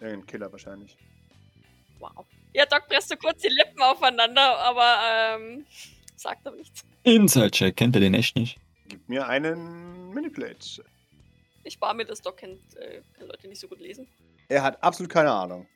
Irgendein 0.00 0.26
Killer 0.26 0.50
wahrscheinlich. 0.50 0.96
Wow. 1.98 2.24
Ja, 2.54 2.64
Doc 2.64 2.88
presste 2.88 3.16
kurz 3.16 3.42
die 3.42 3.48
Lippen 3.48 3.82
aufeinander, 3.82 4.58
aber 4.58 4.96
ähm, 5.04 5.66
sagt 6.16 6.46
aber 6.46 6.56
nichts. 6.56 6.84
Inside-Check, 7.02 7.76
kennt 7.76 7.96
er 7.96 8.00
den 8.00 8.14
echt 8.14 8.36
nicht? 8.36 8.58
Gib 8.88 9.08
mir 9.08 9.26
einen 9.26 10.12
Manipulate. 10.12 10.84
Ich 11.64 11.80
war 11.80 11.94
mir, 11.94 12.04
das 12.04 12.22
Doc 12.22 12.36
kennt, 12.38 12.76
äh, 12.76 13.02
kann 13.18 13.26
Leute 13.26 13.48
nicht 13.48 13.60
so 13.60 13.68
gut 13.68 13.80
lesen. 13.80 14.06
Er 14.48 14.62
hat 14.62 14.82
absolut 14.82 15.10
keine 15.10 15.32
Ahnung. 15.32 15.66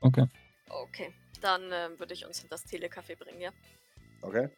Okay. 0.00 0.26
Okay, 0.68 1.12
dann 1.42 1.62
ähm, 1.72 1.98
würde 1.98 2.14
ich 2.14 2.24
uns 2.24 2.42
in 2.42 2.48
das 2.48 2.64
Telecafé 2.64 3.16
bringen, 3.16 3.40
ja? 3.40 3.50
Okay? 4.22 4.48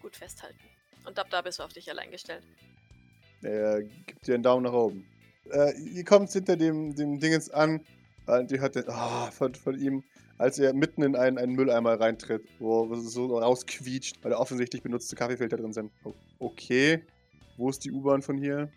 Gut 0.00 0.16
festhalten. 0.16 0.58
Und 1.06 1.18
ab 1.18 1.28
da 1.30 1.42
bist 1.42 1.58
du 1.58 1.62
auf 1.62 1.72
dich 1.72 1.88
allein 1.90 2.10
gestellt. 2.10 2.42
Er 3.42 3.82
gibt 3.82 4.26
dir 4.26 4.34
einen 4.34 4.42
Daumen 4.42 4.64
nach 4.64 4.72
oben. 4.72 5.06
Äh, 5.52 5.78
ihr 5.78 6.04
kommt 6.04 6.30
hinter 6.32 6.56
dem, 6.56 6.94
dem 6.94 7.20
Dingens 7.20 7.50
an. 7.50 7.84
Und 8.26 8.50
ihr 8.50 8.60
hört 8.60 8.74
den, 8.74 8.88
ah, 8.88 9.30
von, 9.30 9.54
von 9.54 9.78
ihm, 9.80 10.04
als 10.36 10.58
er 10.58 10.72
mitten 10.74 11.02
in 11.02 11.16
einen, 11.16 11.38
einen 11.38 11.52
Mülleimer 11.52 11.98
reintritt, 11.98 12.46
wo 12.58 12.92
es 12.92 13.12
so 13.12 13.38
rausquietscht, 13.38 14.22
weil 14.22 14.32
da 14.32 14.38
offensichtlich 14.38 14.82
benutzte 14.82 15.16
Kaffeefilter 15.16 15.56
drin 15.56 15.72
sind. 15.72 15.92
Okay. 16.38 17.04
Wo 17.58 17.68
ist 17.68 17.84
die 17.84 17.90
U-Bahn 17.90 18.22
von 18.22 18.38
hier? 18.38 18.70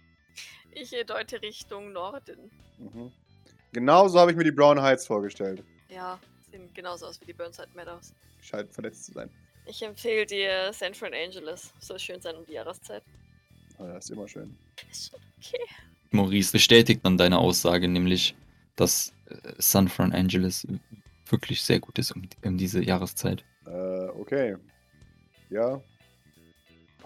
Ich 0.72 0.94
deute 1.06 1.42
Richtung 1.42 1.94
Norden. 1.94 2.52
Mhm. 2.80 3.12
Genau 3.72 4.08
so 4.08 4.20
habe 4.20 4.32
ich 4.32 4.38
mir 4.38 4.44
die 4.44 4.52
Brown 4.52 4.82
Heights 4.82 5.06
vorgestellt. 5.06 5.64
Ja, 5.88 6.20
sehen 6.50 6.68
genauso 6.74 7.06
aus 7.06 7.22
wie 7.22 7.26
die 7.26 7.34
Burnside 7.34 7.70
Meadows. 7.76 8.14
Scheint 8.42 8.74
verletzt 8.74 9.06
zu 9.06 9.14
sein. 9.14 9.30
Ich 9.68 9.84
empfehle 9.84 10.26
dir 10.26 10.74
San 10.74 10.96
Fran 10.96 11.14
Angeles. 11.14 11.72
Soll 11.80 12.00
schön 12.00 12.20
sein 12.20 12.36
um 12.36 12.46
die 12.46 12.54
Jahreszeit. 12.54 13.04
Ah, 13.78 13.94
das 13.94 14.06
ist 14.06 14.10
immer 14.12 14.28
schön. 14.28 14.58
Ist 14.90 15.12
schon 15.12 15.20
okay. 15.38 15.64
Maurice 16.10 16.52
bestätigt 16.52 17.02
dann 17.04 17.18
deine 17.18 17.38
Aussage, 17.38 17.88
nämlich, 17.88 18.36
dass 18.76 19.14
äh, 19.28 19.36
San 19.60 19.90
Fran 19.90 20.12
Angeles 20.12 20.68
wirklich 21.28 21.62
sehr 21.62 21.80
gut 21.80 22.00
ist 22.00 22.12
um, 22.16 22.28
um 22.44 22.58
diese 22.58 22.84
Jahreszeit. 22.84 23.46
Äh, 23.68 24.08
okay. 24.10 24.58
Ja. 25.52 25.80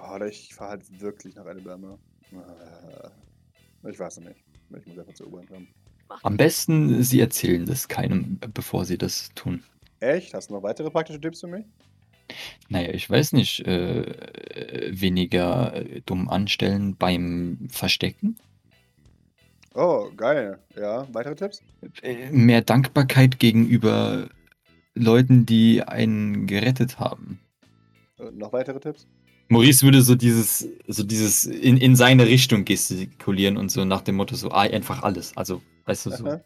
Boah, 0.06 0.22
ich 0.22 0.54
fahre 0.54 0.72
halt 0.72 1.02
wirklich 1.02 1.36
nach 1.36 1.46
Alabama. 1.46 1.98
Äh, 2.32 3.90
ich 3.90 4.00
weiß 4.00 4.18
noch 4.20 4.30
nicht. 4.30 4.44
Ich 4.78 4.86
muss 4.88 5.00
einfach 5.00 5.14
zur 5.14 5.28
U-Bahn 5.28 5.48
kommen. 5.48 5.68
Am 6.24 6.38
besten, 6.38 7.02
sie 7.04 7.20
erzählen 7.20 7.66
das 7.66 7.88
keinem, 7.88 8.38
äh, 8.42 8.48
bevor 8.48 8.86
sie 8.86 8.98
das 8.98 9.32
tun. 9.36 9.64
Echt? 10.00 10.34
Hast 10.34 10.50
du 10.50 10.56
noch 10.56 10.64
weitere 10.64 10.90
praktische 10.92 11.20
Tipps 11.20 11.42
für 11.42 11.48
mich? 11.48 11.66
Naja, 12.70 12.90
ich 12.90 13.10
weiß 13.10 13.34
nicht, 13.34 13.62
äh, 13.68 14.90
weniger 14.92 15.76
äh, 15.76 16.02
dumm 16.06 16.30
anstellen 16.30 16.96
beim 16.96 17.68
Verstecken, 17.70 18.38
Oh, 19.78 20.10
geil. 20.16 20.58
Ja, 20.78 21.06
weitere 21.12 21.36
Tipps? 21.36 21.62
mehr 22.32 22.62
Dankbarkeit 22.62 23.40
gegenüber 23.40 24.30
Leuten, 24.94 25.46
die 25.46 25.84
einen 25.84 26.48
gerettet 26.48 26.98
haben. 26.98 27.40
Äh, 28.18 28.32
noch 28.32 28.54
weitere 28.54 28.80
Tipps? 28.80 29.06
Maurice 29.48 29.84
würde 29.84 30.02
so 30.02 30.16
dieses, 30.16 30.68
so 30.88 31.04
dieses 31.04 31.46
in, 31.46 31.78
in 31.78 31.96
seine 31.96 32.26
Richtung 32.26 32.66
gestikulieren 32.66 33.58
und 33.58 33.70
so 33.70 33.86
nach 33.86 34.02
dem 34.02 34.16
Motto 34.16 34.36
so, 34.36 34.52
ah, 34.52 34.62
einfach 34.62 35.04
alles. 35.04 35.36
Also, 35.38 35.62
weißt 35.86 36.08
du, 36.08 36.10
so 36.12 36.26
Aha. 36.26 36.42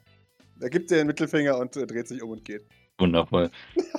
Er 0.62 0.70
gibt 0.70 0.92
dir 0.92 0.98
den 0.98 1.08
Mittelfinger 1.08 1.58
und 1.58 1.76
äh, 1.78 1.88
dreht 1.88 2.08
sich 2.08 2.22
um 2.22 2.32
und 2.32 2.44
geht. 2.44 2.66
wundervoll. 2.98 3.50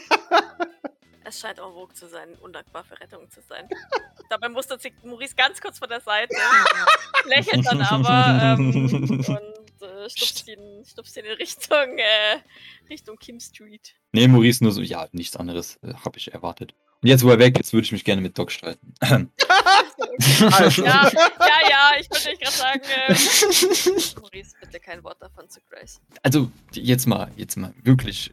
Es 1.30 1.38
scheint 1.38 1.61
en 1.61 1.72
vogue 1.72 1.94
zu 1.94 2.09
sein, 2.09 2.34
undankbar 2.40 2.82
für 2.82 2.98
Rettung 2.98 3.30
zu 3.30 3.40
sein. 3.42 3.68
Dabei 4.30 4.48
mustert 4.48 4.82
sich 4.82 4.92
Maurice 5.05 5.36
ganz 5.36 5.61
kurz 5.61 5.78
von 5.78 5.88
der 5.88 6.01
Seite, 6.01 6.34
lächelt 7.26 7.64
dann 7.64 7.82
aber 7.82 8.57
ähm, 8.59 8.74
und 8.74 9.82
äh, 9.82 10.11
stupst, 10.11 10.48
ihn, 10.48 10.84
stupst 10.84 11.16
ihn 11.16 11.26
in 11.26 11.34
Richtung, 11.34 11.98
äh, 11.98 12.40
Richtung 12.88 13.16
Kim 13.16 13.38
Street. 13.38 13.94
Nee, 14.11 14.26
Maurice 14.26 14.64
nur 14.64 14.72
so, 14.72 14.82
ja, 14.82 15.07
nichts 15.12 15.36
anderes 15.36 15.78
äh, 15.82 15.94
habe 15.94 16.18
ich 16.18 16.32
erwartet. 16.32 16.74
Und 17.03 17.09
jetzt, 17.09 17.24
wo 17.24 17.30
er 17.30 17.38
weg 17.38 17.59
ist, 17.59 17.72
würde 17.72 17.86
ich 17.86 17.92
mich 17.92 18.05
gerne 18.05 18.20
mit 18.20 18.38
Doc 18.38 18.53
streiten. 18.53 18.92
Also. 19.01 20.84
Ja, 20.84 21.11
ja, 21.11 21.70
ja, 21.70 21.90
ich 21.98 22.11
wollte 22.11 22.30
euch 22.30 22.40
gerade 22.40 22.57
sagen, 22.57 22.80
äh, 22.82 23.14
Maurice, 24.20 24.55
bitte 24.61 24.80
kein 24.80 25.03
Wort 25.03 25.20
davon 25.20 25.48
zu 25.48 25.61
Grace. 25.68 26.01
also, 26.22 26.51
jetzt 26.72 27.07
mal, 27.07 27.30
jetzt 27.36 27.57
mal, 27.57 27.72
wirklich. 27.82 28.30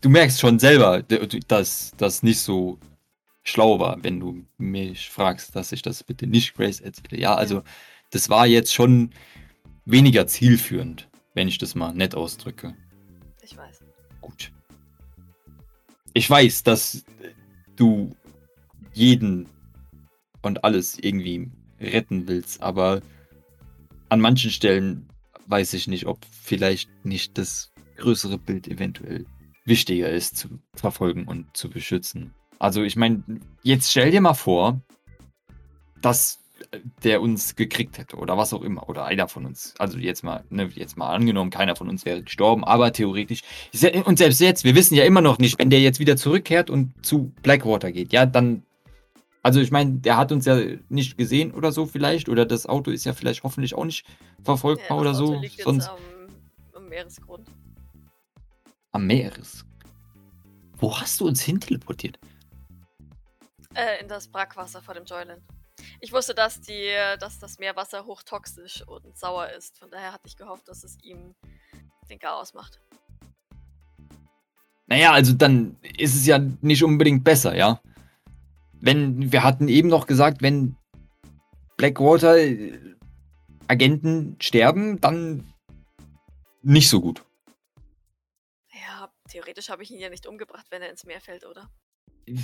Du 0.00 0.08
merkst 0.08 0.40
schon 0.40 0.58
selber, 0.58 1.02
dass 1.02 1.92
das 1.98 2.22
nicht 2.22 2.40
so 2.40 2.78
schlau 3.42 3.78
war, 3.78 4.02
wenn 4.02 4.20
du 4.20 4.46
mich 4.56 5.10
fragst, 5.10 5.54
dass 5.54 5.72
ich 5.72 5.82
das 5.82 6.02
bitte 6.02 6.26
nicht 6.26 6.54
Grace 6.54 6.80
erzähle. 6.80 7.20
Ja, 7.20 7.34
also, 7.34 7.62
das 8.10 8.30
war 8.30 8.46
jetzt 8.46 8.72
schon 8.72 9.10
weniger 9.84 10.26
zielführend, 10.26 11.08
wenn 11.34 11.48
ich 11.48 11.58
das 11.58 11.74
mal 11.74 11.92
nett 11.92 12.14
ausdrücke. 12.14 12.74
Ich 13.42 13.56
weiß. 13.56 13.80
Gut. 14.22 14.50
Ich 16.14 16.28
weiß, 16.28 16.62
dass 16.62 17.04
du 17.76 18.14
jeden 18.92 19.48
und 20.42 20.64
alles 20.64 20.98
irgendwie 20.98 21.50
retten 21.80 22.26
willst, 22.28 22.62
aber 22.62 23.02
an 24.08 24.20
manchen 24.20 24.50
Stellen 24.50 25.08
weiß 25.46 25.74
ich 25.74 25.86
nicht, 25.86 26.06
ob 26.06 26.24
vielleicht 26.42 26.88
nicht 27.04 27.36
das 27.38 27.72
größere 27.96 28.38
Bild 28.38 28.68
eventuell 28.68 29.26
wichtiger 29.64 30.08
ist 30.08 30.36
zu 30.36 30.60
verfolgen 30.74 31.24
und 31.26 31.56
zu 31.56 31.68
beschützen. 31.68 32.32
Also 32.58 32.82
ich 32.82 32.96
meine, 32.96 33.22
jetzt 33.62 33.90
stell 33.90 34.10
dir 34.10 34.20
mal 34.20 34.34
vor, 34.34 34.80
dass 36.00 36.38
der 37.04 37.20
uns 37.20 37.56
gekriegt 37.56 37.98
hätte 37.98 38.16
oder 38.16 38.36
was 38.36 38.52
auch 38.52 38.62
immer 38.62 38.88
oder 38.88 39.04
einer 39.04 39.28
von 39.28 39.46
uns. 39.46 39.74
Also 39.78 39.98
jetzt 39.98 40.24
mal, 40.24 40.44
ne, 40.50 40.70
jetzt 40.74 40.96
mal 40.96 41.14
angenommen, 41.14 41.50
keiner 41.50 41.76
von 41.76 41.88
uns 41.88 42.04
wäre 42.04 42.22
gestorben, 42.22 42.64
aber 42.64 42.92
theoretisch 42.92 43.42
und 44.04 44.18
selbst 44.18 44.40
jetzt, 44.40 44.64
wir 44.64 44.74
wissen 44.74 44.94
ja 44.94 45.04
immer 45.04 45.20
noch 45.20 45.38
nicht, 45.38 45.58
wenn 45.58 45.70
der 45.70 45.80
jetzt 45.80 46.00
wieder 46.00 46.16
zurückkehrt 46.16 46.70
und 46.70 46.92
zu 47.04 47.32
Blackwater 47.42 47.92
geht, 47.92 48.12
ja, 48.12 48.26
dann 48.26 48.62
also 49.42 49.60
ich 49.60 49.70
meine, 49.70 49.92
der 49.92 50.16
hat 50.16 50.32
uns 50.32 50.44
ja 50.44 50.58
nicht 50.88 51.16
gesehen 51.16 51.52
oder 51.52 51.70
so 51.70 51.86
vielleicht 51.86 52.28
oder 52.28 52.44
das 52.44 52.66
Auto 52.66 52.90
ist 52.90 53.04
ja 53.04 53.12
vielleicht 53.12 53.44
hoffentlich 53.44 53.74
auch 53.74 53.84
nicht 53.84 54.04
verfolgbar 54.42 54.96
Ja, 54.96 55.00
oder 55.00 55.10
das 55.10 55.18
so, 55.18 55.26
Auto 55.26 55.40
liegt 55.40 55.60
sonst 55.60 55.88
am 55.88 55.96
am 56.74 56.88
Meeresgrund. 56.88 57.48
Am 58.92 59.06
Meeres. 59.06 59.64
Wo 60.78 60.98
hast 60.98 61.20
du 61.20 61.26
uns 61.26 61.42
hin 61.42 61.60
teleportiert? 61.60 62.18
Äh, 63.74 64.00
in 64.00 64.08
das 64.08 64.28
Brackwasser 64.28 64.82
vor 64.82 64.94
dem 64.94 65.04
Joyland. 65.04 65.42
Ich 66.00 66.12
wusste, 66.12 66.34
dass, 66.34 66.60
die, 66.60 66.92
dass 67.18 67.38
das 67.38 67.58
Meerwasser 67.58 68.06
hochtoxisch 68.06 68.86
und 68.86 69.16
sauer 69.16 69.50
ist. 69.50 69.78
Von 69.78 69.90
daher 69.90 70.12
hatte 70.12 70.26
ich 70.26 70.36
gehofft, 70.36 70.68
dass 70.68 70.84
es 70.84 70.96
ihm 71.02 71.34
den 72.08 72.18
Chaos 72.18 72.54
macht. 72.54 72.80
Naja, 74.86 75.12
also 75.12 75.32
dann 75.32 75.76
ist 75.98 76.14
es 76.14 76.26
ja 76.26 76.38
nicht 76.38 76.84
unbedingt 76.84 77.24
besser, 77.24 77.56
ja. 77.56 77.80
Wenn, 78.72 79.32
wir 79.32 79.42
hatten 79.42 79.68
eben 79.68 79.88
noch 79.88 80.06
gesagt, 80.06 80.42
wenn 80.42 80.76
Blackwater 81.76 82.36
Agenten 83.68 84.36
sterben, 84.40 85.00
dann 85.00 85.52
nicht 86.62 86.88
so 86.88 87.00
gut. 87.00 87.24
Ja, 88.72 89.10
theoretisch 89.28 89.70
habe 89.70 89.82
ich 89.82 89.90
ihn 89.90 89.98
ja 89.98 90.08
nicht 90.08 90.26
umgebracht, 90.26 90.66
wenn 90.70 90.82
er 90.82 90.90
ins 90.90 91.04
Meer 91.04 91.20
fällt, 91.20 91.44
oder? 91.44 91.68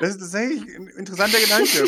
Das 0.00 0.10
ist 0.10 0.18
tatsächlich 0.18 0.62
ein 0.76 0.88
interessanter 0.88 1.38
Gedanke. 1.38 1.84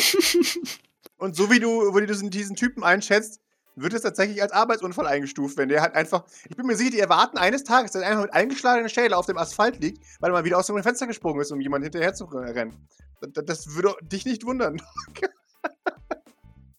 Und 1.17 1.35
so 1.35 1.49
wie 1.51 1.59
du, 1.59 1.95
wie 1.95 2.05
du 2.05 2.29
diesen 2.29 2.55
Typen 2.55 2.83
einschätzt, 2.83 3.39
wird 3.75 3.93
es 3.93 4.01
tatsächlich 4.01 4.41
als 4.41 4.51
Arbeitsunfall 4.51 5.07
eingestuft, 5.07 5.57
wenn 5.57 5.69
der 5.69 5.81
halt 5.81 5.95
einfach. 5.95 6.25
Ich 6.49 6.57
bin 6.57 6.65
mir 6.65 6.75
sicher, 6.75 6.91
die 6.91 6.99
erwarten 6.99 7.37
eines 7.37 7.63
Tages, 7.63 7.91
dass 7.91 8.01
er 8.01 8.09
einfach 8.09 8.23
mit 8.23 8.33
eingeschlagener 8.33 8.89
Schädel 8.89 9.13
auf 9.13 9.27
dem 9.27 9.37
Asphalt 9.37 9.79
liegt, 9.79 10.03
weil 10.19 10.31
er 10.31 10.33
mal 10.33 10.43
wieder 10.43 10.57
aus 10.57 10.67
dem 10.67 10.81
Fenster 10.83 11.07
gesprungen 11.07 11.41
ist, 11.41 11.51
um 11.51 11.61
jemanden 11.61 11.83
hinterher 11.83 12.13
zu 12.13 12.25
rennen. 12.25 12.87
Das, 13.21 13.45
das 13.45 13.75
würde 13.75 13.95
dich 14.01 14.25
nicht 14.25 14.45
wundern. 14.45 14.81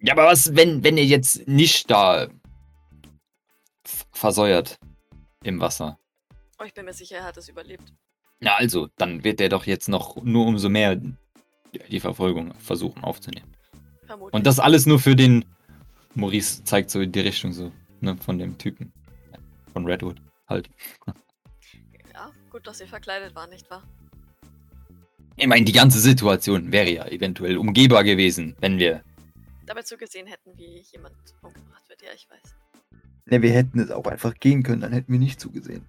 Ja, 0.01 0.15
aber 0.15 0.25
was, 0.25 0.57
wenn, 0.57 0.83
wenn 0.83 0.97
er 0.97 1.05
jetzt 1.05 1.47
nicht 1.47 1.89
da 1.89 2.27
versäuert 4.11 4.81
im 5.45 5.61
Wasser? 5.61 5.99
Oh, 6.59 6.65
ich 6.65 6.75
bin 6.75 6.85
mir 6.85 6.93
sicher, 6.93 7.19
er 7.19 7.25
hat 7.25 7.37
es 7.37 7.49
überlebt. 7.49 7.93
Na 8.41 8.57
also, 8.57 8.89
dann 8.97 9.23
wird 9.23 9.41
er 9.41 9.49
doch 9.49 9.67
jetzt 9.67 9.89
noch 9.89 10.17
nur 10.17 10.47
umso 10.47 10.69
mehr 10.69 11.01
die 11.73 12.01
Verfolgung 12.01 12.55
versuchen 12.55 13.03
aufzunehmen. 13.05 13.53
Vermutlich. 14.07 14.35
Und 14.35 14.47
das 14.47 14.59
alles 14.59 14.87
nur 14.87 14.99
für 14.99 15.17
den. 15.17 15.45
Maurice 16.15 16.63
zeigt 16.65 16.91
so 16.91 17.01
in 17.01 17.11
die 17.11 17.21
Richtung 17.21 17.53
so, 17.53 17.73
ne, 18.01 18.17
von 18.17 18.39
dem 18.39 18.59
Typen. 18.59 18.93
Von 19.73 19.87
Redwood 19.87 20.21
halt. 20.49 20.69
Ja, 22.15 22.31
gut, 22.51 22.67
dass 22.67 22.79
ihr 22.79 22.87
verkleidet 22.87 23.35
war, 23.35 23.47
nicht 23.47 23.71
wahr? 23.71 23.83
Ich 25.37 25.47
meine, 25.47 25.65
die 25.65 25.73
ganze 25.73 25.99
Situation 25.99 26.71
wäre 26.71 26.91
ja 26.91 27.07
eventuell 27.07 27.57
umgehbar 27.57 28.05
gewesen, 28.05 28.55
wenn 28.61 28.79
wir. 28.79 29.03
Dabei 29.65 29.81
zugesehen 29.81 30.27
hätten, 30.27 30.57
wie 30.59 30.85
jemand 30.93 31.15
umgebracht 31.41 31.89
wird. 31.89 32.03
Ja, 32.03 32.11
ich 32.15 32.29
weiß. 32.29 32.55
Ne, 33.25 33.41
wir 33.41 33.53
hätten 33.53 33.81
es 33.81 33.91
auch 33.91 34.07
einfach 34.07 34.35
gehen 34.35 34.63
können, 34.63 34.83
dann 34.83 34.93
hätten 34.93 35.11
wir 35.11 35.19
nicht 35.19 35.41
zugesehen. 35.41 35.87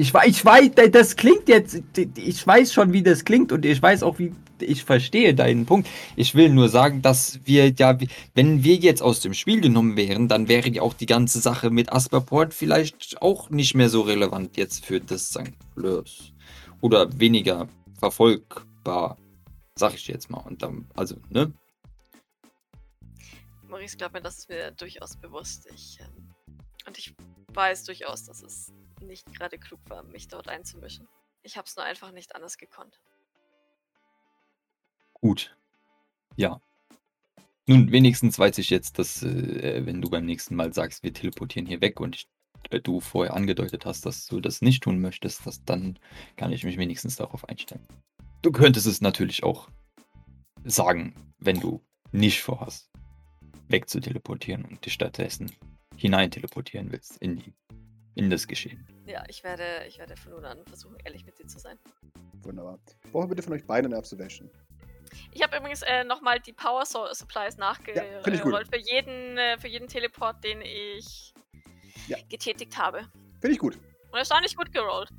Ich 0.00 0.14
weiß, 0.14 0.28
ich 0.28 0.44
weiß, 0.44 0.70
das 0.92 1.16
klingt 1.16 1.48
jetzt, 1.48 1.82
ich 1.96 2.46
weiß 2.46 2.72
schon, 2.72 2.92
wie 2.92 3.02
das 3.02 3.24
klingt 3.24 3.50
und 3.50 3.64
ich 3.64 3.82
weiß 3.82 4.04
auch, 4.04 4.20
wie, 4.20 4.32
ich 4.60 4.84
verstehe 4.84 5.34
deinen 5.34 5.66
Punkt. 5.66 5.88
Ich 6.14 6.36
will 6.36 6.50
nur 6.50 6.68
sagen, 6.68 7.02
dass 7.02 7.40
wir 7.44 7.70
ja, 7.70 7.98
wenn 8.36 8.62
wir 8.62 8.76
jetzt 8.76 9.02
aus 9.02 9.18
dem 9.18 9.34
Spiel 9.34 9.60
genommen 9.60 9.96
wären, 9.96 10.28
dann 10.28 10.46
wäre 10.46 10.68
ja 10.68 10.82
auch 10.82 10.94
die 10.94 11.06
ganze 11.06 11.40
Sache 11.40 11.70
mit 11.70 11.92
Asperport 11.92 12.54
vielleicht 12.54 13.20
auch 13.20 13.50
nicht 13.50 13.74
mehr 13.74 13.88
so 13.88 14.02
relevant 14.02 14.56
jetzt 14.56 14.86
für 14.86 15.00
das 15.00 15.30
St. 15.30 15.50
Fleurs. 15.74 16.32
Oder 16.80 17.18
weniger 17.18 17.68
verfolgbar, 17.98 19.18
sag 19.74 19.94
ich 19.94 20.06
jetzt 20.06 20.30
mal. 20.30 20.42
Und 20.42 20.62
dann, 20.62 20.86
also, 20.94 21.16
ne? 21.28 21.52
Maurice 23.66 23.96
glaubt 23.96 24.14
mir, 24.14 24.22
das 24.22 24.38
ist 24.38 24.48
mir 24.48 24.70
durchaus 24.70 25.16
bewusst. 25.16 25.66
Ich, 25.74 25.98
ähm, 26.00 26.30
und 26.86 26.96
ich 26.96 27.16
weiß 27.52 27.82
durchaus, 27.82 28.24
dass 28.26 28.44
es 28.44 28.72
nicht 29.00 29.32
gerade 29.32 29.58
klug 29.58 29.80
war, 29.88 30.02
mich 30.04 30.28
dort 30.28 30.48
einzumischen. 30.48 31.08
Ich 31.42 31.56
habe 31.56 31.66
es 31.66 31.76
nur 31.76 31.84
einfach 31.84 32.12
nicht 32.12 32.34
anders 32.34 32.58
gekonnt. 32.58 33.00
Gut. 35.14 35.56
Ja. 36.36 36.60
Nun, 37.66 37.92
wenigstens 37.92 38.38
weiß 38.38 38.58
ich 38.58 38.70
jetzt, 38.70 38.98
dass, 38.98 39.22
äh, 39.22 39.84
wenn 39.84 40.00
du 40.00 40.08
beim 40.08 40.24
nächsten 40.24 40.54
Mal 40.54 40.72
sagst, 40.72 41.02
wir 41.02 41.12
teleportieren 41.12 41.66
hier 41.66 41.80
weg 41.80 42.00
und 42.00 42.16
ich, 42.16 42.28
äh, 42.70 42.80
du 42.80 43.00
vorher 43.00 43.34
angedeutet 43.34 43.84
hast, 43.84 44.06
dass 44.06 44.26
du 44.26 44.40
das 44.40 44.62
nicht 44.62 44.82
tun 44.82 45.00
möchtest, 45.00 45.46
dass, 45.46 45.64
dann 45.64 45.98
kann 46.36 46.52
ich 46.52 46.64
mich 46.64 46.78
wenigstens 46.78 47.16
darauf 47.16 47.48
einstellen. 47.48 47.86
Du 48.42 48.52
könntest 48.52 48.86
es 48.86 49.00
natürlich 49.00 49.42
auch 49.42 49.68
sagen, 50.64 51.14
wenn 51.38 51.60
du 51.60 51.84
nicht 52.12 52.40
vorhast, 52.40 52.90
wegzuteleportieren 53.68 54.64
und 54.64 54.84
dich 54.84 54.94
stattdessen 54.94 55.52
hinein 55.96 56.30
teleportieren 56.30 56.90
willst 56.90 57.18
in, 57.18 57.36
die, 57.36 57.52
in 58.18 58.30
das 58.30 58.46
Geschehen. 58.46 58.86
Ja, 59.06 59.22
ich 59.28 59.44
werde, 59.44 59.84
ich 59.86 59.98
werde 59.98 60.16
von 60.16 60.32
nun 60.32 60.44
an 60.44 60.64
versuchen, 60.66 60.96
ehrlich 61.04 61.24
mit 61.24 61.38
dir 61.38 61.46
zu 61.46 61.58
sein. 61.58 61.78
Wunderbar. 62.42 62.78
Ich 63.04 63.12
brauche 63.12 63.28
bitte 63.28 63.42
von 63.42 63.52
euch 63.52 63.64
beiden 63.64 63.92
eine 63.92 63.98
Observation. 63.98 64.50
Ich 65.32 65.42
habe 65.42 65.56
übrigens 65.56 65.82
äh, 65.82 66.04
nochmal 66.04 66.40
die 66.40 66.52
Power 66.52 66.84
Supplies 66.84 67.56
Ja, 67.56 67.60
nachgerollt 67.60 68.68
für, 68.68 68.78
jeden, 68.78 69.38
äh, 69.38 69.58
für 69.58 69.68
jeden 69.68 69.88
Teleport, 69.88 70.42
den 70.44 70.60
ich 70.60 71.32
Ja. 72.06 72.18
getätigt 72.28 72.76
habe. 72.76 73.06
Finde 73.40 73.52
ich 73.52 73.58
gut. 73.58 73.78
Und 74.10 74.18
erstaunlich 74.18 74.56
gut 74.56 74.72
gerollt. 74.72 75.10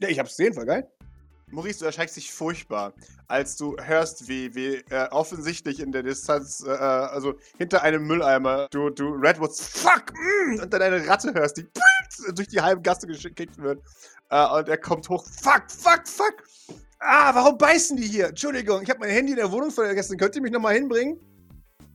Ja, 0.00 0.08
ich 0.08 0.18
hab's 0.18 0.36
gesehen, 0.36 0.54
voll 0.54 0.66
geil. 0.66 0.88
Maurice, 1.50 1.78
du 1.80 1.86
erschreckst 1.86 2.16
dich 2.16 2.30
furchtbar, 2.30 2.92
als 3.26 3.56
du 3.56 3.76
hörst, 3.80 4.28
wie, 4.28 4.54
wie 4.54 4.74
äh, 4.90 5.08
offensichtlich 5.10 5.80
in 5.80 5.92
der 5.92 6.02
Distanz, 6.02 6.62
äh, 6.66 6.70
also 6.70 7.38
hinter 7.56 7.82
einem 7.82 8.06
Mülleimer, 8.06 8.68
du, 8.70 8.90
du 8.90 9.14
Redwoods 9.14 9.66
Fuck 9.66 10.12
mm, 10.12 10.60
und 10.60 10.72
dann 10.72 10.82
eine 10.82 11.06
Ratte 11.06 11.32
hörst, 11.32 11.56
die 11.56 11.66
durch 12.34 12.48
die 12.48 12.60
halbe 12.60 12.82
Gasse 12.82 13.06
geschickt 13.06 13.58
wird. 13.58 13.82
Äh, 14.30 14.46
und 14.46 14.68
er 14.68 14.78
kommt 14.78 15.08
hoch. 15.08 15.24
Fuck, 15.24 15.64
fuck, 15.68 16.06
fuck. 16.06 16.44
Ah, 17.00 17.34
warum 17.34 17.56
beißen 17.56 17.96
die 17.96 18.06
hier? 18.06 18.28
Entschuldigung, 18.28 18.82
ich 18.82 18.90
habe 18.90 19.00
mein 19.00 19.10
Handy 19.10 19.32
in 19.32 19.38
der 19.38 19.50
Wohnung 19.50 19.70
vergessen. 19.70 20.18
Könnt 20.18 20.34
ihr 20.34 20.42
mich 20.42 20.52
nochmal 20.52 20.74
hinbringen? 20.74 21.18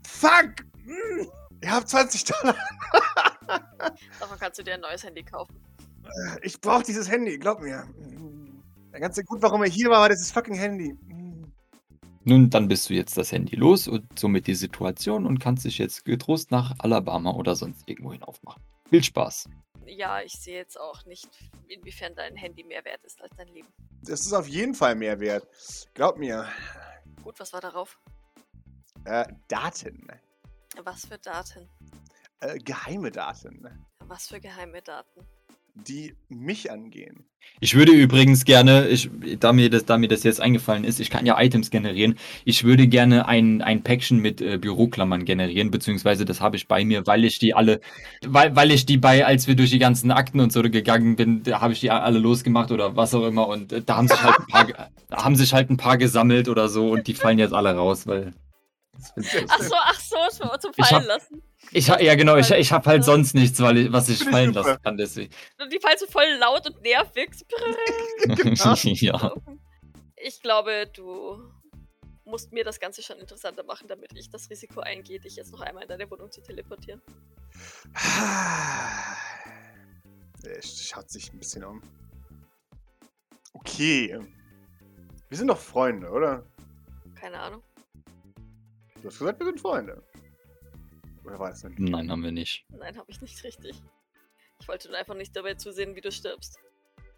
Fuck! 0.08 0.66
Mm, 0.86 1.26
ihr 1.62 1.72
habt 1.72 1.90
20 1.90 2.24
Dollar. 2.26 2.56
Davon 4.20 4.40
kannst 4.40 4.60
du 4.60 4.64
dir 4.64 4.76
ein 4.76 4.82
neues 4.82 5.04
Handy 5.04 5.24
kaufen. 5.24 5.56
Ich 6.42 6.60
brauche 6.60 6.84
dieses 6.84 7.10
Handy, 7.10 7.38
glaub 7.38 7.62
mir. 7.62 7.86
Der 8.92 9.00
ganze 9.00 9.24
Grund, 9.24 9.42
warum 9.42 9.64
er 9.64 9.70
hier 9.70 9.90
war, 9.90 10.02
war 10.02 10.10
dieses 10.10 10.32
fucking 10.32 10.56
Handy. 10.56 10.96
Nun, 12.26 12.50
dann 12.50 12.70
bist 12.70 12.90
du 12.90 12.94
jetzt 12.94 13.18
das 13.18 13.32
Handy 13.34 13.56
los 13.56 13.88
und 13.88 14.18
somit 14.18 14.48
die 14.48 14.56
Situation 14.56 15.26
und 15.26 15.40
kannst 15.40 15.66
dich 15.66 15.78
jetzt 15.78 16.06
getrost 16.06 16.52
nach 16.52 16.74
Alabama 16.78 17.32
oder 17.32 17.56
sonst 17.56 17.84
irgendwo 17.90 18.14
hin 18.14 18.24
aufmachen. 18.24 18.64
Viel 18.90 19.04
Spaß. 19.04 19.50
Ja, 19.86 20.22
ich 20.22 20.34
sehe 20.34 20.58
jetzt 20.58 20.80
auch 20.80 21.06
nicht, 21.06 21.30
inwiefern 21.68 22.16
dein 22.16 22.36
Handy 22.36 22.64
mehr 22.64 22.84
wert 22.86 23.04
ist 23.04 23.22
als 23.22 23.36
dein 23.36 23.48
Leben. 23.48 23.68
Das 24.02 24.22
ist 24.22 24.34
auf 24.34 24.48
jeden 24.48 24.76
Fall 24.76 24.96
mehr 24.96 25.20
wert. 25.20 25.48
Glaub 25.94 26.18
mir. 26.18 26.48
Gut, 27.24 27.40
was 27.40 27.54
war 27.54 27.62
darauf? 27.62 28.00
Äh, 29.06 29.26
Daten. 29.48 30.08
Was 30.84 31.06
für 31.06 31.18
Daten? 31.18 31.70
Äh, 32.40 32.58
geheime 32.60 33.12
Daten. 33.12 33.86
Was 34.00 34.28
für 34.28 34.40
geheime 34.40 34.82
Daten? 34.82 35.26
Die 35.76 36.14
mich 36.30 36.72
angehen. 36.72 37.26
Ich 37.60 37.76
würde 37.76 37.92
übrigens 37.94 38.46
gerne, 38.46 38.88
ich, 38.88 39.10
da, 39.40 39.54
mir 39.54 39.70
das, 39.70 39.86
da 39.86 39.98
mir 39.98 40.08
das 40.08 40.24
jetzt 40.24 40.40
eingefallen 40.40 40.84
ist, 40.84 41.00
ich 41.00 41.10
kann 41.10 41.26
ja 41.26 41.40
Items 41.42 41.72
generieren. 41.72 42.18
Ich 42.46 42.64
würde 42.64 42.88
gerne 42.88 43.28
ein, 43.28 43.62
ein 43.62 43.84
Päckchen 43.84 44.20
mit 44.20 44.42
äh, 44.42 44.58
Büroklammern 44.58 45.26
generieren, 45.26 45.72
beziehungsweise 45.72 46.26
das 46.26 46.42
habe 46.42 46.58
ich 46.58 46.68
bei 46.68 46.86
mir, 46.86 47.08
weil 47.08 47.26
ich 47.26 47.40
die 47.40 47.54
alle, 47.54 47.82
weil, 48.26 48.56
weil 48.56 48.72
ich 48.72 48.86
die 48.86 48.98
bei, 48.98 49.26
als 49.26 49.48
wir 49.48 49.56
durch 49.56 49.72
die 49.72 49.80
ganzen 49.80 50.12
Akten 50.12 50.40
und 50.40 50.54
so 50.54 50.62
gegangen 50.62 51.16
bin, 51.16 51.44
da 51.44 51.62
habe 51.62 51.74
ich 51.74 51.80
die 51.80 51.90
alle 51.90 52.20
losgemacht 52.20 52.72
oder 52.72 52.96
was 52.96 53.16
auch 53.16 53.26
immer 53.26 53.48
und 53.48 53.72
äh, 53.74 53.82
da 53.82 53.98
haben 53.98 54.08
sich 54.08 54.22
halt 54.22 54.40
ein 54.40 54.48
paar, 54.48 54.68
da 55.10 55.24
haben 55.24 55.36
sich 55.36 55.54
halt 55.54 55.70
ein 55.70 55.78
paar 55.78 55.98
gesammelt 55.98 56.50
oder 56.50 56.70
so 56.70 56.92
und 56.92 57.08
die 57.08 57.14
fallen 57.14 57.40
jetzt 57.40 57.54
alle 57.54 57.74
raus, 57.76 58.08
weil. 58.08 58.34
Ach 59.50 59.62
so, 59.62 59.76
ach 59.76 60.00
so, 60.00 60.18
zum, 60.60 60.74
Fallen 60.74 61.02
hab- 61.02 61.08
lassen. 61.08 61.42
Ich, 61.72 61.90
ha- 61.90 62.00
ja, 62.00 62.14
genau, 62.16 62.36
ich, 62.38 62.52
ich 62.52 62.72
habe 62.72 62.86
halt 62.90 63.04
sonst 63.04 63.34
nichts, 63.34 63.60
weil 63.60 63.78
ich, 63.78 63.92
was 63.92 64.08
ich 64.10 64.18
Finde 64.20 64.30
ich 64.30 64.36
fallen 64.36 64.54
super. 64.54 64.68
lassen 64.70 64.82
kann, 64.84 64.98
deswegen. 64.98 65.34
Und 65.60 65.74
die 65.74 65.80
fallen 65.80 65.98
so 65.98 66.06
voll 66.08 66.26
laut 66.40 66.68
und 66.68 66.82
nervig. 66.82 67.30
Genau. 68.26 68.74
ja. 68.76 69.34
Ich 70.16 70.42
glaube, 70.42 70.88
du 70.94 71.44
musst 72.26 72.52
mir 72.54 72.64
das 72.64 72.80
Ganze 72.80 73.02
schon 73.04 73.18
interessanter 73.18 73.64
machen, 73.64 73.88
damit 73.88 74.12
ich 74.16 74.30
das 74.30 74.50
Risiko 74.50 74.80
eingehe, 74.82 75.20
dich 75.20 75.36
jetzt 75.36 75.52
noch 75.52 75.62
einmal 75.62 75.84
in 75.84 75.90
deine 75.90 76.10
Wohnung 76.10 76.32
zu 76.32 76.42
teleportieren. 76.42 77.02
Er 80.44 80.62
schaut 80.62 81.10
sich 81.10 81.32
ein 81.34 81.40
bisschen 81.40 81.64
um. 81.64 81.82
Okay. 83.54 84.20
Wir 85.30 85.38
sind 85.38 85.48
doch 85.48 85.58
Freunde, 85.60 86.10
oder? 86.10 86.44
Keine 87.16 87.40
Ahnung. 87.40 87.64
Du 89.02 89.08
hast 89.08 89.20
gesagt, 89.20 89.40
wir 89.40 89.46
sind 89.48 89.60
Freunde. 89.60 90.02
Oder 91.26 91.40
war 91.40 91.50
das 91.50 91.62
denn? 91.62 91.76
Nein, 91.78 92.12
haben 92.12 92.24
wir 92.24 92.32
nicht. 92.32 92.66
Nein, 92.70 92.98
habe 92.98 93.10
ich 93.10 93.22
nicht 93.22 93.44
richtig. 93.44 93.82
Ich 94.60 94.68
wollte 94.68 94.90
nur 94.90 94.98
einfach 94.98 95.16
nicht 95.16 95.36
dabei 95.36 95.56
zusehen, 95.56 95.96
wie 95.96 96.02
du 96.02 96.12
stirbst. 96.12 96.58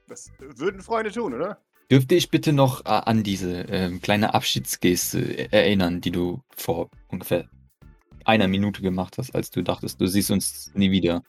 Das 0.08 0.32
würden 0.40 0.82
Freunde 0.82 1.12
tun, 1.12 1.34
oder? 1.34 1.62
Dürfte 1.92 2.16
ich 2.16 2.30
bitte 2.30 2.54
noch 2.54 2.86
äh, 2.86 2.90
an 2.90 3.24
diese 3.24 3.62
ähm, 3.62 4.02
kleine 4.02 4.34
Abschiedsgeste 4.34 5.52
erinnern, 5.52 6.02
die 6.02 6.12
du 6.12 6.42
vor 6.56 6.90
ungefähr 7.08 7.48
einer 8.24 8.48
Minute 8.48 8.82
gemacht 8.82 9.18
hast, 9.18 9.36
als 9.36 9.52
du 9.52 9.62
dachtest, 9.62 10.02
du 10.02 10.08
siehst 10.08 10.32
uns 10.32 10.72
nie 10.74 10.92
wieder? 10.92 11.24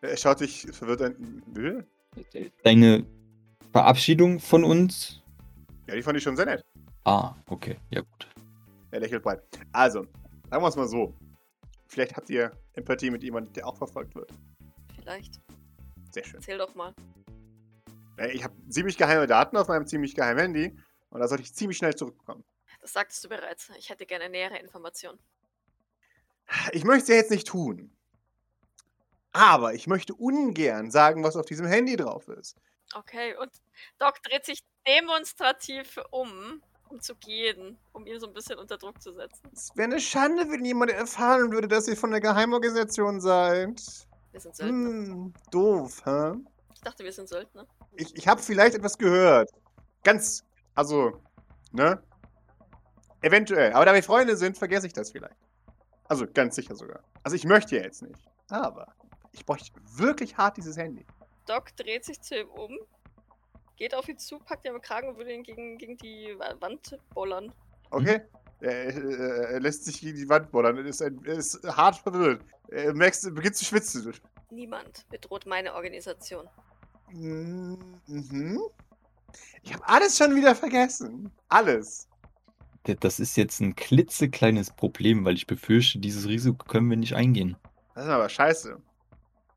Er 0.00 0.16
schaut 0.16 0.40
dich 0.40 0.66
verwirrt 0.72 1.02
an. 1.02 1.84
Deine 2.64 3.06
Verabschiedung 3.72 4.40
von 4.40 4.64
uns? 4.64 5.22
Ja, 5.86 5.94
die 5.94 6.02
fand 6.02 6.16
ich 6.16 6.24
schon 6.24 6.36
sehr 6.36 6.46
nett. 6.46 6.64
Ah, 7.04 7.34
okay, 7.46 7.76
ja 7.90 8.00
gut. 8.00 8.28
Er 8.90 9.00
lächelt 9.00 9.22
breit. 9.22 9.42
Also, 9.72 10.06
sagen 10.50 10.62
wir 10.62 10.68
es 10.68 10.76
mal 10.76 10.88
so. 10.88 11.14
Vielleicht 11.92 12.16
habt 12.16 12.30
ihr 12.30 12.50
Empathie 12.72 13.10
mit 13.10 13.22
jemandem, 13.22 13.52
der 13.52 13.66
auch 13.66 13.76
verfolgt 13.76 14.14
wird. 14.14 14.30
Vielleicht. 14.98 15.42
Sehr 16.10 16.24
schön. 16.24 16.36
Erzähl 16.36 16.56
doch 16.56 16.74
mal. 16.74 16.94
Äh, 18.16 18.30
Ich 18.32 18.42
habe 18.42 18.54
ziemlich 18.70 18.96
geheime 18.96 19.26
Daten 19.26 19.58
auf 19.58 19.68
meinem 19.68 19.86
ziemlich 19.86 20.14
geheimen 20.14 20.40
Handy 20.40 20.78
und 21.10 21.20
da 21.20 21.28
sollte 21.28 21.42
ich 21.42 21.54
ziemlich 21.54 21.76
schnell 21.76 21.94
zurückkommen. 21.94 22.44
Das 22.80 22.94
sagtest 22.94 23.22
du 23.24 23.28
bereits. 23.28 23.70
Ich 23.76 23.90
hätte 23.90 24.06
gerne 24.06 24.30
nähere 24.30 24.58
Informationen. 24.58 25.18
Ich 26.72 26.84
möchte 26.84 27.02
es 27.02 27.08
ja 27.08 27.14
jetzt 27.16 27.30
nicht 27.30 27.46
tun. 27.46 27.94
Aber 29.32 29.74
ich 29.74 29.86
möchte 29.86 30.14
ungern 30.14 30.90
sagen, 30.90 31.22
was 31.22 31.36
auf 31.36 31.44
diesem 31.44 31.66
Handy 31.66 31.96
drauf 31.96 32.26
ist. 32.28 32.56
Okay, 32.94 33.36
und 33.36 33.50
Doc 33.98 34.22
dreht 34.22 34.46
sich 34.46 34.62
demonstrativ 34.86 35.98
um, 36.10 36.62
um 36.92 37.00
zu 37.00 37.14
gehen, 37.16 37.78
um 37.92 38.06
ihn 38.06 38.20
so 38.20 38.26
ein 38.26 38.34
bisschen 38.34 38.58
unter 38.58 38.78
Druck 38.78 39.00
zu 39.02 39.12
setzen. 39.12 39.48
Es 39.52 39.70
wäre 39.74 39.90
eine 39.90 40.00
Schande, 40.00 40.48
wenn 40.50 40.64
jemand 40.64 40.90
erfahren 40.92 41.50
würde, 41.50 41.68
dass 41.68 41.88
ihr 41.88 41.96
von 41.96 42.10
der 42.10 42.20
Geheimorganisation 42.20 43.20
seid. 43.20 43.82
Wir 44.30 44.40
sind 44.40 44.54
Söldner. 44.54 44.88
Hm, 44.88 45.34
doof, 45.50 46.02
hä? 46.04 46.32
Ich 46.74 46.80
dachte, 46.80 47.04
wir 47.04 47.12
sind 47.12 47.28
Söldner. 47.28 47.66
Ich, 47.96 48.14
ich 48.16 48.28
habe 48.28 48.42
vielleicht 48.42 48.74
etwas 48.74 48.96
gehört. 48.96 49.50
Ganz, 50.04 50.44
also, 50.74 51.20
ne? 51.72 52.02
Eventuell. 53.22 53.72
Aber 53.72 53.84
da 53.84 53.94
wir 53.94 54.02
Freunde 54.02 54.36
sind, 54.36 54.58
vergesse 54.58 54.86
ich 54.86 54.92
das 54.92 55.10
vielleicht. 55.10 55.36
Also, 56.04 56.26
ganz 56.26 56.56
sicher 56.56 56.74
sogar. 56.74 57.00
Also, 57.22 57.36
ich 57.36 57.44
möchte 57.44 57.76
ja 57.76 57.82
jetzt 57.82 58.02
nicht. 58.02 58.28
Aber 58.48 58.94
ich 59.32 59.46
bräuchte 59.46 59.80
wirklich 59.94 60.36
hart 60.36 60.56
dieses 60.56 60.76
Handy. 60.76 61.06
Doc 61.46 61.74
dreht 61.76 62.04
sich 62.04 62.20
zu 62.20 62.36
ihm 62.36 62.48
um, 62.48 62.78
geht 63.82 63.96
auf 63.96 64.08
ihn 64.08 64.16
zu, 64.16 64.38
packt 64.38 64.64
ihn 64.64 64.76
am 64.76 64.80
Kragen 64.80 65.08
und 65.08 65.16
würde 65.16 65.32
ihn 65.32 65.42
gegen, 65.42 65.76
gegen 65.76 65.96
die 65.96 66.36
Wa- 66.38 66.54
Wand 66.60 66.96
bollern. 67.14 67.52
Okay? 67.90 68.20
Er, 68.60 68.70
er, 68.70 69.48
er 69.50 69.60
lässt 69.60 69.84
sich 69.84 70.00
gegen 70.00 70.16
die 70.16 70.28
Wand 70.28 70.52
bollern. 70.52 70.76
Er 70.78 70.84
ist, 70.84 71.02
ein, 71.02 71.20
er 71.24 71.34
ist 71.34 71.60
hart 71.64 71.96
verwirrt. 71.96 72.44
Er 72.68 72.94
merkst, 72.94 73.24
er 73.24 73.32
beginnt 73.32 73.56
zu 73.56 73.64
schwitzen. 73.64 74.14
Niemand 74.50 75.04
bedroht 75.08 75.46
meine 75.46 75.74
Organisation. 75.74 76.48
Mhm. 77.10 78.60
Ich 79.64 79.74
habe 79.74 79.88
alles 79.88 80.16
schon 80.16 80.36
wieder 80.36 80.54
vergessen. 80.54 81.32
Alles. 81.48 82.06
Das 82.84 83.18
ist 83.18 83.36
jetzt 83.36 83.60
ein 83.60 83.74
klitzekleines 83.74 84.70
Problem, 84.70 85.24
weil 85.24 85.34
ich 85.34 85.48
befürchte, 85.48 85.98
dieses 85.98 86.28
Risiko 86.28 86.64
können 86.66 86.88
wir 86.88 86.96
nicht 86.96 87.16
eingehen. 87.16 87.56
Das 87.96 88.04
ist 88.04 88.10
aber 88.10 88.28
scheiße. 88.28 88.80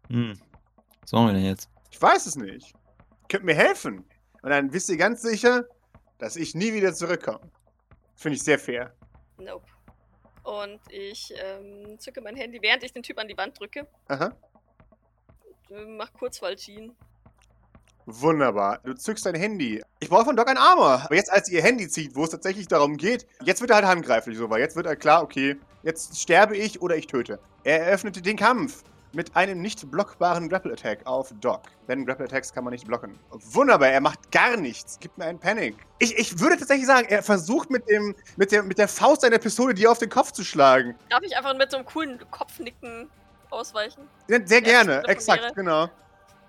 Hm. 0.09 0.33
Was 1.01 1.11
machen 1.11 1.27
wir 1.27 1.33
denn 1.33 1.45
jetzt? 1.45 1.69
Ich 1.91 2.01
weiß 2.01 2.25
es 2.25 2.35
nicht. 2.35 2.73
Könnt 3.29 3.45
mir 3.45 3.55
helfen. 3.55 4.03
Und 4.45 4.51
dann 4.51 4.71
wisst 4.71 4.89
ihr 4.89 4.97
ganz 4.97 5.23
sicher, 5.23 5.65
dass 6.19 6.35
ich 6.35 6.53
nie 6.53 6.71
wieder 6.71 6.93
zurückkomme. 6.93 7.49
Finde 8.13 8.35
ich 8.35 8.43
sehr 8.43 8.59
fair. 8.59 8.93
Nope. 9.39 9.65
Und 10.43 10.79
ich 10.91 11.33
ähm, 11.35 11.97
zücke 11.97 12.21
mein 12.21 12.35
Handy, 12.35 12.61
während 12.61 12.83
ich 12.83 12.93
den 12.93 13.01
Typ 13.01 13.17
an 13.17 13.27
die 13.27 13.35
Wand 13.35 13.59
drücke. 13.59 13.87
Aha. 14.07 14.31
Mach 15.87 16.13
Kurzwahl 16.13 16.55
Jean. 16.57 16.95
Wunderbar. 18.05 18.81
Du 18.83 18.93
zückst 18.93 19.25
dein 19.25 19.33
Handy. 19.33 19.81
Ich 19.99 20.09
brauche 20.09 20.25
von 20.25 20.35
Doc 20.35 20.47
ein 20.47 20.57
Armor. 20.57 21.01
Aber 21.03 21.15
jetzt, 21.15 21.31
als 21.31 21.49
ihr 21.49 21.63
Handy 21.63 21.89
zieht, 21.89 22.15
wo 22.15 22.23
es 22.23 22.29
tatsächlich 22.29 22.67
darum 22.67 22.97
geht, 22.97 23.25
jetzt 23.41 23.61
wird 23.61 23.71
er 23.71 23.77
halt 23.77 23.87
handgreiflich 23.87 24.37
so, 24.37 24.51
weil 24.51 24.59
jetzt 24.59 24.75
wird 24.75 24.85
er 24.85 24.95
klar, 24.95 25.23
okay, 25.23 25.55
jetzt 25.81 26.21
sterbe 26.21 26.55
ich 26.55 26.83
oder 26.83 26.95
ich 26.95 27.07
töte. 27.07 27.39
Er 27.63 27.83
eröffnete 27.87 28.21
den 28.21 28.37
Kampf 28.37 28.83
mit 29.15 29.35
einem 29.35 29.61
nicht 29.61 29.89
blockbaren 29.89 30.49
Grapple 30.49 30.73
Attack 30.73 30.99
auf 31.05 31.33
Doc. 31.41 31.61
Denn 31.87 32.05
Grapple 32.05 32.25
Attacks 32.25 32.53
kann 32.53 32.63
man 32.63 32.71
nicht 32.73 32.85
blocken. 32.85 33.17
Wunderbar, 33.31 33.89
er 33.89 34.01
macht 34.01 34.31
gar 34.31 34.57
nichts. 34.57 34.99
Gibt 34.99 35.17
mir 35.17 35.25
einen 35.25 35.39
Panic. 35.39 35.75
Ich, 35.99 36.15
ich 36.17 36.39
würde 36.39 36.57
tatsächlich 36.57 36.85
sagen, 36.87 37.07
er 37.09 37.23
versucht 37.23 37.69
mit, 37.71 37.89
dem, 37.89 38.13
mit, 38.35 38.51
der, 38.51 38.63
mit 38.63 38.77
der 38.77 38.87
Faust 38.87 39.21
seiner 39.21 39.39
Pistole 39.39 39.73
dir 39.73 39.91
auf 39.91 39.97
den 39.99 40.09
Kopf 40.09 40.31
zu 40.31 40.43
schlagen. 40.43 40.95
Darf 41.09 41.23
ich 41.23 41.35
einfach 41.35 41.55
mit 41.55 41.71
so 41.71 41.77
einem 41.77 41.85
coolen 41.85 42.19
Kopfnicken 42.31 43.09
ausweichen? 43.49 44.07
Ja, 44.27 44.37
Sehr 44.45 44.59
Ja, 44.59 44.63
gerne, 44.65 45.03
exakt, 45.07 45.43
wäre- 45.43 45.53
genau. 45.53 45.89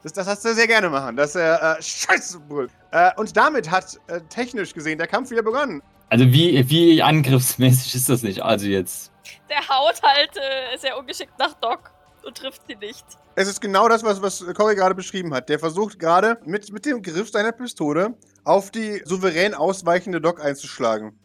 Das, 0.02 0.12
das 0.12 0.26
hast 0.28 0.44
du 0.44 0.54
sehr 0.54 0.66
gerne 0.68 0.88
machen, 0.88 1.16
dass 1.16 1.34
er 1.34 1.78
äh, 1.78 1.82
Scheiße 1.82 2.38
brüllt. 2.40 2.70
Äh, 2.92 3.10
und 3.16 3.36
damit 3.36 3.70
hat 3.70 3.98
äh, 4.06 4.20
technisch 4.28 4.72
gesehen 4.72 4.98
der 4.98 5.08
Kampf 5.08 5.30
wieder 5.30 5.42
begonnen. 5.42 5.82
Also 6.10 6.24
wie, 6.26 6.68
wie 6.70 7.02
angriffsmäßig 7.02 7.94
ist 7.96 8.08
das 8.08 8.22
nicht? 8.22 8.40
Also 8.42 8.66
jetzt. 8.66 9.10
Der 9.50 9.58
haut 9.68 10.00
halt 10.02 10.30
äh, 10.36 10.76
sehr 10.78 10.96
ungeschickt 10.96 11.36
nach 11.38 11.54
Doc 11.54 11.90
und 12.26 12.36
trifft 12.36 12.62
sie 12.66 12.74
nicht. 12.76 13.04
Es 13.36 13.48
ist 13.48 13.60
genau 13.60 13.88
das, 13.88 14.02
was, 14.02 14.20
was 14.20 14.44
Cory 14.54 14.74
gerade 14.74 14.94
beschrieben 14.94 15.32
hat. 15.32 15.48
Der 15.48 15.58
versucht 15.58 15.98
gerade 15.98 16.38
mit, 16.44 16.72
mit 16.72 16.84
dem 16.84 17.02
Griff 17.02 17.30
seiner 17.30 17.52
Pistole 17.52 18.14
auf 18.44 18.70
die 18.70 19.02
souverän 19.04 19.54
ausweichende 19.54 20.20
Doc 20.20 20.44
einzuschlagen. 20.44 21.18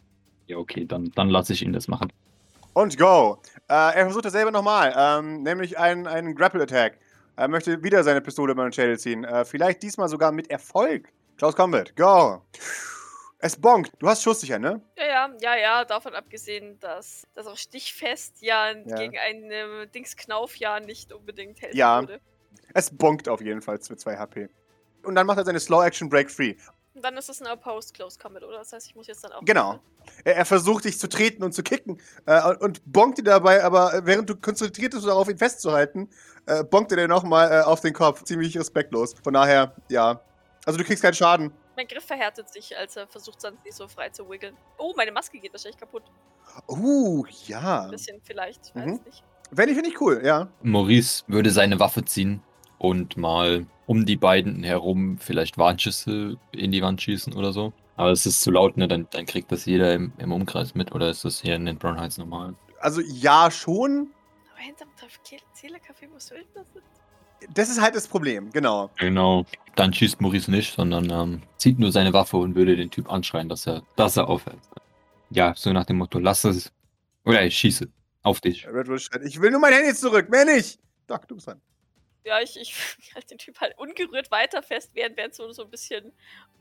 Ja, 0.48 0.58
okay, 0.58 0.86
dann, 0.86 1.12
dann 1.16 1.30
lasse 1.30 1.54
ich 1.54 1.62
ihn 1.62 1.74
das 1.74 1.88
machen. 1.88 2.12
Und 2.74 2.98
go! 2.98 3.42
Äh, 3.68 3.74
er 3.74 4.06
versucht 4.06 4.26
dasselbe 4.26 4.52
nochmal, 4.52 4.94
ähm, 4.96 5.44
nämlich 5.44 5.78
einen, 5.78 6.08
einen 6.08 6.36
Grapple 6.36 6.64
Attack. 6.64 7.00
Er 7.36 7.48
möchte 7.48 7.84
wieder 7.84 8.04
seine 8.04 8.22
Pistole 8.22 8.54
über 8.54 8.64
den 8.64 8.74
Schädel 8.74 9.00
ziehen. 9.00 9.24
Äh, 9.24 9.46
vielleicht 9.46 9.82
diesmal 9.84 10.08
sogar 10.08 10.32
mit 10.32 10.50
Erfolg. 10.50 11.10
Close 11.38 11.56
Combat, 11.56 11.96
go! 11.96 12.42
Es 13.44 13.56
bonkt. 13.56 13.92
Du 14.00 14.08
hast 14.08 14.22
Schusssicher, 14.22 14.60
ne? 14.60 14.82
Ja, 14.98 15.06
ja, 15.06 15.30
ja, 15.42 15.56
ja, 15.58 15.86
davon 15.86 16.14
abgesehen, 16.14 16.80
dass 16.80 17.24
das 17.34 17.48
auch 17.48 17.58
stichfest 17.58 18.42
ja, 18.42 18.72
Ja. 18.72 18.96
gegen 18.98 19.18
einen 19.18 19.92
Dingsknauf 19.92 20.56
ja 20.58 20.80
nicht 20.80 21.12
unbedingt 21.12 21.60
helfen 21.62 21.76
Ja. 21.76 22.02
würde. 22.02 22.22
Es 22.74 22.96
bonkt 22.96 23.28
auf 23.28 23.42
jeden 23.42 23.62
Fall 23.62 23.80
für 23.80 23.98
2 23.98 24.18
HP. 24.18 24.50
Und 25.04 25.16
dann 25.16 25.26
macht 25.26 25.40
er 25.40 25.46
seine 25.46 25.60
Slow 25.60 25.84
Action 25.84 26.08
Break 26.08 26.30
Free. 26.30 26.56
Und 26.94 27.04
dann 27.04 27.18
ist 27.18 27.30
es 27.30 27.42
ein 27.42 27.48
Opposed 27.48 27.96
Close 27.96 28.20
Combat, 28.20 28.44
oder? 28.44 28.60
Das 28.60 28.74
heißt, 28.74 28.86
ich 28.88 28.96
muss 28.96 29.08
jetzt 29.08 29.24
dann 29.24 29.32
auch. 29.32 29.44
Genau. 29.44 29.80
Er, 30.24 30.36
er 30.36 30.46
versucht 30.46 30.86
dich 30.86 31.00
zu 31.00 31.10
treten 31.10 31.42
und 31.44 31.54
zu 31.54 31.64
kicken 31.64 32.00
äh, 32.28 32.54
und, 32.60 32.82
bonkt 32.86 33.18
dir 33.18 33.24
dabei, 33.24 33.64
aber 33.64 33.94
äh, 33.94 34.06
während 34.06 34.30
du 34.30 34.36
konzentriert 34.36 34.92
bist, 34.94 35.08
darauf 35.08 35.30
ihn 35.30 35.38
festzuhalten, 35.38 36.10
äh, 36.46 36.64
bonkt 36.64 36.92
er 36.92 36.98
dir 36.98 37.08
nochmal 37.08 37.52
äh, 37.52 37.62
auf 37.64 37.80
den 37.82 37.94
Kopf. 37.94 38.24
Ziemlich 38.24 38.58
respektlos. 38.58 39.16
Von 39.24 39.34
daher, 39.34 39.74
ja. 39.90 40.22
Also 40.66 40.78
du 40.78 40.84
kriegst 40.86 41.02
keinen 41.02 41.14
Schaden. 41.16 41.52
Mein 41.76 41.88
Griff 41.88 42.04
verhärtet 42.06 42.50
sich, 42.50 42.78
als 42.78 42.96
er 42.98 43.08
versucht, 43.08 43.42
sonst 43.42 43.64
nicht 43.64 43.76
so 43.76 43.88
frei 43.88 44.10
zu 44.10 44.30
wiggeln. 44.30 44.56
Oh, 44.78 44.94
meine 44.96 45.12
Maske 45.12 45.40
geht 45.40 45.54
wahrscheinlich 45.54 45.80
kaputt. 45.80 46.04
Uh, 46.68 47.26
ja. 47.48 47.84
Ein 47.86 47.92
bisschen 47.92 48.22
vielleicht, 48.24 48.68
ich 48.68 48.76
weiß 48.76 48.86
Mhm. 48.86 49.00
nicht. 49.06 49.24
Wenn 49.52 49.70
ich, 49.70 49.76
finde 49.76 49.90
ich 49.90 50.02
cool, 50.02 50.22
ja. 50.24 50.48
Maurice 50.64 51.24
würde 51.28 51.52
seine 51.52 51.80
Waffe 51.80 52.06
ziehen 52.06 52.42
und 52.78 53.18
mal 53.18 53.66
um 53.86 54.06
die 54.06 54.16
beiden 54.16 54.64
herum 54.64 55.18
vielleicht 55.18 55.58
Warnschüsse 55.58 56.38
in 56.52 56.72
die 56.72 56.82
Wand 56.82 57.02
schießen 57.02 57.34
oder 57.34 57.52
so. 57.52 57.74
Aber 57.98 58.12
es 58.12 58.26
ist 58.26 58.42
zu 58.42 58.52
laut, 58.52 58.78
ne? 58.78 58.88
Dann, 58.88 59.08
dann 59.12 59.26
kriegt 59.26 59.52
das 59.52 59.66
jeder 59.66 59.94
im, 59.94 60.14
im 60.18 60.32
Umkreis 60.32 60.74
mit. 60.76 60.94
Oder 60.94 61.10
ist 61.10 61.26
das 61.26 61.42
hier 61.42 61.56
in 61.56 61.66
den 61.66 61.78
Brown 61.78 62.00
Heights 62.00 62.18
normal? 62.18 62.56
Also 62.80 63.02
ja, 63.02 63.52
schon. 63.52 64.12
Aber 64.54 64.62
hinterm 64.62 64.90
Zählercafé, 65.54 66.10
wo 66.12 66.18
Söldner 66.18 66.64
sind. 66.74 66.84
Das 67.50 67.70
ist 67.70 67.82
halt 67.82 67.96
das 67.96 68.08
Problem, 68.08 68.52
genau. 68.52 68.90
Genau. 68.98 69.46
Dann 69.76 69.94
schießt 69.94 70.22
Maurice 70.22 70.52
nicht, 70.52 70.74
sondern 70.74 71.10
ähm, 71.10 71.42
zieht 71.58 71.80
nur 71.80 71.92
seine 71.92 72.14
Waffe 72.14 72.38
und 72.38 72.56
würde 72.56 72.76
den 72.76 72.92
Typ 72.92 73.12
anschreien, 73.12 73.50
dass 73.50 73.68
er, 73.68 73.84
dass 73.96 74.18
er 74.18 74.28
aufhört. 74.28 74.60
Ja, 75.30 75.54
so 75.56 75.72
nach 75.72 75.86
dem 75.86 75.98
Motto, 75.98 76.20
lass 76.20 76.44
es. 76.44 76.72
Oder 77.26 77.44
ich 77.44 77.58
schieße 77.58 77.88
auf 78.24 78.42
dich. 78.42 78.68
Red 78.68 78.88
Bull 78.88 79.00
schreit, 79.00 79.24
ich 79.24 79.40
will 79.40 79.52
nur 79.52 79.60
mein 79.60 79.74
Handy 79.74 79.94
zurück, 79.94 80.30
mehr 80.30 80.46
nicht. 80.46 80.80
Doc, 81.08 81.28
du 81.28 81.36
bist 81.36 81.48
dran. 81.48 81.62
Ja, 82.24 82.40
ich, 82.42 82.60
ich 82.60 82.76
halte 83.16 83.28
den 83.30 83.38
Typ 83.38 83.60
halt 83.60 83.78
ungerührt 83.78 84.30
weiter 84.32 84.62
fest, 84.62 84.92
während, 84.94 85.18
während 85.18 85.34
so, 85.34 85.52
so 85.52 85.64
ein 85.64 85.70
bisschen 85.72 86.12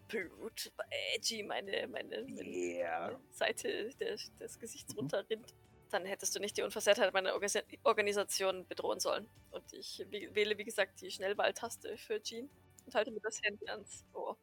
Blut, 0.09 0.73
edgy 1.15 1.43
meine, 1.43 1.87
meine, 1.89 2.25
meine 2.29 2.49
Yeah. 2.49 3.21
Seite 3.31 3.91
des, 4.01 4.35
des 4.37 4.59
Gesichts 4.59 4.97
runterrinnt. 4.97 5.55
Dann 5.91 6.05
hättest 6.05 6.37
du 6.37 6.41
nicht 6.41 6.57
die 6.57 6.63
Unversehrtheit 6.63 7.13
meiner 7.13 7.35
Orga- 7.35 7.65
Organisation 7.83 8.67
bedrohen 8.69 9.01
sollen. 9.01 9.29
Und 9.51 9.65
ich 9.73 10.05
wähle, 10.11 10.57
wie 10.57 10.65
gesagt, 10.65 11.01
die 11.01 11.11
Schnellwahltaste 11.11 11.97
für 11.99 12.23
Jean 12.23 12.49
und 12.87 12.95
halte 12.95 13.11
mir 13.11 13.21
das 13.21 13.41
Handy 13.43 13.69
ans 13.69 14.05
Ohr. 14.13 14.37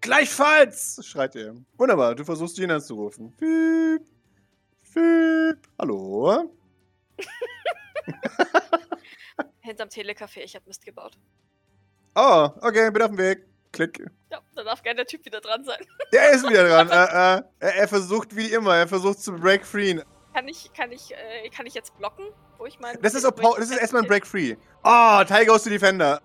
Gleichfalls, 0.00 1.04
schreit 1.04 1.34
er. 1.34 1.56
Wunderbar, 1.76 2.14
du 2.14 2.24
versuchst 2.24 2.58
ihn 2.58 2.70
anzurufen. 2.70 3.32
Fiep. 3.32 4.06
Fiep. 4.82 5.68
Hallo? 5.78 6.54
Hinterm 9.60 9.88
Telecafé, 9.88 10.40
ich 10.40 10.54
hab 10.54 10.66
Mist 10.66 10.84
gebaut. 10.84 11.18
Oh, 12.14 12.48
okay, 12.62 12.90
bin 12.90 13.02
auf 13.02 13.10
dem 13.10 13.18
Weg. 13.18 13.44
Klick. 13.72 13.98
Ja, 14.30 14.40
da 14.54 14.64
darf 14.64 14.82
gerne 14.82 14.98
der 14.98 15.06
Typ 15.06 15.24
wieder 15.24 15.40
dran 15.40 15.64
sein. 15.64 15.84
Der 16.12 16.30
ist 16.30 16.48
wieder 16.48 16.66
dran. 16.66 16.88
äh, 16.90 16.94
äh, 16.94 17.42
er, 17.58 17.74
er 17.76 17.88
versucht 17.88 18.34
wie 18.34 18.52
immer, 18.52 18.76
er 18.76 18.88
versucht 18.88 19.20
zu 19.20 19.32
break 19.32 19.66
free. 19.66 20.00
Kann 20.38 20.46
ich, 20.46 20.72
kann 20.72 20.92
ich, 20.92 21.12
äh, 21.12 21.48
kann 21.48 21.66
ich 21.66 21.74
jetzt 21.74 21.98
blocken? 21.98 22.24
Wo 22.58 22.66
ich 22.66 22.78
mein, 22.78 22.96
Das 23.02 23.14
ist, 23.14 23.24
das 23.24 23.58
ist 23.58 23.76
erstmal 23.76 24.02
ein 24.02 24.08
break 24.08 24.24
free. 24.24 24.54
Oh, 24.84 25.24
Ty 25.26 25.44
goes 25.44 25.64
to 25.64 25.70
Defender. 25.70 26.20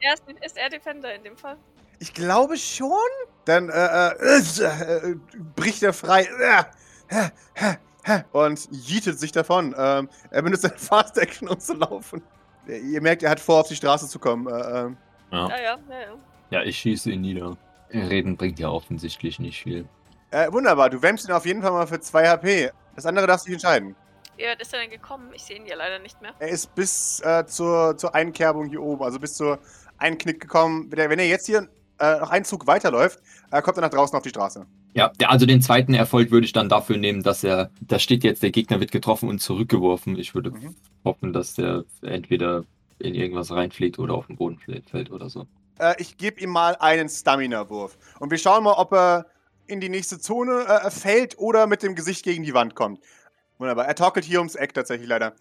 Er 0.00 0.14
ist, 0.14 0.24
ist 0.44 0.56
er 0.56 0.68
Defender 0.68 1.14
in 1.14 1.22
dem 1.22 1.36
Fall? 1.36 1.56
Ich 2.00 2.12
glaube 2.12 2.56
schon. 2.56 2.98
Dann 3.44 3.68
äh, 3.68 4.08
äh, 4.08 4.40
äh, 4.64 5.16
bricht 5.54 5.84
er 5.84 5.92
frei. 5.92 6.28
Äh, 7.08 7.28
äh, 8.04 8.22
und 8.32 8.68
jietet 8.72 9.20
sich 9.20 9.30
davon. 9.30 9.76
Ähm, 9.78 10.08
er 10.32 10.42
benutzt 10.42 10.62
seine 10.62 10.76
Fast 10.76 11.16
Action, 11.18 11.46
um 11.46 11.60
zu 11.60 11.74
laufen. 11.74 12.20
Ihr 12.66 13.00
merkt, 13.00 13.22
er 13.22 13.30
hat 13.30 13.38
vor, 13.38 13.60
auf 13.60 13.68
die 13.68 13.76
Straße 13.76 14.08
zu 14.08 14.18
kommen. 14.18 14.48
Äh, 14.48 14.80
ähm. 14.80 14.96
Ja. 15.30 15.48
Ja, 15.48 15.56
ja, 15.56 15.62
ja, 15.62 16.00
ja. 16.00 16.18
ja, 16.50 16.62
ich 16.64 16.78
schieße 16.78 17.12
ihn 17.12 17.20
nieder. 17.20 17.56
Reden 17.92 18.36
bringt 18.36 18.58
ja 18.58 18.70
offensichtlich 18.70 19.38
nicht 19.38 19.62
viel. 19.62 19.88
Äh, 20.32 20.52
wunderbar, 20.52 20.90
du 20.90 21.00
wämmst 21.00 21.28
ihn 21.28 21.32
auf 21.32 21.46
jeden 21.46 21.62
Fall 21.62 21.70
mal 21.70 21.86
für 21.86 22.00
2 22.00 22.26
HP. 22.26 22.72
Das 22.94 23.06
andere 23.06 23.26
darfst 23.26 23.46
du 23.46 23.50
dich 23.50 23.54
entscheiden. 23.62 23.94
Wie 24.36 24.44
weit 24.44 24.60
ist 24.60 24.72
er 24.72 24.80
denn 24.80 24.90
gekommen? 24.90 25.30
Ich 25.34 25.42
sehe 25.44 25.56
ihn 25.56 25.66
ja 25.66 25.76
leider 25.76 25.98
nicht 25.98 26.20
mehr. 26.22 26.32
Er 26.38 26.48
ist 26.48 26.74
bis 26.74 27.20
äh, 27.20 27.44
zur, 27.46 27.96
zur 27.96 28.14
Einkerbung 28.14 28.66
hier 28.68 28.82
oben, 28.82 29.02
also 29.04 29.18
bis 29.18 29.34
zur 29.34 29.58
Einknick 29.98 30.40
gekommen. 30.40 30.90
Wenn 30.90 30.98
er, 30.98 31.10
wenn 31.10 31.18
er 31.18 31.26
jetzt 31.28 31.46
hier 31.46 31.68
äh, 31.98 32.18
noch 32.18 32.30
einen 32.30 32.44
Zug 32.44 32.66
weiterläuft, 32.66 33.20
äh, 33.50 33.60
kommt 33.62 33.76
er 33.78 33.82
nach 33.82 33.90
draußen 33.90 34.16
auf 34.16 34.22
die 34.22 34.30
Straße. 34.30 34.66
Ja, 34.94 35.08
der, 35.20 35.30
also 35.30 35.46
den 35.46 35.62
zweiten 35.62 35.94
Erfolg 35.94 36.30
würde 36.30 36.44
ich 36.46 36.52
dann 36.52 36.68
dafür 36.68 36.96
nehmen, 36.96 37.22
dass 37.22 37.44
er, 37.44 37.70
da 37.80 37.98
steht 37.98 38.24
jetzt, 38.24 38.42
der 38.42 38.50
Gegner 38.50 38.80
wird 38.80 38.90
getroffen 38.90 39.28
und 39.28 39.38
zurückgeworfen. 39.40 40.18
Ich 40.18 40.34
würde 40.34 40.50
Mhm. 40.50 40.74
hoffen, 41.04 41.32
dass 41.32 41.54
der 41.54 41.84
entweder 42.02 42.64
in 42.98 43.14
irgendwas 43.14 43.50
reinfliegt 43.50 43.98
oder 43.98 44.14
auf 44.14 44.26
den 44.26 44.36
Boden 44.36 44.58
fällt 44.58 44.88
fällt 44.90 45.10
oder 45.10 45.28
so. 45.28 45.46
Äh, 45.78 45.94
ich 45.98 46.16
gebe 46.16 46.40
ihm 46.40 46.50
mal 46.50 46.76
einen 46.80 47.08
Stamina-Wurf. 47.08 47.96
Und 48.18 48.30
wir 48.30 48.38
schauen 48.38 48.64
mal, 48.64 48.74
ob 48.74 48.92
er 48.92 49.26
in 49.66 49.80
die 49.80 49.88
nächste 49.88 50.18
Zone 50.18 50.66
äh, 50.66 50.90
fällt 50.90 51.38
oder 51.38 51.66
mit 51.66 51.82
dem 51.82 51.94
Gesicht 51.94 52.24
gegen 52.24 52.42
die 52.42 52.54
Wand 52.54 52.74
kommt. 52.74 53.00
Wunderbar. 53.58 53.86
Er 53.86 53.94
torkelt 53.94 54.24
hier 54.24 54.38
ums 54.38 54.54
Eck 54.54 54.74
tatsächlich 54.74 55.08
leider. 55.08 55.34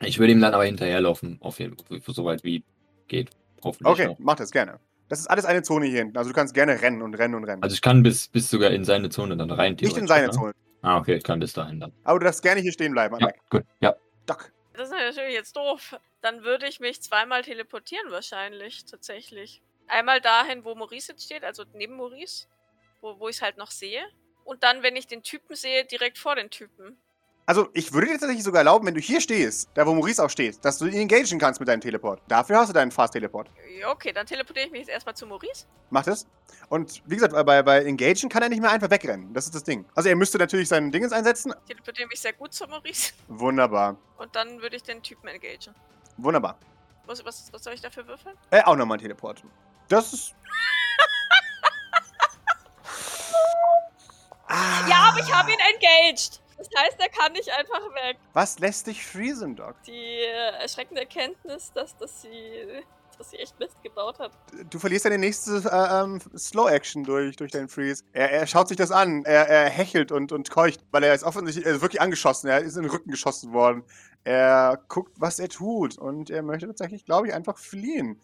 Ich 0.00 0.18
würde 0.18 0.32
ihm 0.32 0.40
dann 0.40 0.54
aber 0.54 0.64
hinterherlaufen, 0.64 1.38
auf 1.40 1.58
jeden 1.58 1.76
Fall, 1.78 2.00
so 2.06 2.24
weit 2.24 2.44
wie 2.44 2.62
geht. 3.08 3.30
Hoffentlich. 3.64 3.92
Okay, 3.92 4.06
noch. 4.06 4.18
mach 4.18 4.36
das 4.36 4.50
gerne. 4.50 4.78
Das 5.08 5.20
ist 5.20 5.26
alles 5.28 5.44
eine 5.44 5.62
Zone 5.62 5.86
hier 5.86 5.98
hinten. 5.98 6.18
Also 6.18 6.30
du 6.30 6.34
kannst 6.34 6.54
gerne 6.54 6.80
rennen 6.82 7.02
und 7.02 7.14
rennen 7.14 7.34
und 7.34 7.44
rennen. 7.44 7.62
Also 7.62 7.74
ich 7.74 7.82
kann 7.82 8.02
bis, 8.02 8.28
bis 8.28 8.50
sogar 8.50 8.70
in 8.70 8.84
seine 8.84 9.08
Zone 9.08 9.36
dann 9.36 9.50
rein. 9.50 9.76
Nicht 9.80 9.96
in 9.96 10.06
seine 10.06 10.26
ne? 10.26 10.32
Zone. 10.32 10.52
Ah, 10.82 10.98
okay, 10.98 11.14
ich 11.14 11.24
kann 11.24 11.40
bis 11.40 11.52
dahin 11.52 11.80
dann. 11.80 11.92
Aber 12.04 12.18
du 12.18 12.24
darfst 12.24 12.42
gerne 12.42 12.60
hier 12.60 12.72
stehen 12.72 12.92
bleiben. 12.92 13.16
Ja, 13.20 13.30
gut. 13.50 13.64
Ja. 13.80 13.94
Doc. 14.26 14.52
Das 14.74 14.88
ist 14.88 14.94
natürlich 14.94 15.34
jetzt 15.34 15.56
doof. 15.56 15.96
Dann 16.20 16.42
würde 16.42 16.66
ich 16.68 16.80
mich 16.80 17.00
zweimal 17.00 17.42
teleportieren 17.42 18.10
wahrscheinlich, 18.10 18.84
tatsächlich. 18.84 19.62
Einmal 19.88 20.20
dahin, 20.20 20.64
wo 20.64 20.74
Maurice 20.74 21.12
jetzt 21.12 21.24
steht, 21.24 21.44
also 21.44 21.64
neben 21.74 21.96
Maurice, 21.96 22.46
wo, 23.00 23.18
wo 23.18 23.28
ich 23.28 23.36
es 23.36 23.42
halt 23.42 23.56
noch 23.56 23.70
sehe. 23.70 24.02
Und 24.44 24.62
dann, 24.62 24.82
wenn 24.82 24.96
ich 24.96 25.06
den 25.06 25.22
Typen 25.22 25.56
sehe, 25.56 25.84
direkt 25.84 26.18
vor 26.18 26.36
den 26.36 26.50
Typen. 26.50 26.96
Also, 27.48 27.68
ich 27.74 27.92
würde 27.92 28.08
dir 28.08 28.14
tatsächlich 28.14 28.42
sogar 28.42 28.60
erlauben, 28.60 28.86
wenn 28.86 28.94
du 28.94 29.00
hier 29.00 29.20
stehst, 29.20 29.70
da 29.74 29.86
wo 29.86 29.94
Maurice 29.94 30.22
auch 30.22 30.30
steht, 30.30 30.64
dass 30.64 30.78
du 30.78 30.86
ihn 30.86 31.08
engagen 31.08 31.38
kannst 31.38 31.60
mit 31.60 31.68
deinem 31.68 31.80
Teleport. 31.80 32.20
Dafür 32.26 32.58
hast 32.58 32.68
du 32.68 32.72
deinen 32.72 32.90
Fast-Teleport. 32.90 33.48
Okay, 33.88 34.12
dann 34.12 34.26
teleportiere 34.26 34.66
ich 34.66 34.72
mich 34.72 34.80
jetzt 34.80 34.90
erstmal 34.90 35.14
zu 35.14 35.26
Maurice. 35.28 35.64
Mach 35.90 36.02
das. 36.02 36.26
Und 36.68 37.02
wie 37.06 37.14
gesagt, 37.14 37.32
bei, 37.46 37.62
bei 37.62 37.84
Engagen 37.84 38.28
kann 38.28 38.42
er 38.42 38.48
nicht 38.48 38.60
mehr 38.60 38.70
einfach 38.70 38.90
wegrennen. 38.90 39.32
Das 39.32 39.44
ist 39.44 39.54
das 39.54 39.62
Ding. 39.62 39.84
Also, 39.94 40.08
er 40.08 40.16
müsste 40.16 40.38
natürlich 40.38 40.68
seinen 40.68 40.90
Dingens 40.90 41.12
einsetzen. 41.12 41.54
Teleportiere 41.68 42.08
mich 42.08 42.20
sehr 42.20 42.32
gut 42.32 42.52
zu 42.52 42.66
Maurice. 42.66 43.12
Wunderbar. 43.28 43.96
Und 44.18 44.34
dann 44.34 44.60
würde 44.60 44.74
ich 44.74 44.82
den 44.82 45.00
Typen 45.00 45.28
engagen. 45.28 45.72
Wunderbar. 46.16 46.58
Was, 47.06 47.24
was, 47.24 47.52
was 47.52 47.62
soll 47.62 47.74
ich 47.74 47.80
dafür 47.80 48.08
würfeln? 48.08 48.36
Äh, 48.50 48.62
auch 48.62 48.74
nochmal 48.74 48.98
ein 48.98 49.00
Teleport. 49.02 49.44
Das 49.86 50.12
ist. 50.12 50.34
Ah, 54.56 54.88
Ja, 54.88 55.10
aber 55.10 55.20
ich 55.20 55.32
habe 55.32 55.50
ihn 55.50 55.58
engaged. 55.58 56.40
Das 56.58 56.68
heißt, 56.78 56.96
er 56.98 57.08
kann 57.08 57.32
nicht 57.32 57.50
einfach 57.50 57.82
weg. 57.94 58.16
Was 58.32 58.58
lässt 58.58 58.86
dich 58.86 59.04
freezen, 59.06 59.56
Doc? 59.56 59.74
Die 59.86 59.92
äh, 59.92 60.62
erschreckende 60.62 61.02
Erkenntnis, 61.02 61.70
dass, 61.74 61.96
dass, 61.98 62.22
sie, 62.22 62.82
dass 63.18 63.30
sie 63.30 63.36
echt 63.36 63.58
Mist 63.58 63.82
gebaut 63.82 64.18
hat. 64.18 64.32
Du 64.70 64.78
verlierst 64.78 65.04
deine 65.04 65.18
nächste 65.18 65.56
äh, 65.70 66.02
ähm, 66.02 66.20
Slow-Action 66.34 67.04
durch, 67.04 67.36
durch 67.36 67.52
deinen 67.52 67.68
Freeze. 67.68 68.04
Er, 68.12 68.30
er 68.30 68.46
schaut 68.46 68.68
sich 68.68 68.78
das 68.78 68.90
an. 68.90 69.24
Er, 69.24 69.48
er 69.48 69.68
hechelt 69.68 70.12
und, 70.12 70.32
und 70.32 70.50
keucht, 70.50 70.80
weil 70.92 71.04
er 71.04 71.14
ist 71.14 71.24
offensichtlich 71.24 71.66
er 71.66 71.74
ist 71.74 71.82
wirklich 71.82 72.00
angeschossen. 72.00 72.48
Er 72.48 72.60
ist 72.60 72.76
in 72.76 72.82
den 72.82 72.90
Rücken 72.90 73.10
geschossen 73.10 73.52
worden. 73.52 73.84
Er 74.24 74.82
guckt, 74.88 75.12
was 75.18 75.38
er 75.38 75.50
tut. 75.50 75.98
Und 75.98 76.30
er 76.30 76.42
möchte 76.42 76.66
tatsächlich, 76.66 77.04
glaube 77.04 77.28
ich, 77.28 77.34
einfach 77.34 77.58
fliehen. 77.58 78.20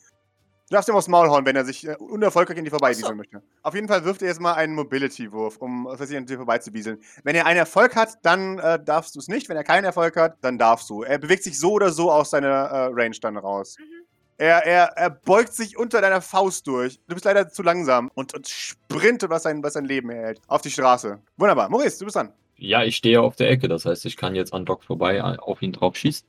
Du 0.69 0.75
darfst 0.75 0.89
ihm 0.89 0.95
aufs 0.95 1.09
Maul 1.09 1.29
hauen, 1.29 1.45
wenn 1.45 1.57
er 1.57 1.65
sich 1.65 1.87
äh, 1.87 1.97
unerfolgreich 1.97 2.57
an 2.57 2.65
dir 2.65 2.71
vorbeidieseln 2.71 3.07
Ach 3.07 3.11
so. 3.11 3.17
möchte. 3.17 3.43
Auf 3.63 3.75
jeden 3.75 3.89
Fall 3.89 4.05
wirft 4.05 4.23
er 4.23 4.29
jetzt 4.29 4.41
mal 4.41 4.55
einen 4.55 4.75
Mobility-Wurf, 4.75 5.59
um 5.59 5.87
versuchen, 5.97 6.19
an 6.19 6.27
dir 6.27 6.37
vorbeizubieseln. 6.37 6.99
Wenn 7.25 7.37
er 7.37 7.47
einen 7.47 7.59
Erfolg 7.59 7.95
hat, 7.95 8.19
dann 8.23 8.59
äh, 8.59 8.83
darfst 8.83 9.15
du 9.15 9.19
es 9.19 9.29
nicht. 9.29 9.49
Wenn 9.49 9.57
er 9.57 9.65
keinen 9.65 9.85
Erfolg 9.85 10.17
hat, 10.17 10.39
dann 10.41 10.59
darfst 10.59 10.89
du. 10.89 11.03
Er 11.03 11.19
bewegt 11.19 11.45
sich 11.45 11.59
so 11.59 11.73
oder 11.73 11.91
so 11.91 12.11
aus 12.11 12.31
seiner 12.31 12.49
äh, 12.49 12.91
Range 12.93 13.17
dann 13.21 13.37
raus. 13.37 13.77
Mhm. 13.79 14.07
Er, 14.39 14.67
er, 14.67 14.85
er 14.97 15.11
beugt 15.11 15.53
sich 15.53 15.77
unter 15.77 16.01
deiner 16.01 16.21
Faust 16.21 16.67
durch. 16.67 16.99
Du 17.07 17.15
bist 17.15 17.25
leider 17.25 17.49
zu 17.49 17.63
langsam 17.63 18.11
und, 18.15 18.35
und 18.35 18.49
sprintet, 18.49 19.31
was 19.31 19.43
sein, 19.45 19.63
was 19.63 19.75
sein 19.75 19.85
Leben 19.85 20.11
erhält, 20.11 20.41
auf 20.49 20.63
die 20.63 20.71
Straße. 20.71 21.21
Wunderbar. 21.37 21.69
Maurice, 21.69 21.99
du 21.99 22.07
bist 22.07 22.17
dran. 22.17 22.33
Ja, 22.57 22.83
ich 22.83 22.97
stehe 22.97 23.21
auf 23.21 23.37
der 23.37 23.51
Ecke, 23.51 23.69
das 23.69 23.85
heißt, 23.85 24.05
ich 24.07 24.17
kann 24.17 24.35
jetzt 24.35 24.53
an 24.53 24.65
Doc 24.65 24.85
vorbei 24.85 25.17
äh, 25.17 25.21
auf 25.21 25.63
ihn 25.63 25.73
drauf 25.73 25.97
schießen. 25.97 26.27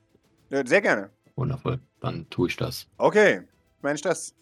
Äh, 0.50 0.64
Sehr 0.66 0.82
gerne. 0.82 1.10
Wundervoll, 1.36 1.80
dann 2.00 2.28
tue 2.30 2.48
ich 2.48 2.56
das. 2.56 2.86
Okay. 2.98 3.42
Mensch, 3.84 4.00
das. 4.00 4.34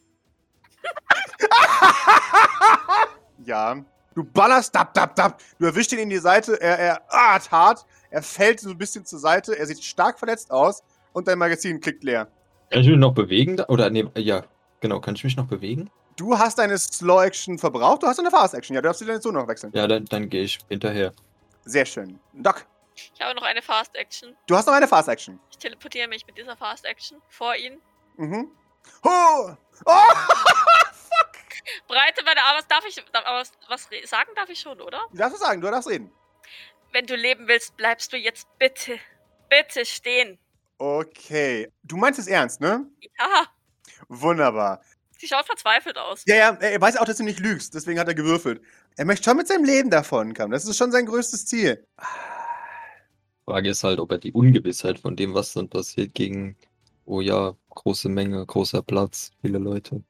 ja. 3.45 3.85
Du 4.15 4.25
ballerst, 4.25 4.75
dab, 4.75 4.93
dab, 4.95 5.15
dab. 5.15 5.41
Du 5.59 5.67
erwischst 5.67 5.93
ihn 5.93 5.99
in 5.99 6.11
die 6.11 6.19
Seite. 6.19 6.61
Er, 6.61 6.79
er 6.79 7.03
ah, 7.09 7.41
hart. 7.51 7.87
Er 8.11 8.23
fällt 8.23 8.61
so 8.61 8.71
ein 8.71 8.79
bisschen 8.79 9.05
zur 9.05 9.19
Seite. 9.19 9.59
Er 9.59 9.67
sieht 9.67 9.83
stark 9.83 10.19
verletzt 10.19 10.51
aus. 10.51 10.83
Und 11.13 11.29
dein 11.29 11.39
Magazin 11.39 11.81
klickt 11.81 12.05
leer. 12.05 12.29
Kann 12.71 12.81
ich 12.81 12.89
mich 12.89 12.99
noch 12.99 13.15
bewegen? 13.15 13.61
Oder, 13.69 13.91
nee, 13.91 14.07
ja, 14.17 14.45
genau, 14.81 15.01
kann 15.01 15.15
ich 15.15 15.25
mich 15.25 15.37
noch 15.37 15.47
bewegen? 15.47 15.91
Du 16.17 16.39
hast 16.39 16.59
deine 16.59 16.79
Slow-Action 16.79 17.59
verbraucht. 17.59 18.03
Du 18.03 18.07
hast 18.07 18.19
eine 18.19 18.31
Fast-Action. 18.31 18.75
Ja, 18.75 18.83
du 18.83 18.89
darfst 18.89 19.01
dir 19.01 19.07
deine 19.07 19.21
Zone 19.21 19.39
noch 19.39 19.49
wechseln. 19.49 19.73
Ja, 19.75 19.87
dann, 19.87 20.05
dann 20.07 20.29
gehe 20.29 20.45
ich 20.45 20.59
hinterher. 20.69 21.13
Sehr 21.65 21.87
schön. 21.87 22.19
Doc, 22.35 22.67
Ich 22.95 23.13
habe 23.21 23.35
noch 23.35 23.45
eine 23.45 23.63
Fast 23.63 23.95
Action. 23.97 24.35
du 24.47 24.57
hast 24.57 24.67
noch 24.67 24.75
eine 24.75 24.89
Fast-Action. 24.89 25.39
Ich 25.51 25.59
teleportiere 25.59 26.09
mich 26.09 26.27
mit 26.27 26.37
dieser 26.37 26.57
Fast 26.57 26.85
Action 26.85 27.19
vor 27.29 27.55
ihn. 27.57 27.81
Mhm. 28.17 28.51
Oh! 29.03 29.55
Oh! 29.85 29.93
Breite 31.89 32.25
meine 32.25 32.41
Arme. 32.41 32.61
Darf 32.69 32.85
ich. 32.87 33.03
Aber 33.13 33.45
was, 33.69 33.89
sagen 34.05 34.31
darf 34.37 34.49
ich 34.49 34.61
schon, 34.61 34.81
oder? 34.81 35.01
Du 35.11 35.19
darfst 35.19 35.35
es 35.35 35.41
sagen, 35.41 35.61
du 35.61 35.69
darfst 35.71 35.89
reden. 35.89 36.13
Wenn 36.93 37.07
du 37.07 37.17
leben 37.17 37.49
willst, 37.49 37.77
bleibst 37.77 38.13
du 38.13 38.17
jetzt 38.17 38.47
bitte. 38.59 38.99
Bitte 39.49 39.85
stehen. 39.85 40.39
Okay. 40.79 41.71
Du 41.83 41.97
meinst 41.97 42.19
es 42.19 42.27
ernst, 42.27 42.61
ne? 42.61 42.87
Ja. 43.19 43.47
Wunderbar. 44.09 44.83
Sie 45.19 45.29
schaut 45.29 45.47
verzweifelt 45.47 45.97
aus. 45.97 46.25
Ja, 46.27 46.35
ja, 46.35 46.51
er 46.55 46.81
weiß 46.81 46.97
auch, 46.97 47.05
dass 47.05 47.19
du 47.19 47.23
nicht 47.23 47.39
lügst, 47.39 47.75
deswegen 47.75 48.01
hat 48.01 48.09
er 48.09 48.15
gewürfelt. 48.15 48.61
Er 48.97 49.05
möchte 49.05 49.25
schon 49.25 49.37
mit 49.37 49.47
seinem 49.47 49.65
Leben 49.65 49.89
davonkommen. 49.89 50.51
Das 50.51 50.65
ist 50.65 50.77
schon 50.77 50.91
sein 50.91 51.07
größtes 51.07 51.47
Ziel. 51.47 51.87
Frage 53.45 53.71
ist 53.71 53.85
halt, 53.85 54.01
ob 54.01 54.11
er 54.11 54.19
die 54.19 54.33
Ungewissheit 54.33 54.99
von 54.99 55.15
dem, 55.15 55.35
was 55.35 55.53
dann 55.53 55.69
passiert, 55.69 56.15
gegen, 56.15 56.57
oh 57.05 57.21
ja, 57.21 57.55
große 57.75 58.09
Menge, 58.09 58.45
großer 58.45 58.83
Platz, 58.83 59.31
viele 59.41 59.59
Leute. 59.59 60.03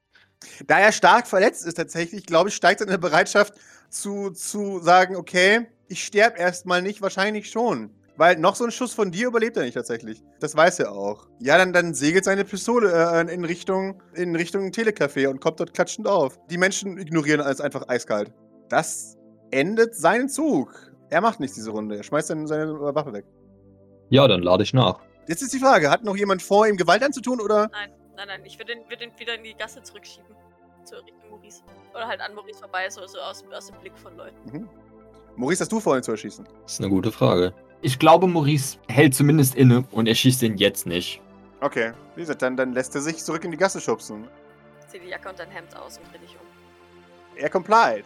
Da 0.67 0.79
er 0.79 0.91
stark 0.91 1.27
verletzt 1.27 1.65
ist 1.65 1.75
tatsächlich, 1.75 2.25
glaube 2.25 2.49
ich, 2.49 2.55
steigt 2.55 2.79
seine 2.79 2.97
Bereitschaft 2.97 3.53
zu, 3.89 4.31
zu 4.31 4.79
sagen, 4.79 5.15
okay, 5.15 5.67
ich 5.87 6.03
sterbe 6.03 6.37
erstmal 6.37 6.81
nicht, 6.81 7.01
wahrscheinlich 7.01 7.49
schon. 7.49 7.91
Weil 8.15 8.37
noch 8.37 8.55
so 8.55 8.63
ein 8.63 8.71
Schuss 8.71 8.93
von 8.93 9.11
dir 9.11 9.27
überlebt 9.27 9.57
er 9.57 9.63
nicht 9.63 9.73
tatsächlich. 9.73 10.21
Das 10.39 10.55
weiß 10.55 10.79
er 10.79 10.91
auch. 10.91 11.27
Ja, 11.39 11.57
dann, 11.57 11.73
dann 11.73 11.95
segelt 11.95 12.25
seine 12.25 12.45
Pistole 12.45 12.91
äh, 12.91 13.33
in 13.33 13.43
Richtung 13.43 14.01
in 14.13 14.35
Richtung 14.35 14.69
Telecafé 14.69 15.27
und 15.27 15.41
kommt 15.41 15.59
dort 15.59 15.73
klatschend 15.73 16.07
auf. 16.07 16.39
Die 16.49 16.57
Menschen 16.57 16.97
ignorieren 16.99 17.41
alles 17.41 17.59
einfach 17.59 17.87
eiskalt. 17.87 18.31
Das 18.69 19.17
endet 19.49 19.95
seinen 19.95 20.29
Zug. 20.29 20.91
Er 21.09 21.21
macht 21.21 21.39
nichts 21.39 21.55
diese 21.55 21.71
Runde. 21.71 21.97
Er 21.97 22.03
schmeißt 22.03 22.27
seine, 22.27 22.47
seine 22.47 22.79
Waffe 22.79 23.13
weg. 23.13 23.25
Ja, 24.09 24.27
dann 24.27 24.43
lade 24.43 24.63
ich 24.63 24.73
nach. 24.73 24.99
Jetzt 25.27 25.41
ist 25.41 25.53
die 25.53 25.59
Frage, 25.59 25.89
hat 25.89 26.03
noch 26.03 26.15
jemand 26.15 26.41
vor, 26.41 26.67
ihm 26.67 26.77
Gewalt 26.77 27.03
anzutun 27.03 27.39
oder? 27.39 27.69
Nein, 27.71 27.91
nein, 28.15 28.27
nein. 28.27 28.41
Ich 28.45 28.57
würde 28.59 28.73
ihn, 28.73 28.79
würd 28.89 29.01
ihn 29.01 29.11
wieder 29.17 29.35
in 29.35 29.43
die 29.43 29.53
Gasse 29.53 29.81
zurückschieben. 29.81 30.35
Zur 30.83 30.99
Richtung 30.99 31.29
Maurice. 31.29 31.63
Oder 31.93 32.07
halt 32.07 32.19
an 32.19 32.35
Maurice 32.35 32.59
vorbei, 32.59 32.89
so, 32.89 33.05
so 33.07 33.19
aus, 33.19 33.43
aus 33.55 33.67
dem 33.67 33.79
Blick 33.79 33.97
von 33.97 34.17
Leuten. 34.17 34.37
Mhm. 34.51 34.69
Maurice, 35.35 35.61
hast 35.61 35.71
du 35.71 35.79
vor, 35.79 35.95
ihn 35.95 36.03
zu 36.03 36.11
erschießen? 36.11 36.45
Das 36.63 36.73
ist 36.73 36.79
eine 36.79 36.89
gute 36.89 37.11
Frage. 37.11 37.53
Ich 37.81 37.99
glaube, 37.99 38.27
Maurice 38.27 38.77
hält 38.87 39.15
zumindest 39.15 39.55
inne 39.55 39.85
und 39.91 40.07
er 40.07 40.15
schießt 40.15 40.43
ihn 40.43 40.57
jetzt 40.57 40.85
nicht. 40.85 41.21
Okay. 41.61 41.93
Wie 42.15 42.21
gesagt, 42.21 42.41
dann, 42.41 42.57
dann 42.57 42.73
lässt 42.73 42.93
er 42.95 43.01
sich 43.01 43.23
zurück 43.23 43.43
in 43.45 43.51
die 43.51 43.57
Gasse 43.57 43.79
schubsen. 43.79 44.27
Zieh 44.87 44.99
die 44.99 45.07
Jacke 45.07 45.29
und 45.29 45.39
dein 45.39 45.49
Hemd 45.49 45.75
aus 45.75 45.97
und 45.97 46.11
dreh 46.11 46.19
dich 46.19 46.31
um. 46.31 47.37
Er 47.37 47.49
complied. 47.49 48.05